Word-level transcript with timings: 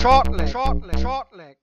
Short 0.00 0.32
leg, 0.32 0.48
short 0.48 0.86
leg, 0.86 0.98
short 0.98 1.26
leg. 1.36 1.56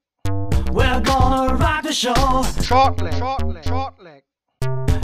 We're 0.72 1.02
gonna 1.02 1.56
rock 1.56 1.82
the 1.82 1.92
show. 1.92 2.44
Short 2.62 3.02
leg, 3.02 3.16
short 3.16 3.48
leg, 3.48 3.64
short 3.64 4.00
leg. 4.00 4.22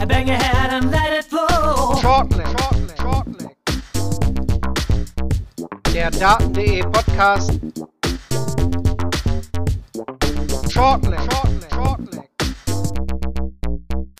Bang 0.06 0.28
your 0.28 0.36
head 0.36 0.72
and 0.72 0.92
let 0.92 1.12
it 1.12 1.24
flow. 1.24 1.96
Short 2.00 2.30
leg, 2.36 2.46
short 2.46 2.78
leg, 2.86 2.96
short 2.96 3.26
leg. 3.40 3.56
Der 5.92 6.12
Daten.de 6.12 6.82
Podcast. 6.82 7.50
Short 10.70 11.04
leg, 11.04 11.18
short 11.18 11.50
leg, 11.60 11.70
short 11.74 12.14
leg. 12.14 12.30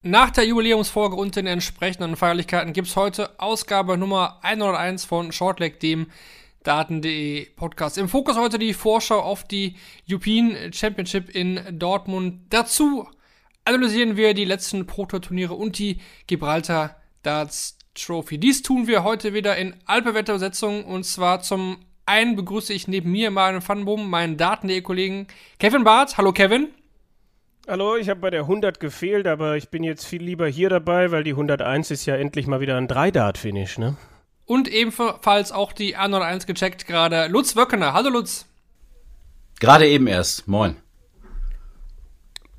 Nach 0.03 0.31
der 0.31 0.45
Jubiläumsfolge 0.45 1.15
und 1.15 1.37
den 1.37 1.47
entsprechenden 1.47 2.17
Feierlichkeiten 2.17 2.73
gibt 2.73 2.89
es 2.89 2.97
heute 2.97 3.31
Ausgabe 3.39 3.97
Nummer 3.97 4.41
101 4.43 5.05
von 5.05 5.31
Shortleg, 5.31 5.79
dem 5.79 6.09
Daten.de 6.65 7.51
Podcast. 7.57 7.99
Im 7.99 8.09
Fokus 8.09 8.37
heute 8.37 8.59
die 8.59 8.73
Vorschau 8.73 9.21
auf 9.21 9.45
die 9.45 9.77
European 10.11 10.73
Championship 10.73 11.29
in 11.29 11.61
Dortmund. 11.79 12.41
Dazu 12.49 13.07
analysieren 13.67 14.17
wir 14.17 14.33
die 14.33 14.47
letzten 14.47 14.87
Proto-Turniere 14.87 15.55
und 15.55 15.79
die 15.79 15.99
Gibraltar 16.27 16.97
Darts 17.23 17.79
Trophy. 17.95 18.39
Dies 18.39 18.63
tun 18.63 18.87
wir 18.87 19.05
heute 19.05 19.35
wieder 19.35 19.57
in 19.57 19.75
Alpewetterbesetzung 19.85 20.87
und 20.87 21.05
zwar 21.05 21.41
zum 21.41 21.77
einen 22.07 22.35
begrüße 22.35 22.73
ich 22.73 22.89
neben 22.89 23.13
mir 23.13 23.31
meinen 23.31 23.61
Funboom, 23.61 24.09
meinen 24.09 24.39
Daten.de 24.39 24.81
Kollegen 24.81 25.27
Kevin 25.59 25.85
Barth. 25.85 26.17
Hallo 26.17 26.33
Kevin. 26.33 26.69
Hallo, 27.69 27.97
ich 27.97 28.09
habe 28.09 28.21
bei 28.21 28.31
der 28.31 28.43
100 28.43 28.81
gefehlt, 28.81 29.27
aber 29.27 29.57
ich 29.57 29.69
bin 29.69 29.85
jetzt 29.85 30.05
viel 30.07 30.23
lieber 30.23 30.47
hier 30.47 30.71
dabei, 30.71 31.11
weil 31.11 31.25
die 31.25 31.33
101 31.33 31.91
ist 31.91 32.07
ja 32.07 32.17
endlich 32.17 32.47
mal 32.47 32.61
wieder 32.61 32.77
ein 32.77 32.89
3-Dart-Finish, 32.89 33.79
ne? 33.79 33.97
Und 34.47 34.69
ebenfalls 34.69 35.53
auch 35.53 35.73
die 35.73 35.97
A01 35.97 36.47
gecheckt 36.47 36.87
gerade. 36.87 37.29
Lutz 37.29 37.57
Wöckener. 37.57 37.95
Hallo 37.95 38.11
Lutz. 38.11 38.47
Gerade 39.59 39.87
eben 39.87 40.07
erst. 40.07 40.47
Moin. 40.47 40.77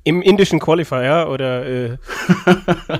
Im 0.02 0.22
indischen 0.22 0.60
Qualifier 0.60 1.28
oder 1.30 1.66
äh 1.66 1.98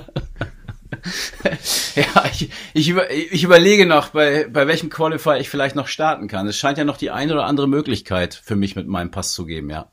ja, 1.95 2.25
ich, 2.31 2.49
ich, 2.73 2.89
über, 2.89 3.11
ich 3.11 3.43
überlege 3.43 3.85
noch, 3.85 4.09
bei, 4.09 4.47
bei 4.49 4.67
welchem 4.67 4.89
Qualifier 4.89 5.37
ich 5.37 5.49
vielleicht 5.49 5.75
noch 5.75 5.87
starten 5.87 6.27
kann. 6.27 6.47
Es 6.47 6.57
scheint 6.57 6.77
ja 6.77 6.83
noch 6.83 6.97
die 6.97 7.11
eine 7.11 7.33
oder 7.33 7.45
andere 7.45 7.67
Möglichkeit 7.67 8.33
für 8.33 8.55
mich 8.55 8.75
mit 8.75 8.87
meinem 8.87 9.11
Pass 9.11 9.31
zu 9.31 9.45
geben, 9.45 9.69
ja. 9.69 9.91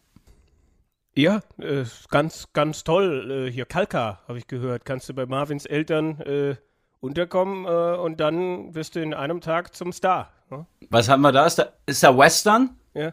Ja, 1.16 1.42
äh, 1.58 1.84
ganz, 2.10 2.48
ganz 2.52 2.82
toll. 2.82 3.48
Äh, 3.48 3.52
hier 3.52 3.66
Kalka, 3.66 4.20
habe 4.26 4.38
ich 4.38 4.48
gehört. 4.48 4.84
Kannst 4.84 5.08
du 5.08 5.14
bei 5.14 5.26
Marvins 5.26 5.66
Eltern 5.66 6.20
äh, 6.22 6.56
unterkommen 7.04 7.66
äh, 7.66 7.96
und 7.96 8.18
dann 8.18 8.74
wirst 8.74 8.96
du 8.96 9.02
in 9.02 9.14
einem 9.14 9.40
Tag 9.40 9.74
zum 9.74 9.92
Star. 9.92 10.30
Ne? 10.50 10.66
Was 10.90 11.08
haben 11.08 11.20
wir 11.20 11.32
da? 11.32 11.46
Ist 11.46 11.58
da, 11.58 11.68
ist 11.86 12.02
da 12.02 12.16
Western? 12.16 12.76
Ja. 12.94 13.12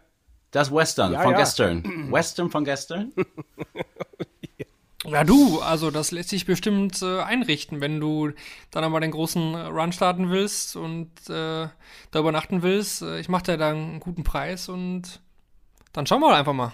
Das 0.52 0.70
ist 0.70 0.74
Western 0.74 1.14
Ja, 1.14 1.22
von 1.22 1.32
ja. 1.32 1.38
gestern. 1.38 1.84
Western 2.12 2.50
von 2.50 2.64
gestern? 2.64 3.12
Ja, 5.04 5.24
du, 5.24 5.60
also 5.62 5.90
das 5.90 6.12
lässt 6.12 6.30
sich 6.30 6.46
bestimmt 6.46 7.02
äh, 7.02 7.22
einrichten, 7.22 7.82
wenn 7.82 8.00
du 8.00 8.34
dann 8.70 8.84
einmal 8.84 9.02
den 9.02 9.10
großen 9.10 9.56
Run 9.56 9.92
starten 9.94 10.30
willst 10.30 10.76
und 10.76 11.10
äh, 11.28 11.68
da 12.12 12.20
übernachten 12.20 12.62
willst. 12.62 13.02
Äh, 13.02 13.20
ich 13.20 13.28
mache 13.28 13.46
dir 13.46 13.58
da 13.58 13.70
einen 13.70 14.00
guten 14.00 14.24
Preis 14.24 14.70
und 14.70 15.20
dann 15.92 16.06
schauen 16.06 16.22
wir 16.22 16.36
einfach 16.36 16.54
mal. 16.54 16.74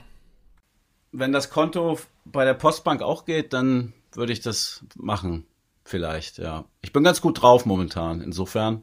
Wenn 1.13 1.31
das 1.31 1.49
Konto 1.49 1.97
bei 2.25 2.43
der 2.43 2.53
Postbank 2.53 3.01
auch 3.01 3.23
geht, 3.23 3.53
dann 3.53 3.93
würde 4.11 4.33
ich 4.33 4.41
das 4.41 4.83
machen. 4.95 5.47
Vielleicht, 5.87 6.37
ja. 6.37 6.65
Ich 6.81 6.91
bin 6.91 7.05
ganz 7.05 7.21
gut 7.21 7.41
drauf 7.41 7.65
momentan. 7.65 8.19
Insofern, 8.19 8.81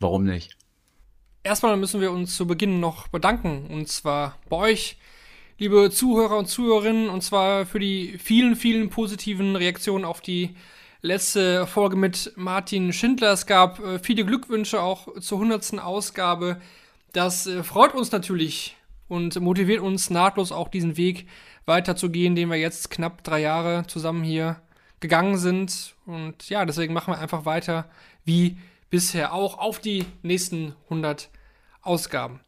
warum 0.00 0.24
nicht? 0.24 0.56
Erstmal 1.44 1.76
müssen 1.76 2.00
wir 2.00 2.10
uns 2.10 2.36
zu 2.36 2.44
Beginn 2.44 2.80
noch 2.80 3.06
bedanken 3.06 3.68
und 3.70 3.86
zwar 3.86 4.36
bei 4.48 4.56
euch, 4.56 4.98
liebe 5.58 5.90
Zuhörer 5.90 6.36
und 6.38 6.46
Zuhörerinnen, 6.46 7.08
und 7.08 7.22
zwar 7.22 7.66
für 7.66 7.78
die 7.78 8.18
vielen, 8.18 8.56
vielen 8.56 8.90
positiven 8.90 9.54
Reaktionen 9.54 10.04
auf 10.04 10.20
die 10.20 10.56
letzte 11.02 11.68
Folge 11.68 11.94
mit 11.94 12.32
Martin 12.34 12.92
Schindler. 12.92 13.30
Es 13.30 13.46
gab 13.46 13.78
äh, 13.78 14.00
viele 14.00 14.24
Glückwünsche 14.24 14.82
auch 14.82 15.20
zur 15.20 15.38
100. 15.38 15.78
Ausgabe. 15.78 16.60
Das 17.12 17.46
äh, 17.46 17.62
freut 17.62 17.94
uns 17.94 18.10
natürlich 18.10 18.76
und 19.06 19.38
motiviert 19.38 19.82
uns 19.82 20.10
nahtlos 20.10 20.50
auch 20.50 20.66
diesen 20.66 20.96
Weg 20.96 21.28
weiterzugehen, 21.64 22.34
den 22.34 22.50
wir 22.50 22.56
jetzt 22.56 22.90
knapp 22.90 23.22
drei 23.22 23.40
Jahre 23.40 23.86
zusammen 23.86 24.24
hier 24.24 24.60
gegangen 25.00 25.36
sind. 25.38 25.94
Und 26.06 26.48
ja, 26.48 26.64
deswegen 26.64 26.94
machen 26.94 27.12
wir 27.12 27.18
einfach 27.18 27.44
weiter 27.44 27.86
wie 28.24 28.58
bisher 28.90 29.32
auch 29.32 29.58
auf 29.58 29.78
die 29.78 30.04
nächsten 30.22 30.74
100 30.84 31.30
Ausgaben. 31.82 32.40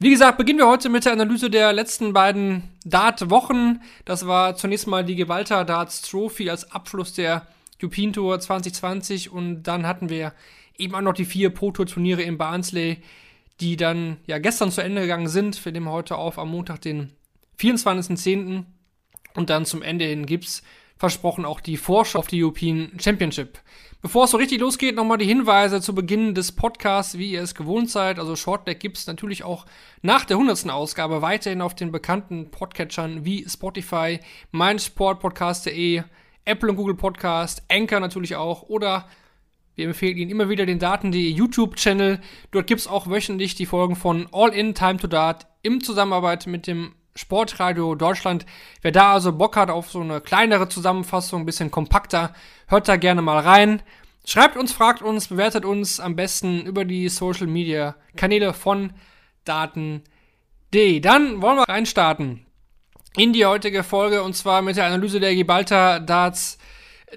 Wie 0.00 0.10
gesagt, 0.10 0.38
beginnen 0.38 0.60
wir 0.60 0.68
heute 0.68 0.88
mit 0.90 1.04
der 1.04 1.12
Analyse 1.12 1.50
der 1.50 1.72
letzten 1.72 2.12
beiden 2.12 2.62
Dart-Wochen. 2.84 3.80
Das 4.04 4.28
war 4.28 4.54
zunächst 4.54 4.86
mal 4.86 5.04
die 5.04 5.16
Gewalter 5.16 5.64
Darts 5.64 6.02
Trophy 6.02 6.50
als 6.50 6.70
Abschluss 6.70 7.14
der 7.14 7.48
European 7.82 8.12
Tour 8.12 8.38
2020 8.38 9.32
und 9.32 9.64
dann 9.64 9.86
hatten 9.86 10.08
wir 10.08 10.34
eben 10.76 10.94
auch 10.94 11.00
noch 11.00 11.14
die 11.14 11.24
vier 11.24 11.50
Pro-Tour-Turniere 11.50 12.22
in 12.22 12.38
Barnsley, 12.38 13.02
die 13.60 13.76
dann 13.76 14.18
ja 14.26 14.38
gestern 14.38 14.70
zu 14.70 14.82
Ende 14.82 15.00
gegangen 15.00 15.28
sind. 15.28 15.64
Wir 15.64 15.72
nehmen 15.72 15.88
heute 15.88 16.16
auf 16.16 16.38
am 16.38 16.50
Montag, 16.50 16.80
den 16.80 17.12
24.10. 17.58 18.64
Und 19.34 19.50
dann 19.50 19.66
zum 19.66 19.82
Ende 19.82 20.04
hin 20.04 20.26
gibt's 20.26 20.62
versprochen 20.98 21.44
auch 21.44 21.60
die 21.60 21.76
Vorschau 21.76 22.18
auf 22.18 22.26
die 22.26 22.42
European 22.42 22.92
Championship. 22.98 23.60
Bevor 24.00 24.24
es 24.24 24.30
so 24.30 24.36
richtig 24.36 24.60
losgeht, 24.60 24.94
nochmal 24.94 25.18
die 25.18 25.26
Hinweise 25.26 25.80
zu 25.80 25.94
Beginn 25.94 26.34
des 26.34 26.52
Podcasts, 26.52 27.18
wie 27.18 27.32
ihr 27.32 27.42
es 27.42 27.54
gewohnt 27.54 27.90
seid. 27.90 28.18
Also 28.18 28.36
Shortleg 28.36 28.78
gibt's 28.78 29.06
natürlich 29.08 29.42
auch 29.42 29.66
nach 30.02 30.24
der 30.24 30.36
100. 30.36 30.70
Ausgabe 30.70 31.20
weiterhin 31.20 31.62
auf 31.62 31.74
den 31.74 31.90
bekannten 31.90 32.50
Podcatchern 32.50 33.24
wie 33.24 33.48
Spotify, 33.48 34.20
meinsportpodcast.de, 34.52 36.02
Apple 36.44 36.70
und 36.70 36.76
Google 36.76 36.94
Podcast, 36.94 37.62
Anchor 37.68 37.98
natürlich 37.98 38.36
auch 38.36 38.62
oder 38.62 39.08
wir 39.74 39.86
empfehlen 39.86 40.16
Ihnen 40.16 40.30
immer 40.32 40.48
wieder 40.48 40.66
den 40.66 40.80
Daten.de 40.80 41.30
YouTube-Channel. 41.30 42.20
Dort 42.50 42.66
gibt's 42.66 42.88
auch 42.88 43.08
wöchentlich 43.08 43.54
die 43.54 43.66
Folgen 43.66 43.94
von 43.94 44.26
All 44.32 44.52
In 44.52 44.74
Time 44.74 44.96
to 44.96 45.06
Dart 45.06 45.46
im 45.62 45.82
Zusammenarbeit 45.82 46.48
mit 46.48 46.66
dem 46.66 46.94
Sportradio 47.18 47.94
Deutschland. 47.94 48.46
Wer 48.80 48.92
da 48.92 49.12
also 49.12 49.32
Bock 49.32 49.56
hat 49.56 49.70
auf 49.70 49.90
so 49.90 50.00
eine 50.00 50.20
kleinere 50.20 50.68
Zusammenfassung, 50.68 51.42
ein 51.42 51.46
bisschen 51.46 51.70
kompakter, 51.70 52.32
hört 52.68 52.88
da 52.88 52.96
gerne 52.96 53.22
mal 53.22 53.40
rein. 53.40 53.82
Schreibt 54.24 54.56
uns, 54.56 54.72
fragt 54.72 55.02
uns, 55.02 55.28
bewertet 55.28 55.64
uns 55.64 56.00
am 56.00 56.14
besten 56.14 56.60
über 56.64 56.84
die 56.84 57.08
Social 57.08 57.46
Media 57.46 57.96
Kanäle 58.16 58.52
von 58.52 58.92
Daten.de. 59.44 61.00
Dann 61.00 61.42
wollen 61.42 61.56
wir 61.56 61.68
reinstarten 61.68 62.46
in 63.16 63.32
die 63.32 63.46
heutige 63.46 63.82
Folge 63.82 64.22
und 64.22 64.36
zwar 64.36 64.62
mit 64.62 64.76
der 64.76 64.86
Analyse 64.86 65.18
der 65.18 65.34
Gibraltar 65.34 66.00
Darts 66.00 66.58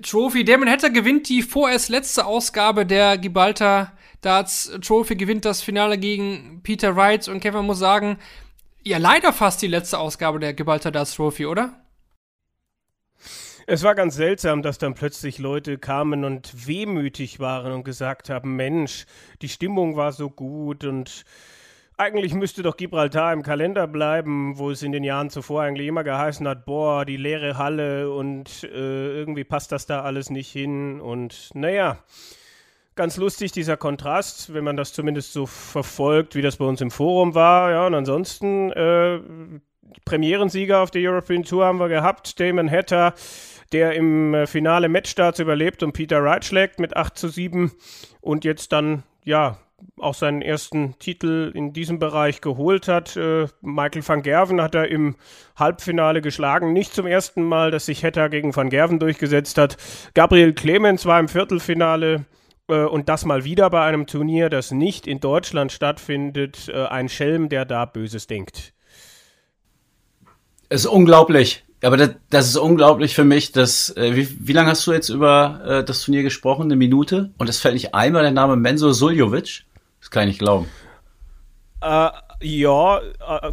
Trophy. 0.01 0.45
Damon 0.45 0.69
Hatter 0.69 0.89
gewinnt 0.89 1.29
die 1.29 1.41
vorerst 1.41 1.89
letzte 1.89 2.25
Ausgabe 2.25 2.85
der 2.85 3.17
Gibraltar 3.17 3.91
Darts 4.21 4.71
Trophy, 4.81 5.15
gewinnt 5.15 5.45
das 5.45 5.61
Finale 5.61 5.97
gegen 5.97 6.61
Peter 6.63 6.95
Wright 6.95 7.27
und 7.27 7.39
Kevin 7.41 7.65
muss 7.65 7.79
sagen, 7.79 8.17
ja, 8.83 8.97
leider 8.97 9.33
fast 9.33 9.61
die 9.61 9.67
letzte 9.67 9.99
Ausgabe 9.99 10.39
der 10.39 10.53
Gibraltar 10.53 10.91
Trophy, 10.91 11.45
oder? 11.45 11.81
Es 13.67 13.83
war 13.83 13.95
ganz 13.95 14.15
seltsam, 14.15 14.63
dass 14.63 14.79
dann 14.79 14.95
plötzlich 14.95 15.37
Leute 15.37 15.77
kamen 15.77 16.25
und 16.25 16.67
wehmütig 16.67 17.39
waren 17.39 17.71
und 17.71 17.83
gesagt 17.83 18.29
haben, 18.29 18.55
Mensch, 18.55 19.05
die 19.41 19.49
Stimmung 19.49 19.95
war 19.95 20.11
so 20.11 20.29
gut 20.29 20.83
und 20.83 21.23
eigentlich 21.97 22.33
müsste 22.33 22.63
doch 22.63 22.77
Gibraltar 22.77 23.31
im 23.31 23.43
Kalender 23.43 23.85
bleiben, 23.85 24.57
wo 24.57 24.71
es 24.71 24.81
in 24.81 24.91
den 24.91 25.03
Jahren 25.03 25.29
zuvor 25.29 25.61
eigentlich 25.61 25.87
immer 25.87 26.03
geheißen 26.03 26.47
hat, 26.47 26.65
boah, 26.65 27.05
die 27.05 27.17
leere 27.17 27.57
Halle 27.57 28.11
und 28.11 28.63
äh, 28.63 29.19
irgendwie 29.19 29.43
passt 29.43 29.71
das 29.71 29.85
da 29.85 30.01
alles 30.01 30.31
nicht 30.31 30.51
hin 30.51 30.99
und 30.99 31.51
naja, 31.53 31.99
ganz 32.95 33.17
lustig 33.17 33.51
dieser 33.51 33.77
Kontrast, 33.77 34.53
wenn 34.53 34.63
man 34.63 34.77
das 34.77 34.93
zumindest 34.93 35.33
so 35.33 35.45
verfolgt, 35.45 36.35
wie 36.35 36.41
das 36.41 36.57
bei 36.57 36.65
uns 36.65 36.81
im 36.81 36.91
Forum 36.91 37.35
war, 37.35 37.71
ja, 37.71 37.87
und 37.87 37.95
ansonsten 37.95 38.71
äh, 38.71 39.19
Premierensieger 40.05 40.79
auf 40.79 40.91
der 40.91 41.09
European 41.09 41.43
Tour 41.43 41.65
haben 41.65 41.79
wir 41.79 41.89
gehabt, 41.89 42.39
Damon 42.39 42.69
Hatter, 42.69 43.13
der 43.71 43.93
im 43.93 44.33
äh, 44.33 44.47
Finale 44.47 44.89
Matchstarts 44.89 45.39
überlebt 45.39 45.83
und 45.83 45.93
Peter 45.93 46.23
Wright 46.23 46.45
schlägt 46.45 46.79
mit 46.79 46.95
8 46.95 47.17
zu 47.17 47.29
7 47.29 47.71
und 48.19 48.43
jetzt 48.43 48.71
dann, 48.71 49.03
ja, 49.23 49.57
auch 49.97 50.13
seinen 50.13 50.41
ersten 50.41 50.97
Titel 50.99 51.51
in 51.55 51.73
diesem 51.73 51.97
Bereich 51.97 52.41
geholt 52.41 52.87
hat. 52.87 53.15
Äh, 53.17 53.47
Michael 53.61 54.07
van 54.07 54.21
Gerven 54.21 54.61
hat 54.61 54.75
er 54.75 54.89
im 54.89 55.15
Halbfinale 55.55 56.21
geschlagen. 56.21 56.73
Nicht 56.73 56.93
zum 56.93 57.07
ersten 57.07 57.43
Mal, 57.43 57.71
dass 57.71 57.87
sich 57.87 58.03
Hatter 58.03 58.29
gegen 58.29 58.55
van 58.55 58.69
Gerven 58.69 58.99
durchgesetzt 58.99 59.57
hat. 59.57 59.77
Gabriel 60.13 60.53
Clemens 60.53 61.05
war 61.05 61.19
im 61.19 61.27
Viertelfinale 61.27 62.25
äh, 62.71 62.85
und 62.85 63.09
das 63.09 63.25
mal 63.25 63.43
wieder 63.43 63.69
bei 63.69 63.83
einem 63.83 64.07
Turnier, 64.07 64.49
das 64.49 64.71
nicht 64.71 65.05
in 65.05 65.19
Deutschland 65.19 65.71
stattfindet. 65.71 66.69
Äh, 66.69 66.85
ein 66.85 67.09
Schelm, 67.09 67.49
der 67.49 67.65
da 67.65 67.85
Böses 67.85 68.27
denkt. 68.27 68.73
Es 70.69 70.85
ist 70.85 70.91
unglaublich. 70.91 71.65
Aber 71.83 71.97
das, 71.97 72.11
das 72.29 72.47
ist 72.47 72.57
unglaublich 72.57 73.15
für 73.15 73.23
mich, 73.23 73.51
dass, 73.51 73.95
äh, 73.97 74.15
wie, 74.15 74.47
wie 74.47 74.53
lange 74.53 74.69
hast 74.69 74.85
du 74.85 74.93
jetzt 74.93 75.09
über 75.09 75.61
äh, 75.65 75.83
das 75.83 76.01
Turnier 76.01 76.23
gesprochen? 76.23 76.63
Eine 76.63 76.75
Minute? 76.75 77.31
Und 77.37 77.49
es 77.49 77.59
fällt 77.59 77.73
nicht 77.73 77.93
einmal 77.93 78.21
der 78.21 78.31
Name 78.31 78.55
Menzo 78.55 78.91
Suljovic? 78.93 79.65
Das 79.99 80.11
kann 80.11 80.23
ich 80.23 80.29
nicht 80.29 80.39
glauben. 80.39 80.67
Äh, 81.81 82.09
ja, 82.41 82.99
äh, 82.99 83.51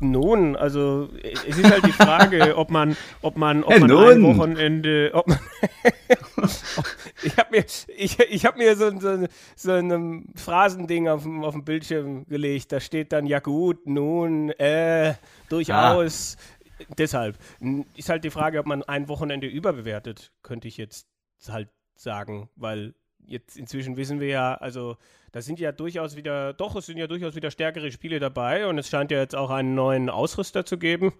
Nun, 0.00 0.56
also 0.56 1.08
es 1.22 1.58
ist 1.58 1.70
halt 1.70 1.86
die 1.86 1.92
Frage, 1.92 2.56
ob 2.56 2.70
man, 2.70 2.96
ob 3.22 3.36
man, 3.36 3.62
ob 3.62 3.78
man 3.78 3.90
ein 3.90 4.22
Wochenende, 4.22 5.10
ob 5.14 5.26
man, 5.28 5.38
ich 7.26 7.36
habe 7.36 7.50
mir, 7.50 7.64
ich, 7.96 8.18
ich 8.18 8.46
habe 8.46 8.58
mir 8.58 8.76
so, 8.76 8.98
so, 8.98 9.26
so 9.56 9.72
ein 9.72 10.32
Phrasending 10.36 11.08
auf 11.08 11.22
dem, 11.22 11.44
auf 11.44 11.54
dem 11.54 11.64
Bildschirm 11.64 12.26
gelegt. 12.26 12.72
Da 12.72 12.80
steht 12.80 13.12
dann 13.12 13.26
ja 13.26 13.40
gut, 13.40 13.86
nun, 13.86 14.50
äh, 14.50 15.14
durchaus. 15.48 16.36
Deshalb 16.98 17.36
n- 17.60 17.86
ist 17.96 18.08
halt 18.08 18.24
die 18.24 18.30
Frage, 18.30 18.58
ob 18.60 18.66
man 18.66 18.82
ein 18.82 19.08
Wochenende 19.08 19.46
überbewertet, 19.46 20.32
könnte 20.42 20.68
ich 20.68 20.76
jetzt 20.76 21.08
halt 21.48 21.68
sagen, 21.94 22.48
weil 22.56 22.94
jetzt 23.26 23.56
inzwischen 23.56 23.96
wissen 23.96 24.20
wir 24.20 24.28
ja, 24.28 24.54
also 24.54 24.96
da 25.32 25.40
sind 25.40 25.58
ja 25.58 25.72
durchaus 25.72 26.16
wieder, 26.16 26.52
doch, 26.52 26.76
es 26.76 26.86
sind 26.86 26.98
ja 26.98 27.06
durchaus 27.06 27.34
wieder 27.34 27.50
stärkere 27.50 27.90
Spiele 27.90 28.20
dabei 28.20 28.66
und 28.66 28.78
es 28.78 28.88
scheint 28.88 29.10
ja 29.10 29.18
jetzt 29.18 29.34
auch 29.34 29.50
einen 29.50 29.74
neuen 29.74 30.10
Ausrüster 30.10 30.64
zu 30.64 30.78
geben 30.78 31.12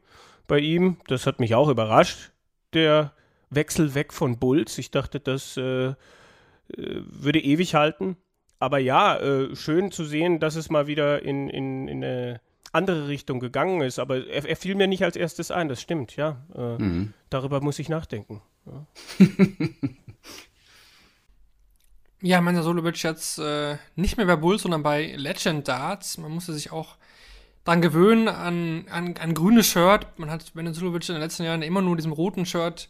bei 0.47 0.59
ihm. 0.59 0.99
Das 1.09 1.27
hat 1.27 1.41
mich 1.41 1.55
auch 1.55 1.69
überrascht, 1.69 2.33
der 2.73 3.13
Wechsel 3.51 3.95
weg 3.95 4.13
von 4.13 4.39
Bulls. 4.39 4.79
Ich 4.79 4.91
dachte, 4.91 5.21
das 5.21 5.57
äh, 5.57 5.89
äh, 5.89 5.95
würde 6.69 7.41
ewig 7.41 7.75
halten. 7.75 8.17
Aber 8.59 8.79
ja, 8.79 9.19
äh, 9.19 9.55
schön 9.55 9.93
zu 9.93 10.05
sehen, 10.05 10.41
dass 10.41 10.57
es 10.57 10.71
mal 10.71 10.87
wieder 10.87 11.23
in, 11.23 11.49
in, 11.51 11.89
in 11.89 12.03
eine 12.05 12.41
andere 12.73 13.09
Richtung 13.09 13.39
gegangen 13.41 13.83
ist. 13.83 13.99
Aber 13.99 14.27
er, 14.27 14.45
er 14.49 14.57
fiel 14.57 14.75
mir 14.75 14.87
nicht 14.87 15.05
als 15.05 15.17
erstes 15.17 15.51
ein, 15.51 15.69
das 15.69 15.81
stimmt, 15.81 16.17
ja. 16.17 16.43
Äh, 16.55 16.83
Mhm. 16.83 17.13
Darüber 17.31 17.61
muss 17.61 17.79
ich 17.79 17.89
nachdenken. 17.89 18.41
Ja, 22.23 22.41
Mensa 22.41 22.63
Solovic 22.63 23.03
jetzt 23.03 23.39
äh, 23.39 23.77
nicht 23.95 24.17
mehr 24.17 24.27
bei 24.27 24.37
Bulls, 24.37 24.63
sondern 24.63 24.83
bei 24.83 25.15
Legend 25.17 25.67
Darts. 25.69 26.19
Man 26.19 26.33
musste 26.33 26.53
sich 26.53 26.73
auch 26.73 26.97
dran 27.65 27.83
gewöhnen 27.83 28.29
an 28.29 28.87
an, 28.91 29.17
an 29.17 29.35
grünes 29.35 29.67
Shirt. 29.67 30.07
Man 30.19 30.31
hat 30.31 30.55
Mensa 30.55 30.73
Solovic 30.81 31.09
in 31.09 31.15
den 31.17 31.23
letzten 31.23 31.45
Jahren 31.45 31.63
immer 31.63 31.83
nur 31.83 31.93
in 31.93 31.97
diesem 31.99 32.13
roten 32.13 32.47
Shirt 32.47 32.89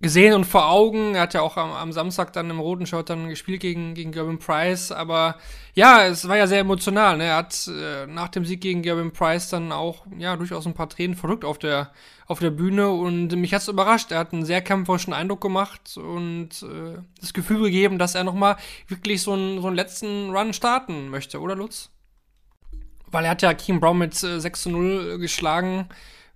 gesehen 0.00 0.34
und 0.34 0.44
vor 0.44 0.68
Augen. 0.68 1.14
Er 1.14 1.22
hat 1.22 1.34
ja 1.34 1.40
auch 1.40 1.56
am, 1.56 1.72
am 1.72 1.92
Samstag 1.92 2.32
dann 2.32 2.50
im 2.50 2.60
roten 2.60 2.86
Shirt 2.86 3.08
dann 3.08 3.28
gespielt 3.28 3.60
gegen, 3.60 3.94
gegen 3.94 4.12
Gervin 4.12 4.38
Price. 4.38 4.92
Aber 4.92 5.36
ja, 5.74 6.06
es 6.06 6.28
war 6.28 6.36
ja 6.36 6.46
sehr 6.46 6.60
emotional. 6.60 7.16
Ne? 7.16 7.24
Er 7.24 7.36
hat 7.36 7.68
äh, 7.68 8.06
nach 8.06 8.28
dem 8.28 8.44
Sieg 8.44 8.60
gegen 8.60 8.82
Gervin 8.82 9.12
Price 9.12 9.48
dann 9.48 9.72
auch 9.72 10.06
ja 10.18 10.36
durchaus 10.36 10.66
ein 10.66 10.74
paar 10.74 10.88
Tränen 10.88 11.16
verrückt 11.16 11.44
auf 11.44 11.58
der, 11.58 11.92
auf 12.26 12.40
der 12.40 12.50
Bühne. 12.50 12.90
Und 12.90 13.34
mich 13.36 13.54
hat's 13.54 13.68
überrascht. 13.68 14.12
Er 14.12 14.18
hat 14.18 14.32
einen 14.32 14.44
sehr 14.44 14.60
kämpferischen 14.60 15.14
Eindruck 15.14 15.40
gemacht 15.40 15.96
und 15.96 16.50
äh, 16.62 16.98
das 17.18 17.32
Gefühl 17.32 17.62
gegeben, 17.62 17.98
dass 17.98 18.14
er 18.14 18.24
nochmal 18.24 18.56
wirklich 18.88 19.22
so 19.22 19.32
einen, 19.32 19.62
so 19.62 19.66
einen 19.68 19.76
letzten 19.76 20.30
Run 20.30 20.52
starten 20.52 21.08
möchte, 21.08 21.40
oder 21.40 21.56
Lutz? 21.56 21.90
Weil 23.10 23.24
er 23.24 23.30
hat 23.30 23.42
ja 23.42 23.54
Keem 23.54 23.80
Brown 23.80 23.96
mit 23.96 24.22
äh, 24.22 24.40
6 24.40 24.62
zu 24.62 24.70
0 24.70 25.18
geschlagen, 25.18 25.88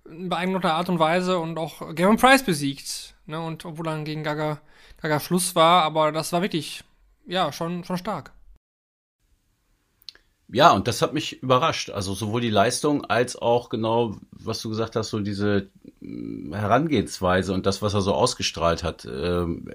in 0.05 0.29
beeindruckender 0.29 0.73
Art 0.73 0.89
und 0.89 0.97
Weise 0.97 1.37
und 1.37 1.59
auch 1.59 1.93
Gavin 1.93 2.17
Price 2.17 2.43
besiegt. 2.43 3.13
Ne? 3.31 3.41
Und 3.41 3.65
obwohl 3.65 3.85
dann 3.85 4.05
gegen 4.05 4.23
Gaga, 4.23 4.61
Gaga 5.01 5.19
Schluss 5.19 5.55
war, 5.55 5.83
aber 5.83 6.11
das 6.11 6.31
war 6.33 6.41
wirklich, 6.41 6.83
ja, 7.25 7.51
schon, 7.51 7.83
schon 7.83 7.97
stark. 7.97 8.31
Ja, 10.53 10.71
und 10.73 10.87
das 10.89 11.01
hat 11.01 11.13
mich 11.13 11.41
überrascht. 11.41 11.91
Also 11.91 12.13
sowohl 12.13 12.41
die 12.41 12.49
Leistung 12.49 13.05
als 13.05 13.37
auch 13.37 13.69
genau, 13.69 14.17
was 14.31 14.61
du 14.61 14.67
gesagt 14.69 14.97
hast, 14.97 15.09
so 15.09 15.21
diese 15.21 15.69
mm, 16.01 16.53
Herangehensweise 16.53 17.53
und 17.53 17.65
das, 17.65 17.81
was 17.81 17.93
er 17.93 18.01
so 18.01 18.13
ausgestrahlt 18.13 18.83
hat. 18.83 19.05
Ähm, 19.05 19.71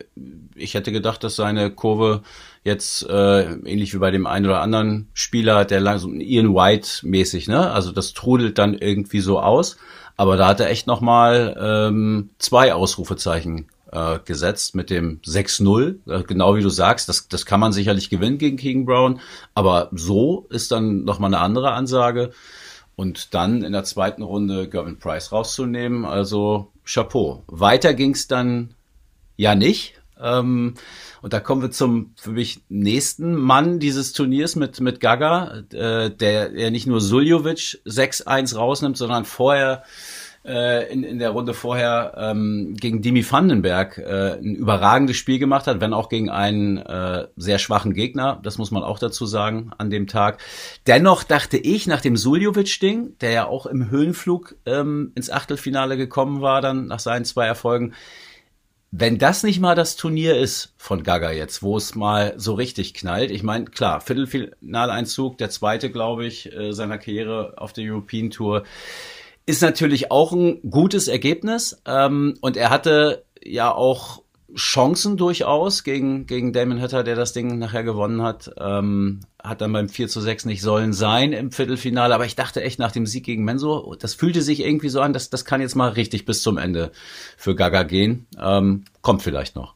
Ich 0.55 0.75
hätte 0.75 0.93
gedacht, 0.93 1.25
dass 1.25 1.37
seine 1.37 1.71
Kurve 1.71 2.23
jetzt 2.63 3.09
äh, 3.09 3.53
ähnlich 3.65 3.95
wie 3.95 3.99
bei 3.99 4.11
dem 4.11 4.27
einen 4.27 4.47
oder 4.47 4.61
anderen 4.61 5.09
Spieler, 5.15 5.65
der 5.65 5.81
langsam 5.81 6.21
Ian 6.21 6.55
White 6.55 7.07
mäßig, 7.07 7.49
ne? 7.49 7.71
Also 7.71 7.91
das 7.93 8.13
trudelt 8.13 8.59
dann 8.59 8.75
irgendwie 8.75 9.21
so 9.21 9.41
aus. 9.41 9.79
Aber 10.17 10.37
da 10.37 10.49
hat 10.49 10.61
er 10.61 10.71
echt 10.71 10.87
noch 10.87 11.01
mal 11.01 11.57
ähm, 11.61 12.31
zwei 12.39 12.73
Ausrufezeichen 12.73 13.69
äh, 13.93 14.19
gesetzt 14.25 14.75
mit 14.75 14.91
dem 14.91 15.21
6-0. 15.23 15.97
Äh, 16.11 16.23
genau 16.25 16.57
wie 16.57 16.63
du 16.63 16.69
sagst, 16.69 17.09
das, 17.09 17.29
das 17.29 17.47
kann 17.47 17.61
man 17.61 17.73
sicherlich 17.73 18.11
gewinnen 18.11 18.39
gegen 18.39 18.57
King 18.57 18.87
Brown. 18.87 19.21
Aber 19.55 19.89
so 19.93 20.47
ist 20.51 20.73
dann 20.73 21.05
nochmal 21.05 21.33
eine 21.33 21.43
andere 21.43 21.73
Ansage. 21.73 22.33
Und 22.97 23.35
dann 23.35 23.63
in 23.63 23.73
der 23.73 23.85
zweiten 23.85 24.23
Runde 24.23 24.69
Gavin 24.69 24.99
Price 24.99 25.31
rauszunehmen, 25.31 26.07
also 26.07 26.73
Chapeau. 26.85 27.43
Weiter 27.47 27.93
ging's 27.93 28.27
dann 28.27 28.75
ja 29.37 29.55
nicht. 29.55 30.01
Ähm, 30.19 30.75
und 31.27 31.33
da 31.33 31.41
kommen 31.41 31.61
wir 31.61 31.73
zum 31.73 32.13
für 32.15 32.31
mich 32.31 32.61
nächsten 32.69 33.35
Mann 33.35 33.81
dieses 33.81 34.13
Turniers 34.13 34.55
mit, 34.55 34.79
mit 34.79 35.01
Gaga, 35.01 35.65
äh, 35.73 36.09
der, 36.09 36.51
der 36.51 36.71
nicht 36.71 36.87
nur 36.87 37.01
Suljovic 37.01 37.81
6-1 37.85 38.55
rausnimmt, 38.55 38.97
sondern 38.97 39.25
vorher 39.25 39.83
äh, 40.45 40.89
in, 40.93 41.03
in 41.03 41.19
der 41.19 41.31
Runde 41.31 41.53
vorher 41.53 42.15
ähm, 42.17 42.77
gegen 42.79 43.03
Dimi 43.03 43.29
Vandenberg 43.29 43.99
äh, 43.99 44.35
ein 44.35 44.55
überragendes 44.55 45.17
Spiel 45.17 45.41
gemacht 45.41 45.67
hat, 45.67 45.81
wenn 45.81 45.95
auch 45.95 46.11
gegen 46.11 46.31
einen 46.31 46.77
äh, 46.77 47.27
sehr 47.37 47.59
schwachen 47.59 47.93
Gegner, 47.93 48.39
das 48.45 48.57
muss 48.57 48.71
man 48.71 48.85
auch 48.85 49.01
dazu 49.01 49.27
sagen, 49.27 49.73
an 49.79 49.91
dem 49.91 50.07
Tag. 50.07 50.39
Dennoch 50.87 51.25
dachte 51.25 51.57
ich 51.57 51.89
nach 51.89 52.03
dem 52.03 52.17
Suljovic-Ding, 52.17 53.19
der 53.21 53.33
ja 53.33 53.47
auch 53.47 53.67
im 53.67 53.91
Höhenflug 53.91 54.55
ähm, 54.65 55.11
ins 55.17 55.31
Achtelfinale 55.31 55.97
gekommen 55.97 56.41
war, 56.41 56.61
dann 56.61 56.87
nach 56.87 57.01
seinen 57.01 57.25
zwei 57.25 57.47
Erfolgen, 57.47 57.95
wenn 58.91 59.19
das 59.19 59.43
nicht 59.43 59.61
mal 59.61 59.75
das 59.75 59.97
Turnier 59.97 60.37
ist 60.37 60.73
von 60.77 61.03
Gaga 61.03 61.31
jetzt, 61.33 61.63
wo 61.63 61.77
es 61.77 61.95
mal 61.95 62.35
so 62.37 62.55
richtig 62.55 62.95
knallt, 62.95 63.31
ich 63.31 63.43
meine, 63.43 63.67
klar, 63.67 64.01
Viertelfinaleinzug, 64.01 65.39
der 65.39 65.51
zweite, 65.51 65.91
glaube 65.91 66.27
ich, 66.27 66.53
äh, 66.53 66.73
seiner 66.73 66.99
Karriere 66.99 67.55
auf 67.57 67.73
der 67.73 67.85
European 67.91 68.31
Tour, 68.31 68.65
ist 69.45 69.63
natürlich 69.63 70.11
auch 70.11 70.33
ein 70.33 70.61
gutes 70.71 71.09
Ergebnis. 71.09 71.81
Ähm, 71.87 72.37
und 72.41 72.57
er 72.57 72.71
hatte 72.71 73.25
ja 73.45 73.73
auch 73.73 74.23
Chancen 74.57 75.17
durchaus 75.17 75.85
gegen, 75.85 76.27
gegen 76.27 76.53
Damon 76.53 76.81
Hatter, 76.81 77.05
der 77.05 77.15
das 77.15 77.33
Ding 77.33 77.59
nachher 77.59 77.85
gewonnen 77.85 78.23
hat. 78.23 78.51
Ähm, 78.59 79.21
hat 79.43 79.61
dann 79.61 79.73
beim 79.73 79.89
4 79.89 80.09
zu 80.09 80.21
6 80.21 80.47
nicht 80.47 80.63
sollen 80.63 80.93
sein 80.93 81.33
im 81.33 81.53
Viertelfinale. 81.53 82.15
Aber 82.15 82.25
ich 82.25 82.37
dachte 82.37 82.63
echt 82.63 82.79
nach 82.79 82.93
dem 82.93 83.07
Sieg 83.07 83.25
gegen 83.25 83.45
Menso, 83.45 83.95
das 83.99 84.15
fühlte 84.15 84.43
sich 84.43 84.61
irgendwie 84.61 84.89
so 84.89 85.01
an, 85.01 85.13
dass 85.13 85.31
das 85.31 85.45
kann 85.45 85.61
jetzt 85.61 85.77
mal 85.77 85.91
richtig 85.91 86.25
bis 86.25 86.43
zum 86.43 86.59
Ende 86.59 86.91
für 87.37 87.55
Gaga 87.55 87.83
gehen. 87.83 88.27
Ähm, 88.41 88.85
kommt 89.03 89.23
vielleicht 89.23 89.57
noch. 89.57 89.75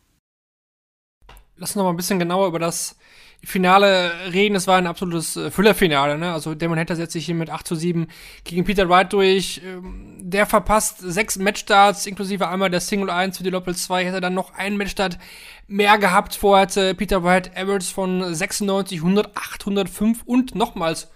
Lass 1.56 1.70
uns 1.70 1.76
noch 1.76 1.84
mal 1.84 1.90
ein 1.90 1.96
bisschen 1.96 2.18
genauer 2.18 2.48
über 2.48 2.58
das 2.58 2.96
Finale 3.42 4.12
reden. 4.32 4.54
Es 4.54 4.66
war 4.66 4.76
ein 4.76 4.86
absolutes 4.86 5.36
äh, 5.36 5.50
Füllerfinale. 5.50 6.18
Ne? 6.18 6.32
Also 6.32 6.54
Damon 6.54 6.78
Hatter 6.78 6.96
setzt 6.96 7.14
sich 7.14 7.26
hier 7.26 7.34
mit 7.34 7.48
8 7.48 7.66
zu 7.66 7.74
7 7.74 8.06
gegen 8.44 8.64
Peter 8.64 8.88
Wright 8.88 9.12
durch. 9.12 9.62
Ähm, 9.64 10.16
der 10.20 10.46
verpasst 10.46 10.98
sechs 11.00 11.38
Matchstarts, 11.38 12.06
inklusive 12.06 12.48
einmal 12.48 12.70
der 12.70 12.80
Single 12.80 13.10
1 13.10 13.38
für 13.38 13.44
die 13.44 13.50
Doppel 13.50 13.74
2. 13.74 14.04
Hätte 14.04 14.20
dann 14.20 14.34
noch 14.34 14.54
einen 14.54 14.76
Matchstart 14.76 15.18
mehr 15.66 15.98
gehabt. 15.98 16.34
Vorher 16.34 16.62
hatte 16.62 16.94
Peter 16.94 17.24
Wright 17.24 17.56
Average 17.56 17.92
von 17.92 18.34
96, 18.34 18.98
108, 18.98 19.62
105 19.62 20.22
und 20.24 20.54
nochmals 20.54 21.08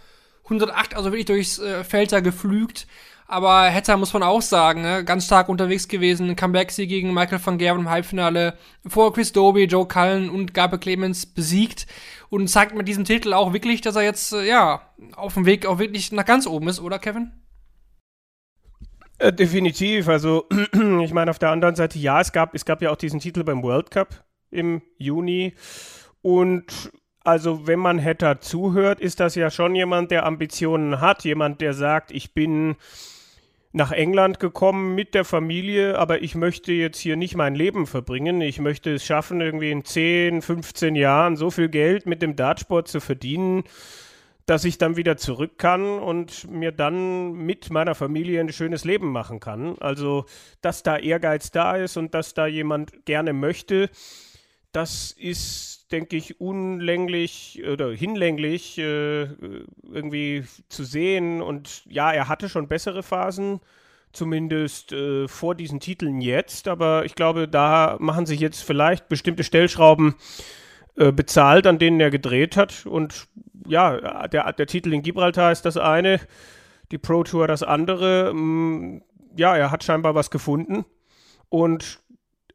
108, 0.44 0.96
also 0.96 1.10
wirklich 1.10 1.26
durchs 1.26 1.58
äh, 1.58 1.84
Feld 1.84 2.10
geflügt. 2.22 2.86
Aber 3.26 3.72
Hatter 3.72 3.96
muss 3.96 4.12
man 4.12 4.22
auch 4.22 4.42
sagen, 4.42 4.82
ne? 4.82 5.04
ganz 5.04 5.24
stark 5.24 5.48
unterwegs 5.48 5.88
gewesen. 5.88 6.36
Comeback-Sieg 6.36 6.88
gegen 6.88 7.14
Michael 7.14 7.40
van 7.42 7.56
Gerwen 7.56 7.80
im 7.80 7.90
Halbfinale. 7.90 8.58
Vor 8.86 9.14
Chris 9.14 9.32
Doby, 9.32 9.64
Joe 9.64 9.88
Cullen 9.88 10.28
und 10.28 10.52
Gabe 10.52 10.78
Clemens 10.78 11.24
besiegt. 11.24 11.86
Und 12.28 12.48
zeigt 12.48 12.74
mit 12.74 12.86
diesem 12.86 13.04
Titel 13.04 13.32
auch 13.32 13.52
wirklich, 13.52 13.80
dass 13.80 13.96
er 13.96 14.02
jetzt, 14.02 14.32
äh, 14.32 14.46
ja, 14.46 14.82
auf 15.16 15.34
dem 15.34 15.46
Weg 15.46 15.66
auch 15.66 15.78
wirklich 15.78 16.12
nach 16.12 16.24
ganz 16.24 16.46
oben 16.46 16.68
ist, 16.68 16.80
oder 16.80 16.98
Kevin? 16.98 17.32
Äh, 19.18 19.32
definitiv. 19.32 20.08
Also, 20.08 20.46
ich 21.02 21.12
meine, 21.12 21.30
auf 21.30 21.38
der 21.38 21.50
anderen 21.50 21.76
Seite, 21.76 21.98
ja, 21.98 22.20
es 22.20 22.32
gab, 22.32 22.54
es 22.54 22.64
gab 22.64 22.82
ja 22.82 22.90
auch 22.90 22.96
diesen 22.96 23.20
Titel 23.20 23.42
beim 23.44 23.62
World 23.62 23.90
Cup 23.90 24.24
im 24.50 24.82
Juni. 24.98 25.54
Und 26.20 26.92
also, 27.20 27.66
wenn 27.66 27.78
man 27.78 28.04
Hatter 28.04 28.40
zuhört, 28.40 29.00
ist 29.00 29.20
das 29.20 29.34
ja 29.34 29.50
schon 29.50 29.74
jemand, 29.74 30.10
der 30.10 30.26
Ambitionen 30.26 31.00
hat. 31.00 31.24
Jemand, 31.24 31.62
der 31.62 31.72
sagt, 31.72 32.10
ich 32.10 32.34
bin 32.34 32.76
nach 33.74 33.90
England 33.90 34.38
gekommen 34.38 34.94
mit 34.94 35.14
der 35.14 35.24
Familie, 35.24 35.98
aber 35.98 36.22
ich 36.22 36.36
möchte 36.36 36.72
jetzt 36.72 36.98
hier 36.98 37.16
nicht 37.16 37.34
mein 37.34 37.56
Leben 37.56 37.88
verbringen. 37.88 38.40
Ich 38.40 38.60
möchte 38.60 38.94
es 38.94 39.04
schaffen, 39.04 39.40
irgendwie 39.40 39.72
in 39.72 39.84
10, 39.84 40.42
15 40.42 40.94
Jahren 40.94 41.36
so 41.36 41.50
viel 41.50 41.68
Geld 41.68 42.06
mit 42.06 42.22
dem 42.22 42.36
Dartsport 42.36 42.86
zu 42.86 43.00
verdienen, 43.00 43.64
dass 44.46 44.64
ich 44.64 44.78
dann 44.78 44.96
wieder 44.96 45.16
zurück 45.16 45.58
kann 45.58 45.98
und 45.98 46.48
mir 46.48 46.70
dann 46.70 47.32
mit 47.32 47.70
meiner 47.70 47.96
Familie 47.96 48.40
ein 48.40 48.52
schönes 48.52 48.84
Leben 48.84 49.10
machen 49.10 49.40
kann. 49.40 49.76
Also, 49.80 50.26
dass 50.60 50.84
da 50.84 50.96
Ehrgeiz 50.96 51.50
da 51.50 51.74
ist 51.76 51.96
und 51.96 52.14
dass 52.14 52.32
da 52.32 52.46
jemand 52.46 53.04
gerne 53.06 53.32
möchte, 53.32 53.90
das 54.74 55.12
ist, 55.12 55.92
denke 55.92 56.16
ich, 56.16 56.40
unlänglich 56.40 57.62
oder 57.70 57.92
hinlänglich 57.92 58.76
äh, 58.78 59.22
irgendwie 59.22 60.44
zu 60.68 60.82
sehen. 60.82 61.40
Und 61.40 61.84
ja, 61.86 62.12
er 62.12 62.28
hatte 62.28 62.48
schon 62.48 62.66
bessere 62.66 63.04
Phasen, 63.04 63.60
zumindest 64.12 64.92
äh, 64.92 65.28
vor 65.28 65.54
diesen 65.54 65.78
Titeln 65.78 66.20
jetzt. 66.20 66.66
Aber 66.66 67.04
ich 67.04 67.14
glaube, 67.14 67.46
da 67.46 67.96
machen 68.00 68.26
sich 68.26 68.40
jetzt 68.40 68.62
vielleicht 68.62 69.08
bestimmte 69.08 69.44
Stellschrauben 69.44 70.16
äh, 70.96 71.12
bezahlt, 71.12 71.68
an 71.68 71.78
denen 71.78 72.00
er 72.00 72.10
gedreht 72.10 72.56
hat. 72.56 72.84
Und 72.84 73.28
ja, 73.68 74.26
der, 74.26 74.52
der 74.52 74.66
Titel 74.66 74.92
in 74.92 75.02
Gibraltar 75.02 75.52
ist 75.52 75.64
das 75.64 75.76
eine. 75.76 76.20
die 76.90 76.98
Pro 76.98 77.22
Tour 77.22 77.46
das 77.46 77.62
andere. 77.62 78.34
Mm, 78.34 79.02
ja, 79.36 79.56
er 79.56 79.70
hat 79.70 79.84
scheinbar 79.84 80.16
was 80.16 80.32
gefunden 80.32 80.84
und 81.48 82.00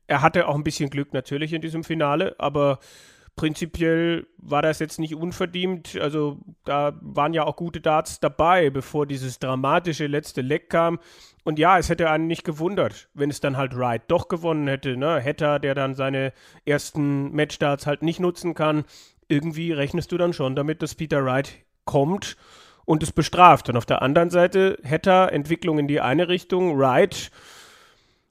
er 0.10 0.22
hatte 0.24 0.48
auch 0.48 0.56
ein 0.56 0.64
bisschen 0.64 0.90
Glück 0.90 1.14
natürlich 1.14 1.54
in 1.54 1.62
diesem 1.62 1.84
Finale, 1.84 2.36
aber 2.40 2.80
prinzipiell 3.36 4.28
war 4.38 4.64
das 4.64 4.80
jetzt 4.80 5.00
nicht 5.00 5.16
unverdient. 5.16 5.98
Also 6.02 6.40
da 6.66 6.98
waren 7.02 7.34
ja 7.34 7.46
auch 7.46 7.56
gute 7.56 7.80
Darts 7.80 8.20
dabei, 8.20 8.72
bevor 8.72 9.06
dieses 9.06 9.38
dramatische 9.38 10.08
letzte 10.08 10.42
Leck 10.42 10.70
kam. 10.70 11.00
Und 11.44 11.60
ja, 11.60 11.78
es 11.78 11.90
hätte 11.90 12.10
einen 12.10 12.28
nicht 12.28 12.44
gewundert, 12.44 13.08
wenn 13.14 13.30
es 13.30 13.40
dann 13.40 13.56
halt 13.56 13.78
Wright 13.78 14.02
doch 14.08 14.28
gewonnen 14.28 14.68
hätte. 14.68 14.98
Ne? 14.98 15.24
Hatter, 15.24 15.60
der 15.60 15.76
dann 15.76 15.94
seine 15.94 16.34
ersten 16.66 17.32
Matchdarts 17.32 17.86
halt 17.86 18.02
nicht 18.02 18.20
nutzen 18.20 18.56
kann. 18.56 18.84
Irgendwie 19.28 19.72
rechnest 19.72 20.12
du 20.12 20.18
dann 20.18 20.34
schon 20.34 20.56
damit, 20.56 20.82
dass 20.82 20.96
Peter 20.96 21.24
Wright 21.24 21.60
kommt 21.86 22.36
und 22.84 23.04
es 23.04 23.12
bestraft. 23.12 23.70
Und 23.70 23.78
auf 23.78 23.86
der 23.86 24.02
anderen 24.02 24.32
Seite 24.32 24.80
Hatter, 24.84 25.32
Entwicklung 25.32 25.78
in 25.78 25.88
die 25.88 26.02
eine 26.02 26.28
Richtung, 26.28 26.78
Wright 26.80 27.32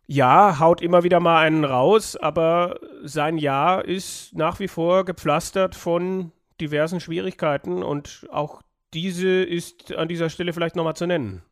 ja, 0.09 0.59
haut 0.59 0.81
immer 0.81 1.05
wieder 1.05 1.21
mal 1.21 1.43
einen 1.43 1.65
raus, 1.65 2.17
aber 2.17 2.81
sein 3.05 3.37
Jahr 3.37 3.85
ist 3.85 4.35
nach 4.35 4.59
wie 4.59 4.67
vor 4.67 5.05
gepflastert 5.05 5.75
von 5.75 6.33
diversen 6.61 6.99
Schwierigkeiten 6.99 7.83
und 7.83 8.27
auch 8.33 8.63
diese 8.95 9.43
ist 9.43 9.95
an 9.95 10.09
dieser 10.09 10.31
Stelle 10.31 10.55
vielleicht 10.55 10.77
nochmal 10.77 10.97
zu 10.97 11.07
nennen. 11.07 11.43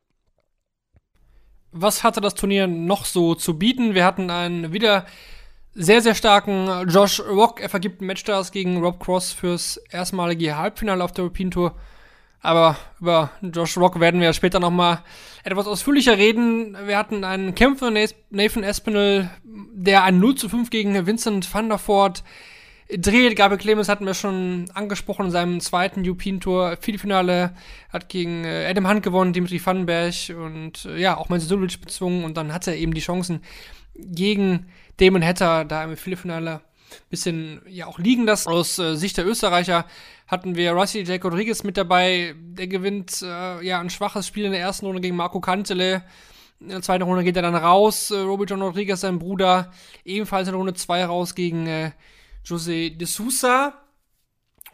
Was 1.71 2.03
hatte 2.03 2.23
das 2.23 2.35
Turnier 2.35 2.67
noch 2.67 3.05
so 3.05 3.35
zu 3.35 3.59
bieten? 3.59 3.95
Wir 3.95 4.07
hatten 4.07 4.31
einen 4.31 4.73
wieder 4.73 5.05
sehr, 5.75 6.01
sehr 6.01 6.15
starken 6.15 6.89
Josh 6.89 7.21
Rock. 7.21 7.61
Er 7.61 7.69
vergibt 7.69 8.01
Matchstars 8.01 8.53
gegen 8.53 8.83
Rob 8.83 8.99
Cross 8.99 9.33
fürs 9.33 9.77
erstmalige 9.91 10.57
Halbfinale 10.57 11.05
auf 11.05 11.13
der 11.13 11.25
European 11.25 11.51
Tour. 11.51 11.75
Aber 12.47 12.77
über 13.01 13.31
Josh 13.43 13.77
Rock 13.77 13.99
werden 13.99 14.21
wir 14.21 14.33
später 14.33 14.61
nochmal 14.61 15.01
etwas 15.43 15.67
ausführlicher 15.67 16.17
reden. 16.17 16.77
Wir 16.87 16.97
hatten 16.97 17.25
einen 17.25 17.57
Kämpfer, 17.57 17.91
Nathan 17.91 18.63
Espinel, 18.63 19.29
der 19.43 20.05
ein 20.05 20.21
0 20.21 20.37
zu 20.37 20.49
5 20.49 20.71
gegen 20.71 21.07
Vincent 21.09 21.53
van 21.53 21.69
der 21.69 21.81
Voort 21.81 22.23
dreht. 22.89 23.35
Gabriel 23.35 23.59
Clemens 23.59 23.89
hatten 23.89 24.07
wir 24.07 24.15
schon 24.15 24.67
angesprochen 24.75 25.27
in 25.27 25.33
seinem 25.33 25.61
zweiten 25.61 26.07
European 26.07 26.39
Tour. 26.39 26.79
Viertelfinale 26.81 27.51
hat 27.93 28.09
gegen 28.09 28.45
äh, 28.45 28.69
Adam 28.71 28.89
Hunt 28.89 29.03
gewonnen, 29.03 29.33
Dimitri 29.33 29.61
Vandenberg 29.67 30.15
und 30.31 30.85
äh, 30.85 31.01
ja, 31.01 31.17
auch 31.17 31.29
Menzo 31.29 31.49
Sulic 31.49 31.81
bezwungen. 31.81 32.23
Und 32.23 32.37
dann 32.37 32.55
hat 32.55 32.69
er 32.69 32.77
eben 32.77 32.95
die 32.95 33.01
Chancen 33.01 33.41
gegen 33.97 34.67
Damon 34.99 35.25
Hatter 35.25 35.65
da 35.65 35.83
im 35.83 35.97
Viertelfinale 35.97 36.61
bisschen 37.11 37.63
ja 37.69 37.87
auch 37.87 37.99
liegen 37.99 38.25
lassen. 38.25 38.49
Aus 38.49 38.79
äh, 38.79 38.97
Sicht 38.97 39.17
der 39.17 39.27
Österreicher 39.27 39.87
hatten 40.27 40.57
wir 40.57 40.73
Rossi 40.73 41.01
J. 41.01 41.23
Rodriguez 41.23 41.63
mit 41.63 41.77
dabei. 41.77 42.35
Der 42.39 42.67
gewinnt 42.67 43.23
äh, 43.23 43.65
ja 43.65 43.81
ein 43.81 43.91
schwaches 43.91 44.27
Spiel 44.27 44.45
in 44.45 44.53
der 44.53 44.61
ersten 44.61 44.87
Runde 44.87 45.01
gegen 45.01 45.17
Marco 45.17 45.41
Cantele. 45.41 46.05
In 46.61 46.69
der 46.69 46.83
zweiten 46.83 47.03
Runde 47.03 47.23
geht 47.23 47.37
er 47.37 47.43
dann 47.43 47.55
raus. 47.55 48.11
Äh, 48.11 48.19
Robert 48.19 48.51
John 48.51 48.63
Rodriguez, 48.63 49.01
sein 49.01 49.19
Bruder, 49.19 49.73
ebenfalls 50.05 50.49
in 50.49 50.55
Runde 50.55 50.75
2 50.75 51.05
raus 51.05 51.35
gegen 51.35 51.67
äh, 51.67 51.93
José 52.45 52.97
de 52.97 53.07
Sousa. 53.07 53.86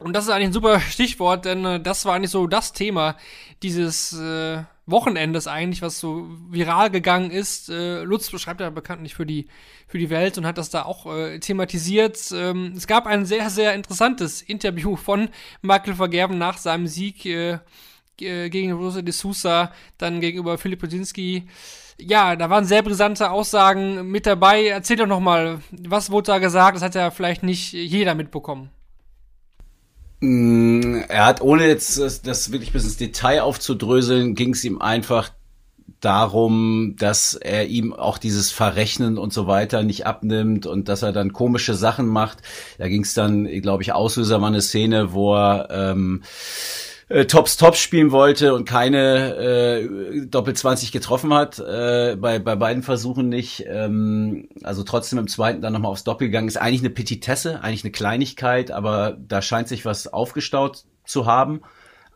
Und 0.02 0.14
das 0.14 0.24
ist 0.24 0.30
eigentlich 0.30 0.48
ein 0.48 0.52
super 0.52 0.80
Stichwort, 0.80 1.44
denn 1.44 1.64
äh, 1.64 1.80
das 1.80 2.04
war 2.04 2.14
eigentlich 2.14 2.30
so 2.30 2.46
das 2.46 2.72
Thema 2.72 3.16
dieses 3.62 4.12
äh, 4.12 4.62
Wochenendes 4.86 5.46
eigentlich, 5.46 5.80
was 5.80 6.00
so 6.00 6.28
viral 6.50 6.90
gegangen 6.90 7.30
ist. 7.30 7.68
Äh, 7.68 8.02
Lutz 8.02 8.30
beschreibt 8.30 8.60
ja 8.60 8.70
bekanntlich 8.70 9.14
für 9.14 9.24
die, 9.24 9.46
für 9.86 9.98
die 9.98 10.10
Welt 10.10 10.38
und 10.38 10.46
hat 10.46 10.58
das 10.58 10.70
da 10.70 10.82
auch 10.82 11.06
äh, 11.06 11.38
thematisiert. 11.38 12.18
Ähm, 12.34 12.74
es 12.76 12.86
gab 12.86 13.06
ein 13.06 13.24
sehr, 13.24 13.48
sehr 13.48 13.74
interessantes 13.74 14.42
Interview 14.42 14.96
von 14.96 15.28
Michael 15.62 15.94
Vergerben 15.94 16.36
nach 16.38 16.58
seinem 16.58 16.88
Sieg 16.88 17.24
äh, 17.26 17.58
äh 18.20 18.50
gegen 18.50 18.72
Rosa 18.72 19.02
de 19.02 19.12
Sousa, 19.12 19.72
dann 19.98 20.20
gegenüber 20.20 20.58
Philipp 20.58 20.80
Podinski. 20.80 21.48
Ja, 22.00 22.34
da 22.34 22.50
waren 22.50 22.64
sehr 22.64 22.82
brisante 22.82 23.30
Aussagen 23.30 24.10
mit 24.10 24.26
dabei. 24.26 24.66
Erzähl 24.66 24.96
doch 24.96 25.06
nochmal, 25.06 25.60
was 25.70 26.10
wurde 26.10 26.32
da 26.32 26.38
gesagt? 26.38 26.76
Das 26.76 26.82
hat 26.82 26.94
ja 26.96 27.10
vielleicht 27.10 27.44
nicht 27.44 27.72
jeder 27.72 28.14
mitbekommen. 28.16 28.70
Mm, 30.22 31.02
er 31.08 31.26
hat, 31.26 31.40
ohne 31.40 31.66
jetzt 31.66 31.98
das, 31.98 32.52
wirklich 32.52 32.72
bis 32.72 32.84
ins 32.84 32.96
Detail 32.96 33.42
aufzudröseln, 33.42 34.36
ging 34.36 34.52
es 34.52 34.62
ihm 34.62 34.80
einfach 34.80 35.30
darum, 35.98 36.94
dass 36.96 37.34
er 37.34 37.66
ihm 37.66 37.92
auch 37.92 38.18
dieses 38.18 38.52
Verrechnen 38.52 39.18
und 39.18 39.32
so 39.32 39.48
weiter 39.48 39.82
nicht 39.82 40.06
abnimmt 40.06 40.64
und 40.66 40.88
dass 40.88 41.02
er 41.02 41.12
dann 41.12 41.32
komische 41.32 41.74
Sachen 41.74 42.06
macht. 42.06 42.38
Da 42.78 42.86
ging 42.86 43.02
es 43.02 43.14
dann, 43.14 43.46
glaube 43.62 43.82
ich, 43.82 43.92
Auslöser 43.92 44.40
war 44.40 44.46
eine 44.46 44.62
Szene, 44.62 45.12
wo 45.12 45.34
er 45.34 45.68
ähm, 45.72 46.22
äh, 47.12 47.26
Tops 47.26 47.56
Tops 47.56 47.78
spielen 47.78 48.10
wollte 48.10 48.54
und 48.54 48.64
keine 48.64 49.36
äh, 49.36 50.26
Doppel 50.26 50.54
20 50.54 50.92
getroffen 50.92 51.34
hat, 51.34 51.58
äh, 51.58 52.16
bei, 52.18 52.38
bei 52.38 52.56
beiden 52.56 52.82
Versuchen 52.82 53.28
nicht, 53.28 53.64
ähm, 53.66 54.48
also 54.62 54.82
trotzdem 54.82 55.18
im 55.18 55.28
zweiten 55.28 55.60
dann 55.60 55.74
nochmal 55.74 55.92
aufs 55.92 56.04
Doppel 56.04 56.28
gegangen, 56.28 56.48
ist 56.48 56.56
eigentlich 56.56 56.80
eine 56.80 56.90
Petitesse, 56.90 57.62
eigentlich 57.62 57.84
eine 57.84 57.92
Kleinigkeit, 57.92 58.70
aber 58.70 59.16
da 59.18 59.42
scheint 59.42 59.68
sich 59.68 59.84
was 59.84 60.06
aufgestaut 60.06 60.84
zu 61.04 61.26
haben, 61.26 61.60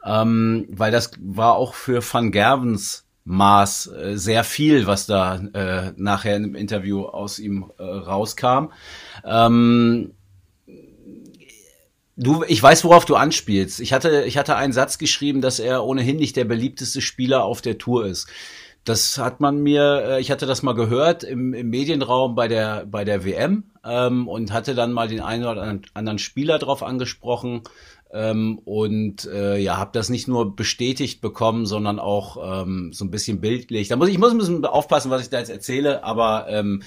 ähm, 0.04 0.66
weil 0.70 0.92
das 0.92 1.10
war 1.20 1.56
auch 1.56 1.74
für 1.74 2.02
Van 2.02 2.32
Gervens 2.32 3.06
Maß 3.26 3.88
äh, 3.88 4.16
sehr 4.16 4.44
viel, 4.44 4.86
was 4.86 5.06
da 5.06 5.36
äh, 5.52 5.92
nachher 5.96 6.36
im 6.36 6.54
Interview 6.54 7.04
aus 7.04 7.40
ihm 7.40 7.72
äh, 7.76 7.82
rauskam. 7.82 8.68
Ähm, 9.24 10.12
Du, 12.16 12.42
ich 12.48 12.62
weiß, 12.62 12.84
worauf 12.84 13.04
du 13.04 13.14
anspielst. 13.14 13.78
Ich 13.80 13.92
hatte, 13.92 14.24
ich 14.24 14.38
hatte 14.38 14.56
einen 14.56 14.72
Satz 14.72 14.96
geschrieben, 14.96 15.42
dass 15.42 15.58
er 15.58 15.84
ohnehin 15.84 16.16
nicht 16.16 16.34
der 16.36 16.46
beliebteste 16.46 17.02
Spieler 17.02 17.44
auf 17.44 17.60
der 17.60 17.76
Tour 17.76 18.06
ist. 18.06 18.26
Das 18.84 19.18
hat 19.18 19.40
man 19.40 19.62
mir, 19.62 20.02
äh, 20.06 20.20
ich 20.20 20.30
hatte 20.30 20.46
das 20.46 20.62
mal 20.62 20.74
gehört 20.74 21.24
im, 21.24 21.52
im 21.52 21.68
Medienraum 21.68 22.34
bei 22.34 22.48
der, 22.48 22.86
bei 22.86 23.04
der 23.04 23.24
WM 23.24 23.64
ähm, 23.84 24.28
und 24.28 24.52
hatte 24.52 24.74
dann 24.74 24.92
mal 24.92 25.08
den 25.08 25.20
einen 25.20 25.44
oder 25.44 25.78
anderen 25.92 26.18
Spieler 26.18 26.58
drauf 26.58 26.82
angesprochen 26.82 27.62
ähm, 28.12 28.58
und 28.64 29.26
äh, 29.26 29.58
ja, 29.58 29.78
habe 29.78 29.90
das 29.92 30.08
nicht 30.08 30.28
nur 30.28 30.54
bestätigt 30.54 31.20
bekommen, 31.20 31.66
sondern 31.66 31.98
auch 31.98 32.62
ähm, 32.62 32.92
so 32.92 33.04
ein 33.04 33.10
bisschen 33.10 33.40
bildlich. 33.40 33.88
Da 33.88 33.96
muss 33.96 34.08
ich, 34.08 34.18
muss 34.18 34.30
ein 34.30 34.38
bisschen 34.38 34.64
aufpassen, 34.64 35.10
was 35.10 35.22
ich 35.22 35.30
da 35.30 35.38
jetzt 35.38 35.50
erzähle, 35.50 36.04
aber 36.04 36.46
ähm, 36.48 36.82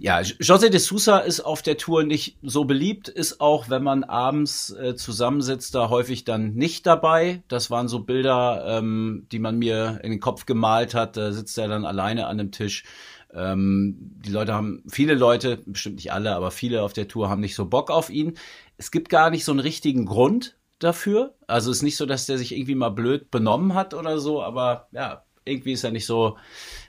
ja, 0.00 0.18
José 0.20 0.68
de 0.68 0.78
Sousa 0.78 1.18
ist 1.18 1.40
auf 1.40 1.62
der 1.62 1.76
Tour 1.76 2.04
nicht 2.04 2.38
so 2.42 2.64
beliebt, 2.64 3.08
ist 3.08 3.40
auch, 3.40 3.68
wenn 3.68 3.82
man 3.82 4.04
abends 4.04 4.70
äh, 4.70 4.94
zusammensitzt, 4.94 5.74
da 5.74 5.88
häufig 5.88 6.24
dann 6.24 6.54
nicht 6.54 6.86
dabei. 6.86 7.42
Das 7.48 7.70
waren 7.70 7.88
so 7.88 8.00
Bilder, 8.00 8.64
ähm, 8.78 9.26
die 9.32 9.40
man 9.40 9.58
mir 9.58 9.98
in 10.04 10.10
den 10.10 10.20
Kopf 10.20 10.46
gemalt 10.46 10.94
hat. 10.94 11.16
Da 11.16 11.32
sitzt 11.32 11.58
er 11.58 11.66
dann 11.66 11.84
alleine 11.84 12.28
an 12.28 12.38
dem 12.38 12.52
Tisch. 12.52 12.84
Ähm, 13.34 13.96
die 14.24 14.30
Leute 14.30 14.54
haben, 14.54 14.84
viele 14.88 15.14
Leute, 15.14 15.58
bestimmt 15.66 15.96
nicht 15.96 16.12
alle, 16.12 16.36
aber 16.36 16.52
viele 16.52 16.82
auf 16.82 16.92
der 16.92 17.08
Tour 17.08 17.28
haben 17.28 17.40
nicht 17.40 17.56
so 17.56 17.66
Bock 17.66 17.90
auf 17.90 18.08
ihn. 18.08 18.34
Es 18.76 18.92
gibt 18.92 19.08
gar 19.08 19.30
nicht 19.30 19.44
so 19.44 19.50
einen 19.50 19.60
richtigen 19.60 20.06
Grund 20.06 20.57
dafür. 20.78 21.34
Also 21.46 21.70
es 21.70 21.78
ist 21.78 21.82
nicht 21.82 21.96
so, 21.96 22.06
dass 22.06 22.26
der 22.26 22.38
sich 22.38 22.52
irgendwie 22.52 22.74
mal 22.74 22.90
blöd 22.90 23.30
benommen 23.30 23.74
hat 23.74 23.94
oder 23.94 24.18
so, 24.18 24.42
aber 24.42 24.88
ja, 24.92 25.24
irgendwie 25.44 25.72
ist 25.72 25.84
er 25.84 25.90
nicht 25.90 26.06
so, 26.06 26.36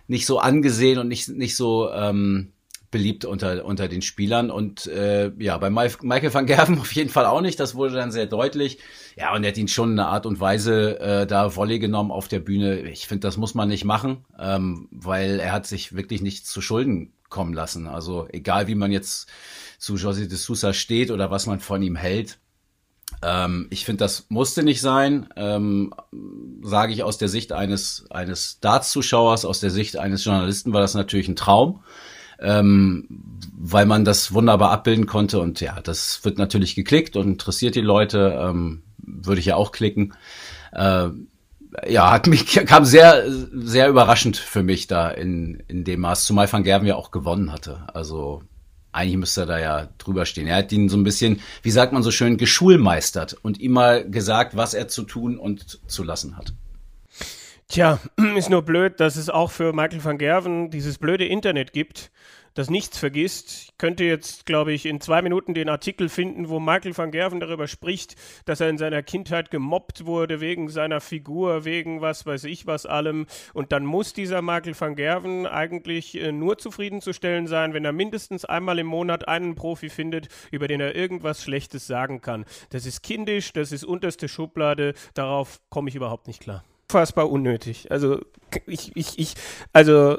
nicht 0.07 0.25
so 0.25 0.39
angesehen 0.39 0.99
und 0.99 1.07
nicht, 1.07 1.29
nicht 1.29 1.55
so, 1.55 1.91
ähm, 1.91 2.53
beliebt 2.91 3.25
unter, 3.25 3.65
unter 3.65 3.87
den 3.87 4.01
Spielern. 4.01 4.49
Und 4.51 4.87
äh, 4.87 5.31
ja, 5.37 5.57
bei 5.57 5.69
Michael 5.69 6.33
van 6.33 6.45
Gerven 6.45 6.79
auf 6.79 6.91
jeden 6.93 7.09
Fall 7.09 7.25
auch 7.25 7.41
nicht. 7.41 7.59
Das 7.59 7.75
wurde 7.75 7.95
dann 7.95 8.11
sehr 8.11 8.25
deutlich. 8.25 8.79
Ja, 9.15 9.33
und 9.33 9.43
er 9.43 9.51
hat 9.51 9.57
ihn 9.57 9.67
schon 9.67 9.91
in 9.91 9.99
einer 9.99 10.09
Art 10.09 10.25
und 10.25 10.39
Weise 10.39 10.99
äh, 10.99 11.27
da 11.27 11.55
Volley 11.55 11.79
genommen 11.79 12.11
auf 12.11 12.27
der 12.27 12.39
Bühne. 12.39 12.81
Ich 12.81 13.07
finde, 13.07 13.27
das 13.27 13.37
muss 13.37 13.53
man 13.53 13.69
nicht 13.69 13.85
machen, 13.85 14.25
ähm, 14.37 14.87
weil 14.91 15.39
er 15.39 15.51
hat 15.51 15.67
sich 15.67 15.95
wirklich 15.95 16.21
nichts 16.21 16.49
zu 16.49 16.61
Schulden 16.61 17.13
kommen 17.29 17.53
lassen. 17.53 17.87
Also 17.87 18.27
egal, 18.31 18.67
wie 18.67 18.75
man 18.75 18.91
jetzt 18.91 19.29
zu 19.77 19.95
José 19.95 20.27
de 20.27 20.37
Sousa 20.37 20.73
steht 20.73 21.11
oder 21.11 21.29
was 21.31 21.45
man 21.45 21.59
von 21.59 21.81
ihm 21.81 21.95
hält. 21.95 22.39
Ähm, 23.21 23.67
ich 23.69 23.85
finde, 23.85 24.03
das 24.03 24.25
musste 24.29 24.63
nicht 24.63 24.81
sein, 24.81 25.27
ähm, 25.35 25.93
sage 26.61 26.93
ich 26.93 27.03
aus 27.03 27.17
der 27.17 27.29
Sicht 27.29 27.51
eines, 27.51 28.05
eines 28.09 28.59
Darts-Zuschauers, 28.59 29.45
aus 29.45 29.59
der 29.59 29.71
Sicht 29.71 29.97
eines 29.97 30.23
Journalisten 30.23 30.73
war 30.73 30.81
das 30.81 30.93
natürlich 30.93 31.27
ein 31.27 31.35
Traum 31.35 31.81
ähm, 32.41 33.07
weil 33.57 33.85
man 33.85 34.05
das 34.05 34.33
wunderbar 34.33 34.71
abbilden 34.71 35.05
konnte. 35.05 35.39
Und 35.39 35.61
ja, 35.61 35.79
das 35.81 36.23
wird 36.23 36.37
natürlich 36.37 36.75
geklickt 36.75 37.15
und 37.15 37.27
interessiert 37.27 37.75
die 37.75 37.81
Leute. 37.81 38.39
Ähm, 38.41 38.83
würde 38.97 39.39
ich 39.39 39.47
ja 39.47 39.55
auch 39.55 39.71
klicken. 39.71 40.13
Äh, 40.71 41.09
ja, 41.87 42.11
hat 42.11 42.27
mich 42.27 42.45
kam 42.65 42.85
sehr 42.85 43.23
sehr 43.27 43.89
überraschend 43.89 44.37
für 44.37 44.63
mich 44.63 44.87
da 44.87 45.09
in 45.09 45.63
in 45.67 45.83
dem 45.83 46.01
Maß, 46.01 46.25
zumal 46.25 46.51
Van 46.51 46.63
Gerven 46.63 46.87
ja 46.87 46.95
auch 46.95 47.11
gewonnen 47.11 47.51
hatte. 47.51 47.87
Also 47.93 48.43
eigentlich 48.91 49.17
müsste 49.17 49.41
er 49.41 49.47
da 49.47 49.59
ja 49.59 49.89
drüber 49.97 50.25
stehen. 50.25 50.47
Er 50.47 50.57
hat 50.57 50.71
ihn 50.71 50.89
so 50.89 50.97
ein 50.97 51.03
bisschen, 51.03 51.41
wie 51.61 51.71
sagt 51.71 51.93
man 51.93 52.03
so 52.03 52.11
schön, 52.11 52.37
geschulmeistert 52.37 53.37
und 53.41 53.59
ihm 53.59 53.73
mal 53.73 54.09
gesagt, 54.09 54.55
was 54.55 54.73
er 54.73 54.87
zu 54.87 55.03
tun 55.03 55.37
und 55.37 55.79
zu 55.87 56.03
lassen 56.03 56.37
hat. 56.37 56.53
Tja, 57.67 57.99
ist 58.35 58.49
nur 58.49 58.63
blöd, 58.63 58.99
dass 58.99 59.15
es 59.15 59.29
auch 59.29 59.51
für 59.51 59.73
Michael 59.73 60.03
van 60.03 60.17
Gerven 60.17 60.71
dieses 60.71 60.97
blöde 60.97 61.25
Internet 61.25 61.71
gibt, 61.71 62.11
das 62.59 62.69
nichts 62.69 62.97
vergisst. 62.97 63.49
Ich 63.49 63.77
könnte 63.77 64.03
jetzt, 64.03 64.45
glaube 64.45 64.73
ich, 64.73 64.85
in 64.85 64.99
zwei 64.99 65.21
Minuten 65.21 65.53
den 65.53 65.69
Artikel 65.69 66.09
finden, 66.09 66.49
wo 66.49 66.59
Michael 66.59 66.97
van 66.97 67.09
Gerven 67.09 67.39
darüber 67.39 67.69
spricht, 67.69 68.17
dass 68.43 68.59
er 68.59 68.67
in 68.67 68.77
seiner 68.77 69.01
Kindheit 69.01 69.49
gemobbt 69.49 70.05
wurde 70.05 70.41
wegen 70.41 70.67
seiner 70.67 70.99
Figur, 70.99 71.63
wegen 71.63 72.01
was 72.01 72.25
weiß 72.25 72.43
ich 72.43 72.67
was 72.67 72.85
allem. 72.85 73.27
Und 73.53 73.71
dann 73.71 73.85
muss 73.85 74.11
dieser 74.11 74.41
Michael 74.41 74.77
van 74.77 74.95
Gerven 74.95 75.47
eigentlich 75.47 76.19
äh, 76.19 76.33
nur 76.33 76.57
zufriedenzustellen 76.57 77.47
sein, 77.47 77.73
wenn 77.73 77.85
er 77.85 77.93
mindestens 77.93 78.43
einmal 78.43 78.77
im 78.79 78.87
Monat 78.87 79.29
einen 79.29 79.55
Profi 79.55 79.87
findet, 79.87 80.27
über 80.51 80.67
den 80.67 80.81
er 80.81 80.95
irgendwas 80.95 81.41
Schlechtes 81.41 81.87
sagen 81.87 82.19
kann. 82.19 82.43
Das 82.71 82.85
ist 82.85 83.03
kindisch, 83.03 83.53
das 83.53 83.71
ist 83.71 83.85
unterste 83.85 84.27
Schublade, 84.27 84.95
darauf 85.13 85.61
komme 85.69 85.87
ich 85.87 85.95
überhaupt 85.95 86.27
nicht 86.27 86.41
klar 86.41 86.65
unfassbar 86.89 87.29
unnötig. 87.29 87.91
Also 87.91 88.19
ich, 88.65 88.95
ich, 88.95 89.19
ich, 89.19 89.35
also 89.73 90.17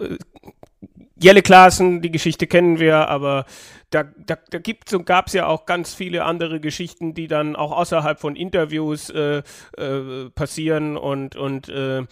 Jelle 1.22 1.42
Klaassen, 1.42 2.00
die 2.00 2.10
Geschichte 2.10 2.46
kennen 2.46 2.78
wir, 2.78 3.08
aber 3.08 3.44
da, 3.90 4.04
da, 4.04 4.38
da 4.50 4.58
gibt 4.58 4.92
und 4.94 5.04
gab 5.04 5.26
es 5.26 5.34
ja 5.34 5.46
auch 5.46 5.66
ganz 5.66 5.92
viele 5.94 6.24
andere 6.24 6.60
Geschichten, 6.60 7.12
die 7.12 7.26
dann 7.26 7.56
auch 7.56 7.72
außerhalb 7.72 8.18
von 8.18 8.36
Interviews 8.36 9.10
äh, 9.10 9.42
äh, 9.76 10.30
passieren 10.34 10.96
und, 10.96 11.36
und 11.36 11.68
äh, 11.68 12.04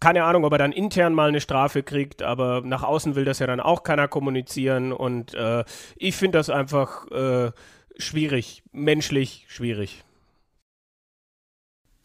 keine 0.00 0.24
Ahnung, 0.24 0.44
ob 0.44 0.52
er 0.52 0.58
dann 0.58 0.72
intern 0.72 1.12
mal 1.12 1.28
eine 1.28 1.40
Strafe 1.40 1.82
kriegt, 1.82 2.22
aber 2.22 2.62
nach 2.64 2.82
außen 2.82 3.16
will 3.16 3.24
das 3.24 3.38
ja 3.38 3.46
dann 3.46 3.60
auch 3.60 3.82
keiner 3.82 4.08
kommunizieren 4.08 4.92
und 4.92 5.34
äh, 5.34 5.64
ich 5.96 6.16
finde 6.16 6.38
das 6.38 6.48
einfach 6.50 7.10
äh, 7.10 7.52
schwierig, 7.98 8.62
menschlich 8.72 9.44
schwierig. 9.48 10.04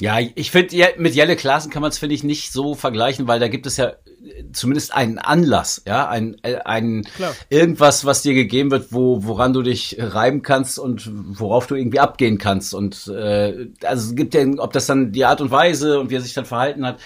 Ja, 0.02 0.20
ich 0.20 0.50
finde, 0.50 0.76
mit 0.98 1.14
Jelle 1.14 1.36
Klaassen 1.36 1.72
kann 1.72 1.84
man 1.84 1.92
es, 1.92 2.00
finde 2.00 2.16
ich, 2.16 2.24
nicht 2.24 2.52
so 2.52 2.74
vergleichen, 2.74 3.28
weil 3.28 3.40
da 3.40 3.48
gibt 3.48 3.68
es 3.68 3.78
ja 3.78 3.94
zumindest 4.54 4.94
einen 4.94 5.18
Anlass, 5.18 5.82
ja, 5.88 6.08
ein, 6.08 6.38
äh, 6.44 6.58
ein 6.58 7.08
irgendwas, 7.50 8.06
was 8.06 8.22
dir 8.22 8.34
gegeben 8.34 8.72
wird, 8.72 8.92
wo, 8.92 9.24
woran 9.24 9.54
du 9.54 9.62
dich 9.62 9.98
reiben 10.00 10.42
kannst 10.42 10.80
und 10.80 11.10
worauf 11.40 11.68
du 11.68 11.76
irgendwie 11.76 12.00
abgehen 12.00 12.38
kannst. 12.38 12.74
Und 12.74 13.08
äh, 13.08 13.70
also 13.84 14.10
es 14.10 14.16
gibt 14.16 14.34
ja, 14.34 14.46
ob 14.58 14.74
das 14.74 14.86
dann 14.86 15.12
die 15.12 15.26
Art 15.26 15.42
und 15.42 15.52
Weise 15.52 16.00
und 16.00 16.10
wie 16.10 16.16
er 16.16 16.22
sich 16.22 16.34
dann 16.34 16.46
verhalten 16.46 16.86
hat, 16.86 17.00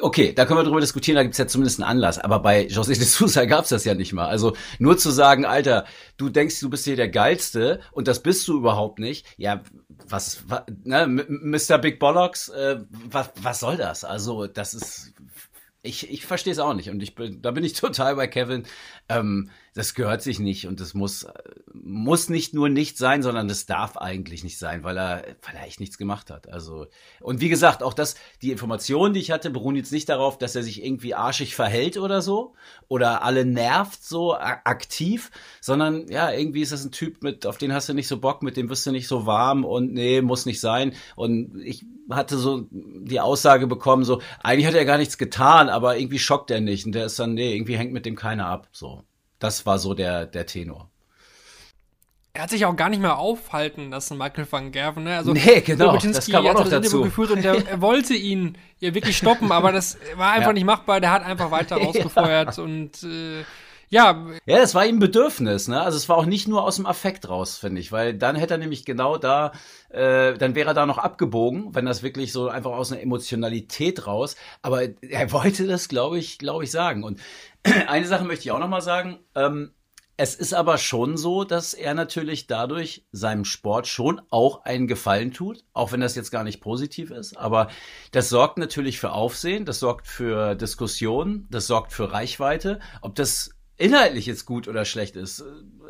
okay, 0.00 0.32
da 0.32 0.44
können 0.44 0.58
wir 0.58 0.64
drüber 0.64 0.80
diskutieren, 0.80 1.16
da 1.16 1.22
gibt's 1.22 1.38
ja 1.38 1.46
zumindest 1.46 1.80
einen 1.80 1.90
Anlass. 1.90 2.18
Aber 2.18 2.40
bei 2.40 2.66
José 2.66 2.98
de 2.98 3.04
Sousa 3.04 3.44
gab's 3.46 3.70
das 3.70 3.84
ja 3.84 3.94
nicht 3.94 4.12
mal. 4.12 4.28
Also 4.28 4.54
nur 4.78 4.98
zu 4.98 5.10
sagen, 5.10 5.44
Alter, 5.44 5.84
du 6.16 6.28
denkst, 6.28 6.60
du 6.60 6.70
bist 6.70 6.84
hier 6.84 6.96
der 6.96 7.08
Geilste 7.08 7.80
und 7.92 8.08
das 8.08 8.22
bist 8.22 8.46
du 8.48 8.58
überhaupt 8.58 8.98
nicht. 8.98 9.26
Ja, 9.36 9.62
was, 10.08 10.42
was 10.48 10.62
ne, 10.84 11.06
Mr. 11.06 11.78
Big 11.78 11.98
Bollocks, 11.98 12.48
äh, 12.48 12.80
was, 13.10 13.30
was 13.40 13.60
soll 13.60 13.76
das? 13.76 14.04
Also 14.04 14.46
das 14.46 14.74
ist 14.74 15.12
ich, 15.88 16.10
ich 16.10 16.26
verstehe 16.26 16.52
es 16.52 16.58
auch 16.58 16.74
nicht. 16.74 16.90
Und 16.90 17.02
ich 17.02 17.14
bin, 17.14 17.40
da 17.42 17.50
bin 17.50 17.64
ich 17.64 17.72
total 17.80 18.16
bei 18.16 18.26
Kevin. 18.26 18.64
Ähm, 19.08 19.50
das 19.78 19.94
gehört 19.94 20.22
sich 20.22 20.40
nicht 20.40 20.66
und 20.66 20.80
das 20.80 20.92
muss, 20.92 21.24
muss 21.72 22.28
nicht 22.28 22.52
nur 22.52 22.68
nicht 22.68 22.98
sein, 22.98 23.22
sondern 23.22 23.46
das 23.46 23.64
darf 23.64 23.96
eigentlich 23.96 24.42
nicht 24.42 24.58
sein, 24.58 24.82
weil 24.82 24.98
er, 24.98 25.22
weil 25.42 25.54
er 25.54 25.68
echt 25.68 25.78
nichts 25.78 25.98
gemacht 25.98 26.32
hat. 26.32 26.48
Also, 26.52 26.88
und 27.20 27.40
wie 27.40 27.48
gesagt, 27.48 27.84
auch 27.84 27.94
das, 27.94 28.16
die 28.42 28.50
Informationen, 28.50 29.14
die 29.14 29.20
ich 29.20 29.30
hatte, 29.30 29.50
beruhen 29.50 29.76
jetzt 29.76 29.92
nicht 29.92 30.08
darauf, 30.08 30.36
dass 30.36 30.56
er 30.56 30.64
sich 30.64 30.84
irgendwie 30.84 31.14
arschig 31.14 31.54
verhält 31.54 31.96
oder 31.96 32.22
so 32.22 32.56
oder 32.88 33.22
alle 33.22 33.44
nervt 33.44 34.02
so 34.02 34.34
aktiv, 34.34 35.30
sondern 35.60 36.08
ja, 36.08 36.32
irgendwie 36.32 36.62
ist 36.62 36.72
das 36.72 36.84
ein 36.84 36.90
Typ 36.90 37.22
mit, 37.22 37.46
auf 37.46 37.56
den 37.56 37.72
hast 37.72 37.88
du 37.88 37.94
nicht 37.94 38.08
so 38.08 38.18
Bock, 38.18 38.42
mit 38.42 38.56
dem 38.56 38.68
wirst 38.70 38.84
du 38.84 38.90
nicht 38.90 39.06
so 39.06 39.26
warm 39.26 39.64
und 39.64 39.92
nee, 39.92 40.22
muss 40.22 40.44
nicht 40.44 40.58
sein. 40.58 40.92
Und 41.14 41.56
ich 41.62 41.86
hatte 42.10 42.36
so 42.36 42.66
die 42.72 43.20
Aussage 43.20 43.68
bekommen, 43.68 44.02
so, 44.02 44.20
eigentlich 44.42 44.66
hat 44.66 44.74
er 44.74 44.84
gar 44.84 44.98
nichts 44.98 45.18
getan, 45.18 45.68
aber 45.68 45.98
irgendwie 45.98 46.18
schockt 46.18 46.50
er 46.50 46.60
nicht. 46.60 46.84
Und 46.84 46.96
der 46.96 47.06
ist 47.06 47.20
dann, 47.20 47.34
nee, 47.34 47.54
irgendwie 47.54 47.76
hängt 47.76 47.92
mit 47.92 48.06
dem 48.06 48.16
keiner 48.16 48.46
ab. 48.46 48.66
So. 48.72 49.04
Das 49.38 49.66
war 49.66 49.78
so 49.78 49.94
der, 49.94 50.26
der 50.26 50.46
Tenor. 50.46 50.88
Er 52.34 52.42
hat 52.42 52.50
sich 52.50 52.64
auch 52.66 52.76
gar 52.76 52.88
nicht 52.88 53.00
mehr 53.00 53.18
aufhalten 53.18 53.90
lassen, 53.90 54.16
Michael 54.16 54.46
van 54.48 54.70
Gerven. 54.70 55.04
Ne? 55.04 55.16
Also, 55.16 55.32
nee, 55.32 55.60
genau, 55.60 55.96
das 55.96 56.30
kam 56.30 56.46
auch 56.46 56.54
noch 56.54 56.68
dazu. 56.68 57.02
Geführt 57.02 57.32
und 57.32 57.42
der, 57.42 57.66
er 57.66 57.80
wollte 57.80 58.14
ihn 58.14 58.56
ja 58.78 58.94
wirklich 58.94 59.16
stoppen, 59.16 59.50
aber 59.50 59.72
das 59.72 59.98
war 60.14 60.32
einfach 60.32 60.46
ja. 60.48 60.52
nicht 60.52 60.64
machbar. 60.64 61.00
Der 61.00 61.10
hat 61.10 61.24
einfach 61.24 61.50
weiter 61.50 61.76
rausgefeuert 61.82 62.56
ja. 62.56 62.62
und 62.62 63.02
äh, 63.02 63.42
ja. 63.90 64.26
Ja, 64.44 64.58
das 64.58 64.74
war 64.74 64.84
ihm 64.84 64.98
Bedürfnis, 64.98 65.66
ne? 65.66 65.80
Also 65.80 65.96
es 65.96 66.08
war 66.08 66.16
auch 66.16 66.26
nicht 66.26 66.46
nur 66.46 66.62
aus 66.62 66.76
dem 66.76 66.86
Affekt 66.86 67.28
raus, 67.28 67.56
finde 67.56 67.80
ich, 67.80 67.90
weil 67.90 68.14
dann 68.14 68.36
hätte 68.36 68.54
er 68.54 68.58
nämlich 68.58 68.84
genau 68.84 69.16
da, 69.16 69.52
äh, 69.88 70.34
dann 70.34 70.54
wäre 70.54 70.70
er 70.70 70.74
da 70.74 70.84
noch 70.84 70.98
abgebogen, 70.98 71.74
wenn 71.74 71.86
das 71.86 72.02
wirklich 72.02 72.32
so 72.32 72.48
einfach 72.48 72.72
aus 72.72 72.92
einer 72.92 73.00
Emotionalität 73.00 74.06
raus. 74.06 74.36
Aber 74.60 74.82
er 74.82 75.32
wollte 75.32 75.66
das, 75.66 75.88
glaube 75.88 76.18
ich, 76.18 76.38
glaube 76.38 76.64
ich, 76.64 76.70
sagen. 76.70 77.02
Und 77.02 77.18
eine 77.88 78.06
Sache 78.06 78.24
möchte 78.24 78.44
ich 78.44 78.50
auch 78.52 78.58
noch 78.58 78.68
mal 78.68 78.80
sagen. 78.80 79.18
Ähm, 79.34 79.72
es 80.20 80.34
ist 80.34 80.52
aber 80.52 80.78
schon 80.78 81.16
so, 81.16 81.44
dass 81.44 81.74
er 81.74 81.94
natürlich 81.94 82.48
dadurch 82.48 83.06
seinem 83.12 83.44
Sport 83.44 83.86
schon 83.86 84.20
auch 84.30 84.64
einen 84.64 84.88
Gefallen 84.88 85.32
tut, 85.32 85.64
auch 85.72 85.92
wenn 85.92 86.00
das 86.00 86.16
jetzt 86.16 86.32
gar 86.32 86.42
nicht 86.42 86.60
positiv 86.60 87.12
ist. 87.12 87.36
Aber 87.36 87.68
das 88.10 88.28
sorgt 88.28 88.58
natürlich 88.58 88.98
für 88.98 89.12
Aufsehen, 89.12 89.64
das 89.64 89.78
sorgt 89.78 90.08
für 90.08 90.56
Diskussionen, 90.56 91.46
das 91.50 91.68
sorgt 91.68 91.92
für 91.92 92.12
Reichweite. 92.12 92.80
Ob 93.00 93.14
das 93.14 93.50
inhaltlich 93.78 94.26
jetzt 94.26 94.44
gut 94.44 94.68
oder 94.68 94.84
schlecht 94.84 95.16
ist, 95.16 95.40
äh, 95.40 95.44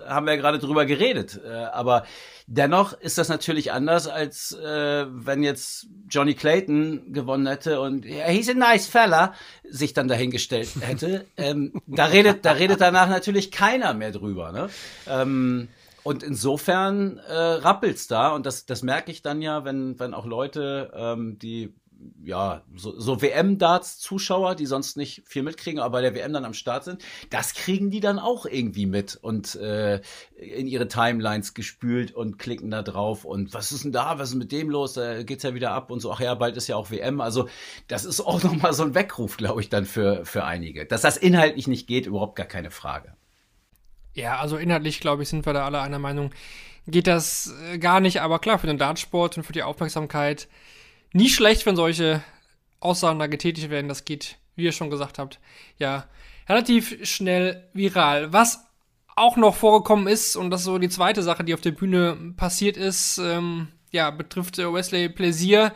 haben 0.07 0.27
wir 0.27 0.35
ja 0.35 0.41
gerade 0.41 0.59
drüber 0.59 0.87
geredet. 0.87 1.41
Äh, 1.45 1.49
aber 1.51 2.05
dennoch 2.47 2.93
ist 2.93 3.19
das 3.19 3.29
natürlich 3.29 3.73
anders, 3.73 4.07
als 4.07 4.53
äh, 4.53 5.07
wenn 5.09 5.43
jetzt 5.43 5.89
Johnny 6.09 6.35
Clayton 6.35 7.13
gewonnen 7.13 7.47
hätte 7.47 7.81
und 7.81 8.05
yeah, 8.05 8.29
he's 8.29 8.49
a 8.49 8.55
nice 8.55 8.87
fella 8.87 9.35
sich 9.69 9.93
dann 9.95 10.09
dahingestellt 10.09 10.69
hätte. 10.81 11.27
ähm, 11.37 11.73
da 11.87 12.07
redet, 12.07 12.45
da 12.45 12.53
redet 12.53 12.81
danach 12.81 13.09
natürlich 13.09 13.51
keiner 13.51 13.95
mehr 13.95 14.13
drüber. 14.13 14.53
Ne? 14.53 14.69
Ähm, 15.09 15.69
und 16.05 16.23
insofern 16.23 17.19
äh, 17.19 17.35
rappelt's 17.35 18.07
da 18.07 18.31
und 18.31 18.47
das, 18.47 18.67
das 18.67 18.83
merke 18.83 19.11
ich 19.11 19.23
dann 19.23 19.43
ja, 19.43 19.65
wenn, 19.65 19.99
wenn 19.99 20.15
auch 20.15 20.27
Leute, 20.27 20.93
ähm, 20.95 21.39
die 21.39 21.75
ja, 22.23 22.63
so, 22.77 22.99
so 22.99 23.23
WM-Darts-Zuschauer, 23.23 24.55
die 24.55 24.67
sonst 24.67 24.97
nicht 24.97 25.23
viel 25.27 25.43
mitkriegen, 25.43 25.81
aber 25.81 25.99
bei 25.99 26.03
der 26.03 26.15
WM 26.15 26.33
dann 26.33 26.45
am 26.45 26.55
Start 26.55 26.85
sind, 26.85 27.03
das 27.31 27.55
kriegen 27.55 27.91
die 27.91 28.01
dann 28.01 28.19
auch 28.19 28.47
irgendwie 28.47 28.87
mit 28.87 29.17
und 29.17 29.57
äh, 29.57 30.01
in 30.37 30.67
ihre 30.67 30.89
Timelines 30.89 31.55
gespült 31.55 32.13
und 32.13 32.39
klicken 32.39 32.71
da 32.71 32.83
drauf 32.83 33.25
und 33.25 33.55
was 33.55 33.73
ist 33.73 33.85
denn 33.85 33.93
da, 33.93 34.19
was 34.19 34.31
ist 34.31 34.37
mit 34.37 34.53
dem 34.53 34.71
los, 34.71 34.93
da 34.93 35.23
geht's 35.23 35.43
ja 35.43 35.55
wieder 35.55 35.73
ab 35.73 35.91
und 35.91 36.01
so, 36.01 36.13
ach 36.13 36.21
ja, 36.21 36.35
bald 36.35 36.57
ist 36.57 36.69
ja 36.69 36.77
auch 36.77 36.91
WM, 36.91 37.21
also 37.21 37.49
das 37.89 38.05
ist 38.05 38.21
auch 38.21 38.43
nochmal 38.45 38.73
so 38.73 38.85
ein 38.85 38.95
Weckruf, 38.95 39.37
glaube 39.37 39.61
ich, 39.61 39.69
dann 39.69 39.85
für, 39.85 40.25
für 40.25 40.45
einige. 40.45 40.87
Dass 40.87 41.03
das 41.03 41.17
inhaltlich 41.17 41.67
nicht 41.67 41.87
geht, 41.87 42.07
überhaupt 42.07 42.37
gar 42.37 42.47
keine 42.47 42.71
Frage. 42.71 43.15
Ja, 44.15 44.39
also 44.39 44.57
inhaltlich, 44.57 45.01
glaube 45.01 45.23
ich, 45.23 45.29
sind 45.29 45.47
wir 45.47 45.53
da 45.53 45.65
alle 45.65 45.81
einer 45.81 45.99
Meinung, 45.99 46.33
geht 46.87 47.07
das 47.07 47.53
äh, 47.73 47.79
gar 47.79 48.01
nicht, 48.01 48.21
aber 48.21 48.39
klar, 48.39 48.59
für 48.59 48.67
den 48.67 48.79
Dartsport 48.79 49.37
und 49.37 49.45
für 49.45 49.53
die 49.53 49.63
Aufmerksamkeit 49.63 50.49
nie 51.13 51.29
schlecht, 51.29 51.67
wenn 51.67 51.77
solche 51.77 52.23
Aussagen 52.81 53.19
da 53.19 53.27
getätigt 53.27 53.71
werden. 53.71 53.89
Das 53.89 54.05
geht, 54.05 54.37
wie 54.57 54.65
ihr 54.65 54.73
schon 54.73 54.91
gesagt 54.91 55.19
habt, 55.19 55.41
ja, 55.79 56.07
relativ 56.49 57.07
schnell 57.07 57.69
viral. 57.73 58.33
Was 58.33 58.65
auch 59.17 59.37
noch 59.37 59.57
vorgekommen 59.57 60.07
ist, 60.07 60.37
und 60.37 60.51
das 60.51 60.61
ist 60.61 60.67
so 60.67 60.79
die 60.79 60.89
zweite 60.89 61.23
Sache, 61.23 61.45
die 61.45 61.55
auf 61.55 61.61
der 61.61 61.73
Bühne 61.73 62.35
passiert 62.37 62.77
ist, 62.77 63.19
ähm, 63.19 63.69
ja, 63.91 64.11
betrifft 64.11 64.59
äh, 64.59 64.73
Wesley 64.73 65.09
Plaisir. 65.09 65.73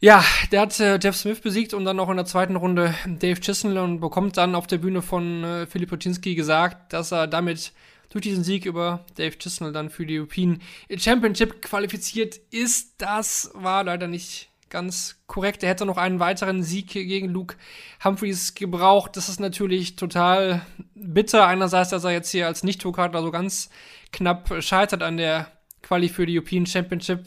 Ja, 0.00 0.24
der 0.50 0.62
hat 0.62 0.80
äh, 0.80 0.98
Jeff 1.00 1.16
Smith 1.16 1.40
besiegt 1.40 1.74
und 1.74 1.84
dann 1.84 1.96
noch 1.96 2.10
in 2.10 2.16
der 2.16 2.26
zweiten 2.26 2.56
Runde 2.56 2.94
Dave 3.06 3.40
Chisnell 3.40 3.78
und 3.78 4.00
bekommt 4.00 4.36
dann 4.36 4.54
auf 4.54 4.66
der 4.66 4.78
Bühne 4.78 5.02
von 5.02 5.44
äh, 5.44 5.66
Philipp 5.66 5.92
Oczynski 5.92 6.34
gesagt, 6.34 6.92
dass 6.92 7.12
er 7.12 7.26
damit 7.26 7.72
durch 8.12 8.22
diesen 8.22 8.44
Sieg 8.44 8.66
über 8.66 9.06
Dave 9.16 9.38
Chisnell 9.38 9.72
dann 9.72 9.88
für 9.88 10.04
die 10.04 10.18
European 10.18 10.60
Championship 10.94 11.62
qualifiziert 11.62 12.36
ist. 12.50 12.94
Das 12.98 13.50
war 13.54 13.84
leider 13.84 14.06
nicht 14.06 14.50
ganz 14.68 15.22
korrekt. 15.26 15.62
Er 15.62 15.70
hätte 15.70 15.86
noch 15.86 15.96
einen 15.96 16.20
weiteren 16.20 16.62
Sieg 16.62 16.88
gegen 16.88 17.28
Luke 17.28 17.56
Humphreys 18.04 18.54
gebraucht. 18.54 19.16
Das 19.16 19.28
ist 19.28 19.40
natürlich 19.40 19.96
total 19.96 20.62
bitter. 20.94 21.46
Einerseits, 21.46 21.90
dass 21.90 22.04
er 22.04 22.10
jetzt 22.10 22.30
hier 22.30 22.46
als 22.46 22.62
Nicht-Tourkartler 22.64 23.22
so 23.22 23.30
ganz 23.30 23.70
knapp 24.12 24.62
scheitert 24.62 25.02
an 25.02 25.16
der 25.16 25.50
Quali 25.80 26.08
für 26.08 26.26
die 26.26 26.38
European 26.38 26.66
Championship. 26.66 27.26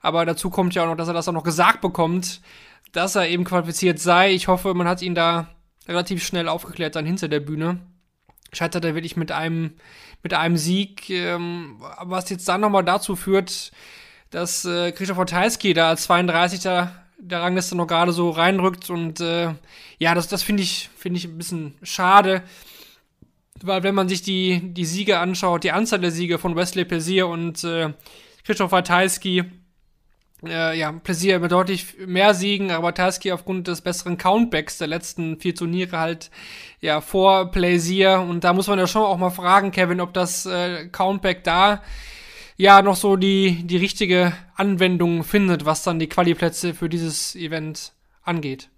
Aber 0.00 0.26
dazu 0.26 0.50
kommt 0.50 0.74
ja 0.74 0.82
auch 0.82 0.88
noch, 0.88 0.96
dass 0.96 1.08
er 1.08 1.14
das 1.14 1.28
auch 1.28 1.32
noch 1.32 1.44
gesagt 1.44 1.80
bekommt, 1.80 2.40
dass 2.92 3.14
er 3.14 3.28
eben 3.28 3.44
qualifiziert 3.44 4.00
sei. 4.00 4.32
Ich 4.32 4.48
hoffe, 4.48 4.74
man 4.74 4.88
hat 4.88 5.02
ihn 5.02 5.14
da 5.14 5.54
relativ 5.86 6.24
schnell 6.24 6.48
aufgeklärt 6.48 6.96
dann 6.96 7.06
hinter 7.06 7.28
der 7.28 7.40
Bühne. 7.40 7.80
Scheitert 8.52 8.84
er 8.84 8.94
wirklich 8.94 9.16
mit 9.16 9.32
einem 9.32 9.72
mit 10.22 10.34
einem 10.34 10.56
Sieg, 10.56 11.08
ähm, 11.10 11.76
was 12.02 12.30
jetzt 12.30 12.48
dann 12.48 12.60
nochmal 12.60 12.84
dazu 12.84 13.14
führt, 13.14 13.70
dass 14.30 14.64
äh, 14.64 14.90
Christopher 14.92 15.26
Teilski 15.26 15.72
da 15.72 15.90
als 15.90 16.04
32. 16.04 16.62
der 16.62 17.40
Rangliste 17.40 17.76
noch 17.76 17.86
gerade 17.86 18.12
so 18.12 18.30
reinrückt 18.30 18.90
und 18.90 19.20
äh, 19.20 19.54
ja, 19.98 20.14
das, 20.14 20.28
das 20.28 20.42
finde 20.42 20.64
ich, 20.64 20.90
finde 20.96 21.18
ich 21.18 21.26
ein 21.26 21.38
bisschen 21.38 21.74
schade. 21.82 22.42
Weil 23.62 23.82
wenn 23.84 23.94
man 23.94 24.08
sich 24.08 24.22
die, 24.22 24.60
die 24.74 24.84
Siege 24.84 25.18
anschaut, 25.18 25.64
die 25.64 25.72
Anzahl 25.72 26.00
der 26.00 26.10
Siege 26.10 26.38
von 26.38 26.56
Wesley 26.56 26.84
Pelsier 26.84 27.28
und 27.28 27.64
äh, 27.64 27.92
Christopher 28.44 28.84
Teilski, 28.84 29.44
äh, 30.48 30.74
ja, 30.74 30.92
Pläsier 30.92 31.38
mit 31.40 31.52
deutlich 31.52 31.96
mehr 32.06 32.34
Siegen, 32.34 32.70
aber 32.70 32.94
Tarski 32.94 33.32
aufgrund 33.32 33.68
des 33.68 33.80
besseren 33.80 34.18
Countbacks 34.18 34.78
der 34.78 34.88
letzten 34.88 35.38
vier 35.38 35.54
Turniere 35.54 35.98
halt 35.98 36.30
ja 36.80 37.00
vor 37.00 37.50
Pläsier. 37.50 38.20
Und 38.20 38.44
da 38.44 38.52
muss 38.52 38.66
man 38.66 38.78
ja 38.78 38.86
schon 38.86 39.02
auch 39.02 39.18
mal 39.18 39.30
fragen, 39.30 39.70
Kevin, 39.70 40.00
ob 40.00 40.12
das 40.12 40.46
äh, 40.46 40.88
Countback 40.88 41.44
da 41.44 41.82
ja 42.56 42.82
noch 42.82 42.96
so 42.96 43.16
die, 43.16 43.62
die 43.64 43.76
richtige 43.76 44.32
Anwendung 44.54 45.24
findet, 45.24 45.64
was 45.64 45.82
dann 45.82 45.98
die 45.98 46.08
Qualiplätze 46.08 46.74
für 46.74 46.88
dieses 46.88 47.36
Event 47.36 47.92
angeht. 48.22 48.70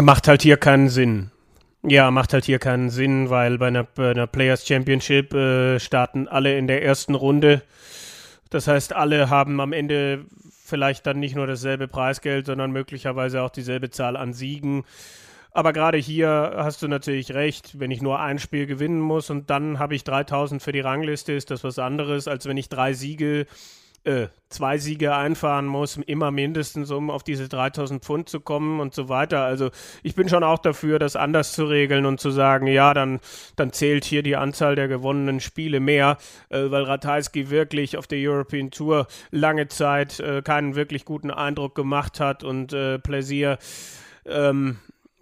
Macht 0.00 0.28
halt 0.28 0.42
hier 0.42 0.56
keinen 0.56 0.88
Sinn. 0.88 1.30
Ja, 1.82 2.10
macht 2.10 2.32
halt 2.32 2.44
hier 2.44 2.58
keinen 2.58 2.90
Sinn, 2.90 3.30
weil 3.30 3.58
bei 3.58 3.68
einer, 3.68 3.84
bei 3.84 4.10
einer 4.10 4.26
Players 4.26 4.66
Championship 4.66 5.32
äh, 5.32 5.78
starten 5.78 6.26
alle 6.26 6.58
in 6.58 6.66
der 6.66 6.82
ersten 6.82 7.14
Runde. 7.14 7.62
Das 8.50 8.66
heißt, 8.66 8.94
alle 8.94 9.30
haben 9.30 9.60
am 9.60 9.72
Ende 9.72 10.24
vielleicht 10.68 11.06
dann 11.06 11.18
nicht 11.18 11.34
nur 11.34 11.46
dasselbe 11.46 11.88
Preisgeld, 11.88 12.46
sondern 12.46 12.70
möglicherweise 12.70 13.42
auch 13.42 13.50
dieselbe 13.50 13.90
Zahl 13.90 14.16
an 14.16 14.32
Siegen. 14.32 14.84
Aber 15.50 15.72
gerade 15.72 15.98
hier 15.98 16.52
hast 16.56 16.82
du 16.82 16.88
natürlich 16.88 17.32
recht, 17.32 17.80
wenn 17.80 17.90
ich 17.90 18.02
nur 18.02 18.20
ein 18.20 18.38
Spiel 18.38 18.66
gewinnen 18.66 19.00
muss 19.00 19.30
und 19.30 19.50
dann 19.50 19.78
habe 19.78 19.94
ich 19.94 20.04
3000 20.04 20.62
für 20.62 20.72
die 20.72 20.80
Rangliste, 20.80 21.32
ist 21.32 21.50
das 21.50 21.64
was 21.64 21.78
anderes, 21.78 22.28
als 22.28 22.46
wenn 22.46 22.56
ich 22.56 22.68
drei 22.68 22.92
Siege 22.92 23.46
äh, 24.08 24.28
zwei 24.48 24.78
Siege 24.78 25.14
einfahren 25.14 25.66
muss, 25.66 25.98
immer 25.98 26.30
mindestens, 26.30 26.90
um 26.90 27.10
auf 27.10 27.22
diese 27.22 27.48
3000 27.48 28.02
Pfund 28.02 28.30
zu 28.30 28.40
kommen 28.40 28.80
und 28.80 28.94
so 28.94 29.10
weiter. 29.10 29.44
Also 29.44 29.70
ich 30.02 30.14
bin 30.14 30.28
schon 30.30 30.42
auch 30.42 30.58
dafür, 30.58 30.98
das 30.98 31.16
anders 31.16 31.52
zu 31.52 31.66
regeln 31.66 32.06
und 32.06 32.18
zu 32.18 32.30
sagen, 32.30 32.66
ja, 32.66 32.94
dann, 32.94 33.20
dann 33.56 33.72
zählt 33.72 34.06
hier 34.06 34.22
die 34.22 34.36
Anzahl 34.36 34.74
der 34.74 34.88
gewonnenen 34.88 35.40
Spiele 35.40 35.80
mehr, 35.80 36.16
äh, 36.48 36.70
weil 36.70 36.84
Ratajski 36.84 37.50
wirklich 37.50 37.98
auf 37.98 38.06
der 38.06 38.18
European 38.18 38.70
Tour 38.70 39.06
lange 39.30 39.68
Zeit 39.68 40.18
äh, 40.20 40.40
keinen 40.40 40.74
wirklich 40.74 41.04
guten 41.04 41.30
Eindruck 41.30 41.74
gemacht 41.74 42.18
hat 42.18 42.42
und 42.42 42.72
äh, 42.72 42.98
Pläsier 42.98 43.58
ähm, 44.24 44.78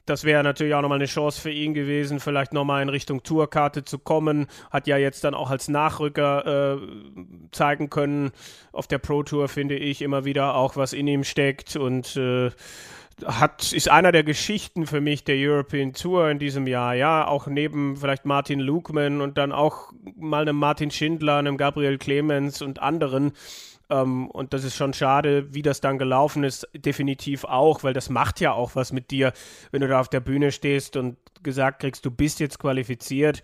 das 0.06 0.24
wäre 0.24 0.42
natürlich 0.42 0.74
auch 0.74 0.82
nochmal 0.82 0.98
eine 0.98 1.06
Chance 1.06 1.40
für 1.40 1.50
ihn 1.50 1.74
gewesen, 1.74 2.20
vielleicht 2.20 2.52
nochmal 2.52 2.82
in 2.82 2.88
Richtung 2.88 3.22
Tourkarte 3.22 3.84
zu 3.84 3.98
kommen. 3.98 4.46
Hat 4.70 4.86
ja 4.86 4.96
jetzt 4.96 5.24
dann 5.24 5.34
auch 5.34 5.50
als 5.50 5.68
Nachrücker 5.68 6.76
äh, 6.76 6.78
zeigen 7.50 7.90
können. 7.90 8.30
Auf 8.72 8.86
der 8.86 8.98
Pro 8.98 9.22
Tour 9.22 9.48
finde 9.48 9.76
ich 9.76 10.02
immer 10.02 10.24
wieder 10.24 10.54
auch, 10.54 10.76
was 10.76 10.92
in 10.92 11.08
ihm 11.08 11.24
steckt 11.24 11.76
und 11.76 12.16
äh, 12.16 12.50
hat, 13.24 13.72
ist 13.72 13.90
einer 13.90 14.12
der 14.12 14.24
Geschichten 14.24 14.86
für 14.86 15.00
mich 15.00 15.24
der 15.24 15.36
European 15.38 15.92
Tour 15.92 16.28
in 16.28 16.38
diesem 16.38 16.66
Jahr, 16.66 16.94
ja, 16.94 17.26
auch 17.26 17.46
neben 17.46 17.96
vielleicht 17.96 18.26
Martin 18.26 18.60
Lukman 18.60 19.20
und 19.20 19.38
dann 19.38 19.52
auch 19.52 19.92
mal 20.16 20.42
einem 20.42 20.56
Martin 20.56 20.90
Schindler, 20.90 21.38
einem 21.38 21.56
Gabriel 21.56 21.98
Clemens 21.98 22.60
und 22.60 22.80
anderen, 22.80 23.32
ähm, 23.90 24.28
und 24.30 24.52
das 24.52 24.64
ist 24.64 24.76
schon 24.76 24.92
schade, 24.92 25.52
wie 25.54 25.62
das 25.62 25.80
dann 25.80 25.98
gelaufen 25.98 26.44
ist, 26.44 26.68
definitiv 26.74 27.44
auch, 27.44 27.82
weil 27.84 27.92
das 27.92 28.10
macht 28.10 28.40
ja 28.40 28.52
auch 28.52 28.74
was 28.74 28.92
mit 28.92 29.10
dir, 29.10 29.32
wenn 29.70 29.80
du 29.80 29.88
da 29.88 30.00
auf 30.00 30.08
der 30.08 30.20
Bühne 30.20 30.52
stehst 30.52 30.96
und 30.96 31.16
gesagt 31.42 31.80
kriegst, 31.80 32.04
du 32.04 32.10
bist 32.10 32.40
jetzt 32.40 32.58
qualifiziert. 32.58 33.42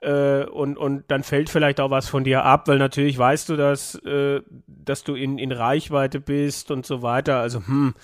Äh, 0.00 0.44
und, 0.44 0.76
und 0.76 1.04
dann 1.08 1.22
fällt 1.22 1.48
vielleicht 1.48 1.80
auch 1.80 1.90
was 1.90 2.08
von 2.08 2.24
dir 2.24 2.44
ab, 2.44 2.68
weil 2.68 2.78
natürlich 2.78 3.16
weißt 3.16 3.48
du, 3.48 3.56
dass, 3.56 3.94
äh, 4.04 4.42
dass 4.66 5.04
du 5.04 5.14
in, 5.14 5.38
in 5.38 5.52
Reichweite 5.52 6.20
bist 6.20 6.70
und 6.70 6.84
so 6.84 7.02
weiter. 7.02 7.38
Also, 7.38 7.66
hm, 7.66 7.94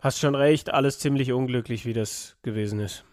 hast 0.00 0.18
schon 0.18 0.34
recht, 0.34 0.72
alles 0.72 0.98
ziemlich 0.98 1.32
unglücklich, 1.32 1.84
wie 1.84 1.92
das 1.92 2.36
gewesen 2.42 2.80
ist. 2.80 3.04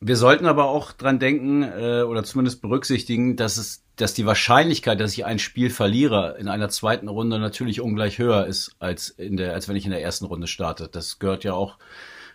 Wir 0.00 0.16
sollten 0.16 0.46
aber 0.46 0.66
auch 0.66 0.92
dran 0.92 1.18
denken 1.18 1.62
äh, 1.62 2.02
oder 2.02 2.24
zumindest 2.24 2.60
berücksichtigen, 2.62 3.36
dass 3.36 3.56
es, 3.56 3.83
dass 3.96 4.14
die 4.14 4.26
Wahrscheinlichkeit, 4.26 5.00
dass 5.00 5.12
ich 5.12 5.24
ein 5.24 5.38
Spiel 5.38 5.70
verliere 5.70 6.36
in 6.38 6.48
einer 6.48 6.68
zweiten 6.68 7.08
Runde 7.08 7.38
natürlich 7.38 7.80
ungleich 7.80 8.18
höher 8.18 8.46
ist 8.46 8.74
als 8.78 9.08
in 9.08 9.36
der, 9.36 9.52
als 9.54 9.68
wenn 9.68 9.76
ich 9.76 9.84
in 9.84 9.92
der 9.92 10.02
ersten 10.02 10.24
Runde 10.24 10.46
starte. 10.46 10.88
Das 10.88 11.18
gehört 11.18 11.44
ja 11.44 11.54
auch 11.54 11.78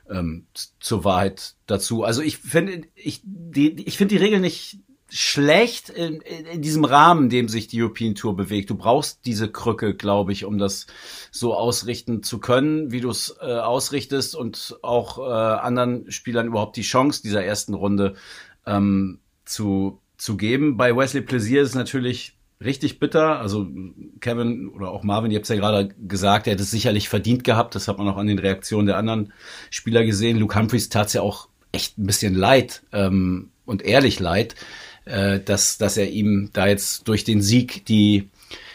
ähm, 0.10 0.48
zur 0.80 1.04
Wahrheit 1.04 1.56
dazu. 1.68 2.04
Also 2.04 2.22
ich 2.22 2.38
finde, 2.38 2.84
ich 2.96 3.22
die, 3.24 3.82
ich 3.88 3.98
finde 3.98 4.16
die 4.16 4.22
Regel 4.22 4.40
nicht 4.40 4.80
schlecht 5.12 5.90
in, 5.90 6.22
in, 6.22 6.62
diesem 6.62 6.86
Rahmen, 6.86 7.24
in 7.24 7.30
dem 7.30 7.50
sich 7.50 7.68
die 7.68 7.82
European 7.82 8.16
Tour 8.16 8.36
bewegt. 8.36 8.70
Du 8.70 8.76
brauchst 8.76 9.26
diese 9.26 9.52
Krücke, 9.52 9.96
glaube 9.96 10.32
ich, 10.32 10.46
um 10.46 10.58
das 10.60 10.86
so 11.32 11.56
ausrichten 11.56 12.22
zu 12.22 12.40
können, 12.40 12.92
wie 12.92 13.02
du 13.02 13.10
es 13.10 13.36
äh, 13.42 13.46
ausrichtest 13.46 14.36
und 14.36 14.78
auch 14.84 15.18
äh, 15.18 15.22
anderen 15.22 16.12
Spielern 16.12 16.48
überhaupt 16.48 16.78
die 16.78 16.84
Chance 16.84 17.24
dieser 17.24 17.44
ersten 17.44 17.74
Runde 17.74 18.16
ähm, 18.68 19.20
zu, 19.46 20.00
zu 20.20 20.38
geben. 20.38 20.78
Bei 20.78 20.96
Wesley 20.96 21.22
Plaisir 21.22 21.64
ist 21.64 21.70
es 21.70 21.76
natürlich 21.76 22.34
richtig 22.64 23.00
bitter. 23.00 23.40
Also 23.40 23.68
Kevin 24.20 24.70
oder 24.70 24.92
auch 24.92 25.04
Marvin, 25.04 25.32
ihr 25.32 25.38
habt 25.38 25.46
es 25.46 25.50
ja 25.50 25.56
gerade 25.56 25.90
gesagt, 26.08 26.46
er 26.46 26.54
hätte 26.54 26.64
es 26.64 26.72
sicherlich 26.72 27.10
verdient 27.10 27.44
gehabt. 27.44 27.74
Das 27.74 27.88
hat 27.88 27.98
man 27.98 28.08
auch 28.08 28.18
an 28.18 28.28
den 28.28 28.38
Reaktionen 28.38 28.86
der 28.86 28.98
anderen 28.98 29.34
Spieler 29.72 30.06
gesehen. 30.06 30.38
Luke 30.38 30.60
Humphreys 30.60 30.90
tat 30.90 31.08
es 31.08 31.14
ja 31.14 31.22
auch 31.22 31.48
echt 31.72 31.98
ein 31.98 32.06
bisschen 32.06 32.36
leid 32.36 32.84
ähm, 32.92 33.50
und 33.66 33.82
ehrlich 33.82 34.20
leid 34.20 34.56
äh, 35.10 35.40
dass, 35.40 35.78
dass 35.78 35.98
er 35.98 36.10
ihm 36.10 36.50
da 36.54 36.68
jetzt 36.68 37.08
durch 37.08 37.24
den 37.24 37.42
Sieg 37.42 37.86
die, 37.86 38.30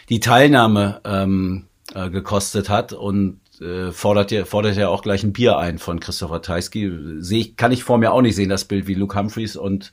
die 0.09 0.21
Teilnahme 0.21 1.01
ähm, 1.05 1.67
äh, 1.95 2.11
gekostet 2.11 2.69
hat 2.69 2.93
und 2.93 3.41
äh, 3.61 3.93
fordert 3.93 4.33
ja 4.33 4.45
fordert 4.45 4.77
ja 4.77 4.89
auch 4.89 5.03
gleich 5.03 5.23
ein 5.23 5.33
Bier 5.33 5.59
ein 5.59 5.79
von 5.79 6.01
Christopher 6.01 6.43
Teiski. 6.43 6.91
Sehe 7.19 7.41
ich, 7.41 7.57
kann 7.57 7.73
ich 7.73 7.85
vor 7.85 7.99
mir 7.99 8.13
auch 8.13 8.23
nicht 8.23 8.35
sehen, 8.35 8.49
das 8.49 8.65
Bild 8.65 8.87
wie 8.87 8.95
Luke 8.95 9.17
Humphreys 9.17 9.57
und 9.57 9.93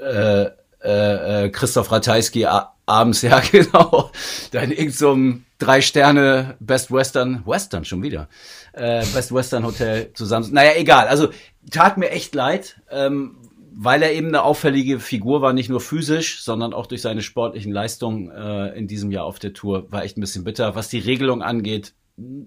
äh, 0.00 0.46
äh, 0.84 1.44
äh 1.44 1.50
Christoph 1.50 1.90
Ratajski 1.90 2.46
abends, 2.86 3.22
ja 3.22 3.40
genau, 3.40 4.10
da 4.50 4.60
in 4.60 4.70
irgendeinem 4.70 5.44
so 5.58 5.64
drei 5.64 5.80
Sterne 5.80 6.56
Best 6.60 6.90
Western, 6.90 7.42
Western 7.46 7.84
schon 7.84 8.02
wieder, 8.02 8.28
äh, 8.72 9.04
Best 9.14 9.32
Western 9.32 9.64
Hotel 9.64 10.12
zusammen. 10.14 10.48
Naja, 10.52 10.72
egal, 10.76 11.08
also 11.08 11.28
tat 11.70 11.98
mir 11.98 12.10
echt 12.10 12.34
leid, 12.34 12.80
ähm, 12.90 13.36
weil 13.74 14.02
er 14.02 14.12
eben 14.12 14.28
eine 14.28 14.42
auffällige 14.42 15.00
Figur 15.00 15.40
war, 15.40 15.52
nicht 15.52 15.70
nur 15.70 15.80
physisch, 15.80 16.42
sondern 16.42 16.74
auch 16.74 16.86
durch 16.86 17.00
seine 17.00 17.22
sportlichen 17.22 17.72
Leistungen 17.72 18.30
äh, 18.30 18.68
in 18.76 18.86
diesem 18.86 19.10
Jahr 19.10 19.24
auf 19.24 19.38
der 19.38 19.54
Tour, 19.54 19.90
war 19.90 20.04
echt 20.04 20.18
ein 20.18 20.20
bisschen 20.20 20.44
bitter. 20.44 20.74
Was 20.74 20.88
die 20.88 20.98
Regelung 20.98 21.42
angeht, 21.42 21.94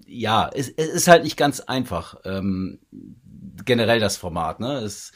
ja, 0.06 0.48
es, 0.54 0.68
es 0.68 0.88
ist 0.88 1.08
halt 1.08 1.24
nicht 1.24 1.36
ganz 1.36 1.60
einfach. 1.60 2.16
Ähm, 2.24 2.78
generell 3.64 4.00
das 4.00 4.16
Format, 4.16 4.60
ne? 4.60 4.78
Es 4.78 5.12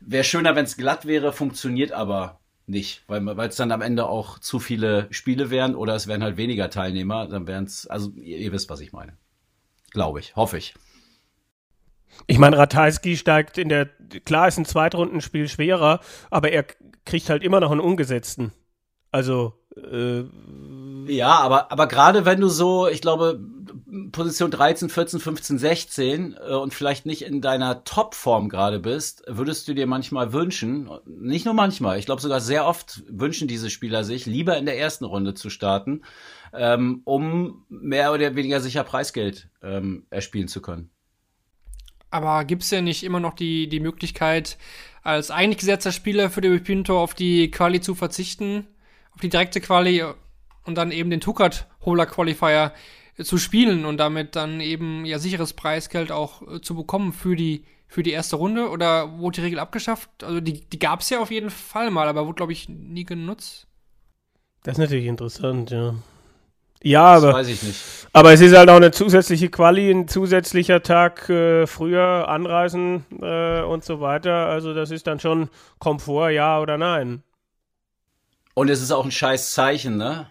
wäre 0.00 0.24
schöner, 0.24 0.56
wenn 0.56 0.64
es 0.64 0.76
glatt 0.76 1.06
wäre, 1.06 1.32
funktioniert 1.32 1.92
aber 1.92 2.40
nicht, 2.66 3.02
weil 3.08 3.48
es 3.48 3.56
dann 3.56 3.72
am 3.72 3.82
Ende 3.82 4.06
auch 4.06 4.38
zu 4.38 4.58
viele 4.60 5.08
Spiele 5.10 5.50
wären 5.50 5.74
oder 5.74 5.94
es 5.94 6.06
wären 6.06 6.22
halt 6.22 6.36
weniger 6.36 6.70
Teilnehmer, 6.70 7.26
dann 7.26 7.46
wären 7.46 7.64
es, 7.64 7.86
also 7.86 8.10
ihr, 8.10 8.38
ihr 8.38 8.52
wisst, 8.52 8.70
was 8.70 8.80
ich 8.80 8.92
meine. 8.92 9.16
Glaube 9.90 10.20
ich, 10.20 10.36
hoffe 10.36 10.56
ich. 10.56 10.74
Ich 12.26 12.38
meine, 12.38 12.58
Ratajski 12.58 13.16
steigt 13.16 13.58
in 13.58 13.68
der, 13.68 13.86
klar 14.24 14.48
ist 14.48 14.58
ein 14.58 14.64
Zweitrundenspiel 14.64 15.48
schwerer, 15.48 16.00
aber 16.30 16.50
er 16.52 16.64
kriegt 17.04 17.28
halt 17.28 17.42
immer 17.42 17.60
noch 17.60 17.70
einen 17.70 17.80
Umgesetzten. 17.80 18.52
Also, 19.10 19.54
äh, 19.76 20.24
ja, 21.06 21.30
aber, 21.30 21.72
aber 21.72 21.88
gerade 21.88 22.24
wenn 22.24 22.40
du 22.40 22.48
so, 22.48 22.86
ich 22.86 23.00
glaube, 23.00 23.40
Position 24.12 24.50
13, 24.50 24.88
14, 24.88 25.20
15, 25.20 25.58
16 25.58 26.34
äh, 26.34 26.54
und 26.54 26.74
vielleicht 26.74 27.06
nicht 27.06 27.22
in 27.22 27.40
deiner 27.40 27.84
Topform 27.84 28.48
gerade 28.48 28.78
bist, 28.78 29.22
würdest 29.26 29.66
du 29.68 29.74
dir 29.74 29.86
manchmal 29.86 30.32
wünschen, 30.32 30.90
nicht 31.06 31.44
nur 31.44 31.54
manchmal, 31.54 31.98
ich 31.98 32.06
glaube 32.06 32.22
sogar 32.22 32.40
sehr 32.40 32.66
oft 32.66 33.02
wünschen 33.08 33.48
diese 33.48 33.70
Spieler 33.70 34.04
sich, 34.04 34.26
lieber 34.26 34.56
in 34.56 34.66
der 34.66 34.78
ersten 34.78 35.04
Runde 35.04 35.34
zu 35.34 35.50
starten, 35.50 36.02
ähm, 36.52 37.02
um 37.04 37.64
mehr 37.68 38.12
oder 38.12 38.36
weniger 38.36 38.60
sicher 38.60 38.84
Preisgeld 38.84 39.48
ähm, 39.62 40.06
erspielen 40.10 40.48
zu 40.48 40.62
können. 40.62 40.90
Aber 42.10 42.44
gibt 42.44 42.62
es 42.62 42.70
ja 42.70 42.80
nicht 42.80 43.04
immer 43.04 43.20
noch 43.20 43.34
die, 43.34 43.68
die 43.68 43.80
Möglichkeit, 43.80 44.58
als 45.02 45.30
eigentlich 45.30 45.58
gesetzter 45.58 45.92
Spieler 45.92 46.28
für 46.30 46.40
den 46.40 46.52
European 46.52 46.84
auf 46.88 47.14
die 47.14 47.50
Quali 47.50 47.80
zu 47.80 47.94
verzichten, 47.94 48.66
auf 49.14 49.20
die 49.20 49.28
direkte 49.28 49.60
Quali 49.60 50.04
und 50.64 50.74
dann 50.74 50.90
eben 50.90 51.10
den 51.10 51.20
Tukat 51.20 51.66
Holer 51.84 52.06
Qualifier 52.06 52.72
zu 53.16 53.38
spielen 53.38 53.84
und 53.84 53.98
damit 53.98 54.36
dann 54.36 54.60
eben 54.60 55.04
ja 55.04 55.18
sicheres 55.18 55.52
Preisgeld 55.52 56.12
auch 56.12 56.42
äh, 56.42 56.60
zu 56.60 56.74
bekommen 56.74 57.12
für 57.12 57.36
die 57.36 57.64
für 57.86 58.04
die 58.04 58.12
erste 58.12 58.36
Runde 58.36 58.70
oder 58.70 59.18
wurde 59.18 59.36
die 59.36 59.40
Regel 59.42 59.58
abgeschafft? 59.58 60.08
Also 60.22 60.40
die, 60.40 60.60
die 60.60 60.78
gab 60.78 61.00
es 61.00 61.10
ja 61.10 61.18
auf 61.18 61.32
jeden 61.32 61.50
Fall 61.50 61.90
mal, 61.90 62.06
aber 62.06 62.24
wurde 62.26 62.36
glaube 62.36 62.52
ich 62.52 62.68
nie 62.68 63.04
genutzt. 63.04 63.66
Das 64.62 64.74
ist 64.74 64.78
natürlich 64.78 65.06
interessant, 65.06 65.70
ja. 65.70 65.94
Ja, 66.82 67.14
das 67.16 67.24
aber, 67.24 67.32
weiß 67.34 67.48
ich 67.48 67.62
nicht. 67.62 67.80
aber 68.12 68.32
es 68.32 68.40
ist 68.40 68.56
halt 68.56 68.70
auch 68.70 68.76
eine 68.76 68.90
zusätzliche 68.90 69.50
Quali, 69.50 69.90
ein 69.90 70.08
zusätzlicher 70.08 70.82
Tag 70.82 71.28
äh, 71.28 71.66
früher 71.66 72.28
anreisen 72.28 73.04
äh, 73.20 73.60
und 73.62 73.84
so 73.84 74.00
weiter. 74.00 74.46
Also 74.46 74.72
das 74.72 74.90
ist 74.90 75.06
dann 75.06 75.20
schon 75.20 75.50
Komfort, 75.78 76.30
ja 76.30 76.58
oder 76.60 76.78
nein. 76.78 77.22
Und 78.54 78.70
es 78.70 78.80
ist 78.80 78.92
auch 78.92 79.04
ein 79.04 79.10
scheiß 79.10 79.52
Zeichen, 79.52 79.96
ne? 79.96 80.26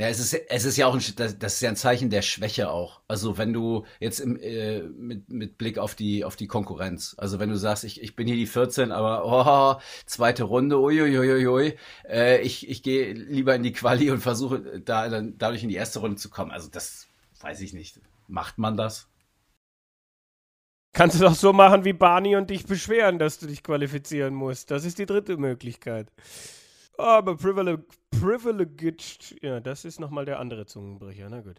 Ja, 0.00 0.08
es 0.08 0.18
ist, 0.18 0.32
es 0.32 0.64
ist 0.64 0.78
ja 0.78 0.86
auch 0.86 0.94
ein, 0.94 1.02
das, 1.16 1.34
ist 1.34 1.60
ja 1.60 1.68
ein 1.68 1.76
Zeichen 1.76 2.08
der 2.08 2.22
Schwäche 2.22 2.70
auch. 2.70 3.02
Also 3.06 3.36
wenn 3.36 3.52
du 3.52 3.84
jetzt 3.98 4.18
im, 4.18 4.40
äh, 4.40 4.80
mit, 4.80 5.28
mit 5.28 5.58
Blick 5.58 5.76
auf 5.76 5.94
die, 5.94 6.24
auf 6.24 6.36
die 6.36 6.46
Konkurrenz, 6.46 7.14
also 7.18 7.38
wenn 7.38 7.50
du 7.50 7.56
sagst, 7.58 7.84
ich, 7.84 8.00
ich 8.00 8.16
bin 8.16 8.26
hier 8.26 8.36
die 8.36 8.46
14, 8.46 8.92
aber 8.92 9.26
oh, 9.26 9.78
zweite 10.06 10.44
Runde, 10.44 10.80
uiuiuiui, 10.80 11.76
äh, 12.08 12.40
ich, 12.40 12.66
ich 12.66 12.82
gehe 12.82 13.12
lieber 13.12 13.54
in 13.54 13.62
die 13.62 13.74
Quali 13.74 14.10
und 14.10 14.20
versuche 14.20 14.80
da 14.80 15.10
dann 15.10 15.36
dadurch 15.36 15.62
in 15.62 15.68
die 15.68 15.74
erste 15.74 15.98
Runde 15.98 16.16
zu 16.16 16.30
kommen. 16.30 16.50
Also 16.50 16.70
das 16.70 17.06
weiß 17.42 17.60
ich 17.60 17.74
nicht. 17.74 18.00
Macht 18.26 18.56
man 18.56 18.78
das? 18.78 19.06
Kannst 20.94 21.20
du 21.20 21.24
doch 21.24 21.34
so 21.34 21.52
machen 21.52 21.84
wie 21.84 21.92
Barney 21.92 22.36
und 22.36 22.48
dich 22.48 22.64
beschweren, 22.64 23.18
dass 23.18 23.38
du 23.38 23.46
dich 23.46 23.62
qualifizieren 23.62 24.32
musst. 24.32 24.70
Das 24.70 24.86
ist 24.86 24.98
die 24.98 25.04
dritte 25.04 25.36
Möglichkeit. 25.36 26.10
Aber 27.00 27.36
privileged, 27.36 27.84
privileged 28.10 29.36
ja, 29.42 29.60
das 29.60 29.84
ist 29.84 30.00
nochmal 30.00 30.24
der 30.24 30.38
andere 30.38 30.66
Zungenbrecher. 30.66 31.28
Na 31.28 31.40
gut. 31.40 31.56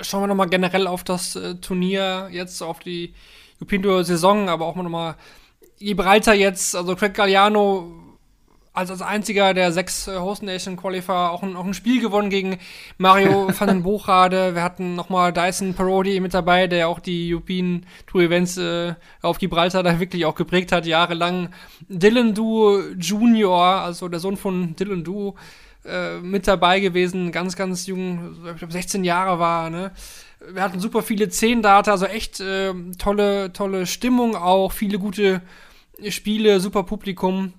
Schauen 0.00 0.22
wir 0.22 0.28
nochmal 0.28 0.48
generell 0.48 0.86
auf 0.86 1.04
das 1.04 1.36
äh, 1.36 1.56
Turnier, 1.56 2.28
jetzt 2.30 2.62
auf 2.62 2.78
die 2.78 3.14
European 3.60 3.82
Tour 3.82 4.04
Saison, 4.04 4.48
aber 4.48 4.66
auch 4.66 4.74
mal 4.74 4.82
nochmal 4.82 5.16
Gibraltar 5.78 6.34
jetzt, 6.34 6.74
also 6.74 6.96
Craig 6.96 7.14
Galliano 7.14 8.09
als, 8.72 8.90
als 8.90 9.02
einziger 9.02 9.52
der 9.52 9.72
sechs 9.72 10.06
äh, 10.06 10.16
Host 10.16 10.42
Nation 10.42 10.76
Qualifier 10.76 11.30
auch 11.32 11.42
ein, 11.42 11.56
auch 11.56 11.64
ein 11.64 11.74
Spiel 11.74 12.00
gewonnen 12.00 12.30
gegen 12.30 12.58
Mario 12.98 13.48
van 13.58 13.68
den 13.68 13.82
Buchrade. 13.82 14.54
Wir 14.54 14.62
hatten 14.62 14.94
nochmal 14.94 15.32
Dyson 15.32 15.74
Parodi 15.74 16.20
mit 16.20 16.34
dabei, 16.34 16.66
der 16.66 16.88
auch 16.88 17.00
die 17.00 17.32
European 17.34 17.84
Tour 18.06 18.22
Events 18.22 18.56
äh, 18.56 18.94
auf 19.22 19.38
Gibraltar 19.38 19.82
da 19.82 19.98
wirklich 19.98 20.24
auch 20.24 20.34
geprägt 20.34 20.72
hat, 20.72 20.86
jahrelang. 20.86 21.50
Dylan 21.88 22.34
Du 22.34 22.80
Junior, 22.98 23.64
also 23.64 24.08
der 24.08 24.20
Sohn 24.20 24.36
von 24.36 24.76
Dylan 24.76 25.02
Du, 25.04 25.34
äh, 25.84 26.18
mit 26.18 26.46
dabei 26.46 26.80
gewesen, 26.80 27.32
ganz, 27.32 27.56
ganz 27.56 27.86
jung, 27.86 28.36
ich 28.52 28.58
glaube 28.58 28.72
16 28.72 29.02
Jahre 29.02 29.38
war, 29.38 29.70
ne? 29.70 29.92
Wir 30.52 30.62
hatten 30.62 30.80
super 30.80 31.02
viele 31.02 31.28
Zehn-Data, 31.28 31.90
also 31.90 32.06
echt 32.06 32.40
äh, 32.40 32.72
tolle, 32.98 33.52
tolle 33.52 33.86
Stimmung 33.86 34.36
auch, 34.36 34.72
viele 34.72 34.98
gute 34.98 35.42
Spiele, 36.08 36.60
super 36.60 36.82
Publikum. 36.84 37.52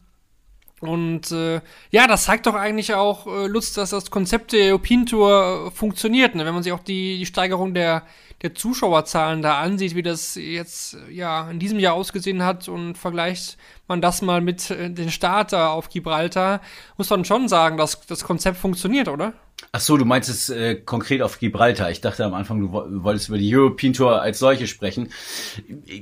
Und 0.81 1.31
äh, 1.31 1.61
ja, 1.91 2.07
das 2.07 2.23
zeigt 2.23 2.47
doch 2.47 2.55
eigentlich 2.55 2.95
auch, 2.95 3.27
äh, 3.27 3.45
Lutz, 3.45 3.73
dass 3.73 3.91
das 3.91 4.09
Konzept 4.09 4.51
der 4.51 4.71
European 4.71 5.05
Tour 5.05 5.67
äh, 5.67 5.71
funktioniert. 5.71 6.33
Ne? 6.33 6.43
Wenn 6.43 6.55
man 6.55 6.63
sich 6.63 6.73
auch 6.73 6.79
die, 6.79 7.19
die 7.19 7.25
Steigerung 7.27 7.75
der, 7.75 8.03
der 8.41 8.55
Zuschauerzahlen 8.55 9.43
da 9.43 9.59
ansieht, 9.59 9.93
wie 9.93 10.01
das 10.01 10.33
jetzt 10.33 10.95
äh, 10.95 11.13
ja 11.13 11.51
in 11.51 11.59
diesem 11.59 11.77
Jahr 11.77 11.93
ausgesehen 11.93 12.43
hat 12.43 12.67
und 12.67 12.97
vergleicht 12.97 13.57
man 13.87 14.01
das 14.01 14.23
mal 14.23 14.41
mit 14.41 14.71
äh, 14.71 14.89
den 14.89 15.11
Starter 15.11 15.69
auf 15.69 15.89
Gibraltar, 15.89 16.61
muss 16.97 17.11
man 17.11 17.25
schon 17.25 17.47
sagen, 17.47 17.77
dass 17.77 18.01
das 18.07 18.23
Konzept 18.23 18.57
funktioniert, 18.57 19.07
oder? 19.07 19.33
Ach 19.71 19.79
so, 19.79 19.97
du 19.97 20.05
meinst 20.05 20.29
es 20.29 20.49
äh, 20.49 20.75
konkret 20.75 21.21
auf 21.21 21.37
Gibraltar. 21.37 21.91
Ich 21.91 22.01
dachte 22.01 22.25
am 22.25 22.33
Anfang, 22.33 22.59
du 22.59 23.03
wolltest 23.03 23.29
über 23.29 23.37
die 23.37 23.55
European 23.55 23.93
Tour 23.93 24.19
als 24.19 24.39
solche 24.39 24.65
sprechen. 24.65 25.09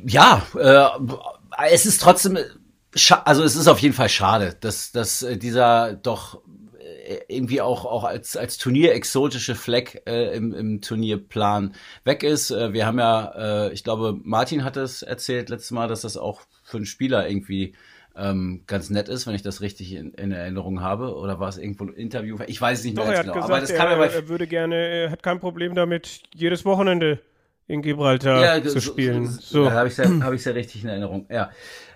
Ja, 0.05 0.43
äh, 0.57 0.87
es 1.69 1.85
ist 1.85 2.01
trotzdem 2.01 2.37
also 3.25 3.43
es 3.43 3.55
ist 3.55 3.67
auf 3.67 3.79
jeden 3.79 3.93
Fall 3.93 4.09
schade, 4.09 4.55
dass, 4.59 4.91
dass 4.91 5.21
äh, 5.23 5.37
dieser 5.37 5.93
doch 5.93 6.41
äh, 6.79 7.19
irgendwie 7.27 7.61
auch, 7.61 7.85
auch 7.85 8.03
als, 8.03 8.35
als 8.35 8.57
Turnier 8.57 8.93
exotische 8.93 9.55
Fleck 9.55 10.03
äh, 10.05 10.35
im, 10.35 10.53
im 10.53 10.81
Turnierplan 10.81 11.75
weg 12.03 12.23
ist. 12.23 12.51
Äh, 12.51 12.73
wir 12.73 12.85
haben 12.85 12.99
ja, 12.99 13.67
äh, 13.67 13.73
ich 13.73 13.83
glaube, 13.83 14.17
Martin 14.23 14.63
hat 14.63 14.77
es 14.77 15.01
erzählt 15.01 15.49
letztes 15.49 15.71
Mal, 15.71 15.87
dass 15.87 16.01
das 16.01 16.17
auch 16.17 16.41
für 16.63 16.77
einen 16.77 16.85
Spieler 16.85 17.27
irgendwie 17.27 17.75
ähm, 18.15 18.63
ganz 18.67 18.89
nett 18.89 19.09
ist, 19.09 19.27
wenn 19.27 19.35
ich 19.35 19.41
das 19.41 19.61
richtig 19.61 19.93
in, 19.93 20.13
in 20.13 20.31
Erinnerung 20.31 20.81
habe. 20.81 21.15
Oder 21.15 21.39
war 21.39 21.49
es 21.49 21.57
irgendwo 21.57 21.85
ein 21.85 21.93
Interview? 21.93 22.37
Ich 22.47 22.59
weiß 22.59 22.79
es 22.79 22.85
nicht 22.85 22.95
mehr 22.95 23.05
Doch, 23.05 23.11
ganz 23.11 23.19
er 23.19 23.23
genau. 23.23 23.35
Gesagt, 23.35 23.51
aber 23.51 23.61
das 23.61 23.69
er, 23.69 23.77
kann 23.77 23.87
aber 23.87 24.11
er 24.11 24.27
würde 24.27 24.47
gerne, 24.47 24.75
er 24.75 25.11
hat 25.11 25.23
kein 25.23 25.39
Problem 25.39 25.75
damit, 25.75 26.21
jedes 26.33 26.65
Wochenende 26.65 27.19
in 27.67 27.81
Gibraltar 27.81 28.41
ja, 28.41 28.63
zu 28.63 28.79
so, 28.79 28.79
spielen. 28.79 29.27
So, 29.27 29.41
So. 29.41 29.63
Ja, 29.65 29.71
habe 29.71 29.87
ich 29.87 29.97
ja, 29.97 30.05
hab 30.05 30.33
ja 30.33 30.51
richtig 30.51 30.83
in 30.83 30.89
Erinnerung. 30.89 31.27
Ja. 31.29 31.51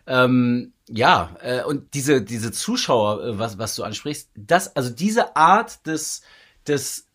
Ähm, 0.05 0.72
ja, 0.89 1.35
äh, 1.41 1.63
und 1.63 1.93
diese, 1.93 2.21
diese 2.21 2.51
Zuschauer, 2.51 3.23
äh, 3.23 3.39
was, 3.39 3.57
was 3.57 3.75
du 3.75 3.83
ansprichst, 3.83 4.29
das, 4.35 4.75
also 4.75 4.89
diese 4.89 5.35
Art 5.35 5.85
des, 5.87 6.21
des 6.67 7.07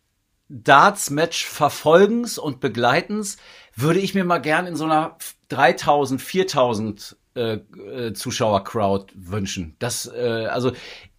Darts-Match 0.49 1.45
Verfolgens 1.45 2.39
und 2.39 2.59
Begleitens 2.59 3.37
würde 3.75 3.99
ich 3.99 4.15
mir 4.15 4.23
mal 4.23 4.39
gern 4.39 4.65
in 4.65 4.75
so 4.75 4.85
einer 4.85 5.17
3000, 5.49 6.21
4000 6.21 7.17
äh, 7.35 7.53
äh, 7.53 8.13
Zuschauer-Crowd 8.13 9.13
wünschen. 9.15 9.75
Das, 9.77 10.07
äh, 10.07 10.47
also, 10.49 10.71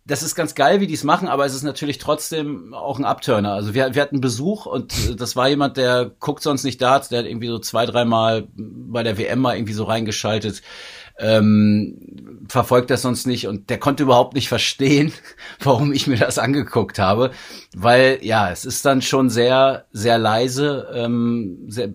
das 0.05 0.25
ist 0.25 0.35
ganz 0.35 0.57
geil, 0.57 0.81
wie 0.81 0.89
die 0.89 0.95
es 0.95 1.05
machen, 1.05 1.29
aber 1.29 1.47
es 1.47 1.55
ist 1.55 1.63
natürlich 1.63 1.99
trotzdem 1.99 2.75
auch 2.75 2.99
ein 2.99 3.05
Upturner. 3.05 3.53
Also 3.53 3.75
wir, 3.75 3.95
wir 3.95 4.03
hatten 4.03 4.21
Besuch 4.21 4.67
und 4.67 4.93
äh, 5.09 5.15
das 5.15 5.37
war 5.37 5.49
jemand, 5.49 5.77
der 5.77 6.11
guckt 6.19 6.43
sonst 6.43 6.65
nicht 6.65 6.83
Darts, 6.83 7.11
der 7.11 7.21
hat 7.21 7.27
irgendwie 7.27 7.47
so 7.47 7.61
zwei, 7.61 7.87
dreimal 7.87 8.49
bei 8.57 9.05
der 9.05 9.19
WM 9.19 9.39
mal 9.39 9.57
irgendwie 9.57 9.73
so 9.73 9.85
reingeschaltet 9.85 10.63
ähm, 11.21 12.47
verfolgt 12.49 12.91
das 12.91 13.03
sonst 13.03 13.27
nicht 13.27 13.47
und 13.47 13.71
der 13.71 13.79
konnte 13.79 14.03
überhaupt 14.03 14.35
nicht 14.35 14.49
verstehen, 14.49 15.13
warum 15.61 15.93
ich 15.93 16.07
mir 16.07 16.17
das 16.17 16.39
angeguckt 16.39 16.99
habe, 16.99 17.31
weil 17.75 18.19
ja, 18.23 18.51
es 18.51 18.65
ist 18.65 18.85
dann 18.85 19.03
schon 19.03 19.31
sehr, 19.31 19.87
sehr 19.93 20.19
leise, 20.19 20.89
ähm, 20.93 21.67
sehr, 21.69 21.95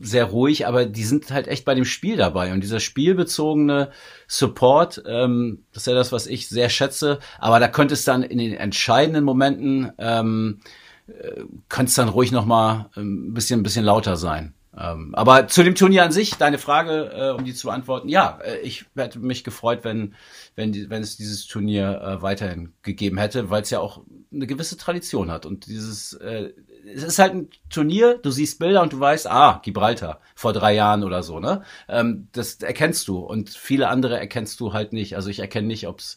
sehr 0.00 0.24
ruhig, 0.24 0.66
aber 0.66 0.84
die 0.84 1.04
sind 1.04 1.30
halt 1.30 1.48
echt 1.48 1.64
bei 1.64 1.74
dem 1.74 1.84
Spiel 1.84 2.16
dabei 2.16 2.52
und 2.52 2.60
dieser 2.60 2.80
spielbezogene 2.80 3.90
Support, 4.28 5.02
ähm, 5.06 5.64
das 5.72 5.84
ist 5.84 5.86
ja 5.86 5.94
das, 5.94 6.12
was 6.12 6.26
ich 6.26 6.48
sehr 6.48 6.68
schätze, 6.68 7.20
aber 7.38 7.60
da 7.60 7.68
könnte 7.68 7.94
es 7.94 8.04
dann 8.04 8.22
in 8.22 8.38
den 8.38 8.54
entscheidenden 8.54 9.24
Momenten 9.24 9.92
ähm, 9.98 10.60
äh, 11.06 11.42
könnte 11.68 11.90
es 11.90 11.94
dann 11.94 12.08
ruhig 12.08 12.32
noch 12.32 12.44
mal 12.44 12.90
ähm, 12.96 13.28
ein 13.28 13.34
bisschen, 13.34 13.60
ein 13.60 13.62
bisschen 13.62 13.84
lauter 13.84 14.16
sein. 14.16 14.54
Ähm, 14.78 15.14
aber 15.14 15.46
zu 15.46 15.62
dem 15.62 15.74
Turnier 15.74 16.04
an 16.04 16.12
sich, 16.12 16.34
deine 16.34 16.58
Frage, 16.58 17.10
äh, 17.14 17.30
um 17.30 17.44
die 17.44 17.54
zu 17.54 17.68
beantworten, 17.68 18.08
ja, 18.08 18.38
äh, 18.42 18.58
ich 18.60 18.86
hätte 18.96 19.20
mich 19.20 19.44
gefreut, 19.44 19.80
wenn, 19.82 20.14
wenn, 20.56 20.72
die, 20.72 20.90
wenn 20.90 21.02
es 21.02 21.16
dieses 21.16 21.46
Turnier 21.46 22.00
äh, 22.00 22.22
weiterhin 22.22 22.72
gegeben 22.82 23.18
hätte, 23.18 23.50
weil 23.50 23.62
es 23.62 23.70
ja 23.70 23.80
auch 23.80 24.02
eine 24.32 24.46
gewisse 24.46 24.76
Tradition 24.76 25.30
hat. 25.30 25.46
Und 25.46 25.66
dieses, 25.66 26.14
äh, 26.14 26.50
es 26.92 27.04
ist 27.04 27.18
halt 27.18 27.34
ein 27.34 27.48
Turnier, 27.70 28.18
du 28.18 28.30
siehst 28.30 28.58
Bilder 28.58 28.82
und 28.82 28.92
du 28.92 29.00
weißt, 29.00 29.28
ah, 29.28 29.60
Gibraltar, 29.62 30.20
vor 30.34 30.52
drei 30.52 30.74
Jahren 30.74 31.04
oder 31.04 31.22
so, 31.22 31.38
ne? 31.38 31.62
Ähm, 31.88 32.28
das 32.32 32.56
erkennst 32.56 33.06
du 33.08 33.18
und 33.18 33.50
viele 33.50 33.88
andere 33.88 34.18
erkennst 34.18 34.58
du 34.60 34.72
halt 34.72 34.92
nicht. 34.92 35.16
Also 35.16 35.30
ich 35.30 35.38
erkenne 35.38 35.68
nicht, 35.68 35.86
ob's 35.86 36.16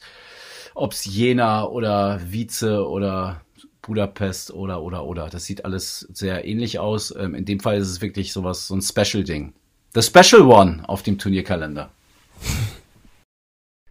ob's 0.73 1.05
Jena 1.05 1.65
oder 1.65 2.19
Vize 2.31 2.87
oder 2.87 3.41
Budapest 3.87 4.51
oder 4.51 4.83
oder 4.83 5.05
oder. 5.05 5.29
Das 5.29 5.45
sieht 5.45 5.65
alles 5.65 6.07
sehr 6.13 6.45
ähnlich 6.45 6.77
aus. 6.77 7.13
Ähm, 7.17 7.33
in 7.33 7.45
dem 7.45 7.59
Fall 7.59 7.77
ist 7.77 7.89
es 7.89 8.01
wirklich 8.01 8.31
sowas, 8.31 8.67
so 8.67 8.75
ein 8.75 8.81
Special-Ding. 8.81 9.53
The 9.95 10.03
Special 10.03 10.43
One 10.43 10.87
auf 10.87 11.01
dem 11.01 11.17
Turnierkalender. 11.17 11.89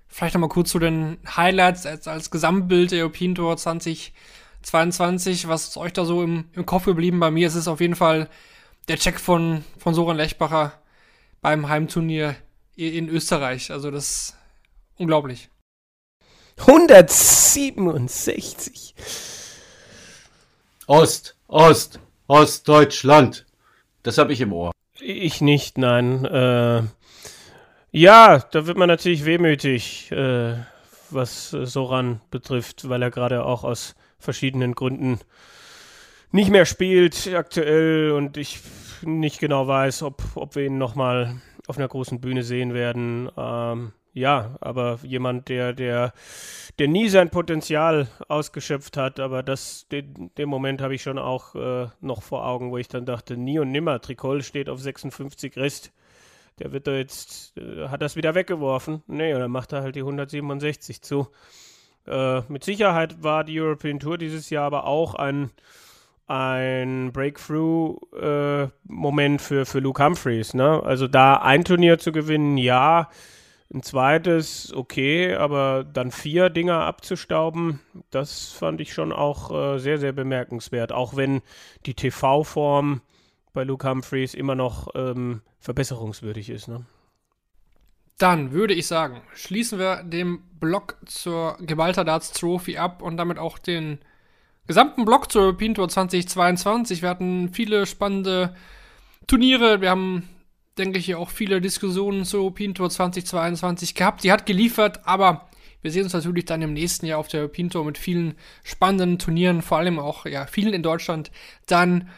Vielleicht 0.08 0.34
nochmal 0.34 0.50
kurz 0.50 0.70
zu 0.70 0.78
den 0.78 1.18
Highlights 1.36 1.84
als, 1.84 2.06
als 2.06 2.30
Gesamtbild 2.30 2.92
der 2.92 3.00
European 3.00 3.34
Tour 3.34 3.56
2022. 3.56 5.48
Was 5.48 5.68
ist 5.68 5.76
euch 5.76 5.92
da 5.92 6.04
so 6.04 6.22
im, 6.22 6.44
im 6.52 6.64
Kopf 6.64 6.84
geblieben? 6.84 7.18
Bei 7.18 7.30
mir 7.30 7.48
ist 7.48 7.54
es 7.54 7.68
auf 7.68 7.80
jeden 7.80 7.96
Fall 7.96 8.28
der 8.88 8.98
Check 8.98 9.18
von, 9.18 9.64
von 9.78 9.94
Soran 9.94 10.16
Lechbacher 10.16 10.72
beim 11.40 11.68
Heimturnier 11.68 12.36
in 12.76 13.08
Österreich. 13.08 13.72
Also 13.72 13.90
das 13.90 14.08
ist 14.08 14.36
unglaublich. 14.96 15.48
167. 16.58 18.94
Ost, 20.86 21.36
Ost, 21.48 21.98
Ostdeutschland. 22.28 23.44
Das 24.02 24.18
habe 24.18 24.32
ich 24.32 24.40
im 24.40 24.52
Ohr. 24.52 24.70
Ich 25.00 25.40
nicht, 25.40 25.78
nein. 25.78 26.24
Äh, 26.24 26.82
ja, 27.90 28.38
da 28.38 28.66
wird 28.66 28.78
man 28.78 28.88
natürlich 28.88 29.24
wehmütig, 29.24 30.12
äh, 30.12 30.54
was 31.10 31.50
Soran 31.50 32.20
betrifft, 32.30 32.88
weil 32.88 33.02
er 33.02 33.10
gerade 33.10 33.44
auch 33.44 33.64
aus 33.64 33.96
verschiedenen 34.18 34.74
Gründen 34.74 35.18
nicht 36.30 36.50
mehr 36.50 36.66
spielt 36.66 37.32
aktuell 37.34 38.12
und 38.12 38.36
ich 38.36 38.60
nicht 39.02 39.40
genau 39.40 39.66
weiß, 39.66 40.02
ob, 40.02 40.22
ob 40.34 40.54
wir 40.54 40.66
ihn 40.66 40.78
nochmal 40.78 41.40
auf 41.66 41.78
einer 41.78 41.88
großen 41.88 42.20
Bühne 42.20 42.42
sehen 42.42 42.74
werden. 42.74 43.28
Ähm, 43.36 43.92
ja, 44.16 44.56
aber 44.62 44.98
jemand, 45.02 45.50
der, 45.50 45.74
der, 45.74 46.14
der 46.78 46.88
nie 46.88 47.10
sein 47.10 47.28
Potenzial 47.28 48.08
ausgeschöpft 48.28 48.96
hat, 48.96 49.20
aber 49.20 49.42
das, 49.42 49.88
den, 49.92 50.30
den 50.38 50.48
Moment 50.48 50.80
habe 50.80 50.94
ich 50.94 51.02
schon 51.02 51.18
auch 51.18 51.54
äh, 51.54 51.88
noch 52.00 52.22
vor 52.22 52.46
Augen, 52.46 52.70
wo 52.70 52.78
ich 52.78 52.88
dann 52.88 53.04
dachte, 53.04 53.36
nie 53.36 53.58
und 53.58 53.72
nimmer, 53.72 54.00
Tricol 54.00 54.42
steht 54.42 54.70
auf 54.70 54.80
56 54.80 55.58
Rest. 55.58 55.92
Der 56.58 56.72
wird 56.72 56.86
da 56.86 56.92
jetzt, 56.92 57.58
äh, 57.58 57.88
hat 57.88 58.00
das 58.00 58.16
wieder 58.16 58.34
weggeworfen. 58.34 59.02
Nee, 59.06 59.34
und 59.34 59.40
dann 59.40 59.50
macht 59.50 59.74
er 59.74 59.82
halt 59.82 59.96
die 59.96 60.00
167 60.00 61.02
zu. 61.02 61.28
Äh, 62.06 62.40
mit 62.48 62.64
Sicherheit 62.64 63.22
war 63.22 63.44
die 63.44 63.60
European 63.60 64.00
Tour 64.00 64.16
dieses 64.16 64.48
Jahr 64.48 64.64
aber 64.64 64.86
auch 64.86 65.14
ein, 65.14 65.50
ein 66.26 67.12
Breakthrough-Moment 67.12 69.42
für, 69.42 69.66
für 69.66 69.80
Luke 69.80 70.02
Humphreys. 70.02 70.54
Ne? 70.54 70.82
Also 70.82 71.06
da 71.06 71.36
ein 71.36 71.64
Turnier 71.64 71.98
zu 71.98 72.12
gewinnen, 72.12 72.56
ja. 72.56 73.10
Ein 73.72 73.82
zweites, 73.82 74.72
okay, 74.72 75.34
aber 75.34 75.84
dann 75.84 76.12
vier 76.12 76.50
Dinger 76.50 76.82
abzustauben, 76.82 77.80
das 78.10 78.52
fand 78.52 78.80
ich 78.80 78.92
schon 78.92 79.12
auch 79.12 79.50
äh, 79.50 79.78
sehr, 79.78 79.98
sehr 79.98 80.12
bemerkenswert. 80.12 80.92
Auch 80.92 81.16
wenn 81.16 81.42
die 81.84 81.94
TV-Form 81.94 83.00
bei 83.52 83.64
Luke 83.64 83.88
Humphreys 83.88 84.34
immer 84.34 84.54
noch 84.54 84.88
ähm, 84.94 85.40
verbesserungswürdig 85.58 86.50
ist. 86.50 86.68
Ne? 86.68 86.84
Dann 88.18 88.52
würde 88.52 88.74
ich 88.74 88.86
sagen, 88.86 89.22
schließen 89.34 89.78
wir 89.78 90.02
den 90.02 90.38
Block 90.60 90.96
zur 91.04 91.56
Gibraltar 91.60 92.04
Darts 92.04 92.32
Trophy 92.32 92.78
ab 92.78 93.02
und 93.02 93.16
damit 93.16 93.38
auch 93.38 93.58
den 93.58 93.98
gesamten 94.66 95.04
Block 95.04 95.30
zur 95.30 95.42
European 95.42 95.74
Tour 95.74 95.88
2022. 95.88 97.02
Wir 97.02 97.08
hatten 97.08 97.52
viele 97.52 97.86
spannende 97.86 98.54
Turniere. 99.26 99.80
Wir 99.80 99.90
haben, 99.90 100.28
denke 100.78 100.98
ich, 100.98 101.14
auch 101.14 101.30
viele 101.30 101.60
Diskussionen 101.60 102.26
European 102.30 102.74
Tour 102.74 102.90
2022 102.90 103.94
gehabt. 103.94 104.24
Die 104.24 104.32
hat 104.32 104.46
geliefert, 104.46 105.00
aber 105.04 105.48
wir 105.82 105.90
sehen 105.90 106.04
uns 106.04 106.12
natürlich 106.12 106.44
dann 106.44 106.62
im 106.62 106.72
nächsten 106.72 107.06
Jahr 107.06 107.18
auf 107.18 107.28
der 107.28 107.50
Tour 107.52 107.84
mit 107.84 107.98
vielen 107.98 108.34
spannenden 108.64 109.18
Turnieren, 109.18 109.62
vor 109.62 109.78
allem 109.78 109.98
auch, 109.98 110.26
ja, 110.26 110.46
vielen 110.46 110.74
in 110.74 110.82
Deutschland, 110.82 111.30
dann 111.66 112.08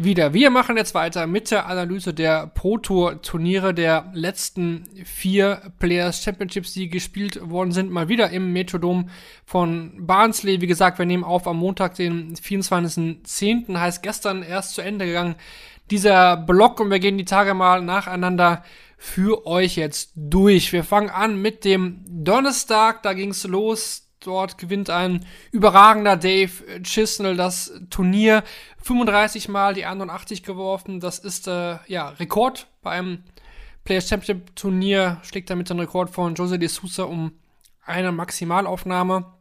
wieder. 0.00 0.32
Wir 0.32 0.50
machen 0.50 0.76
jetzt 0.76 0.94
weiter 0.94 1.26
mit 1.26 1.50
der 1.50 1.66
Analyse 1.66 2.14
der 2.14 2.46
Pro 2.46 2.78
Tour 2.78 3.20
Turniere 3.20 3.74
der 3.74 4.08
letzten 4.14 4.84
vier 5.04 5.72
Players 5.80 6.22
Championships, 6.22 6.72
die 6.72 6.88
gespielt 6.88 7.40
worden 7.50 7.72
sind, 7.72 7.90
mal 7.90 8.08
wieder 8.08 8.30
im 8.30 8.52
Metrodom 8.52 9.10
von 9.44 10.06
Barnsley. 10.06 10.60
Wie 10.60 10.68
gesagt, 10.68 11.00
wir 11.00 11.06
nehmen 11.06 11.24
auf 11.24 11.48
am 11.48 11.56
Montag, 11.56 11.96
den 11.96 12.36
24.10. 12.36 13.76
heißt 13.76 14.04
gestern 14.04 14.44
erst 14.44 14.74
zu 14.76 14.82
Ende 14.82 15.04
gegangen 15.04 15.34
dieser 15.90 16.36
Block 16.36 16.80
und 16.80 16.90
wir 16.90 16.98
gehen 16.98 17.18
die 17.18 17.24
Tage 17.24 17.54
mal 17.54 17.82
nacheinander 17.82 18.62
für 18.96 19.46
euch 19.46 19.76
jetzt 19.76 20.12
durch. 20.16 20.72
Wir 20.72 20.84
fangen 20.84 21.10
an 21.10 21.40
mit 21.40 21.64
dem 21.64 22.04
Donnerstag, 22.06 23.02
da 23.02 23.12
ging 23.12 23.30
es 23.30 23.44
los. 23.44 24.04
Dort 24.20 24.58
gewinnt 24.58 24.90
ein 24.90 25.24
überragender 25.52 26.16
Dave 26.16 26.82
Chisnell 26.82 27.36
das 27.36 27.72
Turnier. 27.88 28.42
35 28.82 29.48
Mal 29.48 29.74
die 29.74 29.86
81 29.86 30.42
geworfen. 30.42 30.98
Das 30.98 31.20
ist 31.20 31.46
äh, 31.46 31.76
ja 31.86 32.08
Rekord 32.08 32.66
bei 32.82 32.90
einem 32.90 33.22
Players 33.84 34.08
Championship 34.08 34.56
Turnier. 34.56 35.18
Schlägt 35.22 35.50
damit 35.50 35.70
den 35.70 35.78
Rekord 35.78 36.10
von 36.10 36.34
Jose 36.34 36.58
de 36.58 36.68
Sousa 36.68 37.04
um 37.04 37.32
eine 37.84 38.10
Maximalaufnahme. 38.10 39.37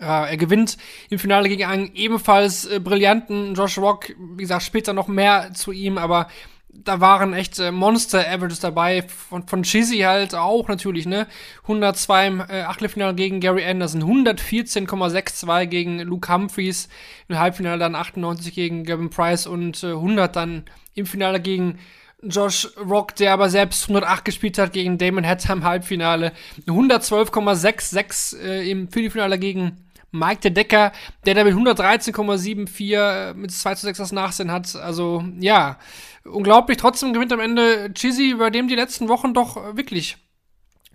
Äh, 0.00 0.30
er 0.30 0.36
gewinnt 0.36 0.78
im 1.10 1.18
Finale 1.18 1.48
gegen 1.48 1.64
einen 1.64 1.94
ebenfalls 1.94 2.64
äh, 2.64 2.80
brillanten 2.80 3.54
Josh 3.54 3.78
Rock. 3.78 4.12
Wie 4.18 4.42
gesagt, 4.42 4.62
später 4.62 4.92
noch 4.92 5.08
mehr 5.08 5.52
zu 5.54 5.72
ihm, 5.72 5.98
aber 5.98 6.28
da 6.72 7.00
waren 7.00 7.34
echt 7.34 7.58
äh, 7.58 7.70
Monster-Averages 7.72 8.60
dabei, 8.60 9.02
von, 9.02 9.46
von 9.46 9.62
Chizzy 9.62 9.98
halt 9.98 10.34
auch 10.34 10.68
natürlich, 10.68 11.06
ne? 11.06 11.26
102 11.62 12.26
im 12.26 12.40
äh, 12.40 12.62
Achtelfinale 12.62 13.14
gegen 13.14 13.40
Gary 13.40 13.64
Anderson, 13.64 14.02
114,62 14.02 15.66
gegen 15.66 16.00
Luke 16.00 16.32
Humphreys, 16.32 16.88
im 17.28 17.38
Halbfinale 17.38 17.78
dann 17.78 17.94
98 17.94 18.54
gegen 18.54 18.84
Gavin 18.84 19.10
Price 19.10 19.46
und 19.46 19.82
äh, 19.82 19.88
100 19.88 20.34
dann 20.34 20.64
im 20.94 21.06
Finale 21.06 21.40
gegen 21.40 21.78
Josh 22.22 22.68
Rock, 22.78 23.16
der 23.16 23.32
aber 23.32 23.48
selbst 23.48 23.84
108 23.84 24.24
gespielt 24.24 24.58
hat 24.58 24.72
gegen 24.72 24.98
Damon 24.98 25.26
Hatter 25.26 25.54
im 25.54 25.64
Halbfinale, 25.64 26.32
112,66 26.66 28.38
äh, 28.38 28.70
im 28.70 28.88
Viertelfinale 28.90 29.38
gegen 29.38 29.89
Mike 30.12 30.40
der 30.40 30.50
Decker, 30.50 30.92
der 31.24 31.34
da 31.34 31.44
mit 31.44 31.54
113,74 31.54 33.30
äh, 33.30 33.34
mit 33.34 33.52
2 33.52 33.74
zu 33.74 33.86
6 33.86 33.98
das 33.98 34.12
Nachsehen 34.12 34.50
hat. 34.50 34.74
Also, 34.76 35.24
ja, 35.38 35.78
unglaublich. 36.24 36.78
Trotzdem 36.78 37.12
gewinnt 37.12 37.32
am 37.32 37.40
Ende 37.40 37.92
Chizzy, 37.94 38.34
bei 38.38 38.50
dem 38.50 38.68
die 38.68 38.74
letzten 38.74 39.08
Wochen 39.08 39.34
doch 39.34 39.76
wirklich 39.76 40.16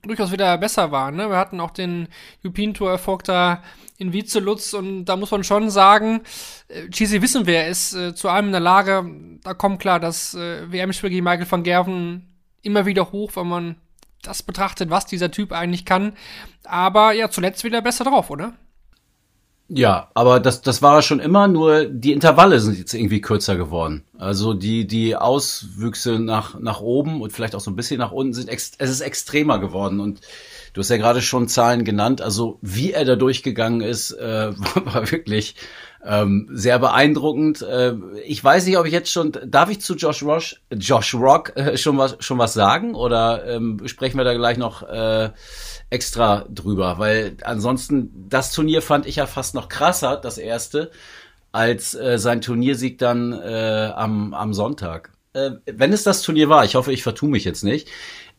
durchaus 0.07 0.31
wieder 0.31 0.57
besser 0.57 0.91
waren. 0.91 1.15
Ne? 1.15 1.29
Wir 1.29 1.37
hatten 1.37 1.59
auch 1.59 1.71
den 1.71 2.07
European 2.43 2.73
Tour 2.73 2.91
Erfolg 2.91 3.23
da 3.23 3.63
in 3.97 4.13
Vizelutz 4.13 4.73
und 4.73 5.05
da 5.05 5.15
muss 5.15 5.31
man 5.31 5.43
schon 5.43 5.69
sagen, 5.69 6.21
äh, 6.67 6.89
Cheesy 6.89 7.21
wissen 7.21 7.47
wir, 7.47 7.59
er 7.59 7.67
ist 7.67 7.93
äh, 7.93 8.13
zu 8.13 8.29
allem 8.29 8.47
in 8.47 8.51
der 8.51 8.61
Lage. 8.61 9.09
Da 9.43 9.53
kommt 9.53 9.79
klar 9.79 9.99
das 9.99 10.33
äh, 10.33 10.71
WM-Spiel 10.71 11.09
gegen 11.09 11.23
Michael 11.23 11.49
van 11.49 11.63
Gerven 11.63 12.35
immer 12.61 12.85
wieder 12.85 13.11
hoch, 13.11 13.31
wenn 13.35 13.47
man 13.47 13.75
das 14.21 14.43
betrachtet, 14.43 14.89
was 14.89 15.05
dieser 15.05 15.31
Typ 15.31 15.51
eigentlich 15.51 15.85
kann. 15.85 16.13
Aber 16.63 17.13
ja, 17.13 17.29
zuletzt 17.29 17.63
wieder 17.63 17.81
besser 17.81 18.03
drauf, 18.03 18.29
oder? 18.29 18.53
Ja, 19.67 20.09
aber 20.13 20.39
das, 20.39 20.61
das 20.61 20.83
war 20.83 21.01
schon 21.01 21.19
immer, 21.19 21.47
nur 21.47 21.85
die 21.85 22.13
Intervalle 22.13 22.59
sind 22.59 22.77
jetzt 22.77 22.93
irgendwie 22.93 23.19
kürzer 23.19 23.55
geworden. 23.55 24.03
Also 24.15 24.53
die, 24.53 24.85
die 24.85 25.15
Auswüchse 25.15 26.19
nach, 26.19 26.59
nach 26.59 26.81
oben 26.81 27.19
und 27.21 27.33
vielleicht 27.33 27.55
auch 27.55 27.59
so 27.59 27.71
ein 27.71 27.75
bisschen 27.75 27.97
nach 27.97 28.11
unten 28.11 28.33
sind, 28.33 28.47
ex, 28.47 28.73
es 28.77 28.91
ist 28.91 29.01
extremer 29.01 29.57
geworden 29.57 29.99
und 29.99 30.21
du 30.73 30.81
hast 30.81 30.89
ja 30.89 30.97
gerade 30.97 31.23
schon 31.23 31.47
Zahlen 31.47 31.83
genannt, 31.83 32.21
also 32.21 32.59
wie 32.61 32.91
er 32.91 33.05
da 33.05 33.15
durchgegangen 33.15 33.81
ist, 33.81 34.11
äh, 34.11 34.51
war 34.85 35.09
wirklich 35.11 35.55
ähm, 36.05 36.47
sehr 36.51 36.77
beeindruckend. 36.77 37.63
Äh, 37.63 37.95
ich 38.23 38.43
weiß 38.43 38.67
nicht, 38.67 38.77
ob 38.77 38.85
ich 38.85 38.93
jetzt 38.93 39.11
schon, 39.11 39.31
darf 39.45 39.71
ich 39.71 39.81
zu 39.81 39.95
Josh 39.95 40.21
Rock, 40.21 40.43
Josh 40.71 41.15
Rock 41.15 41.55
äh, 41.55 41.75
schon 41.77 41.97
was, 41.97 42.17
schon 42.19 42.37
was 42.37 42.53
sagen 42.53 42.93
oder 42.93 43.47
ähm, 43.47 43.81
sprechen 43.87 44.17
wir 44.17 44.25
da 44.25 44.35
gleich 44.35 44.57
noch, 44.57 44.83
äh, 44.83 45.31
extra 45.89 46.45
drüber, 46.49 46.97
weil 46.97 47.37
ansonsten 47.43 48.27
das 48.29 48.51
Turnier 48.51 48.81
fand 48.81 49.05
ich 49.05 49.17
ja 49.17 49.27
fast 49.27 49.55
noch 49.55 49.69
krasser, 49.69 50.17
das 50.17 50.37
erste, 50.37 50.91
als 51.51 51.93
äh, 51.93 52.17
sein 52.19 52.41
Turniersieg 52.41 52.97
dann 52.97 53.31
äh, 53.33 53.91
am, 53.95 54.33
am 54.33 54.53
Sonntag. 54.53 55.11
Äh, 55.33 55.51
wenn 55.65 55.93
es 55.93 56.03
das 56.03 56.21
Turnier 56.21 56.49
war, 56.49 56.65
ich 56.65 56.75
hoffe, 56.75 56.91
ich 56.91 57.03
vertue 57.03 57.29
mich 57.29 57.45
jetzt 57.45 57.63
nicht, 57.63 57.87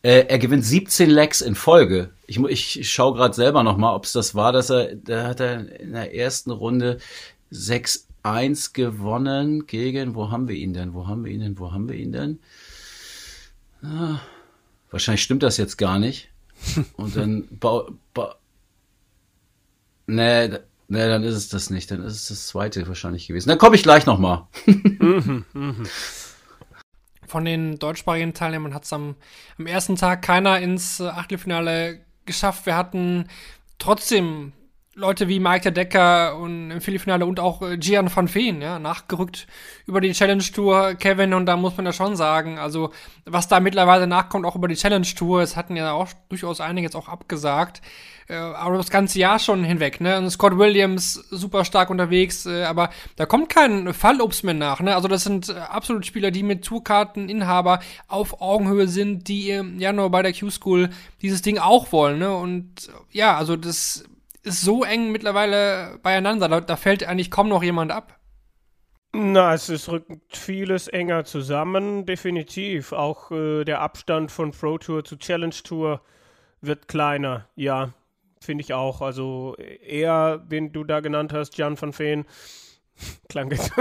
äh, 0.03 0.25
er 0.27 0.37
gewinnt 0.37 0.65
17 0.65 1.09
Legs 1.09 1.41
in 1.41 1.55
Folge. 1.55 2.11
Ich, 2.27 2.39
ich 2.39 2.91
schaue 2.91 3.15
gerade 3.15 3.33
selber 3.33 3.63
noch 3.63 3.77
mal, 3.77 3.95
ob 3.95 4.05
es 4.05 4.11
das 4.11 4.35
war, 4.35 4.51
dass 4.51 4.69
er, 4.69 4.95
da 4.95 5.27
hat 5.27 5.39
er 5.39 5.79
in 5.79 5.93
der 5.93 6.13
ersten 6.13 6.51
Runde 6.51 6.99
6-1 7.51 8.73
gewonnen 8.73 9.65
gegen, 9.65 10.13
wo 10.13 10.29
haben 10.29 10.47
wir 10.47 10.55
ihn 10.55 10.73
denn, 10.73 10.93
wo 10.93 11.07
haben 11.07 11.25
wir 11.25 11.31
ihn 11.31 11.41
denn, 11.41 11.57
wo 11.57 11.71
haben 11.71 11.89
wir 11.89 11.95
ihn 11.95 12.11
denn? 12.11 12.39
Ah, 13.81 14.19
wahrscheinlich 14.91 15.23
stimmt 15.23 15.43
das 15.43 15.57
jetzt 15.57 15.77
gar 15.77 15.97
nicht. 15.97 16.29
Und 16.97 17.15
dann 17.15 17.47
bau, 17.51 17.89
bau, 18.13 18.33
nee, 20.07 20.49
nee, 20.49 20.57
dann 20.87 21.23
ist 21.23 21.35
es 21.35 21.49
das 21.49 21.69
nicht. 21.69 21.91
Dann 21.91 22.03
ist 22.03 22.15
es 22.15 22.27
das 22.29 22.47
zweite 22.47 22.87
wahrscheinlich 22.87 23.27
gewesen. 23.27 23.49
Dann 23.49 23.57
komme 23.57 23.75
ich 23.75 23.83
gleich 23.83 24.05
nochmal. 24.05 24.47
Von 27.27 27.43
den 27.45 27.77
deutschsprachigen 27.77 28.33
Teilnehmern 28.33 28.73
hat 28.73 28.85
es 28.85 28.93
am, 28.93 29.15
am 29.57 29.67
ersten 29.67 29.97
Tag 29.97 30.21
keiner 30.21 30.59
ins 30.59 30.99
äh, 31.01 31.07
Achtelfinale 31.07 31.99
geschafft. 32.25 32.65
Wir 32.65 32.75
hatten 32.77 33.27
trotzdem 33.79 34.53
Leute 34.97 35.27
wie 35.27 35.39
Mike 35.39 35.71
Decker 35.71 36.37
und 36.37 36.71
im 36.71 36.81
Viertelfinale 36.81 37.27
und 37.27 37.39
auch 37.39 37.61
äh, 37.61 37.77
Gian 37.77 38.09
van 38.13 38.33
Veen, 38.33 38.63
ja, 38.63 38.79
nachgerückt 38.79 39.45
über 39.85 40.01
die 40.01 40.11
Challenge 40.11 40.43
Tour, 40.43 40.95
Kevin, 40.95 41.35
und 41.35 41.45
da 41.45 41.55
muss 41.55 41.77
man 41.77 41.85
ja 41.85 41.93
schon 41.93 42.15
sagen, 42.15 42.57
also, 42.57 42.89
was 43.23 43.47
da 43.47 43.59
mittlerweile 43.59 44.07
nachkommt, 44.07 44.43
auch 44.43 44.55
über 44.55 44.67
die 44.67 44.75
Challenge 44.75 45.05
Tour, 45.05 45.41
es 45.43 45.55
hatten 45.55 45.75
ja 45.75 45.91
auch 45.91 46.07
durchaus 46.29 46.61
einige 46.61 46.85
jetzt 46.87 46.95
auch 46.95 47.09
abgesagt, 47.09 47.83
äh, 48.27 48.37
aber 48.37 48.77
das 48.77 48.89
ganze 48.89 49.19
Jahr 49.19 49.37
schon 49.37 49.63
hinweg, 49.63 50.01
ne, 50.01 50.17
und 50.17 50.31
Scott 50.31 50.57
Williams 50.57 51.13
super 51.29 51.63
stark 51.63 51.91
unterwegs, 51.91 52.47
äh, 52.47 52.63
aber 52.63 52.89
da 53.17 53.27
kommt 53.27 53.49
kein 53.49 53.93
Fallobst 53.93 54.43
mehr 54.43 54.55
nach, 54.55 54.79
ne, 54.79 54.95
also 54.95 55.07
das 55.07 55.23
sind 55.23 55.49
äh, 55.49 55.59
absolut 55.59 56.07
Spieler, 56.07 56.31
die 56.31 56.41
mit 56.41 56.65
Tourkarteninhaber 56.65 57.81
auf 58.07 58.41
Augenhöhe 58.41 58.87
sind, 58.87 59.27
die 59.27 59.51
im 59.51 59.79
Januar 59.79 60.09
bei 60.09 60.23
der 60.23 60.33
Q-School 60.33 60.89
dieses 61.21 61.43
Ding 61.43 61.59
auch 61.59 61.91
wollen, 61.91 62.17
ne, 62.17 62.35
und 62.35 62.89
ja, 63.11 63.37
also 63.37 63.55
das 63.55 64.03
ist 64.47 64.61
so 64.61 64.83
eng 64.83 65.11
mittlerweile 65.11 65.99
beieinander. 66.01 66.47
Da, 66.49 66.61
da 66.61 66.75
fällt 66.75 67.03
eigentlich 67.03 67.31
kaum 67.31 67.49
noch 67.49 67.63
jemand 67.63 67.91
ab. 67.91 68.17
Na, 69.13 69.53
es 69.53 69.69
ist, 69.69 69.89
rückt 69.89 70.35
vieles 70.35 70.87
enger 70.87 71.25
zusammen, 71.25 72.05
definitiv. 72.05 72.91
Auch 72.91 73.31
äh, 73.31 73.63
der 73.63 73.81
Abstand 73.81 74.31
von 74.31 74.51
Pro 74.51 74.77
Tour 74.77 75.03
zu 75.03 75.17
Challenge 75.17 75.55
Tour 75.63 76.01
wird 76.61 76.87
kleiner, 76.87 77.47
ja, 77.55 77.93
finde 78.41 78.63
ich 78.63 78.73
auch. 78.73 79.01
Also 79.01 79.55
er, 79.57 80.37
den 80.37 80.71
du 80.71 80.83
da 80.83 80.99
genannt 80.99 81.33
hast, 81.33 81.57
Jan 81.57 81.79
van 81.81 81.97
Veen, 81.97 82.25
klang 83.29 83.49
jetzt 83.49 83.71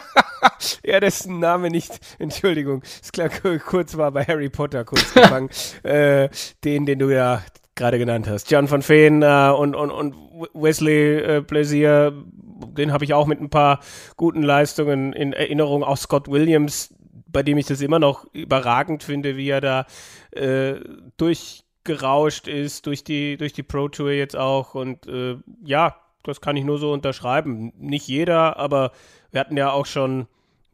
ja, 0.84 1.00
dessen 1.00 1.38
Name 1.38 1.70
nicht, 1.70 2.00
Entschuldigung, 2.18 2.82
es 2.82 3.12
klang 3.12 3.30
kurz 3.64 3.96
war 3.96 4.10
bei 4.10 4.24
Harry 4.24 4.48
Potter 4.48 4.84
kurz 4.84 5.12
gefangen, 5.14 5.50
äh, 5.82 6.28
den, 6.64 6.86
den 6.86 6.98
du 6.98 7.10
ja 7.10 7.42
gerade 7.74 7.98
genannt 7.98 8.28
hast. 8.28 8.50
Jan 8.50 8.70
van 8.70 8.86
Veen 8.86 9.22
äh, 9.22 9.52
und, 9.56 9.74
und, 9.74 9.90
und 9.90 10.14
Wesley 10.54 11.18
äh, 11.18 11.42
Plaisier, 11.42 12.12
den 12.76 12.92
habe 12.92 13.04
ich 13.04 13.14
auch 13.14 13.26
mit 13.26 13.40
ein 13.40 13.50
paar 13.50 13.80
guten 14.16 14.42
Leistungen 14.42 15.12
in 15.12 15.32
Erinnerung. 15.32 15.82
Auch 15.82 15.96
Scott 15.96 16.28
Williams, 16.28 16.94
bei 17.26 17.42
dem 17.42 17.58
ich 17.58 17.66
das 17.66 17.80
immer 17.80 17.98
noch 17.98 18.26
überragend 18.32 19.02
finde, 19.02 19.36
wie 19.36 19.48
er 19.48 19.60
da 19.60 19.86
äh, 20.32 20.74
durchgerauscht 21.16 22.46
ist, 22.46 22.86
durch 22.86 23.04
die, 23.04 23.36
durch 23.36 23.52
die 23.52 23.62
Pro 23.62 23.88
Tour 23.88 24.12
jetzt 24.12 24.36
auch. 24.36 24.74
Und 24.74 25.06
äh, 25.06 25.36
ja, 25.64 25.96
das 26.22 26.40
kann 26.40 26.56
ich 26.56 26.64
nur 26.64 26.78
so 26.78 26.92
unterschreiben. 26.92 27.72
Nicht 27.78 28.06
jeder, 28.06 28.58
aber 28.58 28.92
wir 29.30 29.40
hatten 29.40 29.56
ja 29.56 29.72
auch 29.72 29.86
schon 29.86 30.26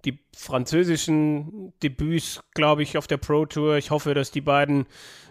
die 0.04 0.18
französischen 0.36 1.72
Debüts, 1.82 2.40
glaube 2.54 2.82
ich, 2.82 2.96
auf 2.96 3.06
der 3.06 3.16
Pro 3.16 3.46
Tour. 3.46 3.76
Ich 3.76 3.90
hoffe, 3.90 4.14
dass 4.14 4.30
die 4.30 4.40
beiden 4.40 4.86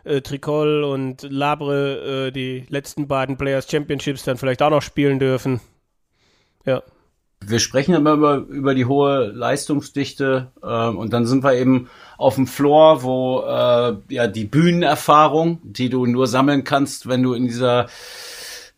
äh, 0.07 0.21
Tricol 0.21 0.83
und 0.83 1.23
Labre 1.23 2.27
äh, 2.27 2.31
die 2.31 2.65
letzten 2.69 3.07
beiden 3.07 3.37
Players 3.37 3.69
Championships 3.69 4.23
dann 4.23 4.37
vielleicht 4.37 4.61
auch 4.61 4.69
noch 4.69 4.81
spielen 4.81 5.19
dürfen. 5.19 5.59
Ja. 6.65 6.83
Wir 7.45 7.59
sprechen 7.59 7.93
immer 7.93 8.13
über, 8.13 8.37
über 8.37 8.73
die 8.73 8.85
hohe 8.85 9.27
Leistungsdichte 9.27 10.51
äh, 10.61 10.87
und 10.87 11.13
dann 11.13 11.27
sind 11.27 11.43
wir 11.43 11.53
eben 11.53 11.87
auf 12.17 12.35
dem 12.35 12.47
Floor, 12.47 13.03
wo 13.03 13.41
äh, 13.41 14.13
ja 14.13 14.27
die 14.27 14.45
Bühnenerfahrung, 14.45 15.59
die 15.63 15.89
du 15.89 16.05
nur 16.07 16.25
sammeln 16.25 16.63
kannst, 16.63 17.07
wenn 17.07 17.21
du 17.21 17.33
in 17.33 17.45
dieser 17.45 17.87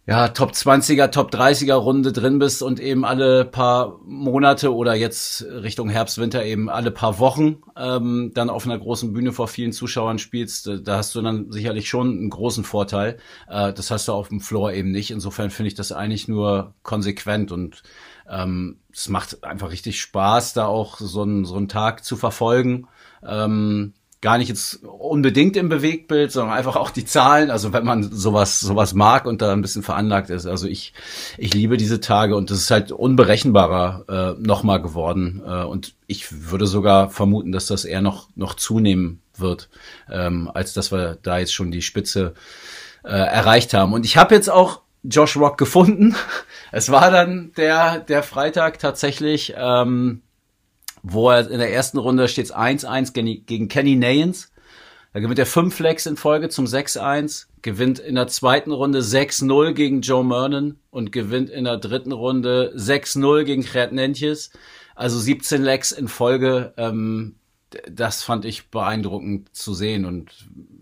ja, 0.10 0.30
Top 0.30 0.54
20er, 0.54 1.12
Top 1.12 1.32
30er 1.32 1.76
Runde 1.76 2.12
drin 2.12 2.40
bist 2.40 2.64
und 2.64 2.80
eben 2.80 3.06
alle 3.06 3.46
paar 3.46 4.00
Monate 4.04 4.74
oder 4.74 4.96
jetzt 4.96 5.44
Richtung 5.44 5.88
Herbst, 5.88 6.18
Winter 6.18 6.44
eben 6.44 6.68
alle 6.68 6.90
paar 6.90 7.20
Wochen 7.20 7.58
ähm, 7.78 8.32
dann 8.34 8.50
auf 8.50 8.66
einer 8.66 8.80
großen 8.80 9.14
Bühne 9.14 9.34
vor 9.34 9.48
vielen 9.48 9.72
Zuschauern 9.72 10.18
spielst, 10.18 10.68
da 10.84 10.98
hast 10.98 11.14
du 11.14 11.22
dann 11.22 11.52
sicherlich 11.52 11.88
schon 11.88 12.10
einen 12.10 12.32
großen 12.32 12.64
Vorteil. 12.64 13.18
Äh, 13.48 13.72
das 13.72 13.92
hast 13.92 14.08
du 14.08 14.14
auf 14.14 14.30
dem 14.30 14.42
Floor 14.42 14.74
eben 14.74 14.90
nicht. 14.90 15.12
Insofern 15.12 15.52
finde 15.52 15.68
ich 15.68 15.76
das 15.76 15.92
eigentlich 15.92 16.28
nur 16.28 16.74
konsequent 16.82 17.52
und 17.52 17.84
ähm, 18.28 18.80
es 18.92 19.10
macht 19.10 19.44
einfach 19.44 19.70
richtig 19.70 20.02
Spaß, 20.02 20.54
da 20.54 20.66
auch 20.66 20.98
so 20.98 21.22
einen, 21.22 21.46
so 21.46 21.56
einen 21.56 21.68
Tag 21.68 22.04
zu 22.04 22.16
verfolgen. 22.16 22.88
Ähm, 23.24 23.94
gar 24.22 24.38
nicht 24.38 24.50
jetzt 24.50 24.84
unbedingt 24.84 25.56
im 25.56 25.70
Bewegtbild, 25.70 26.32
sondern 26.32 26.56
einfach 26.56 26.76
auch 26.76 26.90
die 26.90 27.06
Zahlen. 27.06 27.50
Also 27.50 27.72
wenn 27.72 27.86
man 27.86 28.04
sowas 28.04 28.60
sowas 28.60 28.94
mag 28.94 29.26
und 29.26 29.42
da 29.42 29.54
ein 29.54 29.62
bisschen 29.62 29.84
veranlagt 29.84 30.30
ist. 30.30 30.46
Also 30.46 30.68
ich 30.68 30.94
ich 31.38 31.54
liebe 31.54 31.78
diese 31.78 32.02
Tage 32.02 32.36
und 32.36 32.52
das 32.52 32.58
ist 32.60 32.72
halt 32.72 32.92
unberechenbarer 32.92 34.36
äh, 34.38 34.42
nochmal 34.42 34.82
geworden. 34.82 35.42
Äh, 35.46 35.64
und 35.64 35.96
ich 36.08 36.50
würde 36.50 36.68
sogar 36.68 37.10
vermuten, 37.10 37.54
dass 37.54 37.68
das 37.68 37.86
eher 37.86 38.02
noch 38.02 38.28
noch 38.36 38.56
zunehmen 38.56 39.22
wird, 39.38 39.70
ähm, 40.12 40.52
als 40.54 40.74
dass 40.74 40.92
wir 40.92 41.18
da 41.22 41.40
jetzt 41.40 41.54
schon 41.54 41.72
die 41.72 41.82
Spitze 41.82 42.34
äh, 43.06 43.10
erreicht 43.10 43.74
haben. 43.74 43.94
Und 43.94 44.06
ich 44.06 44.18
habe 44.18 44.36
jetzt 44.36 44.50
auch 44.50 44.82
Josh 45.04 45.38
Rock 45.38 45.58
gefunden. 45.58 46.16
Es 46.72 46.92
war 46.92 47.10
dann 47.10 47.52
der 47.58 47.98
der 47.98 48.22
Freitag 48.22 48.78
tatsächlich. 48.78 49.56
Ähm, 49.58 50.22
wo 51.04 51.30
er 51.30 51.50
in 51.50 51.60
der 51.60 51.74
ersten 51.74 51.98
Runde 51.98 52.28
steht 52.28 52.56
1-1 52.56 53.14
gegen 53.14 53.68
Kenny 53.68 53.96
Nayens. 53.96 54.52
Da 55.14 55.20
gewinnt 55.20 55.40
er 55.40 55.46
5 55.46 55.74
Flex 55.74 56.06
in 56.06 56.18
Folge 56.18 56.50
zum 56.50 56.66
6-1, 56.66 57.48
gewinnt 57.62 57.98
in 57.98 58.16
der 58.16 58.28
zweiten 58.28 58.72
Runde 58.72 59.00
6-0 59.00 59.74
gegen 59.74 60.02
Joe 60.02 60.24
Mernon 60.24 60.78
und 60.92 61.12
gewinnt 61.12 61.50
in 61.50 61.64
der 61.64 61.78
dritten 61.78 62.12
Runde 62.12 62.74
6-0 62.76 63.44
gegen 63.44 63.64
Gerd 63.64 63.92
Nentjes. 63.92 64.52
Also 64.96 65.18
17 65.18 65.64
Legs 65.64 65.92
in 65.92 66.08
Folge. 66.08 66.74
Ähm, 66.78 67.36
das 67.90 68.24
fand 68.24 68.46
ich 68.46 68.70
beeindruckend 68.70 69.56
zu 69.56 69.74
sehen. 69.74 70.06
Und 70.06 70.32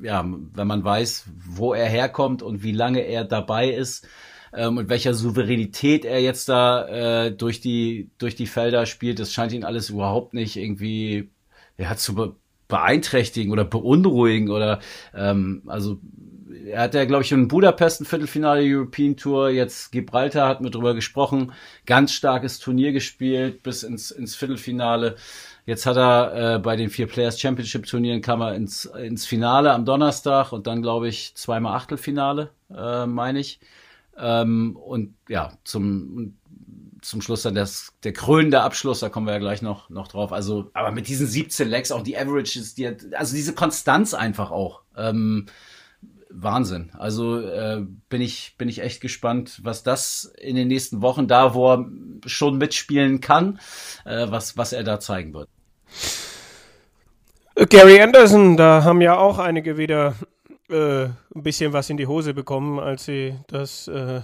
ja, 0.02 0.26
wenn 0.26 0.68
man 0.68 0.84
weiß, 0.84 1.26
wo 1.46 1.74
er 1.74 1.88
herkommt 1.88 2.42
und 2.42 2.64
wie 2.64 2.72
lange 2.72 3.02
er 3.02 3.24
dabei 3.24 3.70
ist, 3.70 4.08
ähm, 4.54 4.84
welcher 4.88 5.14
Souveränität 5.14 6.06
er 6.06 6.22
jetzt 6.22 6.50
da 6.50 6.88
äh, 7.26 7.32
durch 7.32 7.62
die 7.62 8.10
durch 8.18 8.36
die 8.36 8.48
Felder 8.48 8.86
spielt. 8.86 9.20
Das 9.20 9.34
scheint 9.34 9.54
ihn 9.54 9.64
alles 9.64 9.90
überhaupt 9.90 10.34
nicht 10.34 10.58
irgendwie 10.58 11.30
ja, 11.78 11.96
zu 11.96 12.16
be 12.16 12.36
beeinträchtigen 12.68 13.54
oder 13.54 13.64
beunruhigen 13.64 14.50
oder 14.50 14.80
ähm, 15.16 15.62
also 15.68 16.00
er 16.68 16.82
hat 16.82 16.94
ja, 16.94 17.06
glaube 17.06 17.24
ich, 17.24 17.32
in 17.32 17.48
Budapest 17.48 18.02
ein 18.02 18.06
Viertelfinale 18.06 18.62
European 18.64 19.16
Tour, 19.16 19.50
jetzt 19.50 19.92
Gibraltar 19.92 20.48
hat 20.48 20.62
mir 20.62 20.70
drüber 20.70 20.94
gesprochen, 20.94 21.54
ganz 21.86 22.12
starkes 22.12 22.60
Turnier 22.60 22.92
gespielt 22.92 23.64
bis 23.64 23.84
ins, 23.84 24.12
ins 24.12 24.36
Viertelfinale. 24.36 25.16
Jetzt 25.66 25.86
hat 25.86 25.98
er 25.98 26.56
äh, 26.56 26.60
bei 26.60 26.76
den 26.76 26.90
vier 26.90 27.08
Players 27.08 27.40
Championship 27.40 27.86
Turnieren 27.86 28.22
kam 28.22 28.42
er 28.42 28.56
ins, 28.56 28.86
ins 28.86 29.26
Finale 29.26 29.72
am 29.72 29.86
Donnerstag 29.86 30.52
und 30.52 30.68
dann, 30.68 30.82
glaube 30.82 31.08
ich, 31.08 31.34
zweimal 31.36 31.76
Achtelfinale, 31.76 32.52
äh, 32.76 33.06
meine 33.06 33.40
ich. 33.40 33.60
Ähm, 34.18 34.76
und 34.76 35.16
ja, 35.30 35.54
zum, 35.64 36.38
zum 37.02 37.22
Schluss 37.22 37.44
dann 37.44 37.56
das, 37.56 37.94
der 38.04 38.14
krönende 38.14 38.62
Abschluss, 38.62 39.00
da 39.00 39.10
kommen 39.10 39.28
wir 39.28 39.34
ja 39.34 39.40
gleich 39.40 39.62
noch, 39.62 39.90
noch 39.90 40.08
drauf. 40.08 40.34
Also, 40.34 40.70
aber 40.74 40.92
mit 40.92 41.08
diesen 41.08 41.28
17 41.28 41.68
Legs, 41.70 41.92
auch 41.92 42.02
die 42.02 42.18
Averages, 42.18 42.76
die, 42.76 42.88
also 43.14 43.36
diese 43.36 43.54
Konstanz 43.54 44.14
einfach 44.14 44.52
auch. 44.52 44.82
Ähm, 44.96 45.48
Wahnsinn. 46.30 46.92
Also 46.98 47.40
äh, 47.40 47.86
bin 48.10 48.22
ich 48.22 48.56
bin 48.58 48.68
ich 48.68 48.82
echt 48.82 49.02
gespannt, 49.02 49.60
was 49.64 49.84
das 49.84 50.34
in 50.38 50.56
den 50.56 50.68
nächsten 50.68 51.02
Wochen 51.02 51.28
da, 51.28 51.54
wo 51.54 51.74
er 51.74 51.86
schon 52.26 52.58
mitspielen 52.58 53.22
kann, 53.22 53.60
äh, 54.06 54.28
was 54.30 54.58
was 54.58 54.74
er 54.74 54.84
da 54.84 55.00
zeigen 55.00 55.34
wird. 55.34 55.50
Gary 57.70 58.02
Anderson, 58.02 58.56
da 58.58 58.84
haben 58.84 59.02
ja 59.02 59.18
auch 59.18 59.40
einige 59.40 59.78
wieder 59.78 60.16
äh, 60.70 61.06
ein 61.06 61.44
bisschen 61.44 61.74
was 61.74 61.90
in 61.90 61.98
die 61.98 62.08
Hose 62.08 62.34
bekommen, 62.34 62.80
als 62.80 63.06
sie 63.06 63.36
das 63.48 63.88
äh, 63.88 64.22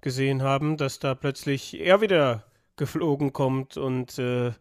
gesehen 0.00 0.42
haben, 0.42 0.76
dass 0.76 0.98
da 0.98 1.14
plötzlich 1.14 1.80
er 1.80 2.00
wieder 2.00 2.44
geflogen 2.76 3.32
kommt 3.32 3.76
und 3.76 4.18
äh, 4.18 4.52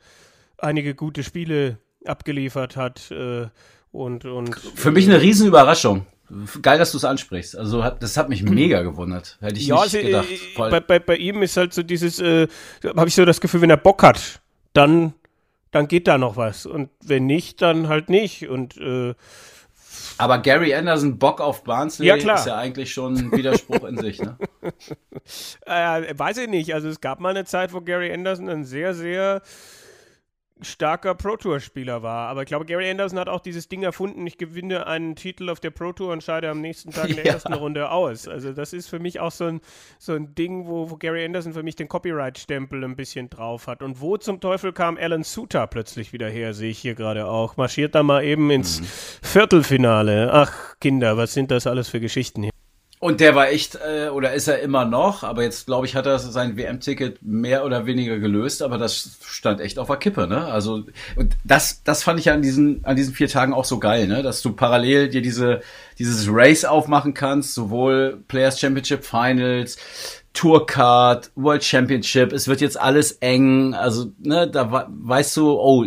einige 0.58 0.96
gute 0.96 1.24
Spiele 1.24 1.78
abgeliefert 2.06 2.76
hat. 2.76 3.12
Äh, 3.12 3.48
und, 3.92 4.26
und, 4.26 4.56
Für 4.56 4.92
mich 4.92 5.08
eine 5.08 5.22
Riesenüberraschung. 5.22 6.06
Geil, 6.62 6.80
dass 6.80 6.92
du 6.92 6.98
es 6.98 7.06
ansprichst. 7.06 7.56
Also 7.56 7.84
das 8.00 8.18
hat 8.18 8.30
mich 8.30 8.42
mega 8.42 8.82
gewundert. 8.82 9.38
Hätte 9.42 9.60
ich 9.60 9.68
ja, 9.68 9.76
nicht 9.76 9.96
also, 9.96 10.00
gedacht. 10.00 10.32
Äh, 10.32 10.58
bei, 10.58 10.80
bei, 10.80 11.00
bei, 11.00 11.16
ihm 11.18 11.44
ist 11.44 11.56
halt 11.56 11.74
so 11.74 11.84
dieses, 11.84 12.20
äh, 12.20 12.48
habe 12.96 13.08
ich 13.08 13.16
so 13.16 13.26
das 13.26 13.40
Gefühl, 13.40 13.62
wenn 13.62 13.70
er 13.70 13.78
Bock 13.78 14.02
hat, 14.02 14.42
dann, 14.74 15.14
dann 15.72 15.88
geht 15.88 16.08
da 16.08 16.18
noch 16.18 16.36
was. 16.36 16.66
Und 16.66 16.90
wenn 17.04 17.28
nicht, 17.28 17.62
dann 17.62 17.88
halt 17.88 18.10
nicht. 18.10 18.50
Und 18.50 18.76
äh, 18.78 19.14
aber 20.18 20.40
Gary 20.40 20.74
Anderson 20.74 21.18
Bock 21.18 21.42
auf 21.42 21.64
Barnsley 21.64 22.08
ja, 22.08 22.16
ist 22.16 22.46
ja 22.46 22.58
eigentlich 22.58 22.94
schon 22.94 23.16
ein 23.16 23.32
Widerspruch 23.32 23.84
in 23.86 23.98
sich, 23.98 24.22
ne? 24.22 24.38
Äh, 25.66 26.14
weiß 26.18 26.38
ich 26.38 26.50
nicht. 26.50 26.74
Also 26.74 26.88
es 26.88 27.02
gab 27.02 27.20
mal 27.20 27.30
eine 27.30 27.46
Zeit, 27.46 27.74
wo 27.74 27.82
Gary 27.82 28.14
Anderson 28.14 28.48
ein 28.50 28.64
sehr, 28.64 28.94
sehr 28.94 29.42
starker 30.62 31.16
Pro 31.16 31.36
Tour 31.36 31.60
Spieler 31.60 32.02
war. 32.02 32.30
Aber 32.30 32.44
ich 32.44 32.48
glaube, 32.48 32.66
Gary 32.66 32.90
Anderson 32.90 33.20
hat 33.20 33.30
auch 33.30 33.42
dieses 33.42 33.68
Ding 33.68 33.84
erfunden, 33.84 34.26
ich 34.26 34.38
gewinne 34.38 34.88
einen 34.88 35.16
Titel 35.16 35.50
auf 35.50 35.60
der 35.60 35.72
Pro 35.72 35.92
Tour 35.92 36.14
und 36.14 36.24
scheide 36.24 36.50
am 36.50 36.62
nächsten 36.62 36.92
Tag 36.92 37.10
in 37.10 37.16
der 37.18 37.26
ja. 37.26 37.34
ersten 37.34 37.54
Runde 37.54 37.92
aus. 37.92 38.28
Also 38.28 38.54
das 38.54 38.74
ist 38.74 38.88
für 38.88 39.00
mich 39.00 39.20
auch 39.20 39.32
so 39.32 39.46
ein, 39.46 39.62
so 40.00 40.14
ein 40.14 40.34
Ding, 40.36 40.68
wo, 40.68 40.90
wo 40.90 40.96
Gary 40.96 41.26
Anderson 41.26 41.54
für 41.54 41.64
mich 41.64 41.76
den 41.76 41.88
Copyright-Stempel 41.88 42.84
ein 42.84 42.96
bisschen 42.96 43.30
drauf 43.30 43.68
hat. 43.68 43.84
Und 43.84 44.00
wo 44.02 44.18
zum 44.18 44.40
Teufel 44.40 44.72
kam 44.72 44.98
Alan 44.98 45.24
Suter 45.24 45.68
plötzlich 45.68 46.14
wieder 46.14 46.30
her, 46.30 46.54
sehe 46.54 46.70
ich 46.70 46.80
hier 46.80 46.96
gerade 46.96 47.28
auch. 47.28 47.58
Marschiert 47.58 47.96
da 47.96 48.04
mal 48.04 48.24
eben 48.24 48.50
ins 48.50 48.82
mhm. 48.82 48.86
Viertelfinale. 49.24 50.32
Ach, 50.32 50.76
Kinder, 50.80 51.18
was 51.18 51.34
sind 51.34 51.52
das 51.52 51.68
alles 51.68 51.90
für 51.90 52.00
Geschichten 52.00 52.44
hier? 52.44 52.55
Und 53.00 53.20
der 53.20 53.36
war 53.36 53.50
echt, 53.50 53.76
äh, 53.76 54.08
oder 54.08 54.34
ist 54.34 54.48
er 54.48 54.60
immer 54.60 54.86
noch, 54.86 55.24
aber 55.24 55.44
jetzt 55.44 55.66
glaube 55.66 55.86
ich, 55.86 55.96
hat 55.96 56.06
er 56.06 56.18
sein 56.18 56.56
WM-Ticket 56.56 57.20
mehr 57.22 57.66
oder 57.66 57.86
weniger 57.86 58.20
gelöst, 58.20 58.62
aber 58.62 58.78
das 58.78 59.18
stand 59.26 59.60
echt 59.60 59.80
auf 59.80 59.88
der 59.88 59.98
Kippe, 59.98 60.28
ne? 60.28 60.46
Also, 60.46 60.86
und 61.18 61.36
das, 61.44 61.84
das 61.84 62.04
fand 62.04 62.22
ich 62.22 62.32
an 62.32 62.42
diesen, 62.42 62.86
an 62.86 62.96
diesen 62.96 63.14
vier 63.14 63.28
Tagen 63.28 63.54
auch 63.54 63.66
so 63.66 63.80
geil, 63.80 64.08
ne? 64.08 64.24
Dass 64.24 64.42
du 64.42 64.54
parallel 64.54 65.10
dir 65.10 65.22
diese, 65.22 65.60
dieses 66.00 66.28
Race 66.30 66.64
aufmachen 66.64 67.14
kannst, 67.14 67.54
sowohl 67.54 68.24
Players 68.30 68.62
Championship 68.62 69.04
Finals, 69.04 69.78
Tourcard, 70.34 71.32
World 71.36 71.66
Championship, 71.66 72.32
es 72.32 72.48
wird 72.48 72.62
jetzt 72.62 72.80
alles 72.80 73.12
eng, 73.20 73.74
also, 73.74 74.14
ne, 74.20 74.50
da 74.50 74.88
weißt 74.90 75.36
du, 75.36 75.52
oh, 75.52 75.86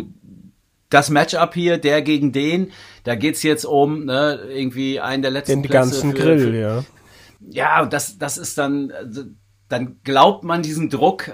das 0.89 1.09
Matchup 1.09 1.55
hier, 1.55 1.79
der 1.79 2.03
gegen 2.03 2.31
den, 2.31 2.71
da 3.03 3.15
geht's 3.15 3.41
jetzt 3.41 3.65
um 3.65 4.05
ne, 4.05 4.39
irgendwie 4.47 4.99
einen 4.99 5.23
der 5.23 5.31
letzten 5.31 5.53
Den 5.53 5.61
Plätze 5.63 5.73
ganzen 5.73 6.11
für, 6.11 6.17
Grill, 6.17 6.39
für, 6.39 6.57
ja 6.57 6.83
ja, 7.39 7.85
das, 7.85 8.17
das 8.17 8.37
ist 8.37 8.57
dann, 8.57 8.91
also, 8.91 9.23
dann 9.67 10.01
glaubt 10.03 10.43
man 10.43 10.61
diesen 10.61 10.89
Druck 10.89 11.29
äh, 11.29 11.33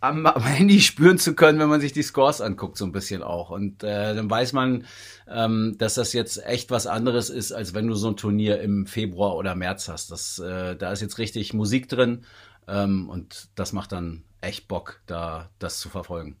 am, 0.00 0.26
am 0.26 0.42
Handy 0.42 0.80
spüren 0.80 1.18
zu 1.18 1.34
können, 1.34 1.58
wenn 1.58 1.68
man 1.68 1.80
sich 1.80 1.92
die 1.92 2.02
Scores 2.02 2.40
anguckt, 2.40 2.76
so 2.76 2.84
ein 2.84 2.92
bisschen 2.92 3.22
auch. 3.22 3.50
Und 3.50 3.84
äh, 3.84 4.14
dann 4.14 4.28
weiß 4.28 4.52
man, 4.52 4.84
ähm, 5.28 5.76
dass 5.78 5.94
das 5.94 6.12
jetzt 6.12 6.44
echt 6.44 6.70
was 6.70 6.86
anderes 6.86 7.30
ist, 7.30 7.52
als 7.52 7.74
wenn 7.74 7.86
du 7.86 7.94
so 7.94 8.08
ein 8.08 8.16
Turnier 8.16 8.60
im 8.60 8.86
Februar 8.86 9.36
oder 9.36 9.54
März 9.54 9.88
hast. 9.88 10.10
Das, 10.10 10.38
äh, 10.38 10.76
da 10.76 10.92
ist 10.92 11.02
jetzt 11.02 11.18
richtig 11.18 11.54
Musik 11.54 11.88
drin 11.88 12.24
ähm, 12.66 13.08
und 13.08 13.48
das 13.54 13.72
macht 13.72 13.92
dann 13.92 14.24
echt 14.40 14.68
Bock, 14.68 15.00
da 15.06 15.50
das 15.58 15.78
zu 15.78 15.88
verfolgen. 15.88 16.36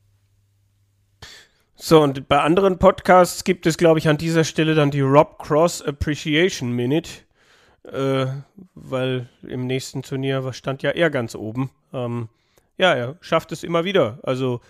So, 1.74 2.00
und 2.02 2.28
bei 2.28 2.40
anderen 2.40 2.78
Podcasts 2.78 3.44
gibt 3.44 3.66
es, 3.66 3.76
glaube 3.76 3.98
ich, 3.98 4.08
an 4.08 4.16
dieser 4.16 4.44
Stelle 4.44 4.74
dann 4.74 4.90
die 4.90 5.00
Rob 5.00 5.38
Cross 5.38 5.82
Appreciation 5.82 6.72
Minute 6.72 7.10
äh, 7.84 8.26
weil 8.74 9.28
im 9.42 9.66
nächsten 9.66 10.02
Turnier 10.02 10.52
stand 10.52 10.82
ja 10.82 10.90
er 10.90 11.10
ganz 11.10 11.34
oben. 11.34 11.70
Ähm, 11.92 12.28
ja, 12.76 12.94
er 12.94 13.16
schafft 13.20 13.52
es 13.52 13.64
immer 13.64 13.84
wieder. 13.84 14.18
Also 14.22 14.60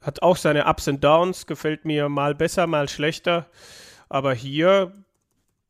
hat 0.00 0.22
auch 0.22 0.36
seine 0.36 0.66
Ups 0.66 0.88
und 0.88 1.02
Downs, 1.04 1.46
gefällt 1.46 1.84
mir 1.84 2.08
mal 2.08 2.34
besser, 2.34 2.66
mal 2.66 2.88
schlechter. 2.88 3.46
Aber 4.08 4.34
hier 4.34 4.92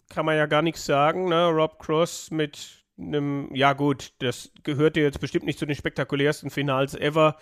kann 0.09 0.27
man 0.27 0.37
ja 0.37 0.47
gar 0.47 0.63
nichts 0.63 0.87
sagen. 0.87 1.29
Ne? 1.29 1.47
Rob 1.49 1.79
Cross 1.79 2.31
mit 2.31 2.83
einem, 2.99 3.55
ja 3.55 3.73
gut, 3.73 4.13
das 4.19 4.53
gehörte 4.63 5.01
jetzt 5.01 5.21
bestimmt 5.21 5.45
nicht 5.45 5.59
zu 5.59 5.67
den 5.67 5.77
spektakulärsten 5.77 6.51
Finals 6.51 6.95
ever. 6.95 7.37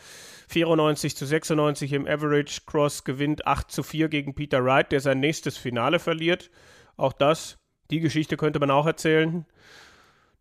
94 0.48 1.16
zu 1.16 1.26
96 1.26 1.92
im 1.92 2.06
Average. 2.06 2.62
Cross 2.66 3.04
gewinnt 3.04 3.46
8 3.46 3.70
zu 3.70 3.82
4 3.82 4.08
gegen 4.08 4.34
Peter 4.34 4.64
Wright, 4.64 4.90
der 4.90 5.00
sein 5.00 5.20
nächstes 5.20 5.56
Finale 5.56 5.98
verliert. 5.98 6.50
Auch 6.96 7.12
das 7.12 7.59
die 7.90 8.00
Geschichte 8.00 8.36
könnte 8.36 8.60
man 8.60 8.70
auch 8.70 8.86
erzählen. 8.86 9.44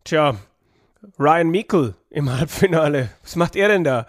Tja, 0.04 0.36
Ryan 1.18 1.50
Meikle 1.50 1.94
im 2.10 2.30
Halbfinale. 2.38 3.10
Was 3.22 3.36
macht 3.36 3.56
er 3.56 3.68
denn 3.68 3.84
da? 3.84 4.06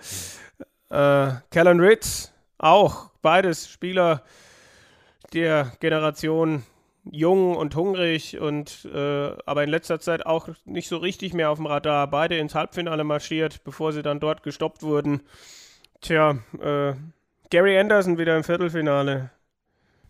Äh, 0.90 1.34
Callan 1.52 1.80
Ritz 1.80 2.32
auch. 2.58 3.10
Beides 3.22 3.70
Spieler 3.70 4.24
der 5.34 5.72
Generation 5.80 6.64
jung 7.04 7.56
und 7.56 7.76
hungrig 7.76 8.40
und 8.40 8.88
äh, 8.94 9.32
aber 9.46 9.64
in 9.64 9.70
letzter 9.70 10.00
Zeit 10.00 10.26
auch 10.26 10.50
nicht 10.66 10.88
so 10.88 10.98
richtig 10.98 11.34
mehr 11.34 11.50
auf 11.50 11.58
dem 11.58 11.66
Radar. 11.66 12.08
Beide 12.08 12.38
ins 12.38 12.56
Halbfinale 12.56 13.04
marschiert, 13.04 13.64
bevor 13.64 13.94
sie 13.94 14.04
dann 14.04 14.20
dort 14.20 14.44
gestoppt 14.44 14.84
wurden. 14.84 15.22
Tja, 16.02 16.38
äh, 16.60 16.94
Gary 17.50 17.78
Anderson 17.78 18.18
wieder 18.18 18.38
im 18.38 18.44
Viertelfinale. 18.44 19.30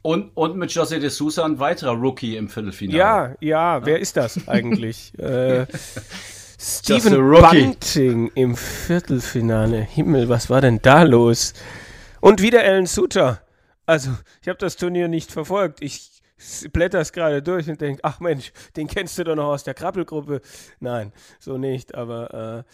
Und, 0.04 0.32
und 0.36 0.58
mit 0.58 0.72
José 0.72 1.00
de 1.00 1.10
Sousa 1.10 1.46
ein 1.46 1.60
weiterer 1.60 1.94
Rookie 1.94 2.36
im 2.36 2.50
Viertelfinale. 2.50 2.98
Ja, 2.98 3.36
ja, 3.40 3.86
wer 3.86 4.00
ist 4.00 4.18
das 4.18 4.48
eigentlich? 4.48 5.14
äh, 5.20 5.68
rookie. 7.16 7.66
Bunting 7.66 8.32
im 8.34 8.56
Viertelfinale. 8.56 9.82
Himmel, 9.82 10.28
was 10.28 10.50
war 10.50 10.62
denn 10.62 10.80
da 10.82 11.04
los? 11.04 11.54
Und 12.20 12.42
wieder 12.42 12.62
Alan 12.64 12.88
Suter. 12.88 13.42
Also, 13.86 14.12
ich 14.42 14.48
habe 14.48 14.58
das 14.58 14.76
Turnier 14.76 15.08
nicht 15.08 15.32
verfolgt. 15.32 15.82
Ich 15.82 16.22
blätter 16.72 17.00
es 17.00 17.12
gerade 17.14 17.42
durch 17.44 17.70
und 17.70 17.82
denke, 17.82 18.02
ach 18.04 18.20
Mensch, 18.20 18.52
den 18.76 18.88
kennst 18.88 19.18
du 19.18 19.24
doch 19.24 19.36
noch 19.36 19.50
aus 19.50 19.64
der 19.64 19.74
Krabbelgruppe. 19.74 20.42
Nein, 20.80 21.14
so 21.40 21.58
nicht, 21.58 21.96
aber 21.96 22.66
äh, 22.66 22.72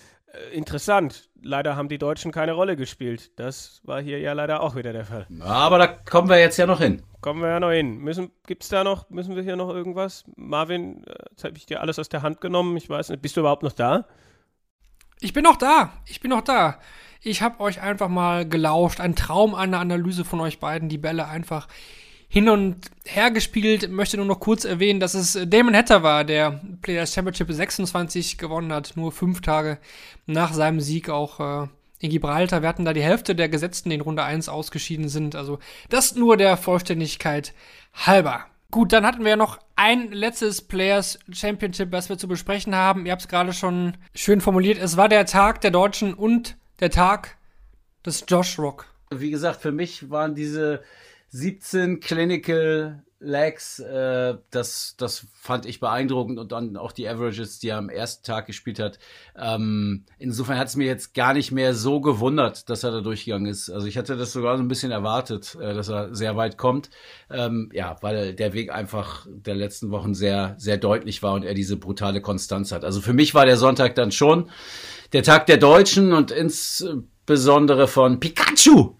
interessant. 0.52 1.30
Leider 1.42 1.76
haben 1.76 1.90
die 1.90 1.98
Deutschen 1.98 2.32
keine 2.32 2.54
Rolle 2.54 2.76
gespielt. 2.76 3.32
Das 3.40 3.82
war 3.84 4.02
hier 4.02 4.20
ja 4.20 4.34
leider 4.34 4.62
auch 4.62 4.76
wieder 4.76 4.94
der 4.94 5.06
Fall. 5.06 5.28
Aber 5.40 5.78
da 5.78 5.88
kommen 5.88 6.30
wir 6.30 6.40
jetzt 6.40 6.58
ja 6.58 6.66
noch 6.66 6.80
hin. 6.80 7.02
Kommen 7.22 7.42
wir 7.42 7.50
ja 7.50 7.60
noch 7.60 7.72
hin. 7.72 7.98
Müssen, 7.98 8.32
gibt's 8.46 8.70
da 8.70 8.84
noch, 8.84 9.10
müssen 9.10 9.36
wir 9.36 9.44
hier 9.44 9.56
noch 9.56 9.70
irgendwas? 9.70 10.26
Marvin, 10.36 11.04
äh, 11.06 11.16
jetzt 11.32 11.44
habe 11.44 11.58
ich 11.58 11.66
dir 11.66 11.82
alles 11.82 12.00
aus 12.00 12.10
der 12.10 12.22
Hand 12.22 12.42
genommen. 12.42 12.76
Ich 12.78 12.90
weiß 12.90 13.10
nicht, 13.10 13.22
bist 13.22 13.36
du 13.36 13.42
überhaupt 13.42 13.64
noch 13.64 13.74
da? 13.74 14.06
Ich 15.20 15.34
bin 15.34 15.44
noch 15.44 15.58
da. 15.58 15.94
Ich 16.06 16.20
bin 16.20 16.30
noch 16.30 16.42
da. 16.42 16.80
Ich 17.22 17.42
habe 17.42 17.60
euch 17.60 17.82
einfach 17.82 18.08
mal 18.08 18.48
gelauscht. 18.48 19.00
Ein 19.00 19.16
Traum, 19.16 19.56
eine 19.56 19.80
Analyse 19.80 20.26
von 20.26 20.40
euch 20.40 20.60
beiden. 20.60 20.90
Die 20.90 21.00
Bälle 21.00 21.28
einfach 21.28 21.68
hin 22.28 22.50
und 22.50 22.78
her 23.06 23.32
gespielt. 23.32 23.90
Möchte 23.90 24.18
nur 24.18 24.26
noch 24.26 24.40
kurz 24.40 24.66
erwähnen, 24.66 25.00
dass 25.00 25.14
es 25.14 25.38
Damon 25.48 25.76
Hatter 25.76 26.04
war, 26.04 26.24
der 26.24 26.62
Players 26.82 27.14
Championship 27.14 27.52
26 27.52 28.38
gewonnen 28.38 28.74
hat. 28.74 28.94
Nur 28.96 29.12
fünf 29.12 29.42
Tage 29.42 29.80
nach 30.26 30.54
seinem 30.54 30.80
Sieg 30.82 31.10
auch 31.10 31.40
äh, 31.40 31.68
in 32.00 32.12
Gibraltar. 32.12 32.62
Wir 32.62 32.70
hatten 32.70 32.86
da 32.86 32.94
die 32.94 33.02
Hälfte 33.02 33.36
der 33.36 33.50
Gesetzten, 33.50 33.90
die 33.90 33.96
in 33.96 34.02
Runde 34.02 34.24
1 34.24 34.50
ausgeschieden 34.50 35.10
sind. 35.10 35.36
Also 35.36 35.60
das 35.90 36.16
nur 36.16 36.38
der 36.38 36.58
Vollständigkeit 36.58 37.54
halber. 37.94 38.46
Gut, 38.70 38.92
dann 38.92 39.06
hatten 39.06 39.24
wir 39.24 39.32
ja 39.32 39.36
noch 39.38 39.60
ein 39.78 40.12
letztes 40.12 40.62
Players 40.62 41.20
Championship, 41.32 41.92
was 41.94 42.10
wir 42.10 42.18
zu 42.18 42.28
besprechen 42.28 42.76
haben. 42.76 43.06
Ihr 43.06 43.14
habt 43.14 43.22
es 43.22 43.28
gerade 43.30 43.54
schon 43.54 43.96
schön 44.14 44.42
formuliert. 44.42 44.78
Es 44.78 44.98
war 44.98 45.08
der 45.08 45.26
Tag 45.26 45.62
der 45.62 45.72
Deutschen 45.72 46.14
und 46.14 46.58
der 46.82 46.90
Tag 46.90 47.38
des 48.06 48.26
Josh 48.28 48.60
Rock. 48.60 48.86
Wie 49.10 49.32
gesagt, 49.32 49.62
für 49.62 49.72
mich 49.72 50.10
waren 50.10 50.36
diese 50.36 50.84
17 51.30 52.00
Clinical 52.00 53.04
Legs, 53.20 53.80
äh, 53.80 54.36
das, 54.52 54.94
das 54.98 55.26
fand 55.34 55.66
ich 55.66 55.80
beeindruckend 55.80 56.38
und 56.38 56.52
dann 56.52 56.78
auch 56.78 56.92
die 56.92 57.08
Averages, 57.08 57.58
die 57.58 57.70
er 57.70 57.78
am 57.78 57.90
ersten 57.90 58.24
Tag 58.24 58.46
gespielt 58.46 58.80
hat. 58.80 59.00
Ähm, 59.36 60.06
insofern 60.20 60.60
hat 60.60 60.68
es 60.68 60.76
mir 60.76 60.86
jetzt 60.86 61.16
gar 61.16 61.34
nicht 61.34 61.52
mehr 61.52 61.74
so 61.74 62.00
gewundert, 62.00 62.70
dass 62.70 62.84
er 62.84 62.92
da 62.92 63.02
durchgegangen 63.02 63.48
ist. 63.48 63.72
Also 63.72 63.88
ich 63.88 63.98
hatte 63.98 64.18
das 64.18 64.34
sogar 64.34 64.58
so 64.58 64.64
ein 64.64 64.68
bisschen 64.68 64.92
erwartet, 64.92 65.58
äh, 65.60 65.74
dass 65.74 65.90
er 65.90 66.14
sehr 66.14 66.38
weit 66.38 66.58
kommt. 66.58 66.92
Ähm, 67.32 67.72
ja, 67.74 67.96
weil 68.02 68.36
der 68.36 68.54
Weg 68.54 68.72
einfach 68.72 69.26
der 69.28 69.56
letzten 69.56 69.90
Wochen 69.90 70.14
sehr, 70.14 70.54
sehr 70.60 70.78
deutlich 70.78 71.24
war 71.24 71.34
und 71.34 71.44
er 71.44 71.56
diese 71.56 71.76
brutale 71.76 72.22
Konstanz 72.22 72.72
hat. 72.72 72.84
Also 72.84 73.02
für 73.02 73.14
mich 73.14 73.34
war 73.34 73.48
der 73.48 73.58
Sonntag 73.58 73.96
dann 73.96 74.12
schon 74.12 74.52
der 75.14 75.24
Tag 75.24 75.48
der 75.48 75.58
Deutschen 75.58 76.14
und 76.14 76.30
insbesondere 76.30 77.88
von 77.88 78.20
Pikachu. 78.20 78.98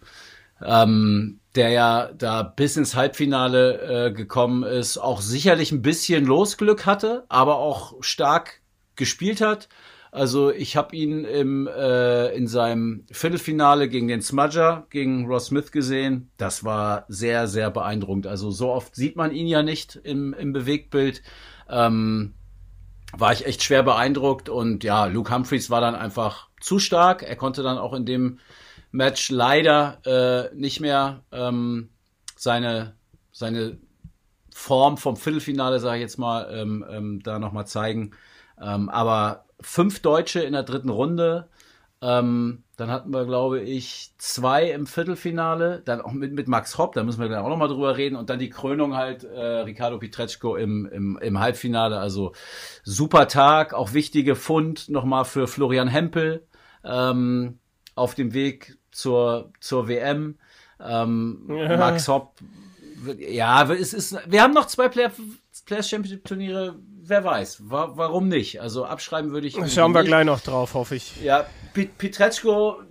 Ähm, 0.64 1.40
der 1.58 1.70
ja 1.70 2.10
da 2.18 2.44
bis 2.44 2.78
ins 2.78 2.96
Halbfinale 2.96 4.08
äh, 4.08 4.12
gekommen 4.12 4.64
ist, 4.64 4.98
auch 4.98 5.22
sicherlich 5.22 5.72
ein 5.72 5.82
bisschen 5.82 6.26
Losglück 6.26 6.86
hatte, 6.86 7.26
aber 7.28 7.58
auch 7.58 7.96
stark 8.02 8.62
gespielt 8.96 9.42
hat. 9.42 9.68
Also 10.12 10.52
ich 10.52 10.78
habe 10.78 10.96
ihn 10.96 11.26
im, 11.26 11.68
äh, 11.68 12.30
in 12.30 12.48
seinem 12.48 13.06
Viertelfinale 13.12 13.90
gegen 13.90 14.08
den 14.08 14.22
Smudger, 14.22 14.88
gegen 14.90 15.26
Ross 15.26 15.48
Smith 15.48 15.72
gesehen. 15.72 16.32
Das 16.38 16.64
war 16.64 17.06
sehr, 17.08 17.48
sehr 17.48 17.70
beeindruckend. 17.72 18.26
Also 18.26 18.50
so 18.52 18.70
oft 18.70 18.96
sieht 18.96 19.16
man 19.16 19.32
ihn 19.32 19.48
ja 19.48 19.64
nicht 19.64 19.96
im, 19.96 20.34
im 20.34 20.54
Bewegtbild. 20.54 21.22
Ähm, 21.70 22.34
war 23.14 23.34
ich 23.34 23.46
echt 23.46 23.64
schwer 23.64 23.84
beeindruckt 23.84 24.50
und 24.50 24.84
ja, 24.84 25.06
Luke 25.06 25.34
Humphreys 25.34 25.70
war 25.70 25.82
dann 25.82 25.96
einfach 25.96 26.50
zu 26.60 26.80
stark. 26.80 27.24
Er 27.24 27.36
konnte 27.36 27.64
dann 27.64 27.78
auch 27.78 27.94
in 27.94 28.06
dem 28.06 28.40
Match 28.92 29.30
leider 29.30 30.00
äh, 30.06 30.56
nicht 30.56 30.80
mehr 30.80 31.24
ähm, 31.32 31.90
seine, 32.36 32.96
seine 33.32 33.78
Form 34.54 34.98
vom 34.98 35.16
Viertelfinale, 35.16 35.80
sage 35.80 35.98
ich 35.98 36.02
jetzt 36.02 36.18
mal, 36.18 36.50
ähm, 36.52 36.86
ähm, 36.90 37.22
da 37.24 37.40
nochmal 37.40 37.68
zeigen. 37.68 38.12
Ähm, 38.60 38.90
aber 38.90 39.46
fünf 39.60 40.02
Deutsche 40.02 40.42
in 40.42 40.54
der 40.54 40.64
dritten 40.64 40.90
Runde. 40.90 41.50
Ähm, 42.02 42.64
dann 42.76 42.92
hatten 42.92 43.12
wir, 43.12 43.26
glaube 43.26 43.60
ich, 43.62 44.14
zwei 44.20 44.70
im 44.70 44.86
Viertelfinale, 44.86 45.82
dann 45.84 46.00
auch 46.00 46.12
mit, 46.12 46.34
mit 46.34 46.48
Max 46.48 46.78
Hopp, 46.78 46.94
da 46.94 47.04
müssen 47.04 47.20
wir 47.20 47.28
dann 47.28 47.44
auch 47.44 47.50
nochmal 47.50 47.70
drüber 47.70 47.98
reden. 47.98 48.16
Und 48.16 48.30
dann 48.30 48.38
die 48.38 48.52
Krönung 48.52 48.96
halt, 48.96 49.24
äh, 49.24 49.40
Ricardo 49.40 49.98
Pietreczko 49.98 50.56
im, 50.56 50.86
im, 50.86 51.18
im 51.18 51.40
Halbfinale. 51.40 52.00
Also 52.00 52.34
super 52.84 53.28
Tag, 53.28 53.74
auch 53.74 53.94
wichtige 53.94 54.36
Fund 54.36 54.90
nochmal 54.90 55.26
für 55.26 55.48
Florian 55.48 55.88
Hempel 55.88 56.46
ähm, 56.84 57.60
auf 57.96 58.14
dem 58.14 58.34
Weg 58.34 58.77
zur, 58.98 59.52
zur 59.60 59.88
WM. 59.88 60.38
Ähm, 60.84 61.48
Ja. 61.50 61.78
Max 61.78 62.08
Hopp, 62.08 62.40
ja, 63.20 63.72
es 63.72 63.94
ist, 63.94 64.18
wir 64.28 64.42
haben 64.42 64.54
noch 64.54 64.66
zwei 64.66 64.90
Player, 64.90 65.12
Players 65.66 65.90
Championship 65.90 66.26
Turniere, 66.26 66.80
wer 67.02 67.24
weiß, 67.24 67.70
wa 67.70 67.92
warum 67.96 68.28
nicht? 68.28 68.60
Also 68.60 68.86
abschreiben 68.86 69.32
würde 69.32 69.48
ich. 69.48 69.54
Schauen 69.72 69.94
wir 69.94 70.02
nicht. 70.02 70.10
gleich 70.10 70.26
noch 70.26 70.40
drauf, 70.42 70.74
hoffe 70.74 70.96
ich. 70.96 71.22
Ja, 71.22 71.46
Pietreczko 71.74 72.82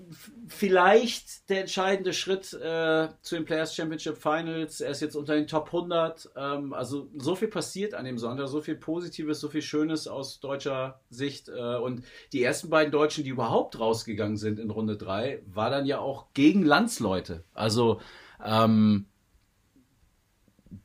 vielleicht 0.48 1.48
der 1.48 1.60
entscheidende 1.60 2.12
Schritt 2.12 2.52
äh, 2.52 3.08
zu 3.22 3.34
den 3.34 3.44
Players 3.44 3.74
Championship 3.74 4.16
Finals. 4.16 4.80
Er 4.80 4.90
ist 4.90 5.00
jetzt 5.00 5.16
unter 5.16 5.34
den 5.34 5.46
Top 5.46 5.66
100. 5.66 6.30
Ähm, 6.36 6.72
also 6.72 7.10
so 7.16 7.34
viel 7.34 7.48
passiert 7.48 7.94
an 7.94 8.04
dem 8.04 8.18
Sonntag, 8.18 8.48
so 8.48 8.60
viel 8.60 8.76
Positives, 8.76 9.40
so 9.40 9.48
viel 9.48 9.62
Schönes 9.62 10.06
aus 10.06 10.40
deutscher 10.40 11.00
Sicht. 11.10 11.48
Äh, 11.48 11.76
und 11.76 12.04
die 12.32 12.42
ersten 12.42 12.70
beiden 12.70 12.92
Deutschen, 12.92 13.24
die 13.24 13.30
überhaupt 13.30 13.78
rausgegangen 13.78 14.36
sind 14.36 14.58
in 14.58 14.70
Runde 14.70 14.96
3, 14.96 15.42
war 15.46 15.70
dann 15.70 15.86
ja 15.86 15.98
auch 15.98 16.32
gegen 16.34 16.62
Landsleute. 16.62 17.44
Also 17.52 18.00
ähm, 18.44 19.06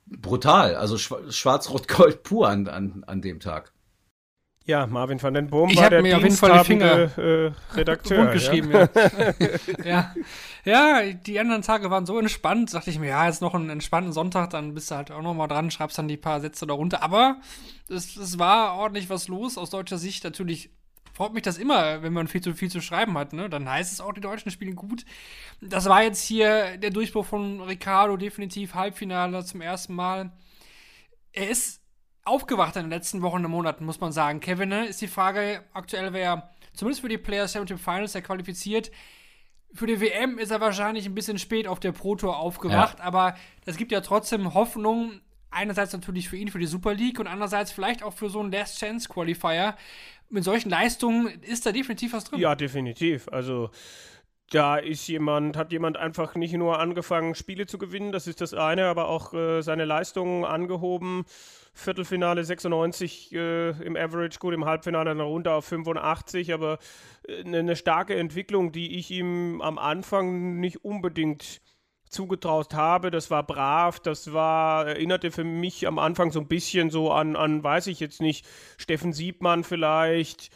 brutal. 0.05 0.76
Also 0.76 0.95
Schwa- 0.95 1.32
Schwarz-Rot-Gold 1.32 2.24
pur 2.24 2.49
an, 2.49 2.68
an, 2.68 3.03
an 3.05 3.22
dem 3.22 3.39
Tag. 3.39 3.74
Ja, 4.72 4.88
Marvin 4.88 5.22
van 5.22 5.34
den 5.34 5.49
Boom 5.49 5.69
Ich 5.69 5.76
war 5.76 5.89
der 5.89 6.01
mir 6.01 6.15
auf 6.15 6.24
jeden 6.24 6.34
Fall 6.34 6.63
die 6.63 6.78
diensthabende, 6.78 7.53
äh, 7.74 7.76
Redakteur. 7.76 8.28
Geschrieben, 8.28 8.72
ja. 8.72 8.88
ja. 9.84 10.15
ja. 10.63 11.11
die 11.11 11.38
anderen 11.41 11.61
Tage 11.61 11.91
waren 11.91 12.05
so 12.05 12.17
entspannt, 12.17 12.74
dachte 12.74 12.89
ich 12.89 12.97
mir, 12.97 13.09
ja, 13.09 13.28
jetzt 13.28 13.41
noch 13.41 13.53
einen 13.53 13.69
entspannten 13.69 14.13
Sonntag, 14.13 14.51
dann 14.51 14.74
bist 14.74 14.89
du 14.89 14.95
halt 14.95 15.11
auch 15.11 15.22
noch 15.22 15.34
mal 15.34 15.47
dran, 15.47 15.72
schreibst 15.72 15.97
dann 15.97 16.07
die 16.07 16.15
paar 16.15 16.39
Sätze 16.39 16.65
darunter. 16.65 17.03
Aber 17.03 17.41
es, 17.89 18.15
es 18.15 18.39
war 18.39 18.76
ordentlich 18.76 19.09
was 19.09 19.28
los 19.28 19.57
aus 19.57 19.72
deutscher 19.72 19.97
Sicht. 19.97 20.24
Natürlich 20.24 20.69
freut 21.11 21.34
mich 21.34 21.43
das 21.43 21.57
immer, 21.57 22.01
wenn 22.01 22.13
man 22.13 22.30
viel 22.30 22.39
zu 22.39 22.53
viel 22.53 22.72
zu 22.72 22.80
schreiben 22.80 23.17
hat, 23.17 23.34
ne? 23.34 23.49
Dann 23.49 23.69
heißt 23.69 23.91
es 23.91 23.99
auch, 23.99 24.13
die 24.13 24.22
Deutschen 24.22 24.51
spielen 24.51 24.78
gut. 24.78 25.03
Das 25.59 25.89
war 25.89 26.01
jetzt 26.01 26.24
hier 26.24 26.78
der 26.78 26.91
Durchbruch 26.91 27.26
von 27.26 27.59
Ricardo, 27.59 28.15
definitiv 28.15 28.74
Halbfinale 28.74 29.43
zum 29.43 29.59
ersten 29.59 29.95
Mal. 29.95 30.32
Er 31.34 31.49
ist 31.49 31.80
aufgewacht 32.24 32.76
in 32.76 32.84
den 32.84 32.91
letzten 32.91 33.22
Wochen 33.22 33.43
und 33.43 33.51
Monaten, 33.51 33.86
muss 33.86 33.99
man 33.99 34.11
sagen. 34.11 34.39
Kevin, 34.39 34.69
ne, 34.69 34.86
ist 34.86 35.01
die 35.01 35.07
Frage 35.07 35.63
aktuell, 35.74 36.13
wer 36.13 36.49
zumindest 36.74 37.01
für 37.01 37.09
die 37.09 37.17
Players 37.17 37.53
Championship 37.53 37.84
Finals 37.84 38.13
der 38.13 38.22
qualifiziert. 38.22 38.91
Für 39.74 39.88
die 39.88 40.01
WM 40.01 40.38
ist 40.38 40.51
er 40.51 40.59
wahrscheinlich 40.59 41.05
ein 41.05 41.15
bisschen 41.15 41.38
spät 41.38 41.67
auf 41.67 41.80
der 41.80 41.93
Pro 41.93 42.15
Tour 42.15 42.38
aufgewacht, 42.38 42.99
aber 42.99 43.36
das 43.65 43.78
gibt 43.78 43.91
ja 43.91 44.01
trotzdem 44.01 44.53
Hoffnung. 44.53 45.22
Einerseits 45.49 45.91
natürlich 45.91 46.30
für 46.30 46.38
ihn, 46.38 46.49
für 46.49 46.59
die 46.59 46.65
Super 46.65 46.93
League 46.93 47.19
und 47.19 47.28
andererseits 47.28 47.72
vielleicht 47.72 48.03
auch 48.03 48.13
für 48.13 48.30
so 48.30 48.39
einen 48.39 48.51
Last 48.51 48.80
Chance 48.80 49.09
Qualifier. 49.09 49.76
Mit 50.30 50.45
solchen 50.45 50.69
Leistungen 50.69 51.28
ist 51.41 51.65
da 51.65 51.74
definitiv 51.74 52.13
was 52.13 52.26
drin. 52.26 52.39
Ja, 52.39 52.55
definitiv. 52.55 53.28
Also 53.30 53.69
da 54.49 54.78
ist 54.78 55.07
jemand, 55.07 55.57
hat 55.57 55.72
jemand 55.72 55.97
einfach 55.97 56.36
nicht 56.36 56.53
nur 56.53 56.80
angefangen, 56.80 57.36
Spiele 57.36 57.65
zu 57.65 57.78
gewinnen, 57.78 58.11
das 58.11 58.28
ist 58.28 58.41
das 58.41 58.53
eine, 58.53 58.86
aber 58.86 59.07
auch 59.07 59.34
äh, 59.34 59.61
seine 59.61 59.86
Leistungen 59.86 60.45
angehoben. 60.45 61.26
Viertelfinale 61.74 62.43
96 62.43 63.34
äh, 63.34 63.69
im 63.69 63.95
Average, 63.95 64.39
gut, 64.39 64.53
im 64.53 64.65
Halbfinale 64.65 65.09
dann 65.15 65.22
runter 65.22 65.55
auf 65.55 65.65
85, 65.65 66.53
aber 66.53 66.80
äh, 67.28 67.43
eine 67.43 67.63
ne 67.63 67.76
starke 67.76 68.15
Entwicklung, 68.15 68.72
die 68.72 68.97
ich 68.97 69.09
ihm 69.11 69.61
am 69.61 69.78
Anfang 69.78 70.59
nicht 70.59 70.84
unbedingt 70.84 71.61
zugetraut 72.09 72.74
habe. 72.74 73.09
Das 73.09 73.32
war 73.32 73.43
brav, 73.43 73.99
das 73.99 74.34
war, 74.34 74.86
erinnerte 74.86 75.32
für 75.32 75.45
mich 75.45 75.88
am 75.88 75.97
Anfang 75.97 76.32
so 76.32 76.41
ein 76.41 76.47
bisschen 76.47 76.89
so 76.89 77.11
an, 77.11 77.36
an 77.36 77.63
weiß 77.63 77.88
ich 77.88 77.99
jetzt 77.99 78.22
nicht, 78.22 78.45
Steffen 78.78 79.13
Siebmann 79.13 79.63
vielleicht, 79.63 80.51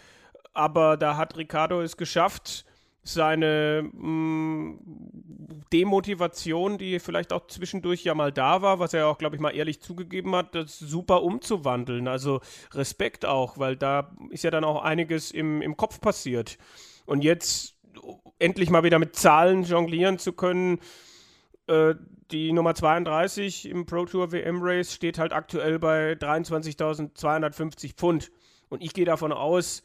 aber 0.53 0.97
da 0.97 1.18
hat 1.18 1.38
Ricardo 1.38 1.82
es 1.82 1.97
geschafft, 1.97 2.66
seine 3.08 3.89
mh, 3.93 4.80
Demotivation, 5.72 6.78
die 6.78 6.99
vielleicht 6.99 7.32
auch 7.32 7.47
zwischendurch 7.47 8.03
ja 8.03 8.16
mal 8.16 8.32
da 8.32 8.62
war, 8.62 8.80
was 8.80 8.93
er 8.93 9.08
auch, 9.08 9.18
glaube 9.18 9.36
ich, 9.36 9.41
mal 9.41 9.56
ehrlich 9.56 9.82
zugegeben 9.82 10.36
hat, 10.36 10.56
das 10.56 10.80
super 10.80 11.22
umzuwandeln. 11.24 12.08
Also 12.08 12.41
Respekt 12.74 13.26
auch, 13.26 13.58
weil 13.58 13.76
da 13.76 14.16
ist 14.32 14.43
ja 14.43 14.51
dann 14.51 14.64
auch 14.64 14.84
einiges 14.84 15.32
im, 15.32 15.62
im 15.62 15.78
Kopf 15.78 16.01
passiert. 16.01 16.58
Und 17.06 17.24
jetzt 17.24 17.76
endlich 18.39 18.70
mal 18.70 18.84
wieder 18.84 18.99
mit 18.99 19.16
Zahlen 19.16 19.64
jonglieren 19.64 20.18
zu 20.18 20.34
können, 20.34 20.80
äh, 21.68 21.95
die 22.32 22.51
Nummer 22.53 22.74
32 22.74 23.70
im 23.70 23.86
Pro 23.86 24.06
Tour 24.06 24.32
WM 24.32 24.60
Race 24.62 24.93
steht 24.93 25.20
halt 25.20 25.32
aktuell 25.32 25.78
bei 25.78 26.14
23.250 26.14 27.93
Pfund. 27.93 28.32
Und 28.70 28.84
ich 28.84 28.93
gehe 28.93 29.06
davon 29.06 29.32
aus, 29.32 29.84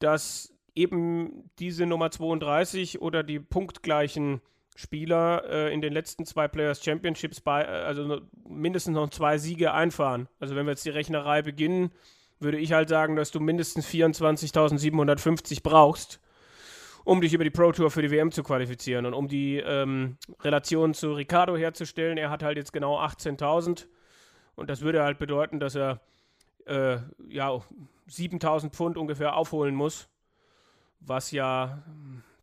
dass 0.00 0.52
eben 0.76 1.50
diese 1.58 1.86
Nummer 1.86 2.10
32 2.10 3.00
oder 3.00 3.22
die 3.22 3.40
punktgleichen 3.40 4.40
Spieler 4.76 5.44
äh, 5.48 5.74
in 5.74 5.80
den 5.80 5.92
letzten 5.92 6.26
zwei 6.26 6.48
Players 6.48 6.84
Championships 6.84 7.40
bei, 7.40 7.62
äh, 7.62 7.66
also 7.66 8.20
mindestens 8.46 8.94
noch 8.94 9.08
zwei 9.08 9.38
Siege 9.38 9.72
einfahren. 9.72 10.28
Also 10.38 10.54
wenn 10.54 10.66
wir 10.66 10.72
jetzt 10.72 10.84
die 10.84 10.90
Rechnerei 10.90 11.40
beginnen, 11.42 11.90
würde 12.38 12.58
ich 12.58 12.72
halt 12.72 12.90
sagen, 12.90 13.16
dass 13.16 13.30
du 13.30 13.40
mindestens 13.40 13.88
24.750 13.88 15.62
brauchst, 15.62 16.20
um 17.04 17.22
dich 17.22 17.32
über 17.32 17.44
die 17.44 17.50
Pro 17.50 17.72
Tour 17.72 17.90
für 17.90 18.02
die 18.02 18.10
WM 18.10 18.30
zu 18.30 18.42
qualifizieren 18.42 19.06
und 19.06 19.14
um 19.14 19.28
die 19.28 19.56
ähm, 19.56 20.18
Relation 20.40 20.92
zu 20.92 21.14
Ricardo 21.14 21.56
herzustellen. 21.56 22.18
Er 22.18 22.28
hat 22.28 22.42
halt 22.42 22.58
jetzt 22.58 22.74
genau 22.74 23.00
18.000 23.00 23.86
und 24.56 24.68
das 24.68 24.82
würde 24.82 25.02
halt 25.02 25.18
bedeuten, 25.18 25.58
dass 25.58 25.74
er 25.74 26.02
äh, 26.66 26.98
ja 27.30 27.62
7.000 28.10 28.70
Pfund 28.70 28.98
ungefähr 28.98 29.36
aufholen 29.36 29.74
muss 29.74 30.10
was 31.00 31.30
ja 31.30 31.82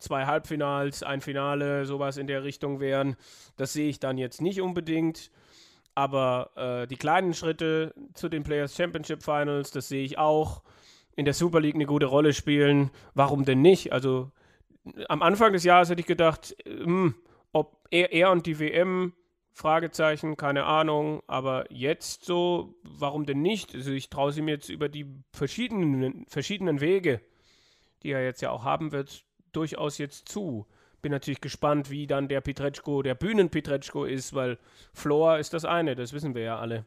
zwei 0.04 0.26
Halbfinals, 0.26 1.02
ein 1.02 1.22
Finale, 1.22 1.86
sowas 1.86 2.18
in 2.18 2.28
der 2.28 2.44
Richtung 2.44 2.80
wären. 2.80 3.16
Das 3.56 3.74
sehe 3.74 3.90
ich 3.90 4.00
dann 4.00 4.18
jetzt 4.18 4.42
nicht 4.42 4.62
unbedingt. 4.62 5.32
Aber 5.96 6.52
äh, 6.56 6.88
die 6.88 6.98
kleinen 6.98 7.34
Schritte 7.34 7.94
zu 8.14 8.28
den 8.28 8.44
Players 8.44 8.76
Championship 8.76 9.24
Finals, 9.24 9.72
das 9.72 9.88
sehe 9.88 10.04
ich 10.04 10.18
auch. 10.18 10.64
In 11.16 11.26
der 11.26 11.36
Super 11.36 11.60
League 11.60 11.76
eine 11.76 11.86
gute 11.86 12.08
Rolle 12.08 12.34
spielen. 12.34 12.90
Warum 13.14 13.46
denn 13.46 13.62
nicht? 13.62 13.94
Also 13.94 14.32
am 15.08 15.22
Anfang 15.22 15.54
des 15.54 15.64
Jahres 15.64 15.90
hätte 15.90 16.02
ich 16.02 16.08
gedacht, 16.08 16.56
mh, 16.66 16.86
hm, 16.86 17.16
ob 17.52 17.88
er, 17.92 18.12
er 18.12 18.32
und 18.32 18.48
die 18.48 18.60
WM, 18.60 19.14
Fragezeichen, 19.52 20.36
keine 20.36 20.66
Ahnung. 20.66 21.22
Aber 21.28 21.72
jetzt 21.72 22.26
so, 22.26 22.74
warum 22.82 23.28
denn 23.28 23.44
nicht? 23.44 23.76
Also 23.76 23.92
ich 23.92 24.10
traue 24.10 24.32
sie 24.32 24.42
mir 24.42 24.56
jetzt 24.56 24.70
über 24.70 24.90
die 24.90 25.06
verschiedenen, 25.32 26.26
verschiedenen 26.28 26.82
Wege 26.82 27.22
die 28.04 28.12
er 28.12 28.24
jetzt 28.24 28.42
ja 28.42 28.52
auch 28.52 28.64
haben 28.64 28.92
wird, 28.92 29.24
durchaus 29.52 29.98
jetzt 29.98 30.30
zu. 30.30 30.66
Bin 31.02 31.12
natürlich 31.12 31.42
gespannt, 31.42 31.90
wie 31.90 32.08
dann 32.08 32.28
der 32.28 32.42
Pietreczko, 32.42 33.02
der 33.02 33.16
Bühnen-Pietreczko 33.16 34.06
ist, 34.06 34.34
weil 34.34 34.58
Floor 34.94 35.38
ist 35.38 35.54
das 35.54 35.66
eine, 35.66 35.96
das 35.96 36.14
wissen 36.14 36.36
wir 36.36 36.44
ja 36.44 36.60
alle. 36.60 36.86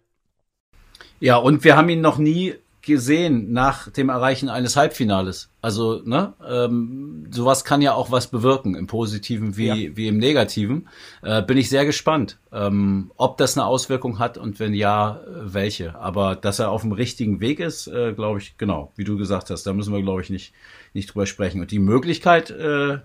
Ja, 1.21 1.37
und 1.37 1.65
wir 1.65 1.77
haben 1.77 1.89
ihn 1.89 2.01
noch 2.01 2.19
nie 2.19 2.55
gesehen 2.87 3.53
nach 3.53 3.91
dem 3.91 4.09
Erreichen 4.09 4.49
eines 4.49 4.77
Halbfinales. 4.77 5.51
Also, 5.61 6.01
ne, 6.05 6.33
ähm, 6.49 7.27
sowas 7.31 7.65
kann 7.65 7.83
ja 7.83 7.93
auch 7.93 8.11
was 8.11 8.29
bewirken, 8.29 8.75
im 8.75 8.87
Positiven 8.87 9.57
wie, 9.57 9.67
ja. 9.67 9.97
wie 9.97 10.09
im 10.09 10.17
Negativen. 10.17 10.89
Äh, 11.23 11.43
bin 11.43 11.59
ich 11.59 11.69
sehr 11.69 11.85
gespannt, 11.85 12.39
ähm, 12.53 13.11
ob 13.17 13.37
das 13.37 13.59
eine 13.59 13.67
Auswirkung 13.67 14.19
hat 14.19 14.39
und 14.39 14.59
wenn 14.61 14.73
ja, 14.73 15.21
äh, 15.21 15.53
welche. 15.53 15.97
Aber 15.97 16.37
dass 16.37 16.59
er 16.59 16.71
auf 16.71 16.83
dem 16.83 16.93
richtigen 16.93 17.41
Weg 17.41 17.61
ist, 17.61 17.89
äh, 17.89 18.15
glaube 18.15 18.39
ich, 18.39 18.57
genau, 18.57 18.93
wie 18.97 19.05
du 19.05 19.19
gesagt 19.19 19.51
hast, 19.51 19.65
da 19.65 19.75
müssen 19.75 19.93
wir, 19.93 20.01
glaube 20.01 20.23
ich, 20.23 20.31
nicht, 20.31 20.55
nicht 20.95 21.13
drüber 21.13 21.27
sprechen. 21.27 21.61
Und 21.61 21.73
die 21.73 21.81
Möglichkeit, 21.81 22.51
äh, 22.51 22.99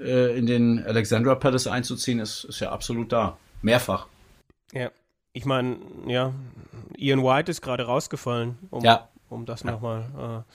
äh, 0.00 0.38
in 0.38 0.46
den 0.46 0.84
Alexandra 0.84 1.34
Palace 1.34 1.66
einzuziehen, 1.66 2.20
ist, 2.20 2.44
ist 2.44 2.60
ja 2.60 2.70
absolut 2.70 3.10
da. 3.10 3.36
Mehrfach. 3.62 4.06
Ja, 4.72 4.90
ich 5.38 5.44
meine, 5.44 5.78
ja, 6.08 6.32
Ian 6.96 7.22
White 7.22 7.48
ist 7.48 7.62
gerade 7.62 7.84
rausgefallen, 7.84 8.58
um, 8.70 8.84
ja. 8.84 9.08
um 9.28 9.46
das 9.46 9.62
ja. 9.62 9.70
nochmal. 9.70 10.44
Äh. 10.46 10.52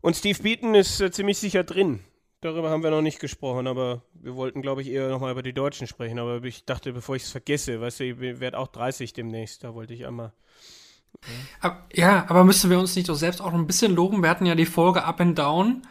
Und 0.00 0.16
Steve 0.16 0.42
Beaton 0.42 0.74
ist 0.74 1.00
äh, 1.00 1.12
ziemlich 1.12 1.38
sicher 1.38 1.62
drin. 1.62 2.00
Darüber 2.40 2.70
haben 2.70 2.82
wir 2.82 2.90
noch 2.90 3.02
nicht 3.02 3.20
gesprochen, 3.20 3.68
aber 3.68 4.02
wir 4.14 4.34
wollten, 4.34 4.62
glaube 4.62 4.82
ich, 4.82 4.88
eher 4.88 5.08
nochmal 5.10 5.30
über 5.30 5.44
die 5.44 5.52
Deutschen 5.52 5.86
sprechen. 5.86 6.18
Aber 6.18 6.42
ich 6.42 6.64
dachte, 6.64 6.92
bevor 6.92 7.14
ich 7.14 7.22
es 7.22 7.30
vergesse, 7.30 7.80
weißt 7.80 8.00
du, 8.00 8.04
ich 8.04 8.18
werde 8.18 8.58
auch 8.58 8.66
30 8.66 9.12
demnächst, 9.12 9.62
da 9.62 9.74
wollte 9.74 9.94
ich 9.94 10.04
einmal. 10.04 10.32
Okay. 11.62 11.76
Ja, 11.92 12.26
aber 12.28 12.42
müssen 12.42 12.68
wir 12.68 12.80
uns 12.80 12.96
nicht 12.96 13.08
doch 13.08 13.14
selbst 13.14 13.40
auch 13.40 13.52
noch 13.52 13.60
ein 13.60 13.68
bisschen 13.68 13.94
loben? 13.94 14.24
Wir 14.24 14.28
hatten 14.28 14.44
ja 14.44 14.56
die 14.56 14.66
Folge 14.66 15.04
Up 15.04 15.20
and 15.20 15.38
Down. 15.38 15.82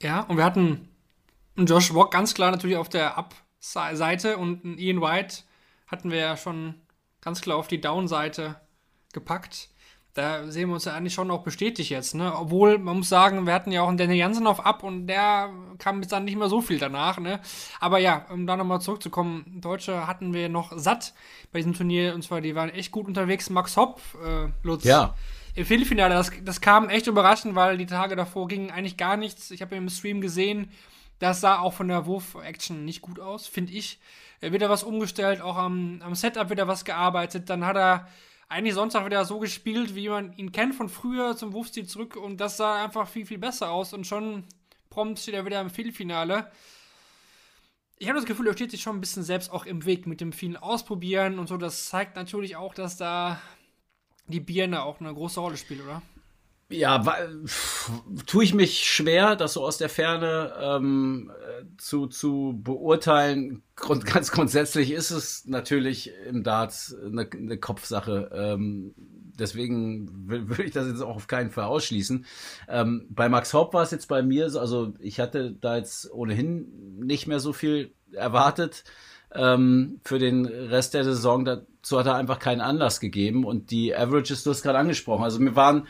Ja, 0.00 0.20
und 0.20 0.36
wir 0.36 0.44
hatten 0.44 0.88
einen 1.56 1.66
Josh 1.66 1.92
Walk 1.92 2.12
ganz 2.12 2.32
klar 2.32 2.52
natürlich 2.52 2.76
auf 2.76 2.88
der 2.88 3.18
Up-Seite 3.18 4.36
und 4.36 4.64
einen 4.64 4.78
Ian 4.78 5.00
White 5.00 5.38
hatten 5.88 6.12
wir 6.12 6.18
ja 6.18 6.36
schon 6.36 6.76
ganz 7.24 7.40
klar 7.40 7.56
auf 7.56 7.68
die 7.68 7.80
Down-Seite 7.80 8.56
gepackt. 9.12 9.70
Da 10.12 10.48
sehen 10.48 10.68
wir 10.68 10.74
uns 10.74 10.84
ja 10.84 10.94
eigentlich 10.94 11.12
schon 11.12 11.30
auch 11.32 11.42
bestätigt 11.42 11.90
jetzt, 11.90 12.14
ne? 12.14 12.32
Obwohl, 12.38 12.78
man 12.78 12.98
muss 12.98 13.08
sagen, 13.08 13.46
wir 13.46 13.52
hatten 13.52 13.72
ja 13.72 13.82
auch 13.82 13.88
einen 13.88 13.98
Daniel 13.98 14.18
Jansen 14.18 14.46
auf 14.46 14.64
ab 14.64 14.84
und 14.84 15.08
der 15.08 15.50
kam 15.78 16.00
jetzt 16.00 16.12
dann 16.12 16.24
nicht 16.24 16.38
mehr 16.38 16.48
so 16.48 16.60
viel 16.60 16.78
danach, 16.78 17.18
ne? 17.18 17.40
Aber 17.80 17.98
ja, 17.98 18.24
um 18.30 18.46
da 18.46 18.56
nochmal 18.56 18.80
zurückzukommen, 18.80 19.60
Deutsche 19.60 20.06
hatten 20.06 20.32
wir 20.32 20.48
noch 20.48 20.72
satt 20.76 21.14
bei 21.50 21.58
diesem 21.58 21.74
Turnier 21.74 22.14
und 22.14 22.22
zwar, 22.22 22.40
die 22.40 22.54
waren 22.54 22.70
echt 22.70 22.92
gut 22.92 23.08
unterwegs. 23.08 23.50
Max 23.50 23.76
Hopp, 23.76 24.00
äh, 24.24 24.52
Lutz. 24.62 24.84
Ja. 24.84 25.16
Im 25.56 25.64
Viertelfinale, 25.64 26.14
das, 26.14 26.30
das 26.42 26.60
kam 26.60 26.88
echt 26.88 27.08
überraschend, 27.08 27.56
weil 27.56 27.76
die 27.76 27.86
Tage 27.86 28.14
davor 28.14 28.46
ging 28.46 28.70
eigentlich 28.70 28.96
gar 28.96 29.16
nichts. 29.16 29.50
Ich 29.50 29.62
habe 29.62 29.74
im 29.74 29.88
Stream 29.88 30.20
gesehen, 30.20 30.70
das 31.18 31.40
sah 31.40 31.58
auch 31.58 31.72
von 31.72 31.88
der 31.88 32.06
Wurf-Action 32.06 32.84
nicht 32.84 33.02
gut 33.02 33.18
aus, 33.18 33.48
finde 33.48 33.72
ich. 33.72 33.98
Er 34.40 34.52
wird 34.52 34.62
was 34.68 34.82
umgestellt, 34.82 35.40
auch 35.40 35.56
am, 35.56 36.00
am 36.02 36.14
Setup 36.14 36.50
wieder 36.50 36.68
was 36.68 36.84
gearbeitet. 36.84 37.48
Dann 37.48 37.64
hat 37.64 37.76
er 37.76 38.08
eigentlich 38.48 38.74
Sonntag 38.74 39.04
wieder 39.06 39.24
so 39.24 39.38
gespielt, 39.38 39.94
wie 39.94 40.08
man 40.08 40.32
ihn 40.36 40.52
kennt 40.52 40.74
von 40.74 40.88
früher 40.88 41.36
zum 41.36 41.52
Wurfstil 41.52 41.86
zurück 41.86 42.16
und 42.16 42.38
das 42.38 42.56
sah 42.56 42.84
einfach 42.84 43.08
viel, 43.08 43.26
viel 43.26 43.38
besser 43.38 43.70
aus 43.70 43.92
und 43.92 44.06
schon 44.06 44.44
prompt 44.90 45.18
steht 45.18 45.34
er 45.34 45.46
wieder 45.46 45.60
im 45.60 45.70
Viertelfinale. 45.70 46.50
Ich 47.98 48.08
habe 48.08 48.18
das 48.18 48.26
Gefühl, 48.26 48.46
er 48.46 48.52
steht 48.52 48.70
sich 48.70 48.82
schon 48.82 48.96
ein 48.96 49.00
bisschen 49.00 49.22
selbst 49.22 49.50
auch 49.50 49.66
im 49.66 49.84
Weg 49.86 50.06
mit 50.06 50.20
dem 50.20 50.32
vielen 50.32 50.56
Ausprobieren 50.56 51.38
und 51.38 51.48
so. 51.48 51.56
Das 51.56 51.88
zeigt 51.88 52.16
natürlich 52.16 52.56
auch, 52.56 52.74
dass 52.74 52.96
da 52.96 53.40
die 54.26 54.40
Birne 54.40 54.82
auch 54.82 55.00
eine 55.00 55.12
große 55.12 55.40
Rolle 55.40 55.56
spielt, 55.56 55.82
oder? 55.82 56.02
Ja, 56.70 57.04
tue 58.26 58.44
ich 58.44 58.54
mich 58.54 58.84
schwer, 58.84 59.36
das 59.36 59.52
so 59.52 59.64
aus 59.64 59.76
der 59.76 59.88
Ferne 59.88 60.52
ähm, 60.58 61.30
zu, 61.76 62.06
zu 62.06 62.58
beurteilen. 62.62 63.62
Grund, 63.76 64.06
ganz 64.12 64.30
grundsätzlich 64.30 64.90
ist 64.90 65.10
es 65.10 65.46
natürlich 65.46 66.12
im 66.26 66.42
Darts 66.42 66.96
eine, 67.04 67.28
eine 67.30 67.58
Kopfsache. 67.58 68.30
Ähm, 68.32 68.94
deswegen 69.38 70.08
würde 70.48 70.64
ich 70.64 70.72
das 70.72 70.88
jetzt 70.88 71.02
auch 71.02 71.16
auf 71.16 71.26
keinen 71.26 71.50
Fall 71.50 71.64
ausschließen. 71.64 72.24
Ähm, 72.68 73.06
bei 73.10 73.28
Max 73.28 73.52
Haupt 73.52 73.74
war 73.74 73.82
es 73.82 73.90
jetzt 73.90 74.08
bei 74.08 74.22
mir 74.22 74.48
so, 74.48 74.58
also 74.58 74.94
ich 75.00 75.20
hatte 75.20 75.52
da 75.52 75.76
jetzt 75.76 76.10
ohnehin 76.12 76.98
nicht 76.98 77.26
mehr 77.26 77.40
so 77.40 77.52
viel 77.52 77.92
erwartet 78.12 78.84
ähm, 79.32 80.00
für 80.04 80.18
den 80.18 80.46
Rest 80.46 80.94
der 80.94 81.04
Saison. 81.04 81.44
Dazu 81.44 81.98
hat 81.98 82.06
er 82.06 82.14
einfach 82.14 82.38
keinen 82.38 82.60
Anlass 82.60 83.00
gegeben 83.00 83.44
und 83.44 83.70
die 83.70 83.94
Averages, 83.94 84.44
du 84.44 84.50
hast 84.50 84.62
gerade 84.62 84.78
angesprochen. 84.78 85.24
Also 85.24 85.40
mir 85.40 85.56
waren 85.56 85.86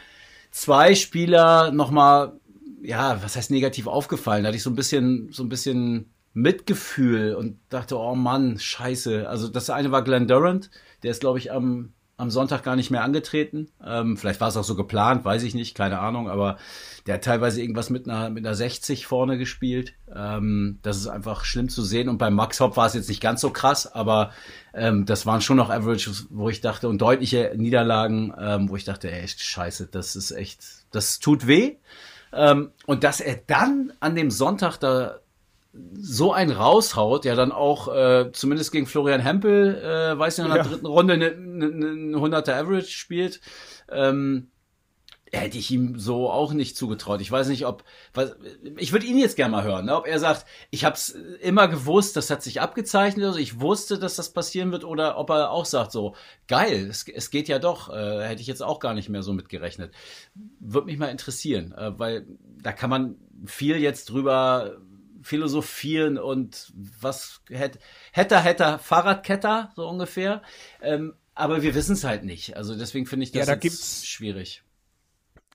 zwei 0.54 0.94
Spieler 0.94 1.72
nochmal, 1.72 2.38
ja, 2.80 3.20
was 3.22 3.34
heißt 3.34 3.50
negativ 3.50 3.88
aufgefallen. 3.88 4.44
Da 4.44 4.48
hatte 4.48 4.56
ich 4.56 4.62
so 4.62 4.70
ein 4.70 4.76
bisschen, 4.76 5.32
so 5.32 5.42
ein 5.42 5.48
bisschen 5.48 6.14
Mitgefühl 6.32 7.34
und 7.34 7.58
dachte, 7.70 7.98
oh 7.98 8.14
Mann, 8.14 8.58
scheiße. 8.58 9.28
Also 9.28 9.48
das 9.48 9.68
eine 9.68 9.90
war 9.90 10.04
Glenn 10.04 10.28
Durant, 10.28 10.70
der 11.02 11.10
ist, 11.10 11.20
glaube 11.20 11.40
ich, 11.40 11.50
am, 11.50 11.92
am 12.16 12.30
Sonntag 12.30 12.62
gar 12.62 12.76
nicht 12.76 12.90
mehr 12.90 13.02
angetreten. 13.02 13.68
Ähm, 13.84 14.16
vielleicht 14.16 14.40
war 14.40 14.48
es 14.48 14.56
auch 14.56 14.64
so 14.64 14.76
geplant, 14.76 15.24
weiß 15.24 15.42
ich 15.42 15.54
nicht, 15.54 15.74
keine 15.74 15.98
Ahnung, 15.98 16.28
aber 16.30 16.58
der 17.06 17.14
hat 17.14 17.24
teilweise 17.24 17.60
irgendwas 17.60 17.90
mit 17.90 18.08
einer, 18.08 18.30
mit 18.30 18.46
einer 18.46 18.54
60 18.54 19.06
vorne 19.06 19.36
gespielt. 19.36 19.94
Ähm, 20.14 20.78
das 20.82 20.96
ist 20.96 21.08
einfach 21.08 21.44
schlimm 21.44 21.68
zu 21.68 21.82
sehen. 21.82 22.08
Und 22.08 22.18
beim 22.18 22.34
Max 22.34 22.60
Hopp 22.60 22.76
war 22.76 22.86
es 22.86 22.94
jetzt 22.94 23.08
nicht 23.08 23.20
ganz 23.20 23.40
so 23.40 23.50
krass, 23.50 23.92
aber 23.92 24.30
ähm, 24.72 25.06
das 25.06 25.26
waren 25.26 25.40
schon 25.40 25.56
noch 25.56 25.70
Averages, 25.70 26.26
wo 26.30 26.48
ich 26.48 26.60
dachte, 26.60 26.88
und 26.88 26.98
deutliche 26.98 27.52
Niederlagen, 27.56 28.32
ähm, 28.38 28.68
wo 28.68 28.76
ich 28.76 28.84
dachte, 28.84 29.10
ey, 29.10 29.26
scheiße, 29.26 29.88
das 29.90 30.14
ist 30.14 30.30
echt, 30.30 30.60
das 30.92 31.18
tut 31.18 31.46
weh. 31.46 31.76
Ähm, 32.32 32.70
und 32.86 33.04
dass 33.04 33.20
er 33.20 33.36
dann 33.46 33.92
an 34.00 34.14
dem 34.14 34.30
Sonntag 34.30 34.78
da 34.78 35.18
so 35.94 36.32
einen 36.32 36.52
raushaut, 36.52 37.24
ja 37.24 37.34
dann 37.34 37.52
auch 37.52 37.88
äh, 37.94 38.30
zumindest 38.32 38.72
gegen 38.72 38.86
Florian 38.86 39.20
Hempel, 39.20 39.76
äh, 39.76 40.18
weiß 40.18 40.38
nicht, 40.38 40.46
in 40.46 40.52
der 40.52 40.62
ja. 40.62 40.68
dritten 40.68 40.86
Runde 40.86 41.14
eine, 41.14 41.26
eine 41.26 42.16
100er 42.16 42.52
Average 42.52 42.90
spielt, 42.90 43.40
ähm, 43.90 44.50
hätte 45.32 45.58
ich 45.58 45.70
ihm 45.70 45.98
so 45.98 46.30
auch 46.30 46.52
nicht 46.52 46.76
zugetraut. 46.76 47.20
Ich 47.20 47.30
weiß 47.30 47.48
nicht, 47.48 47.66
ob 47.66 47.82
was, 48.12 48.36
ich 48.76 48.92
würde 48.92 49.06
ihn 49.06 49.18
jetzt 49.18 49.34
gerne 49.34 49.50
mal 49.50 49.64
hören, 49.64 49.86
ne? 49.86 49.96
ob 49.96 50.06
er 50.06 50.20
sagt, 50.20 50.46
ich 50.70 50.84
habe 50.84 50.94
es 50.94 51.08
immer 51.08 51.66
gewusst, 51.66 52.16
das 52.16 52.30
hat 52.30 52.42
sich 52.42 52.60
abgezeichnet, 52.60 53.24
also 53.24 53.38
ich 53.38 53.60
wusste, 53.60 53.98
dass 53.98 54.14
das 54.14 54.32
passieren 54.32 54.70
wird, 54.70 54.84
oder 54.84 55.18
ob 55.18 55.30
er 55.30 55.50
auch 55.50 55.64
sagt 55.64 55.90
so, 55.90 56.14
geil, 56.46 56.86
es, 56.88 57.06
es 57.08 57.30
geht 57.30 57.48
ja 57.48 57.58
doch, 57.58 57.92
äh, 57.92 58.26
hätte 58.26 58.42
ich 58.42 58.46
jetzt 58.46 58.62
auch 58.62 58.78
gar 58.78 58.94
nicht 58.94 59.08
mehr 59.08 59.22
so 59.22 59.32
mitgerechnet. 59.32 59.92
Würde 60.60 60.86
mich 60.86 60.98
mal 60.98 61.08
interessieren, 61.08 61.72
äh, 61.72 61.98
weil 61.98 62.26
da 62.62 62.72
kann 62.72 62.90
man 62.90 63.16
viel 63.44 63.76
jetzt 63.76 64.10
drüber 64.10 64.78
philosophieren 65.24 66.18
und 66.18 66.72
was 66.74 67.40
hätte, 67.48 67.78
hätte, 68.12 68.40
hätte, 68.40 68.78
Fahrradketter, 68.78 69.72
so 69.74 69.88
ungefähr. 69.88 70.42
Ähm, 70.80 71.14
aber 71.34 71.62
wir 71.62 71.74
wissen 71.74 71.94
es 71.94 72.04
halt 72.04 72.24
nicht. 72.24 72.56
Also 72.56 72.76
deswegen 72.76 73.06
finde 73.06 73.24
ich 73.24 73.32
das 73.32 73.40
ja, 73.40 73.46
da 73.46 73.56
gibt's, 73.56 74.06
schwierig. 74.06 74.62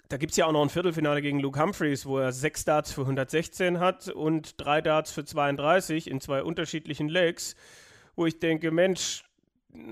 Da 0.10 0.18
gibt 0.18 0.32
es 0.32 0.38
ja 0.38 0.48
auch 0.48 0.52
noch 0.52 0.64
ein 0.64 0.70
Viertelfinale 0.70 1.22
gegen 1.22 1.40
Luke 1.40 1.62
Humphreys, 1.62 2.06
wo 2.06 2.18
er 2.18 2.32
sechs 2.32 2.66
Darts 2.66 2.92
für 2.92 3.02
116 3.02 3.80
hat 3.80 4.08
und 4.10 4.60
drei 4.60 4.82
Darts 4.82 5.12
für 5.12 5.24
32 5.24 6.10
in 6.10 6.20
zwei 6.20 6.42
unterschiedlichen 6.42 7.10
Legs, 7.10 7.56
wo 8.16 8.26
ich 8.26 8.40
denke, 8.40 8.72
Mensch, 8.72 9.24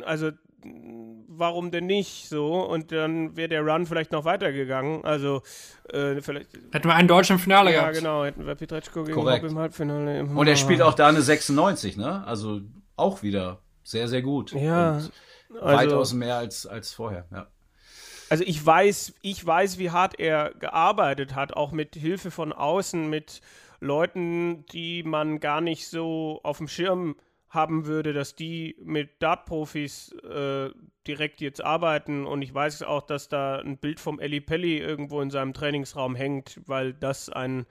also 0.03 0.32
warum 1.27 1.71
denn 1.71 1.85
nicht 1.85 2.29
so? 2.29 2.65
Und 2.65 2.91
dann 2.91 3.35
wäre 3.37 3.49
der 3.49 3.61
Run 3.61 3.85
vielleicht 3.85 4.11
noch 4.11 4.25
weitergegangen. 4.25 5.03
Also, 5.05 5.41
äh, 5.89 6.21
vielleicht. 6.21 6.49
Hätten 6.71 6.87
wir 6.87 6.95
einen 6.95 7.07
deutschen 7.07 7.39
Finale 7.39 7.71
ja, 7.71 7.79
gehabt. 7.79 7.95
Ja, 7.95 8.01
genau. 8.01 8.25
Hätten 8.25 8.45
wir 8.45 8.55
Pietreczko 8.55 9.03
gegen 9.03 9.13
Korrekt. 9.13 9.43
Hopp 9.43 9.51
im 9.51 9.57
Halbfinale. 9.59 10.23
Und 10.23 10.47
er 10.47 10.55
spielt 10.55 10.81
auch 10.81 10.93
da 10.93 11.07
eine 11.07 11.21
96, 11.21 11.97
ne? 11.97 12.25
Also 12.25 12.61
auch 12.95 13.23
wieder 13.23 13.61
sehr, 13.83 14.07
sehr 14.07 14.21
gut. 14.21 14.51
Ja. 14.53 14.97
Und 14.97 15.11
also, 15.61 15.77
weitaus 15.77 16.13
mehr 16.13 16.37
als, 16.37 16.65
als 16.65 16.93
vorher, 16.93 17.25
ja. 17.31 17.47
Also 18.29 18.43
ich 18.45 18.65
weiß, 18.65 19.13
ich 19.21 19.45
weiß, 19.45 19.77
wie 19.77 19.91
hart 19.91 20.19
er 20.19 20.53
gearbeitet 20.59 21.33
hat, 21.33 21.53
auch 21.53 21.71
mit 21.71 21.95
Hilfe 21.95 22.29
von 22.29 22.51
außen, 22.51 23.09
mit 23.09 23.39
Leuten, 23.79 24.65
die 24.73 25.03
man 25.03 25.39
gar 25.39 25.61
nicht 25.61 25.87
so 25.87 26.41
auf 26.43 26.57
dem 26.57 26.67
Schirm 26.67 27.15
haben 27.49 27.85
würde, 27.85 28.13
dass 28.13 28.35
die 28.35 28.75
mit 28.83 29.21
Dart-Profis 29.21 30.11
äh, 30.23 30.69
direkt 31.07 31.41
jetzt 31.41 31.63
arbeiten. 31.63 32.25
Und 32.25 32.41
ich 32.41 32.53
weiß 32.53 32.83
auch, 32.83 33.03
dass 33.03 33.29
da 33.29 33.59
ein 33.59 33.77
Bild 33.77 33.99
vom 33.99 34.19
Eli 34.19 34.41
Pelli 34.41 34.77
irgendwo 34.77 35.21
in 35.21 35.29
seinem 35.29 35.53
Trainingsraum 35.53 36.15
hängt, 36.15 36.59
weil 36.65 36.93
das 36.93 37.29
ein 37.29 37.65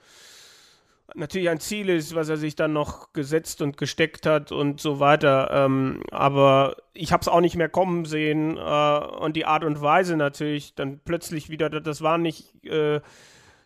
natürlich 1.14 1.48
ein 1.48 1.60
Ziel 1.60 1.88
ist, 1.88 2.14
was 2.14 2.28
er 2.28 2.36
sich 2.36 2.56
dann 2.56 2.72
noch 2.72 3.12
gesetzt 3.12 3.62
und 3.62 3.76
gesteckt 3.76 4.26
hat 4.26 4.50
und 4.50 4.80
so 4.80 4.98
weiter. 4.98 5.50
Ähm, 5.52 6.02
aber 6.10 6.76
ich 6.94 7.12
habe 7.12 7.20
es 7.20 7.28
auch 7.28 7.40
nicht 7.40 7.56
mehr 7.56 7.68
kommen 7.68 8.04
sehen 8.04 8.56
äh, 8.56 8.98
und 9.20 9.36
die 9.36 9.44
Art 9.44 9.64
und 9.64 9.80
Weise 9.80 10.16
natürlich 10.16 10.74
dann 10.74 11.00
plötzlich 11.04 11.48
wieder, 11.48 11.68
das 11.68 12.02
war 12.02 12.18
nicht, 12.18 12.64
äh, 12.64 13.00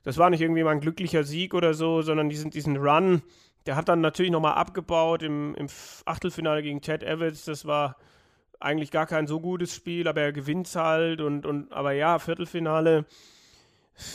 das 0.02 0.18
war 0.18 0.30
nicht 0.30 0.40
irgendwie 0.40 0.64
mal 0.64 0.72
ein 0.72 0.80
glücklicher 0.80 1.24
Sieg 1.24 1.54
oder 1.54 1.74
so, 1.74 2.02
sondern 2.02 2.28
diesen, 2.28 2.50
diesen 2.50 2.76
Run, 2.76 3.22
der 3.66 3.76
hat 3.76 3.88
dann 3.88 4.00
natürlich 4.00 4.32
nochmal 4.32 4.54
abgebaut 4.54 5.22
im, 5.22 5.54
im 5.54 5.66
Achtelfinale 6.04 6.62
gegen 6.62 6.80
Chad 6.80 7.02
Evans. 7.02 7.44
Das 7.44 7.66
war 7.66 7.96
eigentlich 8.58 8.90
gar 8.90 9.06
kein 9.06 9.26
so 9.26 9.40
gutes 9.40 9.74
Spiel, 9.74 10.06
aber 10.08 10.20
er 10.20 10.32
gewinnt 10.32 10.74
halt 10.74 11.20
und, 11.20 11.46
und 11.46 11.72
aber 11.72 11.92
ja, 11.92 12.18
Viertelfinale 12.18 13.06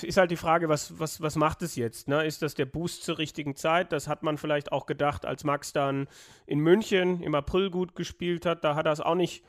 ist 0.01 0.17
halt 0.17 0.31
die 0.31 0.35
Frage, 0.35 0.69
was, 0.69 0.99
was, 0.99 1.21
was 1.21 1.35
macht 1.35 1.61
es 1.61 1.75
jetzt? 1.75 2.07
Ne? 2.07 2.25
Ist 2.25 2.41
das 2.41 2.55
der 2.55 2.65
Boost 2.65 3.03
zur 3.03 3.17
richtigen 3.17 3.55
Zeit? 3.55 3.91
Das 3.91 4.07
hat 4.07 4.23
man 4.23 4.37
vielleicht 4.37 4.71
auch 4.71 4.85
gedacht, 4.85 5.25
als 5.25 5.43
Max 5.43 5.73
dann 5.73 6.07
in 6.45 6.59
München 6.59 7.21
im 7.21 7.35
April 7.35 7.69
gut 7.69 7.95
gespielt 7.95 8.45
hat. 8.45 8.63
Da 8.63 8.75
hat 8.75 8.85
er 8.85 8.93
es 8.93 9.01
auch 9.01 9.15
nicht 9.15 9.43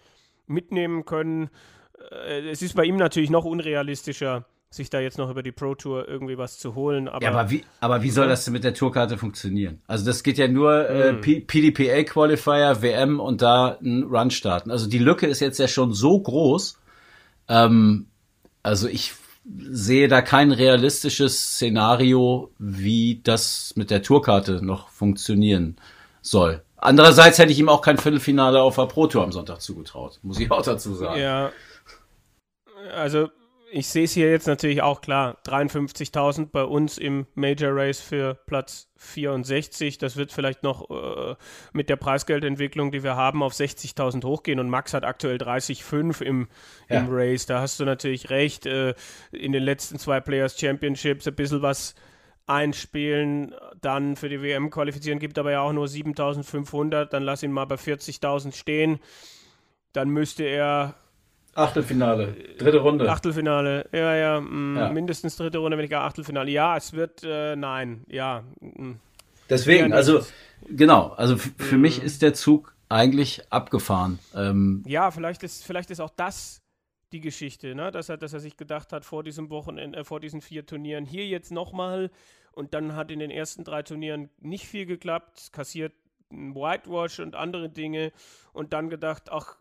mitnehmen 0.46 1.04
können. 1.04 1.50
Äh, 2.10 2.48
es 2.48 2.62
ist 2.62 2.74
bei 2.74 2.84
ihm 2.84 2.96
natürlich 2.96 3.30
noch 3.30 3.44
unrealistischer, 3.44 4.46
sich 4.70 4.90
da 4.90 5.00
jetzt 5.00 5.16
noch 5.18 5.30
über 5.30 5.42
die 5.42 5.52
Pro 5.52 5.74
Tour 5.74 6.08
irgendwie 6.08 6.38
was 6.38 6.58
zu 6.58 6.74
holen. 6.74 7.08
Aber, 7.08 7.22
ja, 7.24 7.30
aber 7.30 7.50
wie, 7.50 7.64
aber 7.80 8.02
wie 8.02 8.10
soll 8.10 8.28
das 8.28 8.44
denn 8.44 8.52
mit 8.52 8.64
der 8.64 8.74
Tourkarte 8.74 9.16
funktionieren? 9.16 9.80
Also 9.86 10.04
das 10.04 10.22
geht 10.22 10.38
ja 10.38 10.48
nur 10.48 10.88
äh, 10.88 11.12
Hm. 11.22 11.46
PDPA 11.46 12.02
Qualifier, 12.04 12.82
WM 12.82 13.20
und 13.20 13.42
da 13.42 13.78
einen 13.80 14.04
Run 14.04 14.30
starten. 14.30 14.70
Also 14.70 14.88
die 14.88 14.98
Lücke 14.98 15.26
ist 15.26 15.40
jetzt 15.40 15.58
ja 15.58 15.68
schon 15.68 15.94
so 15.94 16.18
groß. 16.18 16.78
Ähm, 17.48 18.06
also 18.62 18.88
ich 18.88 19.14
sehe 19.70 20.08
da 20.08 20.22
kein 20.22 20.50
realistisches 20.50 21.38
Szenario, 21.54 22.50
wie 22.58 23.20
das 23.22 23.72
mit 23.76 23.90
der 23.90 24.02
Tourkarte 24.02 24.64
noch 24.64 24.88
funktionieren 24.88 25.76
soll. 26.20 26.62
Andererseits 26.76 27.38
hätte 27.38 27.52
ich 27.52 27.58
ihm 27.58 27.68
auch 27.68 27.80
kein 27.80 27.96
Viertelfinale 27.96 28.60
auf 28.60 28.76
der 28.76 28.86
Pro 28.86 29.06
Tour 29.06 29.22
am 29.22 29.32
Sonntag 29.32 29.60
zugetraut, 29.62 30.18
muss 30.22 30.40
ich 30.40 30.50
auch 30.50 30.62
dazu 30.62 30.94
sagen. 30.94 31.20
Ja, 31.20 31.52
also 32.94 33.28
ich 33.70 33.88
sehe 33.88 34.04
es 34.04 34.12
hier 34.12 34.30
jetzt 34.30 34.46
natürlich 34.46 34.82
auch 34.82 35.00
klar. 35.00 35.38
53.000 35.44 36.50
bei 36.50 36.62
uns 36.62 36.98
im 36.98 37.26
Major 37.34 37.74
Race 37.74 38.00
für 38.00 38.34
Platz 38.34 38.88
64. 38.96 39.98
Das 39.98 40.16
wird 40.16 40.32
vielleicht 40.32 40.62
noch 40.62 40.88
äh, 40.90 41.34
mit 41.72 41.88
der 41.88 41.96
Preisgeldentwicklung, 41.96 42.92
die 42.92 43.02
wir 43.02 43.16
haben, 43.16 43.42
auf 43.42 43.52
60.000 43.52 44.24
hochgehen. 44.24 44.60
Und 44.60 44.70
Max 44.70 44.94
hat 44.94 45.04
aktuell 45.04 45.36
30,5 45.36 46.22
im, 46.22 46.48
Ja. 46.88 47.00
im 47.00 47.06
Race. 47.10 47.46
Da 47.46 47.60
hast 47.60 47.80
du 47.80 47.84
natürlich 47.84 48.30
recht. 48.30 48.66
Äh, 48.66 48.94
in 49.32 49.52
den 49.52 49.62
letzten 49.62 49.98
zwei 49.98 50.20
Players 50.20 50.58
Championships 50.58 51.26
ein 51.26 51.34
bisschen 51.34 51.62
was 51.62 51.94
einspielen, 52.46 53.54
dann 53.80 54.14
für 54.14 54.28
die 54.28 54.40
WM 54.40 54.70
qualifizieren, 54.70 55.18
gibt 55.18 55.36
aber 55.38 55.50
ja 55.50 55.60
auch 55.62 55.72
nur 55.72 55.86
7.500. 55.86 57.06
Dann 57.06 57.24
lass 57.24 57.42
ihn 57.42 57.50
mal 57.50 57.64
bei 57.64 57.74
40.000 57.74 58.54
stehen. 58.54 59.00
Dann 59.92 60.10
müsste 60.10 60.44
er 60.44 60.94
Achtelfinale, 61.56 62.34
dritte 62.58 62.78
Runde. 62.78 63.10
Achtelfinale, 63.10 63.88
ja, 63.92 64.14
ja, 64.14 64.40
mh, 64.40 64.80
Ja. 64.80 64.92
mindestens 64.92 65.36
dritte 65.36 65.58
Runde, 65.58 65.76
wenn 65.78 65.84
ich 65.84 65.90
gar 65.90 66.04
Achtelfinale. 66.04 66.50
Ja, 66.50 66.76
es 66.76 66.92
wird, 66.92 67.22
äh, 67.24 67.56
nein, 67.56 68.04
ja. 68.08 68.44
mh. 68.60 68.96
Deswegen, 69.48 69.90
Ja, 69.90 69.96
also 69.96 70.20
genau, 70.68 71.10
also 71.10 71.36
für 71.36 71.78
mich 71.78 72.02
ist 72.02 72.22
der 72.22 72.34
Zug 72.34 72.74
eigentlich 72.88 73.42
abgefahren. 73.50 74.18
Ähm, 74.34 74.82
Ja, 74.86 75.10
vielleicht 75.10 75.42
ist, 75.42 75.64
vielleicht 75.64 75.90
ist 75.90 76.00
auch 76.00 76.10
das 76.10 76.62
die 77.12 77.20
Geschichte, 77.20 77.74
ne? 77.74 77.90
dass, 77.92 78.08
er, 78.08 78.16
dass 78.16 78.32
er 78.32 78.40
sich 78.40 78.56
gedacht 78.56 78.92
hat 78.92 79.04
vor 79.04 79.22
diesem 79.22 79.48
Wochenende, 79.50 79.98
äh, 79.98 80.04
vor 80.04 80.20
diesen 80.20 80.40
vier 80.40 80.66
Turnieren, 80.66 81.04
hier 81.04 81.26
jetzt 81.26 81.52
nochmal 81.52 82.10
und 82.52 82.74
dann 82.74 82.96
hat 82.96 83.10
in 83.10 83.20
den 83.20 83.30
ersten 83.30 83.64
drei 83.64 83.82
Turnieren 83.82 84.28
nicht 84.40 84.66
viel 84.66 84.86
geklappt, 84.86 85.50
kassiert 85.52 85.92
ein 86.32 86.54
Whitewash 86.56 87.20
und 87.20 87.36
andere 87.36 87.68
Dinge 87.70 88.10
und 88.52 88.72
dann 88.72 88.90
gedacht, 88.90 89.30
ach, 89.30 89.56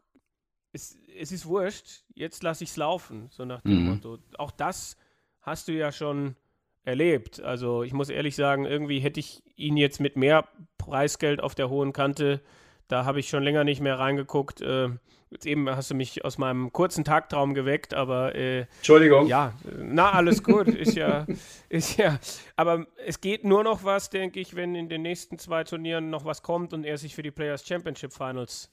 es, 0.75 0.97
es 1.17 1.31
ist 1.31 1.45
wurscht, 1.45 2.03
jetzt 2.13 2.43
lasse 2.43 2.63
ich 2.63 2.71
es 2.71 2.77
laufen, 2.77 3.27
so 3.31 3.45
nach 3.45 3.61
dem 3.61 3.83
Mhm. 3.83 3.89
Motto. 3.89 4.17
Auch 4.37 4.51
das 4.51 4.97
hast 5.41 5.67
du 5.67 5.71
ja 5.73 5.91
schon 5.91 6.35
erlebt. 6.83 7.41
Also 7.41 7.81
ich 7.83 7.93
muss 7.93 8.09
ehrlich 8.09 8.35
sagen, 8.35 8.65
irgendwie 8.65 8.99
hätte 8.99 9.19
ich 9.19 9.41
ihn 9.55 9.77
jetzt 9.77 9.99
mit 9.99 10.17
mehr 10.17 10.47
Preisgeld 10.77 11.41
auf 11.41 11.55
der 11.55 11.69
hohen 11.69 11.93
Kante, 11.93 12.41
da 12.87 13.05
habe 13.05 13.19
ich 13.19 13.29
schon 13.29 13.41
länger 13.41 13.63
nicht 13.63 13.81
mehr 13.81 13.97
reingeguckt. 13.97 14.61
Äh, 14.61 14.89
jetzt 15.31 15.47
eben 15.47 15.67
hast 15.69 15.89
du 15.89 15.95
mich 15.95 16.23
aus 16.23 16.37
meinem 16.37 16.71
kurzen 16.71 17.03
Tagtraum 17.03 17.55
geweckt, 17.55 17.95
aber 17.95 18.35
äh, 18.35 18.67
Entschuldigung. 18.77 19.25
ja, 19.27 19.53
na, 19.81 20.11
alles 20.11 20.43
gut, 20.43 20.67
ist 20.67 20.95
ja, 20.95 21.25
ist 21.69 21.97
ja, 21.97 22.19
aber 22.55 22.85
es 23.05 23.21
geht 23.21 23.43
nur 23.43 23.63
noch 23.63 23.83
was, 23.83 24.11
denke 24.11 24.39
ich, 24.39 24.55
wenn 24.55 24.75
in 24.75 24.87
den 24.89 25.01
nächsten 25.01 25.39
zwei 25.39 25.63
Turnieren 25.63 26.11
noch 26.11 26.25
was 26.25 26.43
kommt 26.43 26.73
und 26.73 26.83
er 26.85 26.97
sich 26.99 27.15
für 27.15 27.23
die 27.23 27.31
Players 27.31 27.65
Championship 27.65 28.13
Finals 28.13 28.69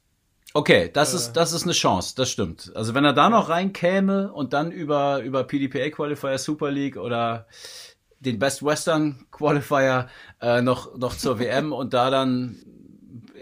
Okay, 0.54 0.90
das 0.92 1.14
ist 1.14 1.32
das 1.32 1.52
ist 1.52 1.62
eine 1.62 1.72
Chance, 1.72 2.14
das 2.16 2.30
stimmt. 2.30 2.72
Also 2.74 2.94
wenn 2.94 3.04
er 3.04 3.12
da 3.14 3.30
noch 3.30 3.48
reinkäme 3.48 4.32
und 4.32 4.52
dann 4.52 4.70
über 4.70 5.20
über 5.22 5.44
PDPA 5.44 5.88
Qualifier 5.90 6.36
Super 6.38 6.70
League 6.70 6.96
oder 6.96 7.46
den 8.20 8.38
Best 8.38 8.62
Western 8.62 9.26
Qualifier 9.30 10.08
äh, 10.40 10.60
noch 10.60 10.96
noch 10.96 11.16
zur 11.16 11.38
WM 11.38 11.72
und 11.72 11.94
da 11.94 12.10
dann 12.10 12.62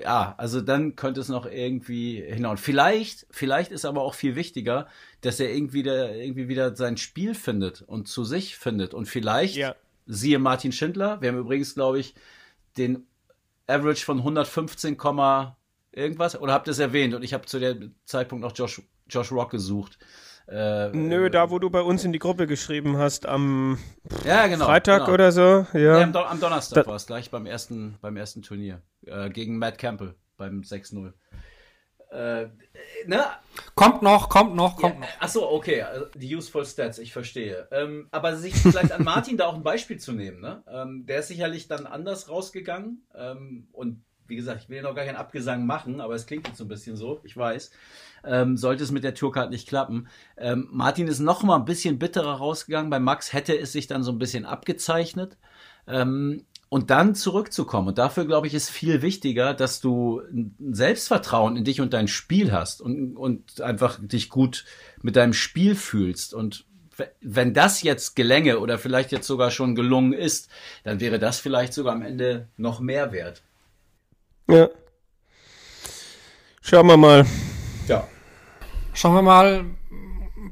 ja, 0.02 0.34
also 0.38 0.60
dann 0.60 0.96
könnte 0.96 1.20
es 1.20 1.28
noch 1.28 1.46
irgendwie 1.46 2.22
hinhauen. 2.22 2.56
Vielleicht, 2.56 3.26
vielleicht 3.30 3.70
ist 3.70 3.84
aber 3.84 4.02
auch 4.02 4.14
viel 4.14 4.34
wichtiger, 4.34 4.86
dass 5.20 5.40
er 5.40 5.52
irgendwie 5.52 5.80
wieder, 5.80 6.14
irgendwie 6.14 6.48
wieder 6.48 6.74
sein 6.74 6.96
Spiel 6.96 7.34
findet 7.34 7.82
und 7.82 8.08
zu 8.08 8.24
sich 8.24 8.56
findet. 8.56 8.94
Und 8.94 9.06
vielleicht, 9.06 9.56
Ja. 9.56 9.74
siehe 10.06 10.38
Martin 10.38 10.72
Schindler, 10.72 11.20
wir 11.20 11.28
haben 11.28 11.38
übrigens, 11.38 11.74
glaube 11.74 12.00
ich, 12.00 12.14
den 12.78 13.06
Average 13.66 14.04
von 14.04 14.18
115, 14.18 14.96
Komma 14.96 15.56
irgendwas, 15.92 16.40
oder 16.40 16.52
habt 16.52 16.68
ihr 16.68 16.72
es 16.72 16.78
erwähnt? 16.78 17.14
Und 17.14 17.22
ich 17.22 17.34
habe 17.34 17.46
zu 17.46 17.58
dem 17.58 17.94
Zeitpunkt 18.04 18.42
noch 18.42 18.56
Josh, 18.56 18.82
Josh 19.08 19.32
Rock 19.32 19.50
gesucht. 19.50 19.98
Äh, 20.48 20.88
Nö, 20.90 21.30
da 21.30 21.50
wo 21.50 21.58
du 21.60 21.70
bei 21.70 21.80
uns 21.80 22.04
in 22.04 22.12
die 22.12 22.18
Gruppe 22.18 22.48
geschrieben 22.48 22.96
hast, 22.96 23.24
am 23.24 23.78
ja, 24.24 24.48
genau. 24.48 24.64
Freitag 24.64 25.02
genau. 25.02 25.12
oder 25.12 25.30
so, 25.30 25.66
ja. 25.72 25.98
Nee, 25.98 26.02
am, 26.02 26.12
Don 26.12 26.24
am 26.24 26.40
Donnerstag 26.40 26.86
war 26.88 26.96
es 26.96 27.06
gleich 27.06 27.30
beim 27.30 27.46
ersten, 27.46 27.98
beim 28.00 28.16
ersten 28.16 28.42
Turnier. 28.42 28.82
Äh, 29.06 29.30
gegen 29.30 29.58
Matt 29.58 29.78
Campbell 29.78 30.16
beim 30.36 30.62
6-0. 30.62 31.12
Äh, 32.10 32.48
ne? 33.06 33.26
Kommt 33.76 34.02
noch, 34.02 34.28
kommt 34.28 34.56
noch, 34.56 34.76
kommt 34.76 34.98
noch. 34.98 35.08
Achso, 35.20 35.48
okay, 35.48 35.82
also 35.82 36.06
die 36.16 36.34
Useful 36.34 36.66
Stats, 36.66 36.98
ich 36.98 37.12
verstehe. 37.12 37.68
Ähm, 37.70 38.08
aber 38.10 38.36
sich 38.36 38.54
vielleicht 38.54 38.90
an 38.90 39.04
Martin 39.04 39.36
da 39.36 39.46
auch 39.46 39.54
ein 39.54 39.62
Beispiel 39.62 39.98
zu 39.98 40.12
nehmen, 40.12 40.40
ne? 40.40 40.64
Ähm, 40.66 41.06
der 41.06 41.20
ist 41.20 41.28
sicherlich 41.28 41.68
dann 41.68 41.86
anders 41.86 42.28
rausgegangen. 42.28 43.06
Ähm, 43.14 43.68
und 43.70 44.02
wie 44.30 44.36
gesagt, 44.36 44.62
ich 44.62 44.68
will 44.68 44.78
ja 44.78 44.82
noch 44.82 44.94
gar 44.94 45.04
keinen 45.04 45.16
Abgesang 45.16 45.66
machen, 45.66 46.00
aber 46.00 46.14
es 46.14 46.26
klingt 46.26 46.48
jetzt 46.48 46.56
so 46.56 46.64
ein 46.64 46.68
bisschen 46.68 46.96
so, 46.96 47.20
ich 47.24 47.36
weiß. 47.36 47.70
Ähm, 48.24 48.56
sollte 48.56 48.84
es 48.84 48.90
mit 48.90 49.04
der 49.04 49.14
Tourcard 49.14 49.50
nicht 49.50 49.68
klappen. 49.68 50.08
Ähm, 50.36 50.68
Martin 50.70 51.08
ist 51.08 51.20
noch 51.20 51.42
mal 51.42 51.56
ein 51.56 51.64
bisschen 51.64 51.98
bitterer 51.98 52.34
rausgegangen. 52.34 52.90
Bei 52.90 53.00
Max 53.00 53.32
hätte 53.32 53.58
es 53.58 53.72
sich 53.72 53.86
dann 53.86 54.02
so 54.02 54.12
ein 54.12 54.18
bisschen 54.18 54.44
abgezeichnet. 54.44 55.36
Ähm, 55.86 56.44
und 56.70 56.90
dann 56.90 57.16
zurückzukommen. 57.16 57.88
Und 57.88 57.98
dafür, 57.98 58.24
glaube 58.24 58.46
ich, 58.46 58.54
ist 58.54 58.70
viel 58.70 59.02
wichtiger, 59.02 59.54
dass 59.54 59.80
du 59.80 60.22
ein 60.30 60.54
Selbstvertrauen 60.70 61.56
in 61.56 61.64
dich 61.64 61.80
und 61.80 61.92
dein 61.92 62.06
Spiel 62.06 62.52
hast 62.52 62.80
und, 62.80 63.16
und 63.16 63.60
einfach 63.60 63.98
dich 64.00 64.28
gut 64.30 64.64
mit 65.02 65.16
deinem 65.16 65.32
Spiel 65.32 65.74
fühlst. 65.74 66.32
Und 66.32 66.64
wenn 67.20 67.54
das 67.54 67.82
jetzt 67.82 68.14
gelänge 68.14 68.60
oder 68.60 68.78
vielleicht 68.78 69.10
jetzt 69.10 69.26
sogar 69.26 69.50
schon 69.50 69.74
gelungen 69.74 70.12
ist, 70.12 70.48
dann 70.84 71.00
wäre 71.00 71.18
das 71.18 71.40
vielleicht 71.40 71.72
sogar 71.72 71.92
am 71.92 72.02
Ende 72.02 72.48
noch 72.56 72.78
mehr 72.78 73.10
wert. 73.10 73.42
Ja. 74.50 74.68
Schauen 76.60 76.86
wir 76.88 76.96
mal. 76.96 77.24
Ja. 77.86 78.06
Schauen 78.94 79.14
wir 79.14 79.22
mal. 79.22 79.64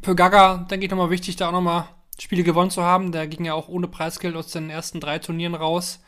Für 0.02 0.14
Gaga, 0.14 0.66
denke 0.70 0.86
ich, 0.86 0.90
nochmal 0.90 1.10
wichtig, 1.10 1.34
da 1.36 1.48
auch 1.48 1.52
nochmal 1.52 1.88
Spiele 2.20 2.44
gewonnen 2.44 2.70
zu 2.70 2.82
haben. 2.82 3.10
Der 3.10 3.26
ging 3.26 3.44
ja 3.44 3.54
auch 3.54 3.68
ohne 3.68 3.88
Preisgeld 3.88 4.36
aus 4.36 4.48
den 4.52 4.70
ersten 4.70 5.00
drei 5.00 5.18
Turnieren 5.18 5.54
raus. 5.54 6.00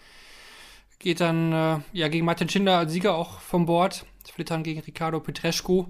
Geht 1.01 1.21
dann 1.21 1.53
äh, 1.53 1.79
ja 1.93 2.09
gegen 2.09 2.27
Martin 2.27 2.49
Schinder 2.49 2.79
als 2.79 2.93
Sieger 2.93 3.15
auch 3.15 3.41
vom 3.41 3.67
Bord. 3.67 4.07
Flittern 4.33 4.63
gegen 4.63 4.81
Ricardo 4.81 5.19
Petrescu. 5.19 5.87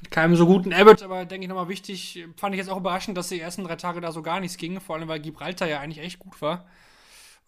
Mit 0.00 0.10
keinem 0.10 0.36
so 0.36 0.46
guten 0.46 0.72
Average, 0.72 1.04
aber 1.04 1.24
denke 1.24 1.44
ich 1.44 1.48
nochmal 1.48 1.68
wichtig. 1.68 2.26
Fand 2.36 2.54
ich 2.54 2.58
jetzt 2.58 2.68
auch 2.68 2.76
überraschend, 2.76 3.16
dass 3.16 3.28
die 3.28 3.40
ersten 3.40 3.64
drei 3.64 3.76
Tage 3.76 4.00
da 4.00 4.12
so 4.12 4.20
gar 4.20 4.40
nichts 4.40 4.58
ging. 4.58 4.80
Vor 4.80 4.96
allem, 4.96 5.08
weil 5.08 5.20
Gibraltar 5.20 5.66
ja 5.66 5.80
eigentlich 5.80 6.04
echt 6.04 6.18
gut 6.18 6.40
war. 6.42 6.66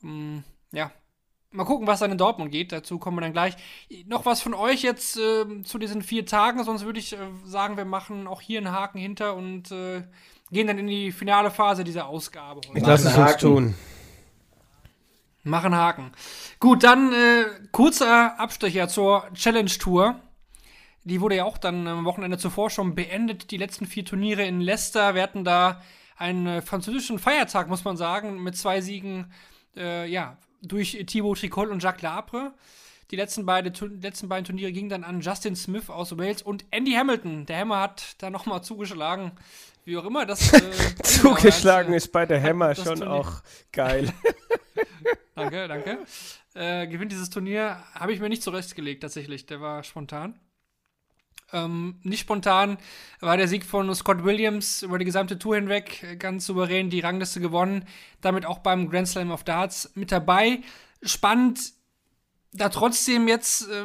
Ähm, 0.02 0.42
ja, 0.72 0.90
Mal 1.52 1.64
gucken, 1.64 1.88
was 1.88 1.98
dann 1.98 2.12
in 2.12 2.18
Dortmund 2.18 2.52
geht. 2.52 2.70
Dazu 2.70 2.98
kommen 2.98 3.16
wir 3.16 3.22
dann 3.22 3.32
gleich. 3.32 3.56
Noch 4.06 4.24
was 4.24 4.40
von 4.40 4.54
euch 4.54 4.82
jetzt 4.82 5.18
äh, 5.18 5.62
zu 5.64 5.78
diesen 5.78 6.02
vier 6.02 6.24
Tagen. 6.24 6.62
Sonst 6.62 6.84
würde 6.84 7.00
ich 7.00 7.12
äh, 7.12 7.16
sagen, 7.44 7.76
wir 7.76 7.84
machen 7.84 8.28
auch 8.28 8.40
hier 8.40 8.58
einen 8.58 8.70
Haken 8.70 8.98
hinter 8.98 9.34
und 9.34 9.72
äh, 9.72 10.04
gehen 10.52 10.68
dann 10.68 10.78
in 10.78 10.86
die 10.86 11.10
finale 11.10 11.50
Phase 11.50 11.82
dieser 11.82 12.06
Ausgabe. 12.06 12.60
Ich 12.74 12.86
lasse 12.86 13.08
es 13.08 13.16
uns 13.16 13.36
tun. 13.36 13.74
Machen 15.42 15.74
Haken. 15.74 16.12
Gut, 16.60 16.84
dann 16.84 17.12
äh, 17.12 17.44
kurzer 17.72 18.38
Abstecher 18.38 18.88
zur 18.88 19.26
Challenge 19.34 19.70
Tour. 19.70 20.20
Die 21.02 21.20
wurde 21.20 21.36
ja 21.36 21.44
auch 21.44 21.58
dann 21.58 21.86
am 21.88 22.04
Wochenende 22.04 22.38
zuvor 22.38 22.70
schon 22.70 22.94
beendet. 22.94 23.50
Die 23.50 23.56
letzten 23.56 23.86
vier 23.86 24.04
Turniere 24.04 24.44
in 24.44 24.60
Leicester. 24.60 25.16
Wir 25.16 25.22
hatten 25.22 25.44
da 25.44 25.80
einen 26.16 26.46
äh, 26.46 26.62
französischen 26.62 27.18
Feiertag, 27.18 27.68
muss 27.68 27.84
man 27.84 27.96
sagen, 27.96 28.40
mit 28.42 28.56
zwei 28.56 28.80
Siegen. 28.82 29.32
Äh, 29.74 30.08
ja, 30.08 30.36
durch 30.62 31.02
Thibaut 31.06 31.38
Tricol 31.38 31.70
und 31.70 31.82
Jacques 31.82 32.02
Labre. 32.02 32.52
Die 33.10 33.16
letzten, 33.16 33.44
beide, 33.44 33.72
letzten 34.00 34.28
beiden 34.28 34.44
Turniere 34.44 34.70
gingen 34.72 34.88
dann 34.88 35.02
an 35.02 35.20
Justin 35.20 35.56
Smith 35.56 35.90
aus 35.90 36.16
Wales 36.16 36.42
und 36.42 36.64
Andy 36.70 36.92
Hamilton. 36.92 37.44
Der 37.46 37.58
Hammer 37.58 37.80
hat 37.80 38.14
da 38.18 38.30
nochmal 38.30 38.62
zugeschlagen. 38.62 39.32
Wie 39.84 39.96
auch 39.96 40.04
immer 40.04 40.26
das. 40.26 40.52
Äh, 40.52 40.62
zugeschlagen 41.02 41.94
als, 41.94 42.04
ist 42.04 42.12
bei 42.12 42.26
der 42.26 42.40
Hammer 42.40 42.74
schon 42.74 43.00
Turnier. 43.00 43.10
auch 43.10 43.42
geil. 43.72 44.12
danke, 45.34 45.66
danke. 45.66 45.98
Äh, 46.54 46.86
gewinnt 46.86 47.10
dieses 47.10 47.30
Turnier 47.30 47.82
habe 47.94 48.12
ich 48.12 48.20
mir 48.20 48.28
nicht 48.28 48.42
zurechtgelegt, 48.42 49.02
tatsächlich. 49.02 49.46
Der 49.46 49.60
war 49.60 49.82
spontan. 49.82 50.38
Ähm, 51.52 51.98
nicht 52.02 52.20
spontan 52.20 52.78
war 53.20 53.36
der 53.36 53.48
Sieg 53.48 53.64
von 53.64 53.92
Scott 53.94 54.24
Williams 54.24 54.82
über 54.82 54.98
die 54.98 55.04
gesamte 55.04 55.38
Tour 55.38 55.56
hinweg 55.56 56.18
ganz 56.18 56.46
souverän 56.46 56.90
die 56.90 57.00
Rangliste 57.00 57.40
gewonnen. 57.40 57.84
Damit 58.20 58.46
auch 58.46 58.58
beim 58.58 58.88
Grand 58.88 59.08
Slam 59.08 59.30
of 59.30 59.44
Darts 59.44 59.90
mit 59.94 60.12
dabei. 60.12 60.60
Spannend, 61.02 61.72
da 62.52 62.68
trotzdem 62.68 63.28
jetzt 63.28 63.68
äh, 63.68 63.84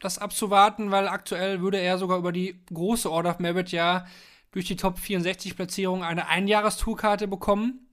das 0.00 0.18
abzuwarten, 0.18 0.90
weil 0.90 1.08
aktuell 1.08 1.60
würde 1.60 1.78
er 1.78 1.98
sogar 1.98 2.18
über 2.18 2.32
die 2.32 2.60
große 2.72 3.10
Order 3.10 3.30
of 3.30 3.38
Merit 3.38 3.72
ja 3.72 4.06
durch 4.52 4.66
die 4.66 4.76
Top 4.76 4.98
64 4.98 5.56
Platzierung 5.56 6.02
eine 6.02 6.28
Einjahrestourkarte 6.28 7.28
bekommen. 7.28 7.86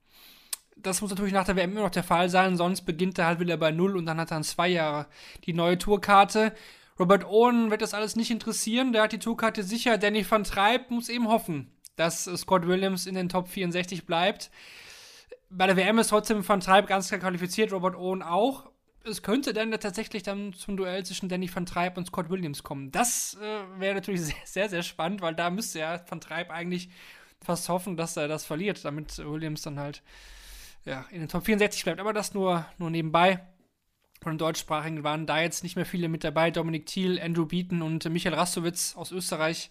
Das 0.78 1.01
muss 1.01 1.09
natürlich 1.09 1.34
nach 1.34 1.45
der 1.45 1.55
WM 1.55 1.72
immer 1.72 1.82
noch 1.82 1.89
der 1.89 2.03
Fall 2.03 2.30
sein, 2.30 2.57
sonst 2.57 2.82
beginnt 2.82 3.18
er 3.18 3.26
halt 3.26 3.39
wieder 3.39 3.57
bei 3.57 3.72
Null 3.72 3.97
und 3.97 4.05
dann 4.05 4.20
hat 4.20 4.30
er 4.30 4.36
dann 4.36 4.43
zwei 4.43 4.68
Jahre 4.68 5.07
die 5.45 5.53
neue 5.53 5.78
Tourkarte. 5.78 6.53
Robert 6.99 7.25
Owen 7.25 7.71
wird 7.71 7.81
das 7.81 7.93
alles 7.93 8.15
nicht 8.15 8.31
interessieren, 8.31 8.93
der 8.93 9.03
hat 9.03 9.11
die 9.11 9.19
Tourkarte 9.19 9.63
sicher. 9.63 9.97
Danny 9.97 10.25
van 10.29 10.45
Treib 10.45 10.91
muss 10.91 11.09
eben 11.09 11.27
hoffen, 11.27 11.71
dass 11.97 12.23
Scott 12.23 12.67
Williams 12.67 13.05
in 13.05 13.15
den 13.15 13.27
Top 13.27 13.49
64 13.49 14.05
bleibt. 14.05 14.49
Bei 15.49 15.67
der 15.67 15.75
WM 15.75 15.99
ist 15.99 16.09
trotzdem 16.09 16.47
van 16.47 16.61
Treib 16.61 16.87
ganz 16.87 17.09
klar 17.09 17.19
qualifiziert, 17.19 17.73
Robert 17.73 17.95
Owen 17.95 18.21
auch. 18.21 18.71
Es 19.03 19.21
könnte 19.21 19.53
dann 19.53 19.71
tatsächlich 19.71 20.23
dann 20.23 20.53
zum 20.53 20.77
Duell 20.77 21.05
zwischen 21.05 21.29
Danny 21.29 21.53
van 21.53 21.65
Treib 21.65 21.97
und 21.97 22.07
Scott 22.07 22.29
Williams 22.29 22.63
kommen. 22.63 22.91
Das 22.91 23.37
äh, 23.41 23.79
wäre 23.79 23.95
natürlich 23.95 24.21
sehr, 24.21 24.35
sehr, 24.45 24.69
sehr 24.69 24.83
spannend, 24.83 25.21
weil 25.21 25.35
da 25.35 25.49
müsste 25.49 25.79
ja 25.79 26.01
van 26.09 26.21
Treib 26.21 26.49
eigentlich 26.49 26.89
fast 27.41 27.67
hoffen, 27.69 27.97
dass 27.97 28.17
er 28.17 28.27
das 28.27 28.45
verliert, 28.45 28.83
damit 28.83 29.17
Williams 29.17 29.61
dann 29.61 29.79
halt 29.79 30.01
ja, 30.85 31.05
in 31.11 31.19
den 31.19 31.27
Top 31.27 31.45
64 31.45 31.83
bleibt. 31.83 31.99
Aber 31.99 32.13
das 32.13 32.33
nur, 32.33 32.65
nur 32.77 32.89
nebenbei 32.89 33.41
von 34.26 34.34
den 34.34 34.39
Deutschsprachigen 34.39 35.03
waren 35.03 35.28
da 35.28 35.39
jetzt 35.39 35.61
nicht 35.61 35.76
mehr 35.76 35.86
viele 35.86 36.09
mit 36.09 36.23
dabei. 36.23 36.49
Dominik 36.49 36.88
Thiel, 36.88 37.21
Andrew 37.21 37.45
Beaton 37.45 37.84
und 37.84 38.09
Michael 38.09 38.34
Rastowitz 38.34 38.95
aus 38.95 39.11
Österreich. 39.11 39.69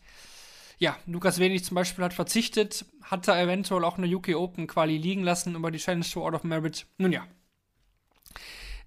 Ja, 0.78 0.96
Lukas 1.06 1.40
Wenig 1.40 1.64
zum 1.64 1.74
Beispiel 1.74 2.04
hat 2.04 2.14
verzichtet, 2.14 2.86
hat 3.02 3.26
da 3.26 3.36
eventuell 3.36 3.82
auch 3.82 3.98
eine 3.98 4.06
UK 4.06 4.36
Open 4.36 4.68
Quali 4.68 4.96
liegen 4.96 5.24
lassen 5.24 5.56
über 5.56 5.72
die 5.72 5.80
Challenge 5.80 6.04
Tour 6.04 6.24
Out 6.24 6.34
of 6.34 6.44
Merit. 6.44 6.86
Nun 6.98 7.10
ja. 7.10 7.26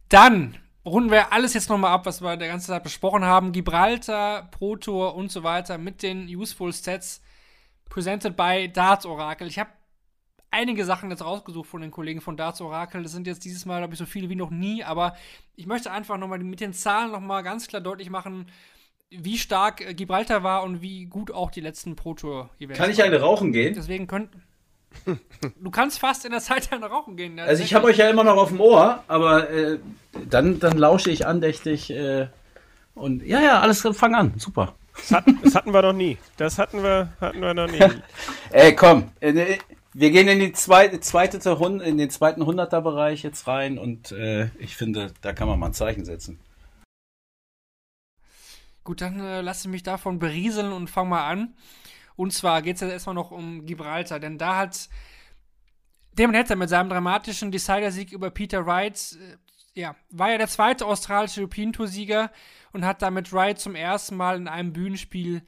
Dann 0.07 0.57
runden 0.85 1.11
wir 1.11 1.33
alles 1.33 1.53
jetzt 1.53 1.67
nochmal 1.67 1.91
ab, 1.91 2.05
was 2.05 2.21
wir 2.21 2.37
der 2.37 2.47
ganze 2.47 2.67
Zeit 2.67 2.83
besprochen 2.83 3.25
haben. 3.25 3.51
Gibraltar, 3.51 4.49
Pro 4.51 4.77
Tour 4.77 5.15
und 5.15 5.33
so 5.33 5.43
weiter 5.43 5.77
mit 5.77 6.01
den 6.01 6.29
Useful 6.29 6.71
Stats 6.71 7.21
presented 7.89 8.37
by 8.37 8.71
Darts 8.71 9.05
Oracle. 9.05 9.47
Ich 9.47 9.59
habe 9.59 9.71
einige 10.51 10.85
Sachen 10.85 11.09
jetzt 11.09 11.23
rausgesucht 11.23 11.69
von 11.69 11.81
den 11.81 11.91
Kollegen 11.91 12.21
von 12.21 12.37
Darts 12.37 12.61
Oracle. 12.61 13.03
Das 13.03 13.11
sind 13.11 13.27
jetzt 13.27 13.45
dieses 13.45 13.65
Mal, 13.65 13.79
glaube 13.79 13.93
ich, 13.93 13.99
so 13.99 14.05
viele 14.05 14.29
wie 14.29 14.35
noch 14.35 14.49
nie. 14.49 14.83
Aber 14.83 15.15
ich 15.55 15.67
möchte 15.67 15.91
einfach 15.91 16.17
nochmal 16.17 16.39
mit 16.39 16.59
den 16.59 16.73
Zahlen 16.73 17.11
nochmal 17.11 17.43
ganz 17.43 17.67
klar 17.67 17.81
deutlich 17.81 18.09
machen, 18.09 18.47
wie 19.09 19.37
stark 19.37 19.95
Gibraltar 19.95 20.43
war 20.43 20.63
und 20.63 20.81
wie 20.81 21.05
gut 21.05 21.31
auch 21.31 21.51
die 21.51 21.61
letzten 21.61 21.95
Pro 21.95 22.13
Tour 22.13 22.49
Events 22.59 22.77
Kann 22.79 22.91
ich 22.91 23.01
eine 23.01 23.19
rauchen 23.19 23.53
gehen? 23.53 23.73
Deswegen 23.73 24.07
könnt 24.07 24.29
Du 25.59 25.71
kannst 25.71 25.99
fast 25.99 26.25
in 26.25 26.31
der 26.31 26.41
Zeit 26.41 26.71
eine 26.71 26.87
rauchen 26.87 27.15
gehen. 27.15 27.39
Also 27.39 27.63
ich 27.63 27.73
habe 27.73 27.87
euch 27.87 27.97
ja 27.97 28.09
immer 28.09 28.23
noch 28.23 28.37
auf 28.37 28.49
dem 28.49 28.59
Ohr, 28.59 29.03
aber 29.07 29.49
äh, 29.49 29.79
dann, 30.29 30.59
dann 30.59 30.77
lausche 30.77 31.11
ich 31.11 31.27
andächtig 31.27 31.89
äh, 31.91 32.27
und 32.95 33.23
ja, 33.23 33.41
ja, 33.41 33.59
alles 33.59 33.87
fang 33.93 34.15
an, 34.15 34.33
super. 34.37 34.75
Das 34.95 35.11
hatten, 35.11 35.39
das 35.43 35.53
hatten 35.53 35.71
wir 35.71 35.81
noch 35.83 35.93
nie. 35.93 36.17
Das 36.37 36.57
hatten 36.57 36.81
wir, 36.81 37.13
hatten 37.21 37.39
wir 37.39 37.53
noch 37.53 37.69
nie. 37.69 37.79
Ey, 38.49 38.75
komm, 38.75 39.11
äh, 39.19 39.57
wir 39.99 40.11
gehen 40.11 40.27
in 40.27 40.39
die 40.39 40.51
zweite, 40.51 40.99
zweite 40.99 41.37
in 41.83 41.97
den 41.97 42.09
zweiten 42.11 42.45
Hunderter-Bereich 42.45 43.23
jetzt 43.23 43.47
rein 43.47 43.79
und 43.79 44.11
äh, 44.11 44.51
ich 44.59 44.75
finde, 44.75 45.11
da 45.21 45.33
kann 45.33 45.47
man 45.47 45.57
mal 45.57 45.67
ein 45.67 45.73
Zeichen 45.73 46.05
setzen. 46.05 46.39
Gut, 48.83 49.01
dann 49.01 49.19
äh, 49.19 49.41
lasse 49.41 49.67
ich 49.67 49.71
mich 49.71 49.81
davon 49.81 50.19
berieseln 50.19 50.71
und 50.71 50.91
fange 50.91 51.09
mal 51.09 51.27
an. 51.27 51.55
Und 52.15 52.31
zwar 52.31 52.61
geht 52.61 52.75
es 52.75 52.81
jetzt 52.81 52.91
erstmal 52.91 53.15
noch 53.15 53.31
um 53.31 53.65
Gibraltar, 53.65 54.19
denn 54.19 54.37
da 54.37 54.57
hat 54.57 54.87
Damon 56.13 56.35
Hatter 56.35 56.55
mit 56.55 56.69
seinem 56.69 56.89
dramatischen 56.89 57.51
Decider-Sieg 57.51 58.11
über 58.11 58.29
Peter 58.29 58.67
Wright, 58.67 59.17
äh, 59.19 59.79
ja, 59.79 59.95
war 60.11 60.29
ja 60.29 60.37
der 60.37 60.47
zweite 60.47 60.85
australische 60.85 61.41
European 61.41 61.73
Tour-Sieger 61.73 62.31
und 62.71 62.85
hat 62.85 63.01
damit 63.01 63.33
Wright 63.33 63.57
zum 63.57 63.73
ersten 63.73 64.15
Mal 64.15 64.37
in 64.37 64.47
einem 64.47 64.73
Bühnenspiel 64.73 65.41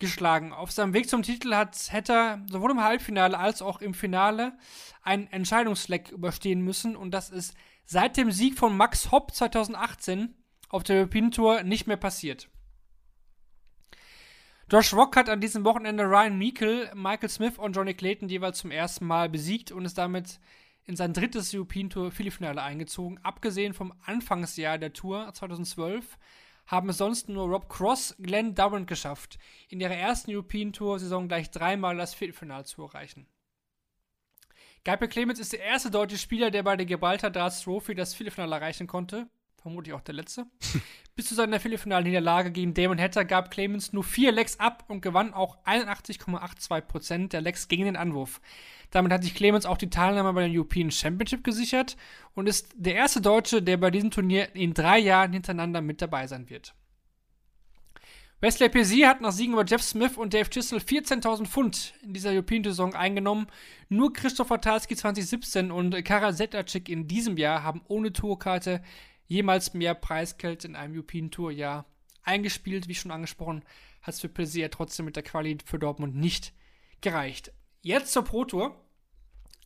geschlagen. 0.00 0.52
Auf 0.52 0.72
seinem 0.72 0.94
Weg 0.94 1.08
zum 1.08 1.22
Titel 1.22 1.54
hat 1.54 1.76
Hatter 1.92 2.40
sowohl 2.50 2.72
im 2.72 2.82
Halbfinale 2.82 3.38
als 3.38 3.62
auch 3.62 3.80
im 3.80 3.94
Finale 3.94 4.58
einen 5.02 5.28
Entscheidungsleck 5.28 6.10
überstehen 6.10 6.62
müssen 6.62 6.96
und 6.96 7.12
das 7.12 7.30
ist 7.30 7.54
seit 7.84 8.16
dem 8.16 8.32
Sieg 8.32 8.58
von 8.58 8.76
Max 8.76 9.12
Hopp 9.12 9.34
2018 9.34 10.34
auf 10.68 10.82
der 10.82 10.96
European 10.96 11.30
Tour 11.30 11.62
nicht 11.62 11.86
mehr 11.86 11.96
passiert. 11.96 12.48
Josh 14.70 14.94
Rock 14.94 15.16
hat 15.16 15.28
an 15.28 15.40
diesem 15.40 15.64
Wochenende 15.64 16.04
Ryan 16.04 16.38
Meikle, 16.38 16.92
Michael 16.94 17.28
Smith 17.28 17.58
und 17.58 17.74
Johnny 17.74 17.94
Clayton 17.94 18.28
jeweils 18.28 18.58
zum 18.58 18.70
ersten 18.70 19.04
Mal 19.04 19.28
besiegt 19.28 19.72
und 19.72 19.84
ist 19.84 19.98
damit 19.98 20.38
in 20.84 20.94
sein 20.94 21.12
drittes 21.12 21.52
European 21.52 21.90
Tour 21.90 22.12
Viertelfinale 22.12 22.62
eingezogen. 22.62 23.18
Abgesehen 23.24 23.74
vom 23.74 23.92
Anfangsjahr 24.06 24.78
der 24.78 24.92
Tour 24.92 25.32
2012 25.32 26.18
haben 26.70 26.88
es 26.88 26.98
sonst 26.98 27.28
nur 27.28 27.48
Rob 27.48 27.68
Cross, 27.68 28.14
Glenn 28.20 28.54
Durant 28.54 28.86
geschafft, 28.86 29.38
in 29.68 29.80
ihrer 29.80 29.96
ersten 29.96 30.30
European 30.30 30.72
Tour-Saison 30.72 31.26
gleich 31.26 31.50
dreimal 31.50 31.96
das 31.96 32.14
Viertelfinale 32.14 32.64
zu 32.64 32.84
erreichen. 32.84 33.26
Gabriel 34.84 35.10
Clemens 35.10 35.40
ist 35.40 35.52
der 35.52 35.60
erste 35.60 35.90
deutsche 35.90 36.16
Spieler, 36.16 36.52
der 36.52 36.62
bei 36.62 36.76
der 36.76 36.86
Gibraltar 36.86 37.30
Darts 37.30 37.62
Trophy 37.62 37.94
das 37.94 38.14
Viertelfinale 38.14 38.54
erreichen 38.54 38.86
konnte. 38.86 39.28
Vermutlich 39.62 39.94
auch 39.94 40.00
der 40.00 40.14
letzte. 40.14 40.46
Bis 41.16 41.28
zu 41.28 41.34
seiner 41.34 41.60
Viertelfinalniederlage 41.60 42.50
gegen 42.50 42.72
Damon 42.72 42.98
Hatter 42.98 43.26
gab 43.26 43.50
Clemens 43.50 43.92
nur 43.92 44.04
vier 44.04 44.32
Lecks 44.32 44.58
ab 44.58 44.84
und 44.88 45.02
gewann 45.02 45.34
auch 45.34 45.58
81,82% 45.66 47.28
der 47.28 47.42
Lecks 47.42 47.68
gegen 47.68 47.84
den 47.84 47.96
Anwurf. 47.96 48.40
Damit 48.90 49.12
hat 49.12 49.22
sich 49.22 49.34
Clemens 49.34 49.66
auch 49.66 49.76
die 49.76 49.90
Teilnahme 49.90 50.32
bei 50.32 50.48
der 50.48 50.56
European 50.56 50.90
Championship 50.90 51.44
gesichert 51.44 51.96
und 52.34 52.48
ist 52.48 52.72
der 52.74 52.94
erste 52.94 53.20
Deutsche, 53.20 53.62
der 53.62 53.76
bei 53.76 53.90
diesem 53.90 54.10
Turnier 54.10 54.54
in 54.54 54.72
drei 54.72 54.98
Jahren 54.98 55.32
hintereinander 55.32 55.82
mit 55.82 56.00
dabei 56.00 56.26
sein 56.26 56.48
wird. 56.48 56.74
Wesley 58.42 58.70
Pesir 58.70 59.06
hat 59.06 59.20
nach 59.20 59.32
Siegen 59.32 59.52
über 59.52 59.66
Jeff 59.66 59.82
Smith 59.82 60.16
und 60.16 60.32
Dave 60.32 60.48
Chisel 60.48 60.78
14.000 60.78 61.44
Pfund 61.44 61.92
in 62.02 62.14
dieser 62.14 62.30
European-Saison 62.30 62.94
eingenommen. 62.94 63.48
Nur 63.90 64.14
Christopher 64.14 64.62
Talski 64.62 64.96
2017 64.96 65.70
und 65.70 66.02
Kara 66.06 66.32
Zetacik 66.32 66.88
in 66.88 67.06
diesem 67.06 67.36
Jahr 67.36 67.62
haben 67.62 67.82
ohne 67.88 68.14
Tourkarte 68.14 68.80
jemals 69.30 69.74
mehr 69.74 69.94
Preisgeld 69.94 70.64
in 70.64 70.74
einem 70.74 70.94
European 70.94 71.30
Tour-Jahr 71.30 71.86
eingespielt. 72.24 72.88
Wie 72.88 72.96
schon 72.96 73.12
angesprochen, 73.12 73.64
hat 74.02 74.14
es 74.14 74.20
für 74.20 74.28
Pesir 74.28 74.70
trotzdem 74.70 75.06
mit 75.06 75.14
der 75.14 75.22
Qualität 75.22 75.66
für 75.66 75.78
Dortmund 75.78 76.16
nicht 76.16 76.52
gereicht. 77.00 77.52
Jetzt 77.80 78.12
zur 78.12 78.24
Pro 78.24 78.44
Tour. 78.44 78.84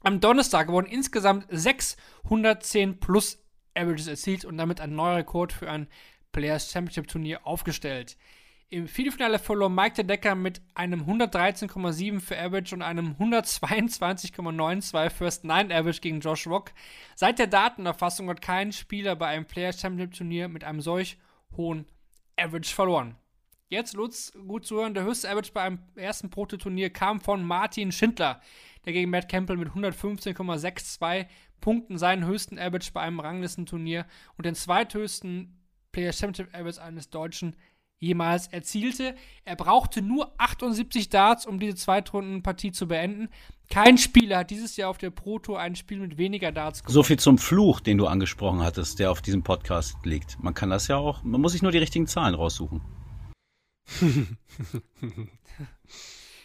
Am 0.03 0.21
Donnerstag 0.21 0.69
wurden 0.69 0.87
insgesamt 0.87 1.47
610 1.49 3.01
plus 3.01 3.39
Averages 3.75 4.07
erzielt 4.07 4.45
und 4.45 4.59
damit 4.59 4.83
ein 4.83 4.95
neuer 4.95 5.17
Rekord 5.17 5.53
für 5.55 5.71
ein 5.71 5.89
Players 6.31 6.71
Championship 6.71 7.09
Turnier 7.09 7.47
aufgestellt. 7.47 8.19
Im 8.71 8.89
Viertelfinale 8.89 9.39
verlor 9.39 9.69
Mike 9.69 9.95
de 9.95 10.05
Decker 10.05 10.35
mit 10.35 10.61
einem 10.75 11.03
113,7 11.03 12.21
für 12.21 12.39
Average 12.39 12.75
und 12.75 12.83
einem 12.83 13.15
122,92 13.21 15.11
First 15.11 15.45
Nine 15.45 15.73
Average 15.75 16.01
gegen 16.01 16.21
Josh 16.21 16.47
Rock. 16.47 16.73
Seit 17.15 17.39
der 17.39 17.47
Datenerfassung 17.47 18.29
hat 18.31 18.41
kein 18.41 18.73
Spieler 18.73 19.17
bei 19.17 19.29
einem 19.29 19.45
Players 19.45 19.81
Championship 19.81 20.17
Turnier 20.17 20.49
mit 20.49 20.65
einem 20.65 20.81
solch 20.81 21.19
hohen 21.57 21.87
Average 22.37 22.75
verloren. 22.75 23.17
Jetzt, 23.69 23.95
Lutz, 23.95 24.33
gut 24.47 24.67
zu 24.67 24.77
hören, 24.77 24.95
der 24.95 25.05
höchste 25.05 25.29
Average 25.29 25.53
bei 25.53 25.63
einem 25.63 25.79
ersten 25.95 26.31
Prototurnier 26.31 26.91
kam 26.91 27.21
von 27.21 27.45
Martin 27.45 27.93
Schindler, 27.93 28.41
der 28.87 28.93
gegen 28.93 29.11
Matt 29.11 29.29
Campbell 29.29 29.57
mit 29.57 29.69
115,62 29.69 31.27
Punkten 31.61 31.99
seinen 31.99 32.27
höchsten 32.27 32.59
Average 32.59 32.93
bei 32.93 33.03
einem 33.03 33.21
Ranglistenturnier 33.21 34.07
und 34.37 34.47
den 34.47 34.55
zweithöchsten 34.55 35.61
Players 35.93 36.19
Championship 36.19 36.55
Average 36.55 36.83
eines 36.83 37.11
Deutschen 37.11 37.57
jemals 37.99 38.49
erzielte. 38.49 39.15
Er 39.45 39.57
brauchte 39.57 40.03
nur 40.03 40.33
78 40.39 41.09
Darts, 41.09 41.47
um 41.47 41.59
diese 41.59 41.77
Zweitrundenpartie 41.77 42.73
zu 42.73 42.89
beenden. 42.89 43.29
Kein 43.71 43.97
Spieler 43.99 44.39
hat 44.39 44.51
dieses 44.51 44.77
Jahr 44.77 44.91
auf 44.91 44.99
der 44.99 45.11
Pro 45.11 45.39
Tour 45.39 45.59
ein 45.59 45.75
Spiel 45.75 45.99
mit 45.99 46.19
weniger 46.19 46.53
Darts 46.53 46.83
gewonnen. 46.83 46.95
So 46.95 47.03
viel 47.03 47.19
zum 47.19 47.39
Fluch, 47.39 47.81
den 47.81 47.99
du 47.99 48.07
angesprochen 48.07 48.63
hattest, 48.63 48.99
der 48.99 49.11
auf 49.11 49.23
diesem 49.23 49.43
Podcast 49.43 49.97
liegt. 50.05 50.43
Man 50.43 50.55
kann 50.55 50.71
das 50.71 50.89
ja 50.89 50.97
auch, 50.97 51.23
man 51.23 51.41
muss 51.41 51.53
sich 51.53 51.63
nur 51.63 51.73
die 51.73 51.79
richtigen 51.79 52.07
Zahlen 52.07 52.35
raussuchen. 52.35 52.83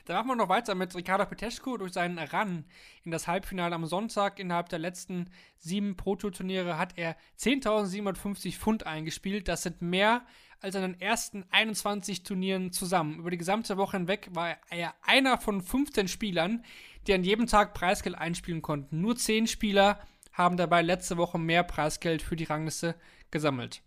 Dann 0.09 0.17
machen 0.17 0.29
wir 0.29 0.35
noch 0.37 0.49
weiter 0.49 0.73
mit 0.73 0.95
Ricardo 0.95 1.23
Petescu 1.25 1.77
durch 1.77 1.93
seinen 1.93 2.17
Run 2.17 2.65
in 3.03 3.11
das 3.11 3.27
Halbfinale 3.27 3.75
am 3.75 3.85
Sonntag. 3.85 4.39
Innerhalb 4.39 4.67
der 4.69 4.79
letzten 4.79 5.29
sieben 5.57 5.97
Proto-Turniere 5.97 6.79
hat 6.79 6.97
er 6.97 7.15
10.750 7.37 8.57
Pfund 8.57 8.87
eingespielt. 8.87 9.47
Das 9.47 9.61
sind 9.61 9.83
mehr 9.83 10.25
als 10.61 10.75
in 10.75 10.81
den 10.81 11.01
ersten 11.01 11.45
21 11.51 12.23
Turnieren 12.23 12.71
zusammen. 12.71 13.19
Über 13.19 13.31
die 13.31 13.37
gesamte 13.37 13.77
Woche 13.77 13.97
hinweg 13.97 14.29
war 14.31 14.57
er 14.69 14.93
einer 15.01 15.37
von 15.37 15.61
15 15.61 16.07
Spielern, 16.07 16.63
die 17.07 17.13
an 17.13 17.23
jedem 17.23 17.47
Tag 17.47 17.73
Preisgeld 17.73 18.17
einspielen 18.17 18.61
konnten. 18.61 19.01
Nur 19.01 19.15
10 19.15 19.47
Spieler 19.47 19.99
haben 20.33 20.57
dabei 20.57 20.81
letzte 20.81 21.17
Woche 21.17 21.37
mehr 21.37 21.63
Preisgeld 21.63 22.21
für 22.21 22.35
die 22.35 22.45
Rangliste 22.45 22.95
gesammelt. 23.31 23.81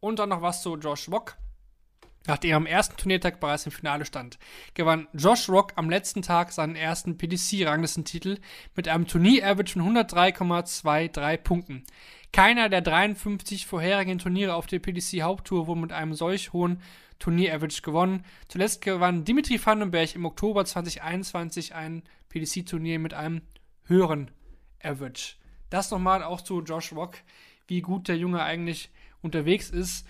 Und 0.00 0.18
dann 0.18 0.30
noch 0.30 0.42
was 0.42 0.62
zu 0.62 0.76
Josh 0.76 1.08
Rock. 1.08 1.36
Nachdem 2.26 2.50
er 2.50 2.56
am 2.56 2.66
ersten 2.66 2.96
Turniertag 2.96 3.40
bereits 3.40 3.66
im 3.66 3.72
Finale 3.72 4.04
stand, 4.04 4.38
gewann 4.74 5.08
Josh 5.12 5.48
Rock 5.48 5.72
am 5.74 5.90
letzten 5.90 6.22
Tag 6.22 6.52
seinen 6.52 6.76
ersten 6.76 7.18
PDC-Ranglistentitel 7.18 8.38
mit 8.76 8.86
einem 8.86 9.08
Turnier-Average 9.08 9.72
von 9.72 9.96
103,23 9.96 11.36
Punkten. 11.38 11.84
Keiner 12.32 12.70
der 12.70 12.80
53 12.80 13.66
vorherigen 13.66 14.18
Turniere 14.18 14.54
auf 14.54 14.66
der 14.66 14.78
PDC-Haupttour 14.78 15.66
wurde 15.66 15.80
mit 15.80 15.92
einem 15.92 16.14
solch 16.14 16.54
hohen 16.54 16.80
Turnier-Average 17.18 17.82
gewonnen. 17.82 18.24
Zuletzt 18.48 18.80
gewann 18.80 19.26
Dimitri 19.26 19.64
Vandenberg 19.64 20.14
im 20.14 20.24
Oktober 20.24 20.64
2021 20.64 21.74
ein 21.74 22.02
PDC-Turnier 22.30 22.98
mit 22.98 23.12
einem 23.12 23.42
höheren 23.84 24.30
Average. 24.82 25.34
Das 25.68 25.90
nochmal 25.90 26.22
auch 26.22 26.40
zu 26.40 26.62
Josh 26.62 26.92
Rock, 26.92 27.18
wie 27.66 27.82
gut 27.82 28.08
der 28.08 28.16
Junge 28.16 28.42
eigentlich 28.42 28.90
unterwegs 29.20 29.68
ist. 29.68 30.06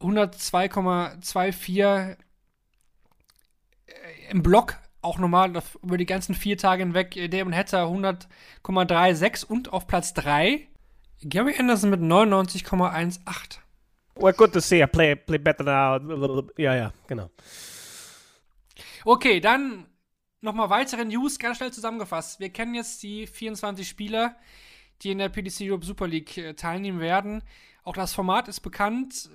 102,24 0.00 1.82
äh, 1.82 2.16
im 4.28 4.42
Block 4.42 4.76
auch 5.00 5.18
nochmal 5.18 5.62
über 5.82 5.96
die 5.96 6.04
ganzen 6.04 6.34
vier 6.34 6.58
Tage 6.58 6.82
hinweg. 6.82 7.30
Damon 7.30 7.54
Hatter 7.54 7.84
100,36 7.86 9.46
und 9.46 9.72
auf 9.72 9.86
Platz 9.86 10.12
3 10.12 10.68
Gary 11.22 11.54
Anderson 11.58 11.90
mit 11.90 12.00
99,18. 12.00 13.58
Well, 14.16 14.32
good 14.32 14.52
to 14.52 14.60
see. 14.60 14.82
I 14.82 14.86
play, 14.86 15.14
play 15.14 15.38
better 15.38 15.64
now. 15.64 16.42
Ja, 16.56 16.74
ja, 16.74 16.92
genau. 17.06 17.30
Okay, 19.04 19.40
dann 19.40 19.86
nochmal 20.40 20.70
weitere 20.70 21.04
News, 21.04 21.38
ganz 21.38 21.58
schnell 21.58 21.72
zusammengefasst. 21.72 22.40
Wir 22.40 22.48
kennen 22.50 22.74
jetzt 22.74 23.02
die 23.02 23.26
24 23.26 23.86
Spieler, 23.88 24.36
die 25.02 25.10
in 25.10 25.18
der 25.18 25.28
PDC 25.28 25.62
Europe 25.62 25.84
Super 25.84 26.06
League 26.08 26.36
äh, 26.38 26.54
teilnehmen 26.54 27.00
werden. 27.00 27.42
Auch 27.84 27.94
das 27.94 28.14
Format 28.14 28.48
ist 28.48 28.60
bekannt. 28.60 29.30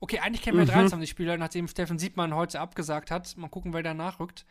Okay, 0.00 0.18
eigentlich 0.20 0.42
kennen 0.42 0.56
wir 0.58 0.64
Mhm. 0.64 0.70
23 0.70 1.08
Spieler, 1.10 1.36
nachdem 1.36 1.68
Steffen 1.68 1.98
Siebmann 1.98 2.34
heute 2.34 2.60
abgesagt 2.60 3.10
hat. 3.10 3.36
Mal 3.36 3.48
gucken, 3.48 3.72
wer 3.72 3.82
da 3.82 3.94
nachrückt. 3.94 4.46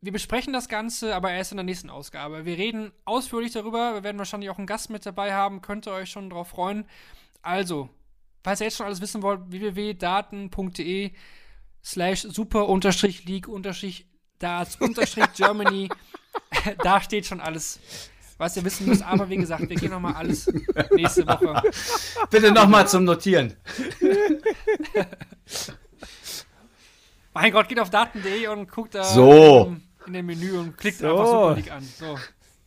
Wir 0.00 0.12
besprechen 0.12 0.52
das 0.52 0.68
Ganze, 0.68 1.14
aber 1.16 1.32
erst 1.32 1.50
in 1.50 1.56
der 1.56 1.64
nächsten 1.64 1.90
Ausgabe. 1.90 2.44
Wir 2.44 2.56
reden 2.56 2.92
ausführlich 3.04 3.52
darüber. 3.52 3.94
Wir 3.94 4.04
werden 4.04 4.18
wahrscheinlich 4.18 4.48
auch 4.48 4.58
einen 4.58 4.66
Gast 4.68 4.90
mit 4.90 5.04
dabei 5.04 5.34
haben. 5.34 5.60
Könnt 5.60 5.88
ihr 5.88 5.92
euch 5.92 6.10
schon 6.10 6.30
drauf 6.30 6.48
freuen. 6.48 6.84
Also, 7.42 7.88
falls 8.44 8.60
ihr 8.60 8.66
jetzt 8.66 8.76
schon 8.76 8.86
alles 8.86 9.00
wissen 9.00 9.22
wollt, 9.22 9.40
www.daten.de 9.50 11.10
slash 11.82 12.22
super 12.22 12.68
unterstrich 12.68 13.24
league 13.24 13.48
unterstrich 13.48 14.06
darts 14.38 14.76
unterstrich 14.76 15.24
Germany. 15.36 15.88
da 16.84 17.00
steht 17.00 17.26
schon 17.26 17.40
alles, 17.40 17.80
was 18.36 18.56
ihr 18.56 18.64
wissen 18.64 18.86
müsst. 18.86 19.02
Aber 19.02 19.28
wie 19.28 19.36
gesagt, 19.36 19.68
wir 19.68 19.76
gehen 19.76 19.90
nochmal 19.90 20.14
alles 20.14 20.48
nächste 20.92 21.26
Woche. 21.26 21.60
Bitte 22.30 22.52
nochmal 22.52 22.86
zum 22.86 23.02
Notieren. 23.02 23.56
Mein 27.34 27.52
Gott, 27.52 27.68
geht 27.68 27.80
auf 27.80 27.90
daten.de 27.90 28.46
und 28.46 28.70
guckt 28.70 28.94
da 28.94 29.02
So. 29.02 29.66
in, 29.66 29.87
in 30.08 30.14
dem 30.14 30.26
Menü 30.26 30.58
und 30.58 30.76
klickt 30.76 30.98
So. 30.98 31.08
einfach 31.10 31.26
Super 31.26 31.54
League 31.54 31.70
an. 31.70 31.82
So. 31.84 32.18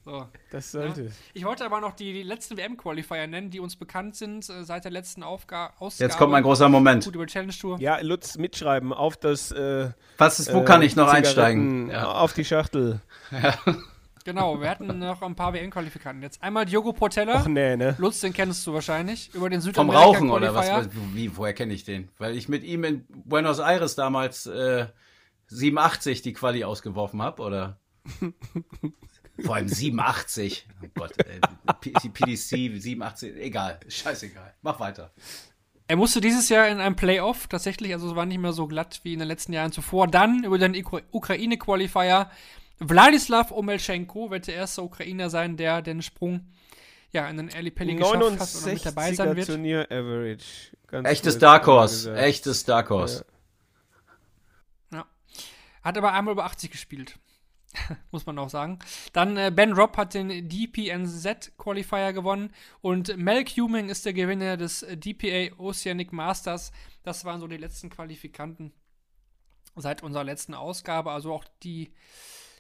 so. 0.06 0.26
Das 0.52 0.72
sollte. 0.72 1.12
Ich 1.34 1.44
wollte 1.44 1.66
aber 1.66 1.82
noch 1.82 1.94
die, 1.96 2.14
die 2.14 2.24
letzten 2.24 2.56
WM-Qualifier 2.58 3.28
nennen, 3.28 3.50
die 3.50 3.60
uns 3.60 3.76
bekannt 3.76 4.16
sind 4.16 4.50
äh, 4.50 4.64
seit 4.64 4.86
der 4.86 4.92
letzten 4.92 5.24
Aufga 5.24 5.74
Ausgabe. 5.80 6.08
Jetzt 6.10 6.18
kommt 6.18 6.32
mein 6.32 6.44
großer 6.44 6.70
Moment. 6.70 7.04
Gut 7.04 7.16
über 7.16 7.28
Challenge 7.28 7.54
Tour. 7.54 7.80
Ja, 7.80 8.00
Lutz, 8.02 8.38
mitschreiben 8.38 8.94
auf 8.94 9.18
das. 9.18 9.52
Äh, 9.52 9.90
Was 10.18 10.40
ist, 10.40 10.54
wo 10.54 10.62
äh, 10.62 10.66
kann 10.66 10.82
ich 10.82 10.96
noch 10.96 11.08
Zigaretten 11.08 11.28
einsteigen? 11.28 11.90
Ja. 11.92 12.12
Auf 12.12 12.34
die 12.34 12.46
Schachtel. 12.46 13.02
Genau, 14.24 14.62
wir 14.62 14.70
hatten 14.70 15.00
noch 15.00 15.22
ein 15.24 15.36
paar 15.36 15.54
WM-Qualifikanten. 15.54 16.22
Jetzt 16.22 16.44
einmal 16.44 16.66
Diogo 16.66 16.94
Portella. 16.94 17.38
Ach 17.38 17.48
nee, 17.48 17.76
ne? 17.76 17.96
Lutz, 17.98 18.20
den 18.20 18.34
kennst 18.34 18.66
du 18.68 18.74
wahrscheinlich. 18.74 19.34
Über 19.34 19.50
den 19.50 19.62
Vom 19.62 19.66
Südamerika 19.72 20.04
Rauchen 20.04 20.30
oder 20.30 20.54
was? 20.54 20.90
Wie, 21.14 21.36
woher 21.36 21.54
kenne 21.54 21.74
ich 21.74 21.86
den? 21.86 22.10
Weil 22.20 22.36
ich 22.38 22.48
mit 22.48 22.64
ihm 22.64 22.84
in 22.84 23.06
Buenos 23.10 23.60
Aires 23.60 23.96
damals 23.96 24.46
äh, 24.46 24.86
87 25.52 26.22
die 26.22 26.34
Quali 26.34 26.64
ausgeworfen 26.64 27.22
habe, 27.22 27.42
oder? 27.42 27.80
Vor 29.44 29.56
allem 29.56 29.68
87. 29.68 30.68
Oh 30.84 30.88
Gott, 30.96 31.14
ey, 31.26 31.40
die 32.04 32.10
PDC 32.10 32.82
87, 32.82 33.36
egal, 33.38 33.80
scheißegal. 33.88 34.54
Mach 34.62 34.80
weiter. 34.80 35.12
Er 35.88 35.98
musste 35.98 36.22
dieses 36.22 36.48
Jahr 36.50 36.68
in 36.70 36.80
einem 36.80 36.96
Playoff 36.96 37.48
tatsächlich, 37.48 37.94
also 37.94 38.10
es 38.10 38.16
war 38.16 38.26
nicht 38.26 38.40
mehr 38.40 38.54
so 38.54 38.68
glatt 38.68 39.02
wie 39.04 39.14
in 39.14 39.20
den 39.20 39.28
letzten 39.28 39.52
Jahren 39.54 39.72
zuvor. 39.72 40.08
Dann 40.08 40.44
über 40.44 40.58
den 40.58 40.74
Ukra- 40.76 41.04
Ukraine-Qualifier 41.12 42.30
Wladislav 42.80 43.52
Omelchenko 43.52 44.32
wird 44.32 44.48
der 44.48 44.56
erste 44.56 44.82
Ukrainer 44.82 45.30
sein, 45.30 45.58
der 45.58 45.82
den 45.82 46.02
Sprung 46.02 46.48
ja, 47.12 47.28
in 47.28 47.38
den 47.38 47.50
Early 47.50 47.72
Pelly 47.72 47.96
geschafft 47.96 48.40
hat 48.40 48.56
oder 48.64 48.74
mit 48.74 48.86
dabei 48.86 49.14
sein 49.14 49.30
69er 49.30 49.36
wird. 49.36 49.48
Turnier 49.48 49.86
Average. 49.92 50.46
Ganz 50.88 51.08
Echtes 51.10 51.38
Dark 51.38 51.68
Horse, 51.68 52.16
echtes 52.16 52.64
Dark 52.64 52.90
Horse. 52.90 53.26
Ja. 53.28 53.41
Hat 55.82 55.98
aber 55.98 56.14
einmal 56.14 56.34
über 56.34 56.46
80 56.46 56.72
gespielt. 56.72 57.20
Muss 58.12 58.26
man 58.26 58.38
auch 58.40 58.50
sagen. 58.50 58.80
Dann 59.14 59.38
äh, 59.38 59.52
Ben 59.54 59.74
Robb 59.74 59.98
hat 59.98 60.14
den 60.14 60.50
DPNZ 60.50 61.58
Qualifier 61.58 62.14
gewonnen 62.14 62.54
und 62.82 63.16
Mel 63.18 63.46
Cuming 63.46 63.90
ist 63.90 64.06
der 64.06 64.14
Gewinner 64.14 64.58
des 64.58 64.84
äh, 64.84 64.98
DPA 64.98 65.56
Oceanic 65.58 66.12
Masters. 66.12 66.72
Das 67.04 67.26
waren 67.26 67.40
so 67.40 67.48
die 67.48 67.58
letzten 67.58 67.90
Qualifikanten 67.90 68.74
seit 69.76 70.04
unserer 70.04 70.24
letzten 70.24 70.54
Ausgabe. 70.54 71.12
Also 71.12 71.34
auch 71.34 71.46
die, 71.64 71.94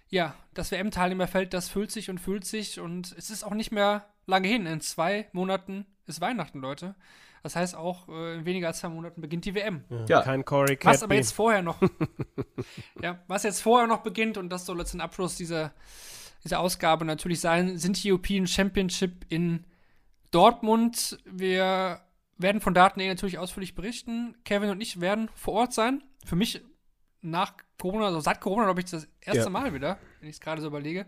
ja, 0.09 0.33
das 0.53 0.71
WM-Teilnehmerfeld, 0.71 1.53
das 1.53 1.69
füllt 1.69 1.91
sich 1.91 2.09
und 2.09 2.19
füllt 2.19 2.45
sich 2.45 2.79
und 2.79 3.13
es 3.17 3.29
ist 3.29 3.43
auch 3.43 3.53
nicht 3.53 3.71
mehr 3.71 4.07
lange 4.25 4.47
hin. 4.47 4.65
In 4.65 4.81
zwei 4.81 5.27
Monaten 5.33 5.85
ist 6.05 6.21
Weihnachten, 6.21 6.59
Leute. 6.59 6.95
Das 7.43 7.55
heißt 7.55 7.75
auch, 7.75 8.07
äh, 8.09 8.35
in 8.35 8.45
weniger 8.45 8.67
als 8.67 8.79
zwei 8.79 8.89
Monaten 8.89 9.21
beginnt 9.21 9.45
die 9.45 9.55
WM. 9.55 9.83
Ja. 10.07 10.21
Kein 10.21 10.45
Corey 10.45 10.77
Was 10.81 10.99
Cadby. 10.99 11.03
aber 11.03 11.15
jetzt 11.15 11.31
vorher 11.33 11.61
noch, 11.61 11.81
ja, 13.01 13.19
was 13.27 13.43
jetzt 13.43 13.61
vorher 13.61 13.87
noch 13.87 14.01
beginnt 14.01 14.37
und 14.37 14.49
das 14.49 14.65
soll 14.65 14.79
jetzt 14.79 14.93
ein 14.93 15.01
Abschluss 15.01 15.35
dieser, 15.35 15.73
dieser 16.43 16.59
Ausgabe 16.59 17.05
natürlich 17.05 17.39
sein, 17.39 17.77
sind 17.77 18.03
die 18.03 18.11
European 18.11 18.45
Championship 18.47 19.25
in 19.29 19.65
Dortmund. 20.31 21.19
Wir 21.25 22.01
werden 22.37 22.61
von 22.61 22.73
Daten 22.73 23.05
natürlich 23.05 23.37
ausführlich 23.37 23.75
berichten. 23.75 24.35
Kevin 24.45 24.69
und 24.69 24.81
ich 24.81 25.01
werden 25.01 25.29
vor 25.35 25.53
Ort 25.55 25.73
sein. 25.73 26.03
Für 26.25 26.35
mich 26.35 26.61
nach 27.21 27.53
Corona, 27.77 28.07
also 28.07 28.19
seit 28.19 28.41
Corona, 28.41 28.65
glaube 28.65 28.81
ich, 28.81 28.89
das 28.89 29.07
erste 29.21 29.43
Ja. 29.43 29.49
Mal 29.49 29.73
wieder, 29.73 29.97
wenn 30.19 30.29
ich 30.29 30.35
es 30.35 30.41
gerade 30.41 30.61
so 30.61 30.67
überlege. 30.67 31.05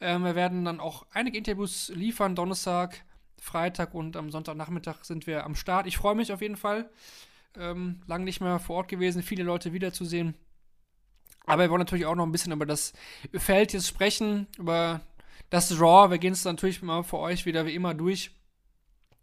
Ähm, 0.00 0.24
wir 0.24 0.34
werden 0.34 0.64
dann 0.64 0.80
auch 0.80 1.06
einige 1.12 1.36
Interviews 1.36 1.90
liefern, 1.94 2.34
Donnerstag, 2.34 3.04
Freitag 3.40 3.94
und 3.94 4.16
am 4.16 4.30
Sonntagnachmittag 4.30 5.04
sind 5.04 5.26
wir 5.26 5.44
am 5.44 5.54
Start. 5.54 5.86
Ich 5.86 5.96
freue 5.96 6.14
mich 6.14 6.32
auf 6.32 6.40
jeden 6.40 6.56
Fall. 6.56 6.90
Ähm, 7.56 8.02
lang 8.06 8.24
nicht 8.24 8.40
mehr 8.40 8.58
vor 8.58 8.76
Ort 8.76 8.88
gewesen, 8.88 9.22
viele 9.22 9.42
Leute 9.42 9.72
wiederzusehen. 9.72 10.34
Aber 11.46 11.62
wir 11.62 11.70
wollen 11.70 11.80
natürlich 11.80 12.06
auch 12.06 12.14
noch 12.14 12.26
ein 12.26 12.32
bisschen 12.32 12.52
über 12.52 12.66
das 12.66 12.92
Feld 13.34 13.72
jetzt 13.72 13.88
sprechen, 13.88 14.46
über 14.58 15.00
das 15.50 15.70
Draw. 15.70 16.10
Wir 16.10 16.18
gehen 16.18 16.34
es 16.34 16.44
natürlich 16.44 16.82
mal 16.82 17.02
für 17.02 17.18
euch 17.18 17.46
wieder 17.46 17.64
wie 17.64 17.74
immer 17.74 17.94
durch. 17.94 18.32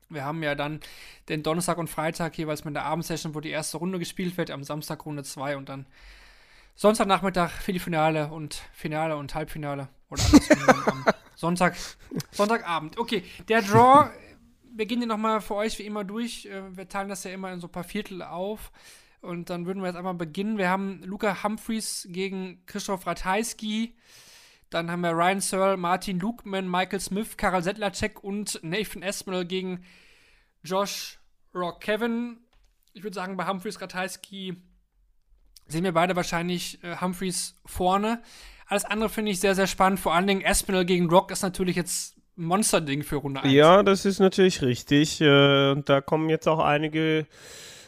Wir 0.09 0.23
haben 0.23 0.41
ja 0.43 0.55
dann 0.55 0.79
den 1.29 1.43
Donnerstag 1.43 1.77
und 1.77 1.89
Freitag 1.89 2.37
jeweils 2.37 2.63
mit 2.63 2.75
der 2.75 2.85
Abendsession, 2.85 3.35
wo 3.35 3.41
die 3.41 3.49
erste 3.49 3.77
Runde 3.77 3.99
gespielt 3.99 4.37
wird, 4.37 4.51
am 4.51 4.63
Samstag 4.63 5.05
Runde 5.05 5.23
2 5.23 5.57
und 5.57 5.69
dann 5.69 5.85
Sonntagnachmittag 6.75 7.51
Viertelfinale 7.51 8.27
und 8.27 8.61
Finale 8.73 9.17
und 9.17 9.33
Halbfinale. 9.33 9.87
Oder 10.09 10.23
andersrum 10.25 11.05
Sonntag, 11.35 11.75
Sonntagabend. 12.31 12.97
Okay, 12.97 13.23
der 13.47 13.61
Draw, 13.61 14.09
wir 14.73 14.85
gehen 14.85 14.99
den 14.99 15.09
nochmal 15.09 15.41
für 15.41 15.55
euch 15.55 15.77
wie 15.79 15.83
immer 15.83 16.03
durch. 16.03 16.45
Äh, 16.45 16.75
Wir 16.75 16.87
teilen 16.87 17.09
das 17.09 17.23
ja 17.23 17.31
immer 17.31 17.51
in 17.51 17.59
so 17.59 17.67
ein 17.67 17.71
paar 17.71 17.83
Viertel 17.83 18.21
auf. 18.21 18.71
Und 19.21 19.49
dann 19.49 19.65
würden 19.65 19.81
wir 19.81 19.87
jetzt 19.87 19.95
einmal 19.95 20.13
beginnen. 20.13 20.57
Wir 20.57 20.69
haben 20.69 21.01
Luca 21.03 21.43
Humphreys 21.43 22.07
gegen 22.11 22.63
Christoph 22.65 23.07
Ratajski. 23.07 23.95
Dann 24.69 24.91
haben 24.91 25.01
wir 25.01 25.11
Ryan 25.11 25.41
Searle, 25.41 25.77
Martin 25.77 26.19
Lukman, 26.19 26.69
Michael 26.69 26.99
Smith, 26.99 27.37
Karel 27.37 27.63
Sedlacek 27.63 28.23
und 28.23 28.59
Nathan 28.61 29.01
Espinel 29.03 29.45
gegen 29.45 29.83
Josh 30.63 31.19
Rock 31.53 31.81
Kevin. 31.81 32.37
Ich 32.93 33.03
würde 33.03 33.15
sagen, 33.15 33.37
bei 33.37 33.47
Humphreys 33.47 33.81
Ratajski 33.81 34.61
sehen 35.67 35.83
wir 35.83 35.93
beide 35.93 36.15
wahrscheinlich 36.15 36.83
äh, 36.83 36.97
Humphreys 36.97 37.55
vorne. 37.65 38.21
Alles 38.67 38.85
andere 38.85 39.09
finde 39.09 39.31
ich 39.31 39.39
sehr, 39.39 39.55
sehr 39.55 39.67
spannend. 39.67 39.99
Vor 39.99 40.13
allen 40.13 40.27
Dingen 40.27 40.41
Espinel 40.41 40.85
gegen 40.85 41.09
Rock 41.09 41.31
ist 41.31 41.43
natürlich 41.43 41.75
jetzt 41.75 42.17
ein 42.37 42.45
Monsterding 42.45 43.03
für 43.03 43.17
Runde 43.17 43.41
1. 43.41 43.53
Ja, 43.53 43.83
das 43.83 44.05
ist 44.05 44.19
natürlich 44.19 44.61
richtig. 44.61 45.21
Äh, 45.21 45.71
und 45.71 45.87
da 45.87 46.01
kommen 46.01 46.29
jetzt 46.29 46.47
auch 46.47 46.59
einige 46.59 47.27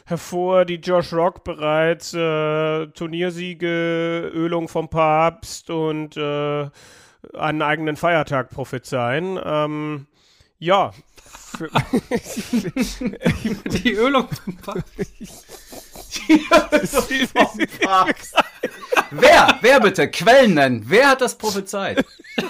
hervor, 0.06 0.64
die 0.64 0.76
Josh 0.76 1.12
Rock 1.12 1.44
bereits 1.44 2.14
äh, 2.14 2.86
Turniersiege, 2.88 4.30
Ölung 4.32 4.68
vom 4.68 4.88
Papst 4.88 5.68
und 5.70 6.16
äh, 6.16 6.68
einen 7.34 7.62
eigenen 7.62 7.96
Feiertag 7.96 8.50
prophezeien. 8.50 9.38
Ähm, 9.44 10.06
ja. 10.58 10.92
Die 13.66 13.92
Ölung. 13.94 14.28
Wer? 19.10 19.58
Wer 19.60 19.80
bitte? 19.80 20.10
Quellen 20.10 20.54
nennen. 20.54 20.84
Wer 20.86 21.10
hat 21.10 21.20
das 21.20 21.36
prophezeit? 21.36 22.04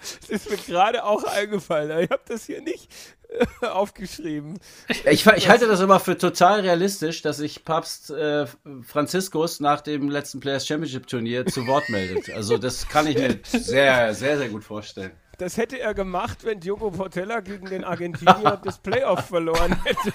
Das 0.00 0.30
ist 0.30 0.50
mir 0.50 0.56
gerade 0.56 1.04
auch 1.04 1.24
eingefallen. 1.24 1.90
Ich 2.04 2.10
habe 2.10 2.22
das 2.26 2.46
hier 2.46 2.62
nicht 2.62 2.88
äh, 3.28 3.66
aufgeschrieben. 3.66 4.58
Ich, 5.04 5.26
ich 5.26 5.48
halte 5.48 5.66
das 5.68 5.80
immer 5.80 6.00
für 6.00 6.16
total 6.16 6.60
realistisch, 6.60 7.22
dass 7.22 7.36
sich 7.36 7.64
Papst 7.64 8.10
äh, 8.10 8.46
Franziskus 8.82 9.60
nach 9.60 9.82
dem 9.82 10.08
letzten 10.08 10.40
Players 10.40 10.66
Championship 10.66 11.06
Turnier 11.06 11.46
zu 11.46 11.66
Wort 11.66 11.90
meldet. 11.90 12.30
Also 12.30 12.58
das 12.58 12.88
kann 12.88 13.06
ich 13.06 13.18
mir 13.18 13.40
sehr, 13.44 14.14
sehr, 14.14 14.38
sehr 14.38 14.48
gut 14.48 14.64
vorstellen. 14.64 15.12
Das 15.40 15.56
hätte 15.56 15.80
er 15.80 15.94
gemacht, 15.94 16.44
wenn 16.44 16.60
Diogo 16.60 16.90
Portella 16.90 17.40
gegen 17.40 17.64
den 17.64 17.82
Argentinier 17.82 18.60
das 18.62 18.76
Playoff 18.76 19.24
verloren 19.24 19.74
hätte. 19.84 20.12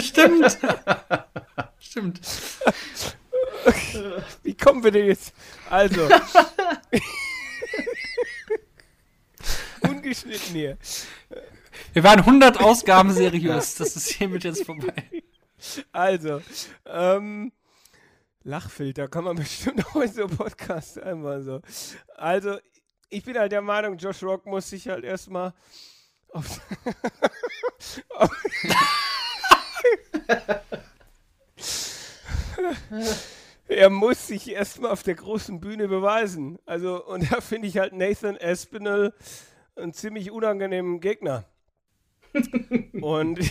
Stimmt. 0.00 0.58
Stimmt. 1.78 2.22
Wie 4.42 4.56
kommen 4.56 4.82
wir 4.82 4.90
denn 4.90 5.04
jetzt? 5.04 5.34
Also. 5.68 6.08
Ungeschnitten 9.82 10.54
hier. 10.54 10.78
Wir 11.92 12.02
waren 12.02 12.20
100 12.20 12.58
Ausgaben 12.58 13.12
seriös. 13.12 13.74
Das 13.74 13.96
ist 13.96 14.12
hiermit 14.12 14.44
jetzt 14.44 14.64
vorbei. 14.64 14.94
Also, 15.92 16.40
ähm, 16.86 17.52
Lachfilter 18.44 19.08
kann 19.08 19.24
man 19.24 19.36
bestimmt 19.36 19.84
auch 19.88 19.96
in 19.96 20.10
so 20.10 20.24
einem 20.24 20.34
Podcast 20.38 20.98
einmal 21.02 21.42
so. 21.42 21.60
Also, 22.16 22.56
ich 23.10 23.24
bin 23.24 23.38
halt 23.38 23.52
der 23.52 23.62
Meinung, 23.62 23.98
Josh 23.98 24.22
Rock 24.22 24.46
muss 24.46 24.70
sich 24.70 24.88
halt 24.88 25.04
erstmal 25.04 25.52
auf. 26.32 26.60
er 33.68 33.90
muss 33.90 34.26
sich 34.26 34.50
erstmal 34.50 34.90
auf 34.90 35.02
der 35.02 35.14
großen 35.14 35.60
Bühne 35.60 35.88
beweisen. 35.88 36.58
Also, 36.66 37.04
und 37.04 37.30
da 37.32 37.40
finde 37.40 37.68
ich 37.68 37.78
halt 37.78 37.92
Nathan 37.92 38.36
Espinel 38.36 39.14
einen 39.76 39.92
ziemlich 39.92 40.30
unangenehmen 40.30 41.00
Gegner. 41.00 41.44
und 43.00 43.38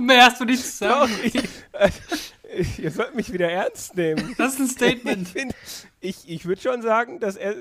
Mehr 0.00 0.26
hast 0.26 0.40
du 0.40 0.44
nicht 0.44 0.62
zu 0.62 0.86
Doch, 0.86 1.08
sagen. 1.08 1.48
also, 1.72 1.98
ich, 2.10 2.34
ihr 2.78 2.90
sollt 2.90 3.14
mich 3.14 3.32
wieder 3.32 3.50
ernst 3.50 3.96
nehmen. 3.96 4.34
Das 4.38 4.58
ist 4.58 4.60
ein 4.60 4.66
Ich, 4.66 4.72
Statement. 4.72 5.28
find- 5.28 5.54
ich, 6.00 6.28
ich 6.28 6.44
würde 6.46 6.60
schon 6.60 6.82
sagen, 6.82 7.20
dass 7.20 7.36
er. 7.36 7.54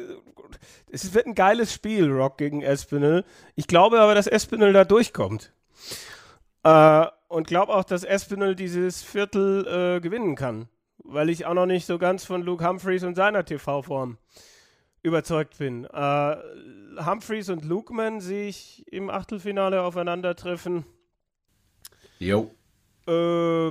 Es 0.92 1.14
wird 1.14 1.26
ein 1.28 1.36
geiles 1.36 1.74
Spiel, 1.74 2.12
Rock 2.12 2.38
gegen 2.38 2.62
Espinel. 2.62 3.24
Ich 3.56 3.68
glaube 3.68 4.02
aber, 4.02 4.16
dass 4.16 4.28
Espinel 4.28 4.74
da 4.74 4.84
durchkommt. 4.84 5.54
Äh, 6.64 7.06
und 7.30 7.48
glaube 7.48 7.74
auch, 7.74 7.86
dass 7.86 8.04
Espinel 8.04 8.56
dieses 8.56 9.02
Viertel 9.02 9.66
äh, 9.98 10.02
gewinnen 10.02 10.36
kann. 10.36 10.68
Weil 11.04 11.30
ich 11.30 11.46
auch 11.46 11.54
noch 11.54 11.66
nicht 11.66 11.86
so 11.86 11.98
ganz 11.98 12.26
von 12.26 12.42
Luke 12.44 12.68
Humphreys 12.68 13.04
und 13.04 13.16
seiner 13.16 13.46
TV-Form 13.46 14.18
überzeugt 15.02 15.58
bin. 15.58 15.86
Äh, 15.86 16.36
Humphreys 17.04 17.50
und 17.50 17.66
Lukeman 17.66 18.20
sehe 18.20 18.48
ich 18.50 18.86
im 18.92 19.10
Achtelfinale 19.10 19.82
aufeinandertreffen. 19.82 20.86
Jo. 22.20 22.52
Äh, 23.08 23.70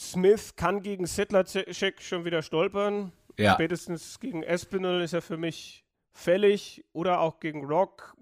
Smith 0.00 0.56
kann 0.56 0.82
gegen 0.82 1.06
Settler-Check 1.06 2.00
schon 2.02 2.24
wieder 2.24 2.42
stolpern. 2.42 3.12
Ja. 3.38 3.54
Spätestens 3.54 4.20
gegen 4.20 4.42
Espinel 4.42 5.02
ist 5.02 5.12
er 5.12 5.22
für 5.22 5.36
mich 5.36 5.84
fällig. 6.12 6.84
Oder 6.92 7.20
auch 7.20 7.40
gegen 7.40 7.64
Rock. 7.64 8.16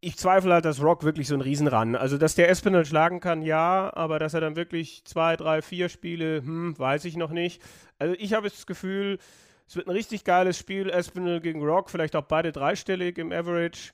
Ich 0.00 0.16
zweifle 0.16 0.52
halt, 0.52 0.64
dass 0.64 0.82
Rock 0.82 1.04
wirklich 1.04 1.28
so 1.28 1.34
ein 1.34 1.40
Riesenran. 1.40 1.96
Also, 1.96 2.18
dass 2.18 2.34
der 2.34 2.48
Espinel 2.50 2.84
schlagen 2.84 3.20
kann, 3.20 3.42
ja. 3.42 3.90
Aber 3.94 4.18
dass 4.18 4.34
er 4.34 4.40
dann 4.40 4.56
wirklich 4.56 5.04
zwei, 5.04 5.36
drei, 5.36 5.62
vier 5.62 5.88
Spiele, 5.88 6.42
hm, 6.42 6.78
weiß 6.78 7.06
ich 7.06 7.16
noch 7.16 7.30
nicht. 7.30 7.62
Also, 7.98 8.14
ich 8.18 8.34
habe 8.34 8.48
das 8.48 8.66
Gefühl, 8.66 9.18
es 9.66 9.76
wird 9.76 9.88
ein 9.88 9.92
richtig 9.92 10.24
geiles 10.24 10.58
Spiel. 10.58 10.90
Espinel 10.90 11.40
gegen 11.40 11.64
Rock. 11.64 11.90
Vielleicht 11.90 12.14
auch 12.14 12.24
beide 12.24 12.52
dreistellig 12.52 13.18
im 13.18 13.32
Average. 13.32 13.92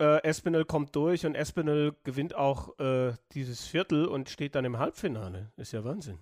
Äh, 0.00 0.22
Espinel 0.22 0.64
kommt 0.64 0.94
durch 0.94 1.26
und 1.26 1.34
Espinel 1.34 1.94
gewinnt 2.04 2.34
auch 2.34 2.78
äh, 2.78 3.14
dieses 3.32 3.66
Viertel 3.66 4.06
und 4.06 4.28
steht 4.28 4.54
dann 4.54 4.64
im 4.64 4.78
Halbfinale. 4.78 5.50
Ist 5.56 5.72
ja 5.72 5.84
Wahnsinn. 5.84 6.18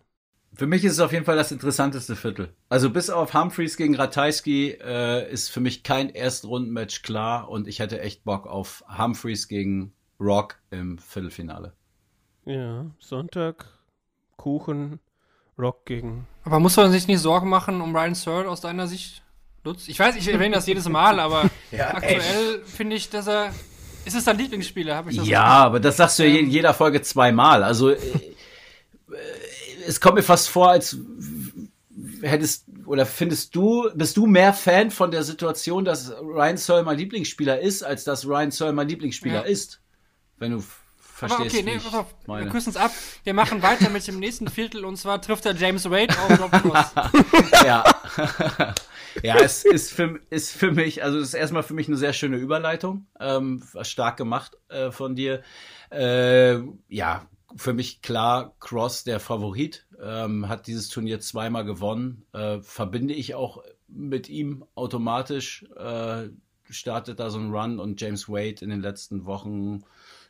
Für 0.55 0.67
mich 0.67 0.85
ist 0.85 0.93
es 0.93 1.01
auf 1.01 1.13
jeden 1.13 1.27
Fall 1.27 1.37
das 1.37 1.53
interessanteste 1.53 2.17
Viertel. 2.17 2.49
Also 2.71 2.89
bis 2.89 3.11
auf 3.11 3.35
Humphreys 3.35 3.77
gegen 3.77 3.95
Ratajski 3.95 4.79
äh, 4.83 5.31
ist 5.31 5.51
für 5.51 5.61
mich 5.61 5.83
kein 5.83 6.09
Erstrundenmatch 6.09 7.03
klar 7.03 7.51
und 7.51 7.69
ich 7.69 7.79
hätte 7.79 8.01
echt 8.01 8.25
Bock 8.25 8.47
auf 8.47 8.83
Humphreys 8.89 9.49
gegen 9.49 9.93
Rock 10.19 10.57
im 10.71 10.97
Viertelfinale. 10.97 11.75
Ja, 12.47 12.87
Sonntag, 12.99 13.67
Kuchen, 14.39 15.01
Rock 15.59 15.85
gegen. 15.85 16.27
Aber 16.45 16.59
muss 16.59 16.77
man 16.77 16.91
sich 16.91 17.07
nicht 17.07 17.21
Sorgen 17.21 17.51
machen 17.51 17.83
um 17.83 17.95
Ryan 17.95 18.15
Searle 18.15 18.49
aus 18.49 18.63
deiner 18.63 18.87
Sicht? 18.87 19.23
Lutz? 19.67 19.89
Ich 19.89 19.99
weiß, 19.99 20.17
ich 20.17 20.27
erwähne 20.29 20.55
das 20.55 20.67
jedes 20.67 20.89
Mal, 20.89 21.21
aber 21.21 21.51
aktuell 21.79 22.63
finde 22.65 22.97
ich, 22.97 23.11
dass 23.11 23.27
er. 23.27 23.53
Ist 24.05 24.15
es 24.15 24.25
dein 24.25 24.39
Lieblingsspieler? 24.39 25.05
Ja, 25.11 25.43
aber 25.45 25.81
das 25.81 25.97
sagst 25.97 26.19
du 26.21 26.27
ja 26.27 26.39
in 26.39 26.49
jeder 26.49 26.73
Folge 26.73 27.03
zweimal. 27.03 27.65
Also 27.65 27.91
äh, 27.91 27.99
es 29.87 30.01
kommt 30.01 30.15
mir 30.17 30.23
fast 30.23 30.49
vor, 30.49 30.71
als 30.71 30.97
hättest 32.23 32.65
oder 32.87 33.05
findest 33.05 33.55
du, 33.57 33.91
bist 33.95 34.17
du 34.17 34.27
mehr 34.27 34.53
Fan 34.55 34.91
von 34.93 35.11
der 35.11 35.25
Situation, 35.25 35.85
dass 35.85 36.13
Ryan 36.23 36.57
Searle 36.57 36.85
mein 36.85 36.97
Lieblingsspieler 36.99 37.59
ist, 37.61 37.83
als 37.83 38.05
dass 38.05 38.25
Ryan 38.27 38.53
Searle 38.53 38.73
mein 38.75 38.89
Lieblingsspieler 38.89 39.41
Ja. 39.41 39.51
ist? 39.51 39.81
Wenn 40.39 40.53
du 40.53 40.63
verstehst, 40.99 41.41
Aber 41.41 41.51
okay, 41.51 41.63
nee, 41.65 41.77
pass 41.83 41.95
auf, 41.95 42.07
wir 42.27 42.35
meine. 42.35 42.51
küssen 42.51 42.69
uns 42.69 42.77
ab. 42.77 42.93
Wir 43.25 43.35
machen 43.35 43.63
weiter 43.63 43.89
mit 43.91 44.07
dem 44.07 44.21
nächsten 44.21 44.47
Viertel 44.49 44.85
und 44.85 44.97
zwar 44.99 45.21
trifft 45.21 45.47
er 45.47 45.57
James 45.57 45.91
Wade 45.91 46.15
auf 46.17 46.41
Rob 46.41 46.51
Cross. 46.63 47.65
ja. 47.65 47.83
ja, 49.23 49.37
es 49.37 49.65
ist 49.65 49.93
für, 49.93 50.21
ist 50.31 50.53
für 50.53 50.73
mich, 50.73 51.03
also 51.03 51.19
es 51.19 51.29
ist 51.29 51.35
erstmal 51.35 51.63
für 51.63 51.75
mich 51.75 51.89
eine 51.89 51.97
sehr 51.97 52.13
schöne 52.13 52.37
Überleitung, 52.37 53.07
ähm, 53.21 53.63
stark 53.83 54.17
gemacht 54.17 54.57
äh, 54.69 54.91
von 54.91 55.15
dir. 55.15 55.43
Äh, 55.91 56.59
ja, 56.89 57.27
für 57.57 57.73
mich 57.73 58.03
klar 58.03 58.55
Cross 58.61 59.05
der 59.05 59.21
Favorit, 59.21 59.87
ähm, 60.03 60.49
hat 60.49 60.67
dieses 60.67 60.89
Turnier 60.89 61.21
zweimal 61.21 61.65
gewonnen, 61.65 62.27
äh, 62.33 62.61
verbinde 62.61 63.15
ich 63.15 63.35
auch 63.35 63.63
mit 63.89 64.29
ihm 64.29 64.65
automatisch, 64.75 65.65
äh, 65.77 66.29
startet 66.69 67.21
da 67.21 67.31
so 67.31 67.39
ein 67.39 67.53
Run 67.53 67.79
und 67.79 68.01
James 68.01 68.29
Wade 68.29 68.63
in 68.63 68.71
den 68.71 68.81
letzten 68.81 69.25
Wochen 69.25 69.85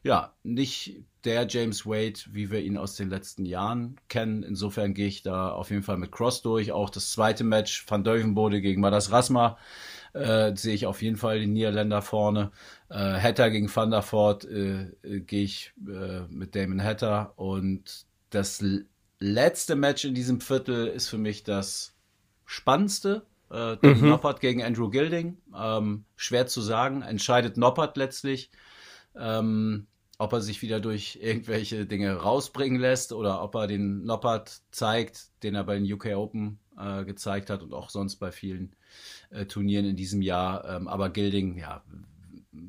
ja, 0.07 0.33
nicht 0.45 1.03
der 1.27 1.47
James 1.49 1.85
Wade, 1.85 2.21
wie 2.31 2.51
wir 2.51 2.61
ihn 2.61 2.79
aus 2.79 2.95
den 2.95 3.11
letzten 3.11 3.45
Jahren 3.45 3.97
kennen. 4.09 4.43
Insofern 4.43 4.95
gehe 4.95 5.09
ich 5.09 5.23
da 5.23 5.51
auf 5.51 5.71
jeden 5.71 5.83
Fall 5.83 5.99
mit 5.99 6.13
Cross 6.13 6.43
durch. 6.43 6.73
Auch 6.73 6.89
das 6.89 7.11
zweite 7.11 7.45
Match 7.45 7.85
Van 7.89 8.05
Deuvenbode 8.05 8.61
gegen 8.61 8.81
Madas 8.81 9.11
Rasma 9.11 9.59
äh, 10.15 10.57
sehe 10.57 10.75
ich 10.75 10.87
auf 10.87 11.03
jeden 11.03 11.17
Fall 11.17 11.41
den 11.41 11.53
Niederländer 11.53 12.01
vorne. 12.01 12.53
Äh, 12.89 12.95
Hatter 13.21 13.51
gegen 13.51 13.75
Van 13.75 13.91
der 13.91 14.03
Voort 14.03 14.45
äh, 14.45 14.85
äh, 15.03 15.21
gehe 15.21 15.45
ich 15.45 15.75
äh, 15.87 16.21
mit 16.31 16.55
Damon 16.55 16.83
Hatter 16.83 17.35
und 17.37 18.07
das 18.31 18.65
letzte 19.19 19.77
Match 19.77 20.05
in 20.05 20.15
diesem 20.15 20.41
Viertel 20.41 20.87
ist 20.87 21.09
für 21.09 21.19
mich 21.19 21.43
das 21.43 21.95
spannendste. 22.45 23.27
Äh, 23.51 23.77
Mhm. 23.83 24.09
Noppert 24.09 24.41
gegen 24.41 24.63
Andrew 24.63 24.89
Gilding. 24.91 25.39
Ähm, 25.57 26.05
schwer 26.17 26.47
zu 26.47 26.61
sagen. 26.61 27.03
Entscheidet 27.03 27.57
Noppert 27.57 27.97
letztlich. 27.97 28.51
Ähm, 29.17 29.87
ob 30.19 30.33
er 30.33 30.41
sich 30.41 30.63
wieder 30.63 30.81
durch 30.81 31.19
irgendwelche 31.21 31.87
Dinge 31.87 32.15
rausbringen 32.15 32.81
lässt 32.81 33.13
oder 33.13 33.43
ob 33.43 33.55
er 33.55 33.67
den 33.67 34.05
Noppert 34.05 34.63
zeigt, 34.71 35.43
den 35.43 35.55
er 35.55 35.65
bei 35.65 35.79
den 35.79 35.93
UK 35.93 36.17
Open 36.17 36.59
äh, 36.79 37.05
gezeigt 37.05 37.51
hat 37.51 37.63
und 37.63 37.75
auch 37.75 37.91
sonst 37.91 38.17
bei 38.17 38.33
vielen 38.33 38.75
äh, 39.31 39.47
Turnieren 39.47 39.87
in 39.87 39.97
diesem 39.97 40.23
Jahr. 40.23 40.65
Ähm, 40.69 40.89
aber 40.89 41.11
Gilding, 41.11 41.59
ja, 41.59 41.83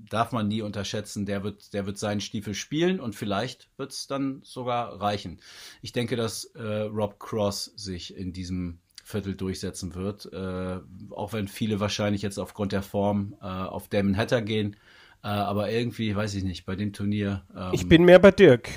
darf 0.09 0.31
man 0.31 0.47
nie 0.47 0.61
unterschätzen. 0.61 1.25
Der 1.25 1.43
wird, 1.43 1.73
der 1.73 1.85
wird 1.85 1.97
seinen 1.97 2.21
Stiefel 2.21 2.53
spielen 2.53 2.99
und 2.99 3.15
vielleicht 3.15 3.69
wird 3.77 3.91
es 3.91 4.07
dann 4.07 4.41
sogar 4.43 4.99
reichen. 4.99 5.39
Ich 5.81 5.91
denke, 5.91 6.15
dass 6.15 6.45
äh, 6.45 6.61
Rob 6.61 7.19
Cross 7.19 7.65
sich 7.75 8.15
in 8.15 8.33
diesem 8.33 8.79
Viertel 9.03 9.35
durchsetzen 9.35 9.95
wird, 9.95 10.31
äh, 10.33 10.79
auch 11.11 11.31
wenn 11.31 11.47
viele 11.47 11.79
wahrscheinlich 11.79 12.21
jetzt 12.21 12.37
aufgrund 12.37 12.73
der 12.73 12.83
Form 12.83 13.37
äh, 13.41 13.45
auf 13.45 13.87
Damon 13.87 14.17
Hatter 14.17 14.41
gehen. 14.41 14.75
Äh, 15.23 15.27
aber 15.27 15.69
irgendwie, 15.71 16.15
weiß 16.15 16.35
ich 16.35 16.43
nicht, 16.43 16.65
bei 16.65 16.75
dem 16.75 16.93
Turnier. 16.93 17.43
Ähm, 17.55 17.71
Ich 17.73 17.87
bin 17.87 18.03
mehr 18.05 18.19
bei 18.19 18.31
Dirk. 18.31 18.69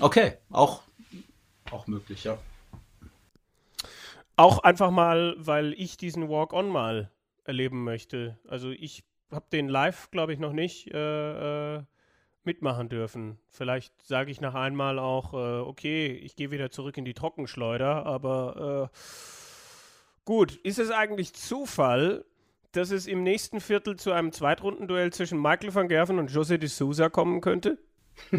Okay, 0.00 0.34
auch, 0.50 0.82
auch 1.70 1.86
möglich, 1.86 2.24
ja. 2.24 2.38
Auch 4.36 4.60
einfach 4.60 4.90
mal, 4.90 5.34
weil 5.38 5.72
ich 5.74 5.96
diesen 5.96 6.28
Walk-On 6.28 6.68
mal 6.68 7.10
erleben 7.44 7.82
möchte. 7.82 8.38
Also 8.46 8.70
ich 8.70 9.02
habe 9.32 9.46
den 9.52 9.68
live, 9.68 10.10
glaube 10.10 10.32
ich, 10.32 10.38
noch 10.38 10.52
nicht 10.52 10.92
äh, 10.94 11.76
äh, 11.76 11.82
mitmachen 12.44 12.88
dürfen. 12.88 13.38
Vielleicht 13.48 14.06
sage 14.06 14.30
ich 14.30 14.40
nach 14.40 14.54
einmal 14.54 14.98
auch, 14.98 15.34
äh, 15.34 15.60
okay, 15.60 16.12
ich 16.12 16.36
gehe 16.36 16.50
wieder 16.50 16.70
zurück 16.70 16.96
in 16.96 17.04
die 17.04 17.14
Trockenschleuder, 17.14 18.06
aber 18.06 18.90
äh, 18.94 18.98
gut, 20.24 20.56
ist 20.56 20.78
es 20.78 20.90
eigentlich 20.90 21.34
Zufall, 21.34 22.24
dass 22.78 22.90
es 22.90 23.06
im 23.06 23.22
nächsten 23.22 23.60
Viertel 23.60 23.96
zu 23.96 24.12
einem 24.12 24.32
Zweitrundenduell 24.32 25.12
zwischen 25.12 25.40
Michael 25.40 25.74
van 25.74 25.88
Gerven 25.88 26.18
und 26.18 26.30
José 26.30 26.58
de 26.58 26.68
Souza 26.68 27.08
kommen 27.08 27.40
könnte? 27.40 27.78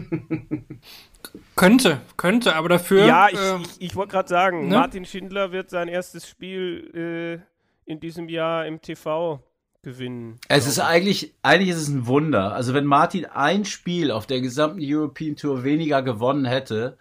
Könnte, 1.56 2.02
könnte, 2.18 2.56
aber 2.56 2.70
dafür. 2.70 3.06
Ja, 3.06 3.28
ich, 3.30 3.40
ähm, 3.40 3.61
ich, 3.61 3.82
ich 3.82 3.95
wollte 3.95 4.11
gerade 4.11 4.28
sagen, 4.28 4.68
ne? 4.68 4.76
Martin 4.76 5.06
Schindler 5.06 5.52
wird 5.52 5.70
sein 5.70 5.88
erstes 5.88 6.28
Spiel 6.28 7.44
äh, 7.88 7.91
in 7.91 7.99
diesem 7.99 8.30
Jahr 8.30 8.66
im 8.66 8.82
TV 8.82 9.41
gewinnen. 9.82 10.40
Es 10.48 10.68
ist 10.68 10.80
eigentlich, 10.80 11.34
eigentlich 11.41 11.70
ist 11.70 11.82
es 11.82 11.88
ein 11.90 12.07
Wunder. 12.07 12.53
Also 12.53 12.74
wenn 12.74 12.86
Martin 12.86 13.26
ein 13.26 13.66
Spiel 13.66 14.11
auf 14.11 14.28
der 14.28 14.41
gesamten 14.41 14.80
European 14.82 15.36
Tour 15.36 15.64
weniger 15.64 16.02
gewonnen 16.02 16.45
hätte, 16.45 16.98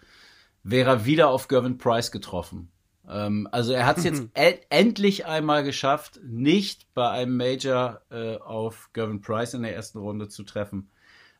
wäre 0.62 0.90
er 0.90 1.04
wieder 1.04 1.28
auf 1.30 1.48
Gervin 1.48 1.78
Price 1.78 2.10
getroffen. 2.10 2.70
Ähm, 3.08 3.48
also 3.50 3.72
er 3.72 3.86
hat 3.86 3.98
es 3.98 4.04
jetzt 4.04 4.28
endlich 4.68 5.26
einmal 5.26 5.64
geschafft, 5.64 6.20
nicht 6.22 6.92
bei 6.94 7.08
einem 7.08 7.36
Major 7.36 8.02
äh, 8.10 8.36
auf 8.36 8.90
Gervin 8.92 9.20
Price 9.20 9.54
in 9.54 9.62
der 9.62 9.74
ersten 9.74 9.98
Runde 9.98 10.28
zu 10.28 10.42
treffen. 10.42 10.90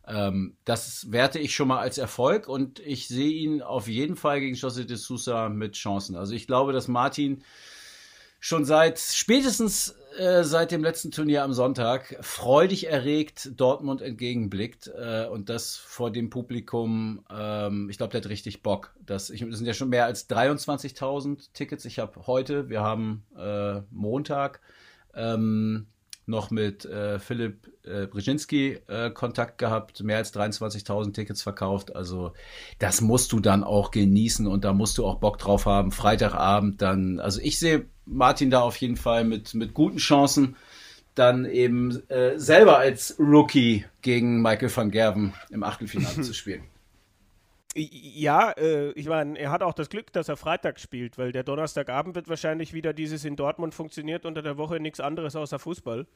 Ähm, 0.07 0.57
das 0.65 1.13
werte 1.13 1.39
ich 1.39 1.55
schon 1.55 1.69
mal 1.69 1.81
als 1.81 1.99
Erfolg 1.99 2.49
und 2.49 2.81
ich 2.81 3.09
sehe 3.09 3.33
ihn 3.33 3.61
auf 3.61 3.89
jeden 3.89 4.17
Fall 4.17 4.41
gegen 4.41 4.57
José 4.57 4.85
de 4.85 4.97
Sousa 4.97 5.51
mit 5.51 5.75
Chancen. 5.75 6.17
Also 6.17 6.35
ich 6.35 6.47
glaube, 6.47 6.73
dass 6.73 6.89
Martin 6.89 7.45
schon 8.41 8.65
seit 8.65 8.99
spätestens 8.99 9.95
äh, 10.19 10.45
seit 10.45 10.73
dem 10.73 10.83
letzten 10.83 11.11
Turnier 11.11 11.45
am 11.45 11.53
Sonntag 11.53 12.17
freudig 12.21 12.89
erregt 12.89 13.53
Dortmund 13.57 14.03
entgegenblickt 14.03 14.89
äh, 14.89 15.27
und 15.27 15.49
das 15.49 15.77
vor 15.77 16.11
dem 16.11 16.31
Publikum. 16.31 17.25
Ähm, 17.31 17.89
ich 17.89 17.99
glaube, 17.99 18.11
der 18.11 18.21
hat 18.21 18.29
richtig 18.29 18.63
Bock. 18.63 18.95
Das, 19.05 19.31
ich, 19.31 19.41
das 19.41 19.59
sind 19.59 19.67
ja 19.67 19.75
schon 19.75 19.89
mehr 19.89 20.05
als 20.05 20.29
23.000 20.29 21.53
Tickets. 21.53 21.85
Ich 21.85 21.99
habe 21.99 22.27
heute, 22.27 22.69
wir 22.69 22.83
haben 22.83 23.25
äh, 23.37 23.81
Montag 23.91 24.61
ähm, 25.15 25.87
noch 26.27 26.51
mit 26.51 26.85
äh, 26.85 27.19
Philipp 27.19 27.73
äh, 27.85 28.07
Brzezinski 28.07 28.81
äh, 28.87 29.11
Kontakt 29.11 29.59
gehabt, 29.59 30.03
mehr 30.03 30.19
als 30.19 30.35
23.000 30.35 31.15
Tickets 31.15 31.43
verkauft. 31.43 31.97
Also 31.97 32.33
das 32.79 33.01
musst 33.01 33.33
du 33.33 33.41
dann 33.41 33.65
auch 33.65 33.91
genießen 33.91 34.47
und 34.47 34.65
da 34.65 34.73
musst 34.73 34.99
du 34.99 35.07
auch 35.07 35.21
Bock 35.21 35.39
drauf 35.39 35.67
haben. 35.67 35.91
Freitagabend 35.91 36.83
dann, 36.83 37.19
also 37.19 37.41
ich 37.41 37.59
sehe 37.59 37.87
Martin 38.09 38.51
da 38.51 38.61
auf 38.61 38.77
jeden 38.77 38.97
Fall 38.97 39.25
mit, 39.25 39.55
mit 39.55 39.75
guten 39.75 39.99
Chancen, 39.99 40.57
dann 41.15 41.45
eben 41.45 42.09
äh, 42.09 42.39
selber 42.39 42.79
als 42.79 43.17
Rookie 43.19 43.85
gegen 44.03 44.41
Michael 44.41 44.75
van 44.75 44.91
Gerven 44.91 45.35
im 45.51 45.63
Achtelfinale 45.63 46.21
zu 46.23 46.33
spielen. 46.33 46.63
Ja, 47.75 48.51
äh, 48.53 48.91
ich 48.93 49.07
meine, 49.07 49.39
er 49.39 49.51
hat 49.51 49.63
auch 49.63 49.75
das 49.75 49.91
Glück, 49.91 50.13
dass 50.13 50.29
er 50.29 50.37
Freitag 50.37 50.81
spielt, 50.81 51.19
weil 51.19 51.33
der 51.33 51.45
Donnerstagabend 51.45 52.15
wird 52.17 52.29
wahrscheinlich 52.29 52.73
wieder 52.73 52.93
dieses 52.93 53.25
in 53.25 53.37
Dortmund 53.37 53.75
funktioniert 53.75 54.25
unter 54.25 54.43
der 54.43 54.57
Woche 54.57 54.81
nichts 54.81 55.01
anderes 55.01 55.37
außer 55.37 55.59
Fußball. 55.59 56.07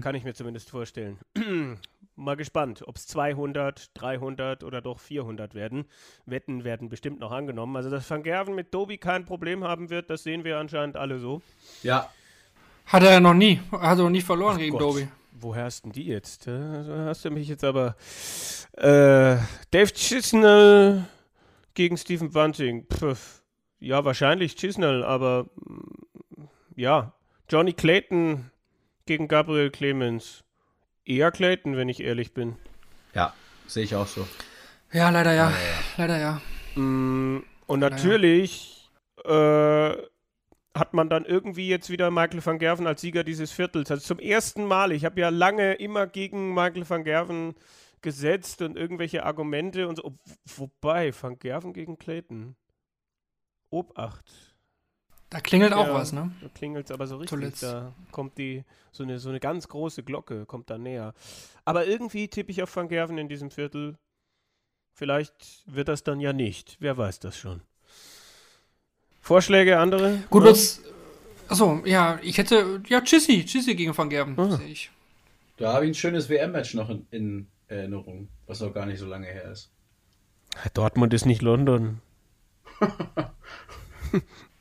Kann 0.00 0.14
ich 0.14 0.24
mir 0.24 0.32
zumindest 0.32 0.70
vorstellen. 0.70 1.18
Mal 2.16 2.36
gespannt, 2.36 2.82
ob 2.86 2.96
es 2.96 3.06
200, 3.08 3.90
300 3.92 4.64
oder 4.64 4.80
doch 4.80 4.98
400 4.98 5.54
werden. 5.54 5.84
Wetten 6.24 6.64
werden 6.64 6.88
bestimmt 6.88 7.20
noch 7.20 7.30
angenommen. 7.30 7.76
Also, 7.76 7.90
dass 7.90 8.08
Van 8.08 8.22
Gerven 8.22 8.54
mit 8.54 8.72
Dobi 8.72 8.96
kein 8.96 9.26
Problem 9.26 9.64
haben 9.64 9.90
wird, 9.90 10.08
das 10.08 10.22
sehen 10.22 10.44
wir 10.44 10.56
anscheinend 10.56 10.96
alle 10.96 11.18
so. 11.18 11.42
Ja, 11.82 12.08
hat 12.86 13.02
er 13.02 13.12
ja 13.12 13.20
noch 13.20 13.34
nie. 13.34 13.60
Hat 13.72 13.98
er 13.98 14.04
noch 14.04 14.10
nie 14.10 14.20
verloren 14.20 14.58
gegen 14.58 14.72
Gott. 14.72 14.80
Dobi. 14.80 15.08
Woher 15.38 15.64
hast 15.64 15.84
denn 15.84 15.92
die 15.92 16.06
jetzt? 16.06 16.46
Hast 16.46 17.24
du 17.24 17.30
mich 17.30 17.48
jetzt 17.48 17.64
aber. 17.64 17.94
Äh, 18.72 19.36
Dave 19.70 19.92
Chisnell 19.94 21.04
gegen 21.74 21.96
Stephen 21.98 22.30
Bunting. 22.30 22.86
Pff, 22.90 23.42
ja, 23.78 24.04
wahrscheinlich 24.04 24.56
Chisnell, 24.56 25.04
aber 25.04 25.46
mm, 25.56 26.44
ja. 26.76 27.12
Johnny 27.50 27.74
Clayton 27.74 28.50
gegen 29.04 29.28
Gabriel 29.28 29.70
Clemens. 29.70 30.42
Eher 31.04 31.30
Clayton, 31.30 31.76
wenn 31.76 31.88
ich 31.88 32.00
ehrlich 32.02 32.32
bin. 32.34 32.56
ja, 33.14 33.32
sehe 33.66 33.84
ich 33.84 33.94
auch 33.94 34.06
so. 34.08 34.26
Ja, 34.92 35.10
leider 35.10 35.34
ja. 35.34 35.52
Leider 35.96 36.18
ja. 36.18 36.40
Mm, 36.80 37.42
Und 37.66 37.80
natürlich 37.80 38.88
äh, 39.24 39.92
hat 40.78 40.94
man 40.94 41.08
dann 41.08 41.24
irgendwie 41.24 41.68
jetzt 41.68 41.90
wieder 41.90 42.10
Michael 42.10 42.44
van 42.44 42.58
Gerven 42.58 42.86
als 42.86 43.00
Sieger 43.00 43.24
dieses 43.24 43.52
Viertels. 43.52 43.90
Also 43.90 44.04
zum 44.04 44.18
ersten 44.18 44.64
Mal. 44.64 44.92
Ich 44.92 45.04
habe 45.04 45.20
ja 45.20 45.30
lange 45.30 45.74
immer 45.74 46.06
gegen 46.06 46.54
Michael 46.54 46.88
van 46.88 47.04
Gerven 47.04 47.54
gesetzt 48.02 48.62
und 48.62 48.76
irgendwelche 48.76 49.24
Argumente 49.24 49.88
und 49.88 49.96
so. 49.96 50.16
Wobei, 50.56 51.12
van 51.12 51.38
Gerven 51.38 51.72
gegen 51.72 51.98
Clayton. 51.98 52.56
Obacht. 53.70 54.56
Da 55.30 55.40
klingelt 55.40 55.72
auch 55.72 55.88
Ja, 55.88 55.94
was, 55.94 56.12
ne? 56.12 56.30
Da 56.40 56.48
klingelt 56.48 56.86
es 56.86 56.92
aber 56.92 57.06
so 57.06 57.16
richtig. 57.16 57.30
Zuletzt. 57.30 57.62
Da 57.62 57.92
kommt 58.12 58.38
die, 58.38 58.64
so 58.92 59.02
eine, 59.02 59.18
so 59.18 59.28
eine 59.28 59.40
ganz 59.40 59.66
große 59.68 60.04
Glocke, 60.04 60.46
kommt 60.46 60.70
da 60.70 60.78
näher. 60.78 61.14
Aber 61.64 61.86
irgendwie 61.86 62.28
tippe 62.28 62.52
ich 62.52 62.62
auf 62.62 62.74
Van 62.74 62.88
Gerven 62.88 63.18
in 63.18 63.28
diesem 63.28 63.50
Viertel. 63.50 63.98
Vielleicht 64.92 65.64
wird 65.66 65.88
das 65.88 66.04
dann 66.04 66.20
ja 66.20 66.32
nicht. 66.32 66.76
Wer 66.80 66.96
weiß 66.96 67.18
das 67.18 67.36
schon. 67.36 67.62
Vorschläge, 69.26 69.76
andere? 69.80 70.22
Gut, 70.30 70.44
jetzt. 70.44 70.82
Achso, 71.48 71.82
ja, 71.84 72.20
ich 72.22 72.38
hätte. 72.38 72.80
Ja, 72.88 73.00
Chissy. 73.00 73.44
Chissy 73.44 73.74
gegen 73.74 73.96
Van 73.98 74.08
Gerben, 74.08 74.38
Ah. 74.38 74.56
sehe 74.56 74.68
ich. 74.68 74.88
Da 75.56 75.72
habe 75.72 75.84
ich 75.84 75.90
ein 75.90 75.94
schönes 75.94 76.28
WM-Match 76.28 76.74
noch 76.74 76.90
in, 76.90 77.06
in 77.10 77.46
Erinnerung, 77.66 78.28
was 78.46 78.60
noch 78.60 78.72
gar 78.72 78.86
nicht 78.86 79.00
so 79.00 79.06
lange 79.06 79.26
her 79.26 79.50
ist. 79.50 79.68
Dortmund 80.74 81.12
ist 81.12 81.26
nicht 81.26 81.42
London. 81.42 82.00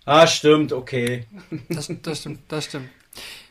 Ah, 0.07 0.27
stimmt, 0.27 0.71
okay. 0.71 1.25
Das, 1.69 1.91
das 2.03 2.19
stimmt, 2.19 2.39
das 2.47 2.65
stimmt. 2.65 2.89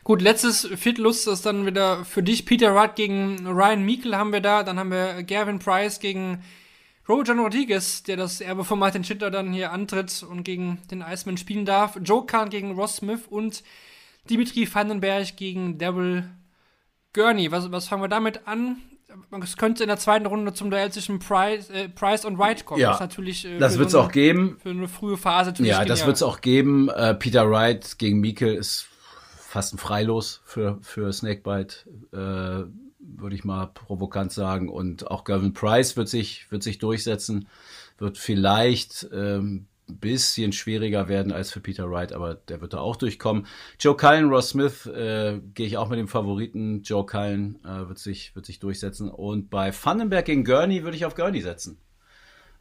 Gut, 0.05 0.21
letztes 0.21 0.65
Viertellust 0.75 1.27
ist 1.27 1.45
dann 1.45 1.65
wieder 1.65 2.05
für 2.05 2.23
dich 2.23 2.45
Peter 2.45 2.69
Rudd 2.71 2.95
gegen 2.95 3.45
Ryan 3.45 3.85
Meikle 3.85 4.17
haben 4.17 4.31
wir 4.31 4.39
da. 4.39 4.63
Dann 4.63 4.79
haben 4.79 4.89
wir 4.91 5.23
Gavin 5.23 5.59
Price 5.59 5.99
gegen 5.99 6.43
Rojan 7.07 7.39
Rodriguez, 7.39 8.01
der 8.03 8.17
das 8.17 8.41
Erbe 8.41 8.63
von 8.63 8.79
Martin 8.79 9.03
Schindler 9.03 9.29
dann 9.29 9.53
hier 9.53 9.71
antritt 9.71 10.23
und 10.27 10.43
gegen 10.43 10.79
den 10.89 11.01
Iceman 11.01 11.37
spielen 11.37 11.65
darf. 11.65 11.99
Joe 12.03 12.25
Kahn 12.25 12.49
gegen 12.49 12.71
Ross 12.73 12.97
Smith 12.97 13.21
und 13.29 13.63
Dimitri 14.29 14.67
Vandenberg 14.73 15.37
gegen 15.37 15.77
Daryl 15.77 16.27
Gurney. 17.13 17.51
Was, 17.51 17.71
was 17.71 17.87
fangen 17.87 18.01
wir 18.01 18.07
damit 18.07 18.47
an? 18.47 18.77
Es 19.41 19.55
könnte 19.55 19.83
in 19.83 19.87
der 19.87 19.97
zweiten 19.97 20.25
Runde 20.25 20.53
zum 20.53 20.69
Duell 20.71 20.91
zwischen 20.91 21.19
Price, 21.19 21.69
äh, 21.69 21.87
Price 21.87 22.25
und 22.25 22.37
Wright 22.37 22.65
kommen. 22.65 22.81
Ja, 22.81 22.91
das 22.91 22.99
natürlich 22.99 23.45
äh, 23.45 23.59
Das 23.59 23.77
wird 23.77 23.89
es 23.89 23.95
auch 23.95 24.11
geben. 24.11 24.57
Für 24.61 24.71
eine 24.71 24.87
frühe 24.87 25.15
Phase 25.15 25.51
natürlich 25.51 25.71
Ja, 25.71 25.79
das 25.85 25.99
genial. 25.99 26.07
wird 26.07 26.15
es 26.17 26.23
auch 26.23 26.41
geben. 26.41 26.89
Äh, 26.89 27.13
Peter 27.15 27.49
Wright 27.49 27.97
gegen 27.97 28.19
Mikkel 28.19 28.53
ist 28.55 28.87
fast 29.37 29.73
ein 29.73 29.77
Freilos 29.77 30.41
für, 30.43 30.79
für 30.81 31.13
Snakebite, 31.13 31.75
äh, 32.11 32.84
würde 33.25 33.35
ich 33.35 33.43
mal 33.43 33.65
provokant 33.65 34.31
sagen. 34.31 34.69
Und 34.69 35.09
auch 35.09 35.23
Gavin 35.23 35.53
Price 35.53 35.97
wird 35.97 36.07
sich, 36.07 36.45
wird 36.51 36.61
sich 36.61 36.77
durchsetzen, 36.77 37.47
wird 37.97 38.19
vielleicht 38.19 39.07
ähm, 39.11 39.65
bisschen 39.87 40.51
schwieriger 40.51 41.07
werden 41.07 41.31
als 41.31 41.51
für 41.51 41.59
Peter 41.59 41.89
Wright, 41.89 42.13
aber 42.13 42.35
der 42.35 42.61
wird 42.61 42.73
da 42.73 42.79
auch 42.79 42.95
durchkommen. 42.95 43.47
Joe 43.79 43.97
Cullen, 43.97 44.29
Ross 44.29 44.49
Smith, 44.49 44.85
äh, 44.85 45.39
gehe 45.55 45.65
ich 45.65 45.77
auch 45.77 45.89
mit 45.89 45.97
dem 45.97 46.07
Favoriten. 46.07 46.83
Joe 46.83 47.05
Cullen 47.05 47.59
äh, 47.65 47.87
wird, 47.87 47.97
sich, 47.97 48.35
wird 48.35 48.45
sich 48.45 48.59
durchsetzen. 48.59 49.09
Und 49.09 49.49
bei 49.49 49.73
Vandenberg 49.73 50.25
gegen 50.25 50.43
Gurney 50.43 50.83
würde 50.83 50.95
ich 50.95 51.05
auf 51.05 51.15
Gurney 51.15 51.41
setzen. 51.41 51.79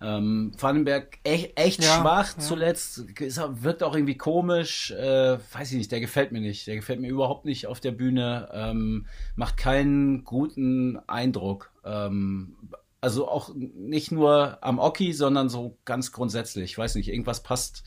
Ähm, 0.01 0.53
Vandenberg 0.59 1.19
echt, 1.25 1.59
echt 1.59 1.83
Ja, 1.83 2.01
schwach 2.01 2.35
ja. 2.35 2.39
zuletzt, 2.41 2.99
ist, 3.21 3.41
wirkt 3.63 3.83
auch 3.83 3.95
irgendwie 3.95 4.17
komisch, 4.17 4.91
äh, 4.91 5.39
weiß 5.53 5.73
ich 5.73 5.79
nicht, 5.79 5.93
der 5.93 6.01
gefällt 6.01 6.33
mir 6.33 6.41
nicht, 6.41 6.67
der 6.67 6.77
gefällt 6.77 7.01
mir 7.01 7.09
überhaupt 7.09 7.45
nicht 7.45 7.67
auf 7.67 7.81
der 7.81 7.93
Bühne, 7.93 8.49
ähm, 8.53 9.07
macht 9.37 9.57
keinen 9.57 10.25
guten 10.25 10.99
Eindruck. 11.07 11.73
Ähm, 11.85 12.57
also 13.01 13.29
auch 13.29 13.51
nicht 13.55 14.13
nur 14.13 14.59
am 14.63 14.79
Oki, 14.79 15.13
sondern 15.13 15.49
so 15.49 15.77
ganz 15.85 16.11
grundsätzlich, 16.13 16.65
ich 16.73 16.79
weiß 16.79 16.95
nicht, 16.97 17.09
irgendwas 17.09 17.43
passt, 17.43 17.85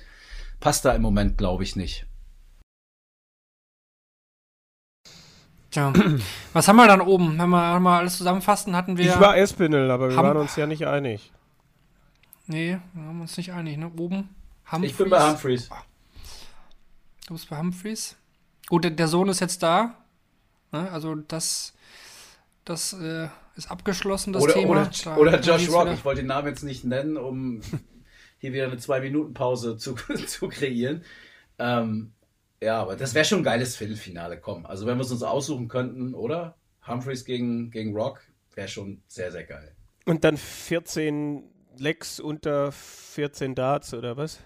passt 0.59 0.85
da 0.85 0.93
im 0.93 1.01
Moment, 1.01 1.37
glaube 1.37 1.63
ich, 1.63 1.75
nicht. 1.75 2.05
Tja, 5.69 5.91
was 6.53 6.67
haben 6.67 6.77
wir 6.77 6.87
dann 6.87 7.01
oben? 7.01 7.37
Wenn 7.37 7.49
wir 7.49 7.79
mal 7.79 7.97
alles 7.99 8.17
zusammenfassen, 8.17 8.75
hatten 8.75 8.97
wir. 8.97 9.05
Ich 9.05 9.19
war 9.19 9.37
Espinel, 9.37 9.91
aber 9.91 10.09
wir 10.09 10.15
Ham- 10.17 10.25
waren 10.25 10.37
uns 10.37 10.55
ja 10.55 10.65
nicht 10.65 10.87
einig. 10.87 11.31
Nee, 12.47 12.77
wir 12.93 13.03
haben 13.03 13.21
uns 13.21 13.37
nicht 13.37 13.51
einig, 13.53 13.77
ne? 13.77 13.91
Oben. 13.97 14.29
Humphreys. 14.71 14.91
Ich 14.91 14.97
bin 14.97 15.09
bei 15.09 15.29
Humphreys. 15.29 15.69
Du 17.27 17.33
bist 17.33 17.49
bei 17.49 17.57
Humphreys. 17.57 18.15
Gut, 18.67 18.83
der, 18.83 18.91
der 18.91 19.07
Sohn 19.07 19.29
ist 19.29 19.39
jetzt 19.39 19.63
da. 19.63 19.95
Ne? 20.71 20.89
Also 20.91 21.15
das, 21.15 21.73
das 22.65 22.93
äh, 22.93 23.29
ist 23.55 23.71
abgeschlossen, 23.71 24.33
das 24.33 24.43
Oder, 24.43 24.53
Thema. 24.53 24.69
oder, 24.71 24.91
Da 25.03 25.17
oder 25.17 25.39
Josh 25.39 25.69
Rock, 25.69 25.85
wieder- 25.85 25.93
ich 25.93 26.05
wollte 26.05 26.21
den 26.21 26.27
Namen 26.27 26.47
jetzt 26.47 26.63
nicht 26.63 26.83
nennen, 26.83 27.17
um 27.17 27.61
hier 28.39 28.53
wieder 28.53 28.65
eine 28.65 28.77
Zwei-Minuten-Pause 28.77 29.77
zu, 29.77 29.95
zu 30.27 30.47
kreieren. 30.49 31.03
Ähm, 31.59 32.11
ja, 32.61 32.81
aber 32.81 32.95
das 32.95 33.13
wäre 33.13 33.23
schon 33.25 33.39
ein 33.39 33.43
geiles 33.43 33.75
Viertelfinale, 33.77 34.39
komm. 34.39 34.65
Also 34.65 34.85
wenn 34.85 34.97
wir 34.97 35.03
es 35.03 35.11
uns 35.11 35.23
aussuchen 35.23 35.67
könnten, 35.67 36.13
oder? 36.13 36.55
Humphreys 36.85 37.23
gegen, 37.25 37.71
gegen 37.71 37.93
Rock, 37.95 38.21
wäre 38.55 38.67
schon 38.67 39.01
sehr, 39.07 39.31
sehr 39.31 39.43
geil. 39.43 39.75
Und 40.05 40.23
dann 40.23 40.37
14 40.37 41.43
Lecks 41.79 42.19
unter 42.19 42.71
14 42.71 43.55
Darts 43.55 43.93
oder 43.93 44.17
was? 44.17 44.39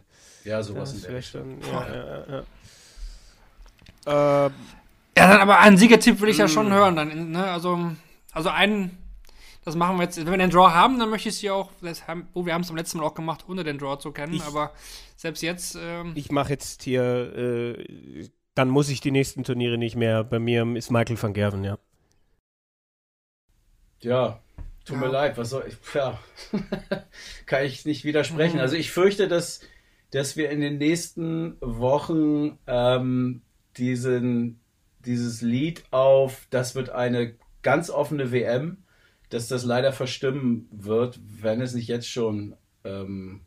Ja, 0.43 0.61
sowas 0.63 0.91
in 0.93 0.97
Das 0.99 1.07
der 1.07 1.15
Richtung. 1.17 1.61
schon. 1.61 1.71
Ja, 1.73 1.87
ja, 1.87 2.05
ja, 2.05 2.43
ja. 4.05 4.45
Äh, 4.47 4.51
Ja, 5.17 5.27
dann 5.27 5.41
aber 5.41 5.59
einen 5.59 5.77
Siegertipp 5.77 6.19
will 6.21 6.29
ich 6.29 6.37
ja 6.37 6.45
Mm. 6.45 6.49
schon 6.49 6.71
hören. 6.73 6.95
Dann, 6.95 7.31
ne? 7.31 7.43
Also, 7.51 7.91
also 8.31 8.49
einen, 8.49 8.97
das 9.65 9.75
machen 9.75 9.97
wir 9.97 10.03
jetzt. 10.03 10.17
Wenn 10.17 10.31
wir 10.31 10.37
den 10.37 10.49
Draw 10.49 10.71
haben, 10.71 10.97
dann 10.99 11.09
möchte 11.09 11.29
ich 11.29 11.35
sie 11.37 11.49
auch, 11.51 11.69
haben, 12.07 12.27
oh, 12.33 12.45
wir 12.45 12.53
haben 12.53 12.61
es 12.61 12.67
beim 12.69 12.77
letzten 12.77 12.97
Mal 12.99 13.05
auch 13.05 13.13
gemacht, 13.13 13.45
ohne 13.47 13.63
den 13.63 13.77
Draw 13.77 13.97
zu 13.99 14.11
kennen. 14.11 14.33
Ich- 14.33 14.43
aber 14.43 14.71
selbst 15.17 15.41
jetzt, 15.43 15.77
ähm, 15.79 16.13
ich 16.15 16.31
mache 16.31 16.51
jetzt 16.51 16.83
hier. 16.83 17.03
Äh, 17.03 18.29
dann 18.55 18.69
muss 18.69 18.89
ich 18.89 18.99
die 19.01 19.11
nächsten 19.11 19.43
Turniere 19.43 19.77
nicht 19.77 19.95
mehr. 19.95 20.23
Bei 20.23 20.39
mir 20.39 20.65
ist 20.75 20.89
Michael 20.91 21.21
van 21.21 21.33
Gerven, 21.33 21.63
ja. 21.63 21.77
Ja, 24.01 24.39
tut 24.85 24.95
Ja. 24.95 25.01
mir 25.01 25.11
leid, 25.11 25.37
was 25.37 25.49
soll 25.49 25.65
ich, 25.67 25.75
ja, 25.93 26.19
kann 27.45 27.65
ich 27.65 27.85
nicht 27.85 28.03
widersprechen. 28.03 28.55
Mhm. 28.55 28.61
Also 28.61 28.75
ich 28.75 28.91
fürchte, 28.91 29.27
dass, 29.27 29.61
dass 30.11 30.35
wir 30.37 30.49
in 30.49 30.61
den 30.61 30.77
nächsten 30.77 31.57
Wochen 31.61 32.57
ähm, 32.67 33.41
diesen, 33.77 34.59
dieses 34.99 35.41
Lied 35.41 35.83
auf, 35.91 36.47
das 36.49 36.75
wird 36.75 36.89
eine 36.89 37.35
ganz 37.61 37.89
offene 37.89 38.31
WM, 38.31 38.83
dass 39.29 39.47
das 39.47 39.63
leider 39.63 39.93
verstimmen 39.93 40.67
wird, 40.71 41.19
wenn 41.41 41.61
es 41.61 41.73
nicht 41.73 41.87
jetzt 41.87 42.09
schon 42.09 42.55
ähm, 42.83 43.41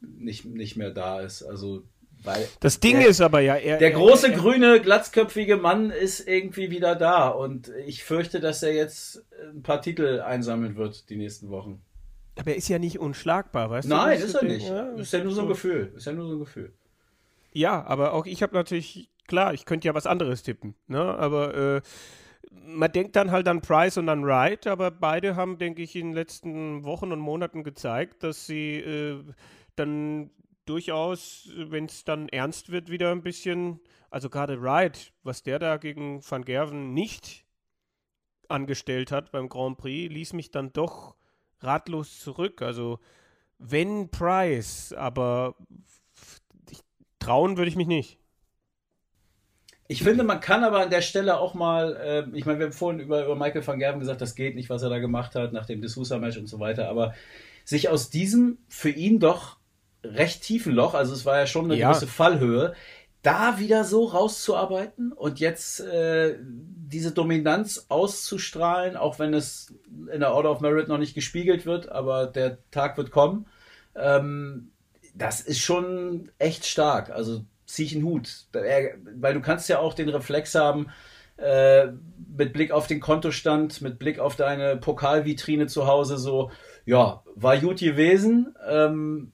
nicht, 0.00 0.44
nicht 0.46 0.76
mehr 0.76 0.90
da 0.90 1.20
ist. 1.20 1.42
Also, 1.42 1.84
weil 2.24 2.46
Das 2.60 2.80
Ding 2.80 2.98
Der- 2.98 3.08
ist 3.08 3.20
aber 3.20 3.40
ja, 3.40 3.56
er, 3.56 3.78
der 3.78 3.92
er- 3.92 3.96
große 3.98 4.32
er, 4.32 4.38
grüne, 4.38 4.80
glatzköpfige 4.80 5.56
Mann 5.56 5.90
ist 5.90 6.26
irgendwie 6.26 6.70
wieder 6.70 6.94
da 6.96 7.28
und 7.28 7.70
ich 7.86 8.04
fürchte, 8.04 8.40
dass 8.40 8.62
er 8.62 8.72
jetzt 8.74 9.24
ein 9.52 9.62
paar 9.62 9.80
Titel 9.82 10.20
einsammeln 10.20 10.76
wird 10.76 11.08
die 11.10 11.16
nächsten 11.16 11.50
Wochen. 11.50 11.80
Aber 12.38 12.50
er 12.50 12.56
ist 12.56 12.68
ja 12.68 12.78
nicht 12.78 12.98
unschlagbar, 12.98 13.68
weißt 13.70 13.86
du? 13.90 13.94
Nein, 13.94 14.18
ist 14.20 14.34
er 14.34 14.44
nicht. 14.44 14.68
ja, 14.68 14.90
ist 14.92 15.12
ja 15.12 15.22
nur 15.22 15.32
so 15.32 15.42
ein 15.42 15.48
Gefühl. 15.48 15.92
Ist 15.96 16.06
ja 16.06 16.12
nur 16.12 16.26
so 16.26 16.34
ein 16.34 16.38
Gefühl. 16.38 16.72
Ja, 17.52 17.84
aber 17.84 18.12
auch 18.14 18.26
ich 18.26 18.42
habe 18.42 18.54
natürlich, 18.54 19.10
klar, 19.26 19.52
ich 19.52 19.64
könnte 19.64 19.88
ja 19.88 19.94
was 19.94 20.06
anderes 20.06 20.42
tippen, 20.42 20.74
ne? 20.86 21.00
Aber 21.00 21.54
äh, 21.76 21.80
man 22.52 22.90
denkt 22.92 23.16
dann 23.16 23.30
halt 23.30 23.46
an 23.48 23.60
Price 23.60 23.96
und 23.98 24.08
an 24.08 24.24
Wright, 24.24 24.66
aber 24.66 24.90
beide 24.90 25.36
haben, 25.36 25.58
denke 25.58 25.82
ich, 25.82 25.96
in 25.96 26.08
den 26.08 26.14
letzten 26.14 26.84
Wochen 26.84 27.12
und 27.12 27.18
Monaten 27.18 27.64
gezeigt, 27.64 28.22
dass 28.22 28.46
sie 28.46 28.76
äh, 28.76 29.22
dann 29.76 30.30
durchaus, 30.70 31.48
wenn 31.56 31.86
es 31.86 32.04
dann 32.04 32.28
ernst 32.28 32.70
wird, 32.70 32.90
wieder 32.90 33.10
ein 33.10 33.22
bisschen, 33.22 33.80
also 34.08 34.30
gerade 34.30 34.62
Wright, 34.62 35.12
was 35.24 35.42
der 35.42 35.58
da 35.58 35.76
gegen 35.76 36.22
Van 36.28 36.44
Gerven 36.44 36.94
nicht 36.94 37.44
angestellt 38.48 39.10
hat 39.10 39.32
beim 39.32 39.48
Grand 39.48 39.78
Prix, 39.78 40.12
ließ 40.12 40.32
mich 40.32 40.50
dann 40.50 40.72
doch 40.72 41.16
ratlos 41.60 42.20
zurück. 42.20 42.62
Also 42.62 43.00
wenn 43.58 44.10
Price, 44.10 44.92
aber 44.92 45.56
trauen 47.18 47.56
würde 47.56 47.68
ich 47.68 47.76
mich 47.76 47.88
nicht. 47.88 48.18
Ich 49.88 50.04
finde, 50.04 50.22
man 50.22 50.38
kann 50.38 50.62
aber 50.62 50.78
an 50.78 50.90
der 50.90 51.02
Stelle 51.02 51.40
auch 51.40 51.54
mal, 51.54 51.96
äh, 51.96 52.38
ich 52.38 52.46
meine, 52.46 52.60
wir 52.60 52.66
haben 52.66 52.72
vorhin 52.72 53.00
über, 53.00 53.24
über 53.24 53.34
Michael 53.34 53.66
van 53.66 53.80
Gerven 53.80 53.98
gesagt, 53.98 54.20
das 54.20 54.36
geht 54.36 54.54
nicht, 54.54 54.70
was 54.70 54.84
er 54.84 54.88
da 54.88 55.00
gemacht 55.00 55.34
hat 55.34 55.52
nach 55.52 55.66
dem 55.66 55.80
D'Souza-Match 55.80 56.38
und 56.38 56.46
so 56.46 56.60
weiter, 56.60 56.88
aber 56.88 57.12
sich 57.64 57.88
aus 57.88 58.08
diesem 58.08 58.58
für 58.68 58.90
ihn 58.90 59.18
doch 59.18 59.59
recht 60.04 60.42
tiefen 60.42 60.72
Loch, 60.74 60.94
also 60.94 61.12
es 61.12 61.24
war 61.26 61.38
ja 61.38 61.46
schon 61.46 61.66
eine 61.66 61.76
Ja. 61.76 61.88
gewisse 61.90 62.06
Fallhöhe, 62.06 62.74
da 63.22 63.58
wieder 63.58 63.84
so 63.84 64.04
rauszuarbeiten 64.06 65.12
und 65.12 65.40
jetzt 65.40 65.80
äh, 65.80 66.36
diese 66.40 67.12
Dominanz 67.12 67.86
auszustrahlen, 67.90 68.96
auch 68.96 69.18
wenn 69.18 69.34
es 69.34 69.74
in 70.12 70.20
der 70.20 70.32
Order 70.32 70.50
of 70.50 70.60
Merit 70.60 70.88
noch 70.88 70.96
nicht 70.98 71.14
gespiegelt 71.14 71.66
wird, 71.66 71.90
aber 71.90 72.26
der 72.26 72.58
Tag 72.70 72.96
wird 72.96 73.10
kommen. 73.10 73.46
Ähm, 73.94 74.70
das 75.14 75.40
ist 75.42 75.58
schon 75.60 76.30
echt 76.38 76.64
stark. 76.64 77.10
Also 77.10 77.44
zieh 77.66 77.84
ich 77.84 77.94
einen 77.94 78.04
Hut. 78.04 78.46
Er- 78.54 78.94
Weil 79.16 79.34
du 79.34 79.40
kannst 79.40 79.68
ja 79.68 79.80
auch 79.80 79.92
den 79.92 80.08
Reflex 80.08 80.54
haben, 80.54 80.88
äh, 81.36 81.88
mit 82.36 82.52
Blick 82.54 82.70
auf 82.72 82.86
den 82.86 83.00
Kontostand, 83.00 83.82
mit 83.82 83.98
Blick 83.98 84.18
auf 84.18 84.36
deine 84.36 84.76
Pokalvitrine 84.76 85.66
zu 85.66 85.86
Hause, 85.86 86.16
so, 86.16 86.50
ja, 86.86 87.22
war 87.34 87.58
gut 87.58 87.80
gewesen, 87.80 88.54
ähm, 88.66 89.32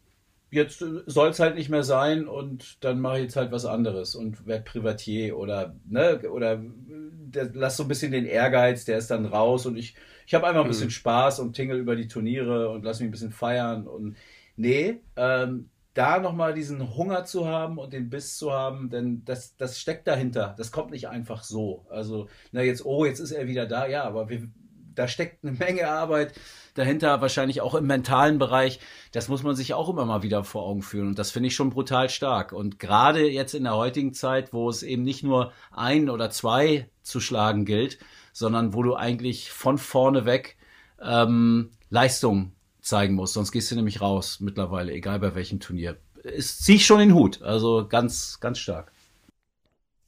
jetzt 0.57 0.85
soll 1.07 1.29
es 1.29 1.39
halt 1.39 1.55
nicht 1.55 1.69
mehr 1.69 1.85
sein 1.85 2.27
und 2.27 2.83
dann 2.85 3.01
mache 3.01 3.19
ich 3.19 3.25
jetzt 3.25 3.37
halt 3.37 3.53
was 3.53 3.65
anderes 3.65 4.15
und 4.15 4.47
werd 4.47 4.65
Privatier 4.65 5.39
oder, 5.39 5.77
ne, 5.89 6.21
oder 6.31 6.61
der, 6.61 7.51
lass 7.55 7.77
so 7.77 7.85
ein 7.85 7.89
bisschen 7.89 8.13
den 8.13 8.27
Ehrgeiz, 8.27 8.85
der 8.85 8.99
ist 8.99 9.11
dann 9.11 9.27
raus 9.27 9.67
und 9.67 9.77
ich, 9.77 9.95
ich 10.27 10.35
habe 10.35 10.47
einfach 10.47 10.63
ein 10.63 10.69
bisschen 10.69 10.91
Spaß 10.91 11.39
und 11.39 11.55
tingle 11.55 11.79
über 11.79 11.95
die 11.95 12.09
Turniere 12.09 12.71
und 12.71 12.85
lass 12.85 12.99
mich 12.99 13.09
ein 13.09 13.13
bisschen 13.13 13.33
feiern 13.33 13.87
und 13.87 14.17
nee, 14.57 15.01
ähm, 15.17 15.71
da 15.97 16.19
nochmal 16.19 16.53
diesen 16.53 16.95
Hunger 16.97 17.25
zu 17.25 17.47
haben 17.47 17.79
und 17.79 17.93
den 17.93 18.11
Biss 18.11 18.37
zu 18.37 18.53
haben, 18.53 18.91
denn 18.91 19.25
das, 19.25 19.57
das 19.57 19.81
steckt 19.81 20.07
dahinter. 20.07 20.55
Das 20.59 20.71
kommt 20.71 20.91
nicht 20.91 21.09
einfach 21.09 21.43
so. 21.43 21.87
Also, 21.89 22.29
na 22.53 22.63
jetzt, 22.63 22.85
oh, 22.85 23.07
jetzt 23.07 23.19
ist 23.19 23.31
er 23.31 23.47
wieder 23.47 23.65
da. 23.65 23.87
Ja, 23.87 24.05
aber 24.05 24.29
wir, 24.29 24.47
da 24.95 25.09
steckt 25.09 25.43
eine 25.43 25.53
Menge 25.53 25.89
Arbeit 25.89 26.35
dahinter, 26.77 27.21
wahrscheinlich 27.21 27.61
auch 27.61 27.75
im 27.75 27.87
mentalen 27.87 28.39
Bereich. 28.39 28.81
Das 29.13 29.29
muss 29.29 29.43
man 29.43 29.57
sich 29.57 29.75
auch 29.75 29.89
immer 29.89 30.05
mal 30.05 30.23
wieder 30.23 30.45
vor 30.45 30.65
Augen 30.65 30.83
führen. 30.83 31.09
Und 31.09 31.19
das 31.19 31.31
finde 31.31 31.49
ich 31.49 31.55
schon 31.55 31.71
brutal 31.71 32.09
stark. 32.09 32.53
Und 32.53 32.79
gerade 32.79 33.29
jetzt 33.29 33.55
in 33.55 33.65
der 33.65 33.77
heutigen 33.77 34.15
Zeit, 34.15 34.53
wo 34.53 34.69
es 34.69 34.83
eben 34.83 35.03
nicht 35.03 35.23
nur 35.23 35.53
ein 35.73 36.11
oder 36.11 36.31
zwei 36.31 36.89
zu 37.03 37.21
schlagen 37.21 37.65
gilt, 37.65 37.99
sondern 38.33 38.75
wo 38.75 38.83
du 38.83 38.95
eigentlich 38.95 39.51
von 39.51 39.79
vorne 39.79 40.25
weg 40.25 40.57
ähm, 41.01 41.71
Leistung 41.91 42.53
zeigen 42.81 43.15
musst. 43.15 43.35
Sonst 43.35 43.53
gehst 43.53 43.71
du 43.71 43.75
nämlich 43.75 44.01
raus 44.01 44.41
mittlerweile, 44.41 44.93
egal 44.93 45.19
bei 45.19 45.35
welchem 45.35 45.61
Turnier. 45.61 45.97
Es 46.23 46.59
ziehe 46.59 46.77
ich 46.77 46.87
schon 46.87 46.99
den 46.99 47.15
Hut. 47.15 47.43
Also 47.43 47.87
ganz, 47.89 48.41
ganz 48.41 48.59
stark. 48.59 48.93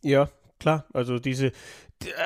Ja, 0.03 0.28
klar. 0.61 0.86
Also 0.93 1.19
diese, 1.19 1.53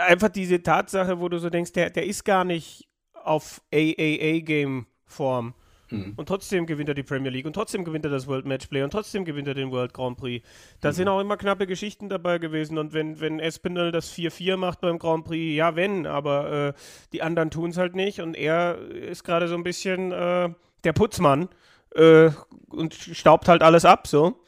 einfach 0.06 0.28
diese 0.28 0.62
Tatsache, 0.62 1.20
wo 1.20 1.28
du 1.28 1.38
so 1.38 1.50
denkst, 1.50 1.72
der, 1.72 1.90
der 1.90 2.06
ist 2.06 2.24
gar 2.24 2.44
nicht 2.44 2.88
auf 3.24 3.62
AAA-Game-Form. 3.72 5.54
Mhm. 5.92 6.14
Und 6.16 6.26
trotzdem 6.26 6.66
gewinnt 6.66 6.88
er 6.88 6.94
die 6.94 7.02
Premier 7.02 7.30
League 7.30 7.44
und 7.44 7.52
trotzdem 7.52 7.84
gewinnt 7.84 8.04
er 8.04 8.10
das 8.10 8.26
World 8.26 8.46
Matchplay 8.46 8.82
und 8.82 8.90
trotzdem 8.90 9.24
gewinnt 9.24 9.46
er 9.46 9.54
den 9.54 9.70
World 9.70 9.92
Grand 9.92 10.16
Prix. 10.16 10.46
Da 10.80 10.92
sind 10.92 11.06
auch 11.08 11.20
immer 11.20 11.36
knappe 11.36 11.66
Geschichten 11.66 12.08
dabei 12.08 12.38
gewesen. 12.38 12.78
Und 12.78 12.94
wenn, 12.94 13.20
wenn 13.20 13.38
Espinel 13.38 13.92
das 13.92 14.12
4-4 14.12 14.56
macht 14.56 14.80
beim 14.80 14.98
Grand 14.98 15.24
Prix, 15.24 15.54
ja, 15.54 15.76
wenn, 15.76 16.06
aber 16.06 16.68
äh, 16.68 16.72
die 17.12 17.22
anderen 17.22 17.50
tun 17.50 17.70
es 17.70 17.76
halt 17.76 17.94
nicht. 17.94 18.20
Und 18.20 18.34
er 18.34 18.78
ist 18.78 19.22
gerade 19.24 19.48
so 19.48 19.54
ein 19.54 19.64
bisschen 19.64 20.12
äh, 20.12 20.48
der 20.84 20.92
Putzmann 20.94 21.48
äh, 21.94 22.30
und 22.70 22.94
staubt 22.94 23.48
halt 23.48 23.62
alles 23.62 23.84
ab, 23.84 24.06
so. 24.06 24.40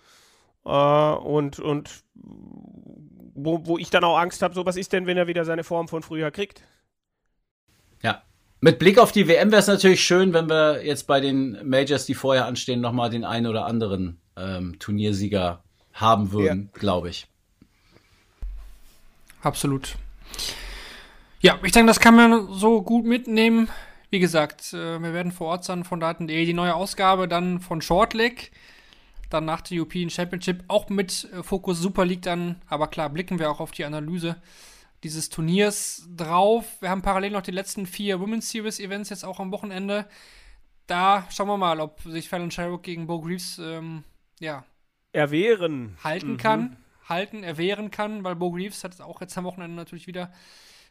Äh, 0.64 0.70
und 0.70 1.58
und 1.58 2.04
wo, 3.34 3.66
wo 3.66 3.78
ich 3.78 3.90
dann 3.90 4.04
auch 4.04 4.18
Angst 4.18 4.42
habe, 4.42 4.54
so 4.54 4.64
was 4.64 4.76
ist 4.76 4.92
denn, 4.92 5.06
wenn 5.06 5.16
er 5.16 5.26
wieder 5.26 5.44
seine 5.44 5.64
Form 5.64 5.88
von 5.88 6.02
früher 6.02 6.30
kriegt? 6.30 6.62
Ja. 8.02 8.22
Mit 8.64 8.78
Blick 8.78 8.98
auf 8.98 9.12
die 9.12 9.28
WM 9.28 9.50
wäre 9.50 9.60
es 9.60 9.66
natürlich 9.66 10.02
schön, 10.02 10.32
wenn 10.32 10.48
wir 10.48 10.86
jetzt 10.86 11.06
bei 11.06 11.20
den 11.20 11.68
Majors, 11.68 12.06
die 12.06 12.14
vorher 12.14 12.46
anstehen, 12.46 12.80
nochmal 12.80 13.10
den 13.10 13.22
einen 13.22 13.46
oder 13.46 13.66
anderen 13.66 14.22
ähm, 14.38 14.78
Turniersieger 14.78 15.62
haben 15.92 16.32
würden, 16.32 16.70
glaube 16.72 17.10
ich. 17.10 17.26
Absolut. 19.42 19.96
Ja, 21.40 21.58
ich 21.62 21.72
denke, 21.72 21.88
das 21.88 22.00
kann 22.00 22.16
man 22.16 22.54
so 22.54 22.80
gut 22.80 23.04
mitnehmen. 23.04 23.68
wie 24.08 24.18
gesagt, 24.18 24.72
äh, 24.72 24.98
wir 24.98 25.12
werden 25.12 25.30
vor 25.30 25.48
Ort 25.48 25.64
sein 25.64 25.84
von 25.84 26.00
Daten.de. 26.00 26.46
Die 26.46 26.54
neue 26.54 26.74
Ausgabe 26.74 27.28
dann 27.28 27.60
von 27.60 27.82
Shortleg, 27.82 28.50
dann 29.28 29.44
nach 29.44 29.60
der 29.60 29.76
European 29.76 30.08
Championship, 30.08 30.64
auch 30.68 30.88
mit 30.88 31.28
äh, 31.34 31.42
Fokus 31.42 31.80
Super 31.80 32.06
League 32.06 32.22
dann. 32.22 32.62
Aber 32.66 32.86
klar, 32.86 33.10
blicken 33.10 33.38
wir 33.38 33.50
auch 33.50 33.60
auf 33.60 33.72
die 33.72 33.84
Analyse 33.84 34.36
dieses 35.04 35.28
Turniers 35.28 36.08
drauf. 36.16 36.64
Wir 36.80 36.90
haben 36.90 37.02
parallel 37.02 37.30
noch 37.30 37.42
die 37.42 37.50
letzten 37.50 37.86
vier 37.86 38.20
Women's 38.20 38.50
Series 38.50 38.80
Events 38.80 39.10
jetzt 39.10 39.24
auch 39.24 39.38
am 39.38 39.52
Wochenende. 39.52 40.06
Da 40.86 41.28
schauen 41.30 41.48
wir 41.48 41.56
mal, 41.56 41.78
ob 41.80 42.00
sich 42.02 42.28
Fallon 42.28 42.50
Sherrock 42.50 42.82
gegen 42.82 43.06
Bo 43.06 43.20
Greaves 43.20 43.58
ähm, 43.58 44.02
ja, 44.40 44.64
Erwehren. 45.12 45.96
halten 46.02 46.36
kann, 46.38 46.76
halten, 47.08 47.44
erwehren 47.44 47.90
kann, 47.90 48.24
weil 48.24 48.34
Bo 48.34 48.50
Greaves 48.50 48.82
hat 48.82 49.00
auch 49.00 49.20
jetzt 49.20 49.36
am 49.38 49.44
Wochenende 49.44 49.76
natürlich 49.76 50.06
wieder 50.06 50.32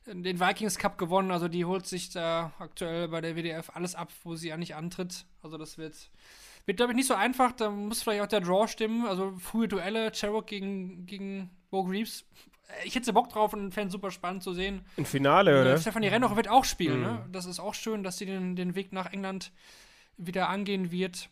den 0.05 0.39
Vikings 0.39 0.77
Cup 0.77 0.97
gewonnen. 0.97 1.31
Also 1.31 1.47
die 1.47 1.65
holt 1.65 1.87
sich 1.87 2.09
da 2.09 2.53
aktuell 2.59 3.07
bei 3.07 3.21
der 3.21 3.35
WDF 3.35 3.71
alles 3.73 3.95
ab, 3.95 4.11
wo 4.23 4.35
sie 4.35 4.49
ja 4.49 4.57
nicht 4.57 4.75
antritt. 4.75 5.25
Also 5.41 5.57
das 5.57 5.77
wird, 5.77 5.95
wird 6.65 6.77
glaube 6.77 6.91
ich, 6.93 6.95
nicht 6.95 7.07
so 7.07 7.13
einfach. 7.15 7.51
Da 7.51 7.69
muss 7.69 8.03
vielleicht 8.03 8.21
auch 8.21 8.27
der 8.27 8.41
Draw 8.41 8.67
stimmen. 8.67 9.05
Also 9.05 9.33
frühe 9.39 9.67
Duelle, 9.67 10.11
Cherok 10.11 10.47
gegen, 10.47 11.05
gegen 11.05 11.49
Bo 11.69 11.83
Greaves. 11.83 12.25
Ich 12.85 12.95
hätte 12.95 13.13
Bock 13.13 13.29
drauf 13.29 13.53
und 13.53 13.71
fände 13.73 13.91
super 13.91 14.09
spannend 14.09 14.41
zu 14.43 14.53
sehen. 14.53 14.85
Ein 14.97 15.05
Finale, 15.05 15.57
Äh, 15.57 15.61
oder? 15.61 15.77
Stefanie 15.77 16.07
Rennoch 16.07 16.35
wird 16.35 16.47
auch 16.49 16.65
spielen. 16.65 16.99
Mhm. 16.99 17.03
Ne? 17.05 17.25
Das 17.31 17.45
ist 17.45 17.59
auch 17.59 17.73
schön, 17.73 18.03
dass 18.03 18.17
sie 18.17 18.25
den, 18.25 18.55
den 18.55 18.75
Weg 18.75 18.93
nach 18.93 19.11
England 19.11 19.51
wieder 20.17 20.49
angehen 20.49 20.91
wird. 20.91 21.29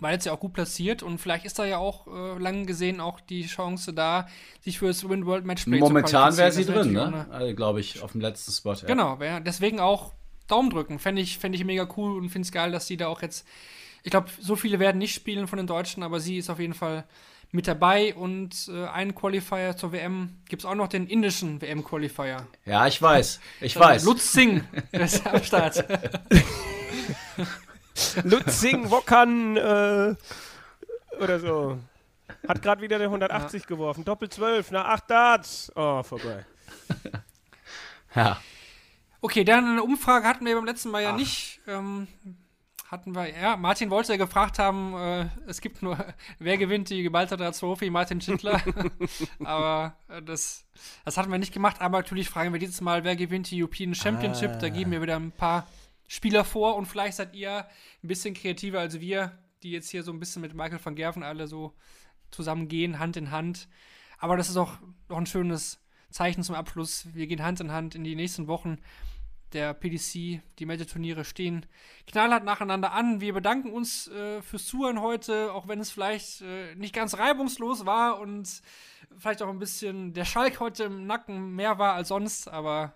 War 0.00 0.12
jetzt 0.12 0.26
ja 0.26 0.32
auch 0.32 0.38
gut 0.38 0.52
platziert 0.52 1.02
und 1.02 1.18
vielleicht 1.18 1.44
ist 1.44 1.58
da 1.58 1.64
ja 1.64 1.78
auch 1.78 2.06
äh, 2.06 2.38
lang 2.38 2.66
gesehen 2.66 3.00
auch 3.00 3.18
die 3.20 3.46
Chance 3.46 3.92
da, 3.92 4.28
sich 4.60 4.78
für 4.78 4.86
das 4.86 5.08
Win 5.08 5.26
World 5.26 5.44
Matchplay 5.44 5.80
Momentan 5.80 6.36
wäre 6.36 6.52
sie 6.52 6.64
drin, 6.64 6.92
ne? 6.92 7.26
Also, 7.30 7.54
Glaube 7.56 7.80
ich, 7.80 8.00
auf 8.00 8.12
dem 8.12 8.20
letzten 8.20 8.52
Spot. 8.52 8.74
Ja. 8.74 8.86
Genau, 8.86 9.18
wär, 9.18 9.40
deswegen 9.40 9.80
auch 9.80 10.12
Daumen 10.46 10.70
drücken. 10.70 11.00
Fände 11.00 11.20
ich, 11.20 11.38
fänd 11.38 11.54
ich 11.56 11.64
mega 11.64 11.88
cool 11.96 12.16
und 12.16 12.28
finde 12.30 12.46
es 12.46 12.52
geil, 12.52 12.70
dass 12.70 12.86
sie 12.86 12.96
da 12.96 13.08
auch 13.08 13.22
jetzt. 13.22 13.46
Ich 14.02 14.10
glaube, 14.10 14.28
so 14.40 14.56
viele 14.56 14.78
werden 14.78 14.98
nicht 14.98 15.14
spielen 15.14 15.46
von 15.46 15.56
den 15.56 15.66
Deutschen, 15.66 16.02
aber 16.02 16.20
sie 16.20 16.38
ist 16.38 16.50
auf 16.50 16.58
jeden 16.58 16.74
Fall 16.74 17.04
mit 17.50 17.66
dabei 17.66 18.14
und 18.14 18.68
äh, 18.68 18.86
einen 18.88 19.14
Qualifier 19.14 19.76
zur 19.76 19.92
WM 19.92 20.36
gibt 20.48 20.62
es 20.62 20.66
auch 20.66 20.74
noch 20.74 20.88
den 20.88 21.06
indischen 21.06 21.62
WM-Qualifier. 21.62 22.46
Ja, 22.66 22.86
ich 22.86 23.00
weiß. 23.00 23.40
Ich 23.60 23.78
weiß. 23.78 24.04
Lutz 24.04 24.32
Singh 24.32 24.62
ist 24.92 25.26
am 25.26 25.42
Start. 25.42 25.84
Lutzing 28.22 28.90
Wokan 28.90 29.56
äh, 29.56 30.14
oder 31.20 31.40
so. 31.40 31.78
Hat 32.46 32.62
gerade 32.62 32.82
wieder 32.82 32.98
der 32.98 33.08
180 33.08 33.66
geworfen. 33.66 34.04
Doppel 34.04 34.28
12 34.28 34.70
nach 34.70 34.84
8 34.86 35.10
Darts. 35.10 35.72
Oh, 35.74 36.02
vorbei. 36.02 36.44
Ja. 38.14 38.40
Okay, 39.20 39.44
dann 39.44 39.64
eine 39.64 39.82
Umfrage 39.82 40.26
hatten 40.26 40.46
wir 40.46 40.54
beim 40.54 40.64
letzten 40.64 40.90
Mal 40.90 41.02
ja 41.02 41.12
nicht. 41.12 41.60
Ähm, 41.66 42.06
hatten 42.90 43.14
wir, 43.14 43.28
ja, 43.28 43.56
Martin 43.56 43.90
wollte 43.90 44.12
ja 44.12 44.18
gefragt 44.18 44.58
haben, 44.58 44.94
äh, 44.94 45.28
es 45.46 45.60
gibt 45.60 45.82
nur, 45.82 45.98
wer 46.38 46.56
gewinnt 46.56 46.88
die 46.88 47.02
Gibraltar 47.02 47.52
Trophy, 47.52 47.90
Martin 47.90 48.20
Schindler. 48.20 48.62
aber 49.44 49.96
äh, 50.08 50.22
das, 50.22 50.66
das 51.04 51.18
hatten 51.18 51.30
wir 51.30 51.38
nicht 51.38 51.52
gemacht. 51.52 51.80
Aber 51.80 51.98
natürlich 51.98 52.30
fragen 52.30 52.52
wir 52.52 52.58
dieses 52.58 52.80
Mal, 52.80 53.04
wer 53.04 53.14
gewinnt 53.14 53.50
die 53.50 53.62
European 53.62 53.94
Championship. 53.94 54.58
Da 54.58 54.70
geben 54.70 54.90
wir 54.90 55.02
wieder 55.02 55.16
ein 55.16 55.32
paar 55.32 55.66
Spieler 56.06 56.44
vor 56.44 56.76
und 56.76 56.86
vielleicht 56.86 57.18
seid 57.18 57.34
ihr 57.34 57.66
ein 58.02 58.08
bisschen 58.08 58.32
kreativer 58.32 58.80
als 58.80 58.98
wir, 58.98 59.38
die 59.62 59.72
jetzt 59.72 59.90
hier 59.90 60.02
so 60.02 60.10
ein 60.10 60.18
bisschen 60.18 60.40
mit 60.40 60.54
Michael 60.54 60.80
van 60.82 60.94
Gerven 60.94 61.22
alle 61.22 61.46
so 61.46 61.74
zusammengehen, 62.30 62.98
Hand 62.98 63.18
in 63.18 63.30
Hand. 63.30 63.68
Aber 64.18 64.38
das 64.38 64.48
ist 64.48 64.56
auch 64.56 64.78
noch 65.10 65.18
ein 65.18 65.26
schönes 65.26 65.78
Zeichen 66.10 66.42
zum 66.42 66.54
Abschluss. 66.54 67.06
Wir 67.12 67.26
gehen 67.26 67.42
Hand 67.42 67.60
in 67.60 67.70
Hand 67.70 67.94
in 67.94 68.02
die 68.02 68.16
nächsten 68.16 68.46
Wochen 68.46 68.78
der 69.52 69.74
PDC. 69.74 70.42
Die 70.58 70.66
Major-Turniere 70.66 71.24
stehen 71.24 71.66
knallhart 72.06 72.44
nacheinander 72.44 72.92
an. 72.92 73.20
Wir 73.20 73.32
bedanken 73.32 73.70
uns 73.70 74.08
äh, 74.08 74.42
fürs 74.42 74.66
Zuhören 74.66 75.00
heute, 75.00 75.52
auch 75.52 75.68
wenn 75.68 75.80
es 75.80 75.90
vielleicht 75.90 76.42
äh, 76.42 76.74
nicht 76.74 76.94
ganz 76.94 77.18
reibungslos 77.18 77.86
war 77.86 78.18
und 78.18 78.62
vielleicht 79.16 79.42
auch 79.42 79.48
ein 79.48 79.58
bisschen 79.58 80.12
der 80.12 80.24
Schalk 80.24 80.60
heute 80.60 80.84
im 80.84 81.06
Nacken 81.06 81.54
mehr 81.54 81.78
war 81.78 81.94
als 81.94 82.08
sonst. 82.08 82.48
Aber 82.48 82.94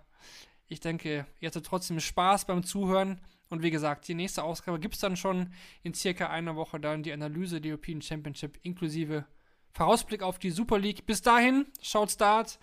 ich 0.67 0.79
denke, 0.79 1.25
ihr 1.39 1.47
hattet 1.47 1.65
trotzdem 1.65 1.99
Spaß 1.99 2.45
beim 2.45 2.63
Zuhören. 2.63 3.21
Und 3.49 3.61
wie 3.61 3.71
gesagt, 3.71 4.07
die 4.07 4.15
nächste 4.15 4.43
Ausgabe 4.43 4.79
gibt 4.79 4.95
es 4.95 5.01
dann 5.01 5.15
schon 5.15 5.53
in 5.83 5.93
circa 5.93 6.29
einer 6.29 6.55
Woche 6.55 6.79
dann 6.79 7.03
die 7.03 7.13
Analyse 7.13 7.61
der 7.61 7.71
European 7.71 8.01
Championship 8.01 8.57
inklusive 8.63 9.25
Vorausblick 9.73 10.23
auf 10.23 10.39
die 10.39 10.49
Super 10.49 10.79
League. 10.79 11.05
Bis 11.05 11.21
dahin, 11.21 11.65
schaut 11.81 12.11
Start, 12.11 12.59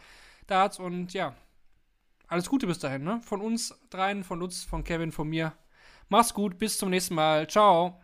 Darts 0.46 0.78
und 0.78 1.12
ja, 1.12 1.36
alles 2.30 2.48
Gute 2.48 2.66
bis 2.66 2.78
dahin, 2.78 3.02
ne? 3.02 3.20
Von 3.22 3.40
uns 3.40 3.74
dreien, 3.90 4.24
von 4.24 4.38
Lutz, 4.38 4.62
von 4.62 4.84
Kevin, 4.84 5.12
von 5.12 5.28
mir. 5.28 5.52
Mach's 6.08 6.32
gut, 6.32 6.58
bis 6.58 6.78
zum 6.78 6.90
nächsten 6.90 7.14
Mal. 7.14 7.48
Ciao. 7.48 8.00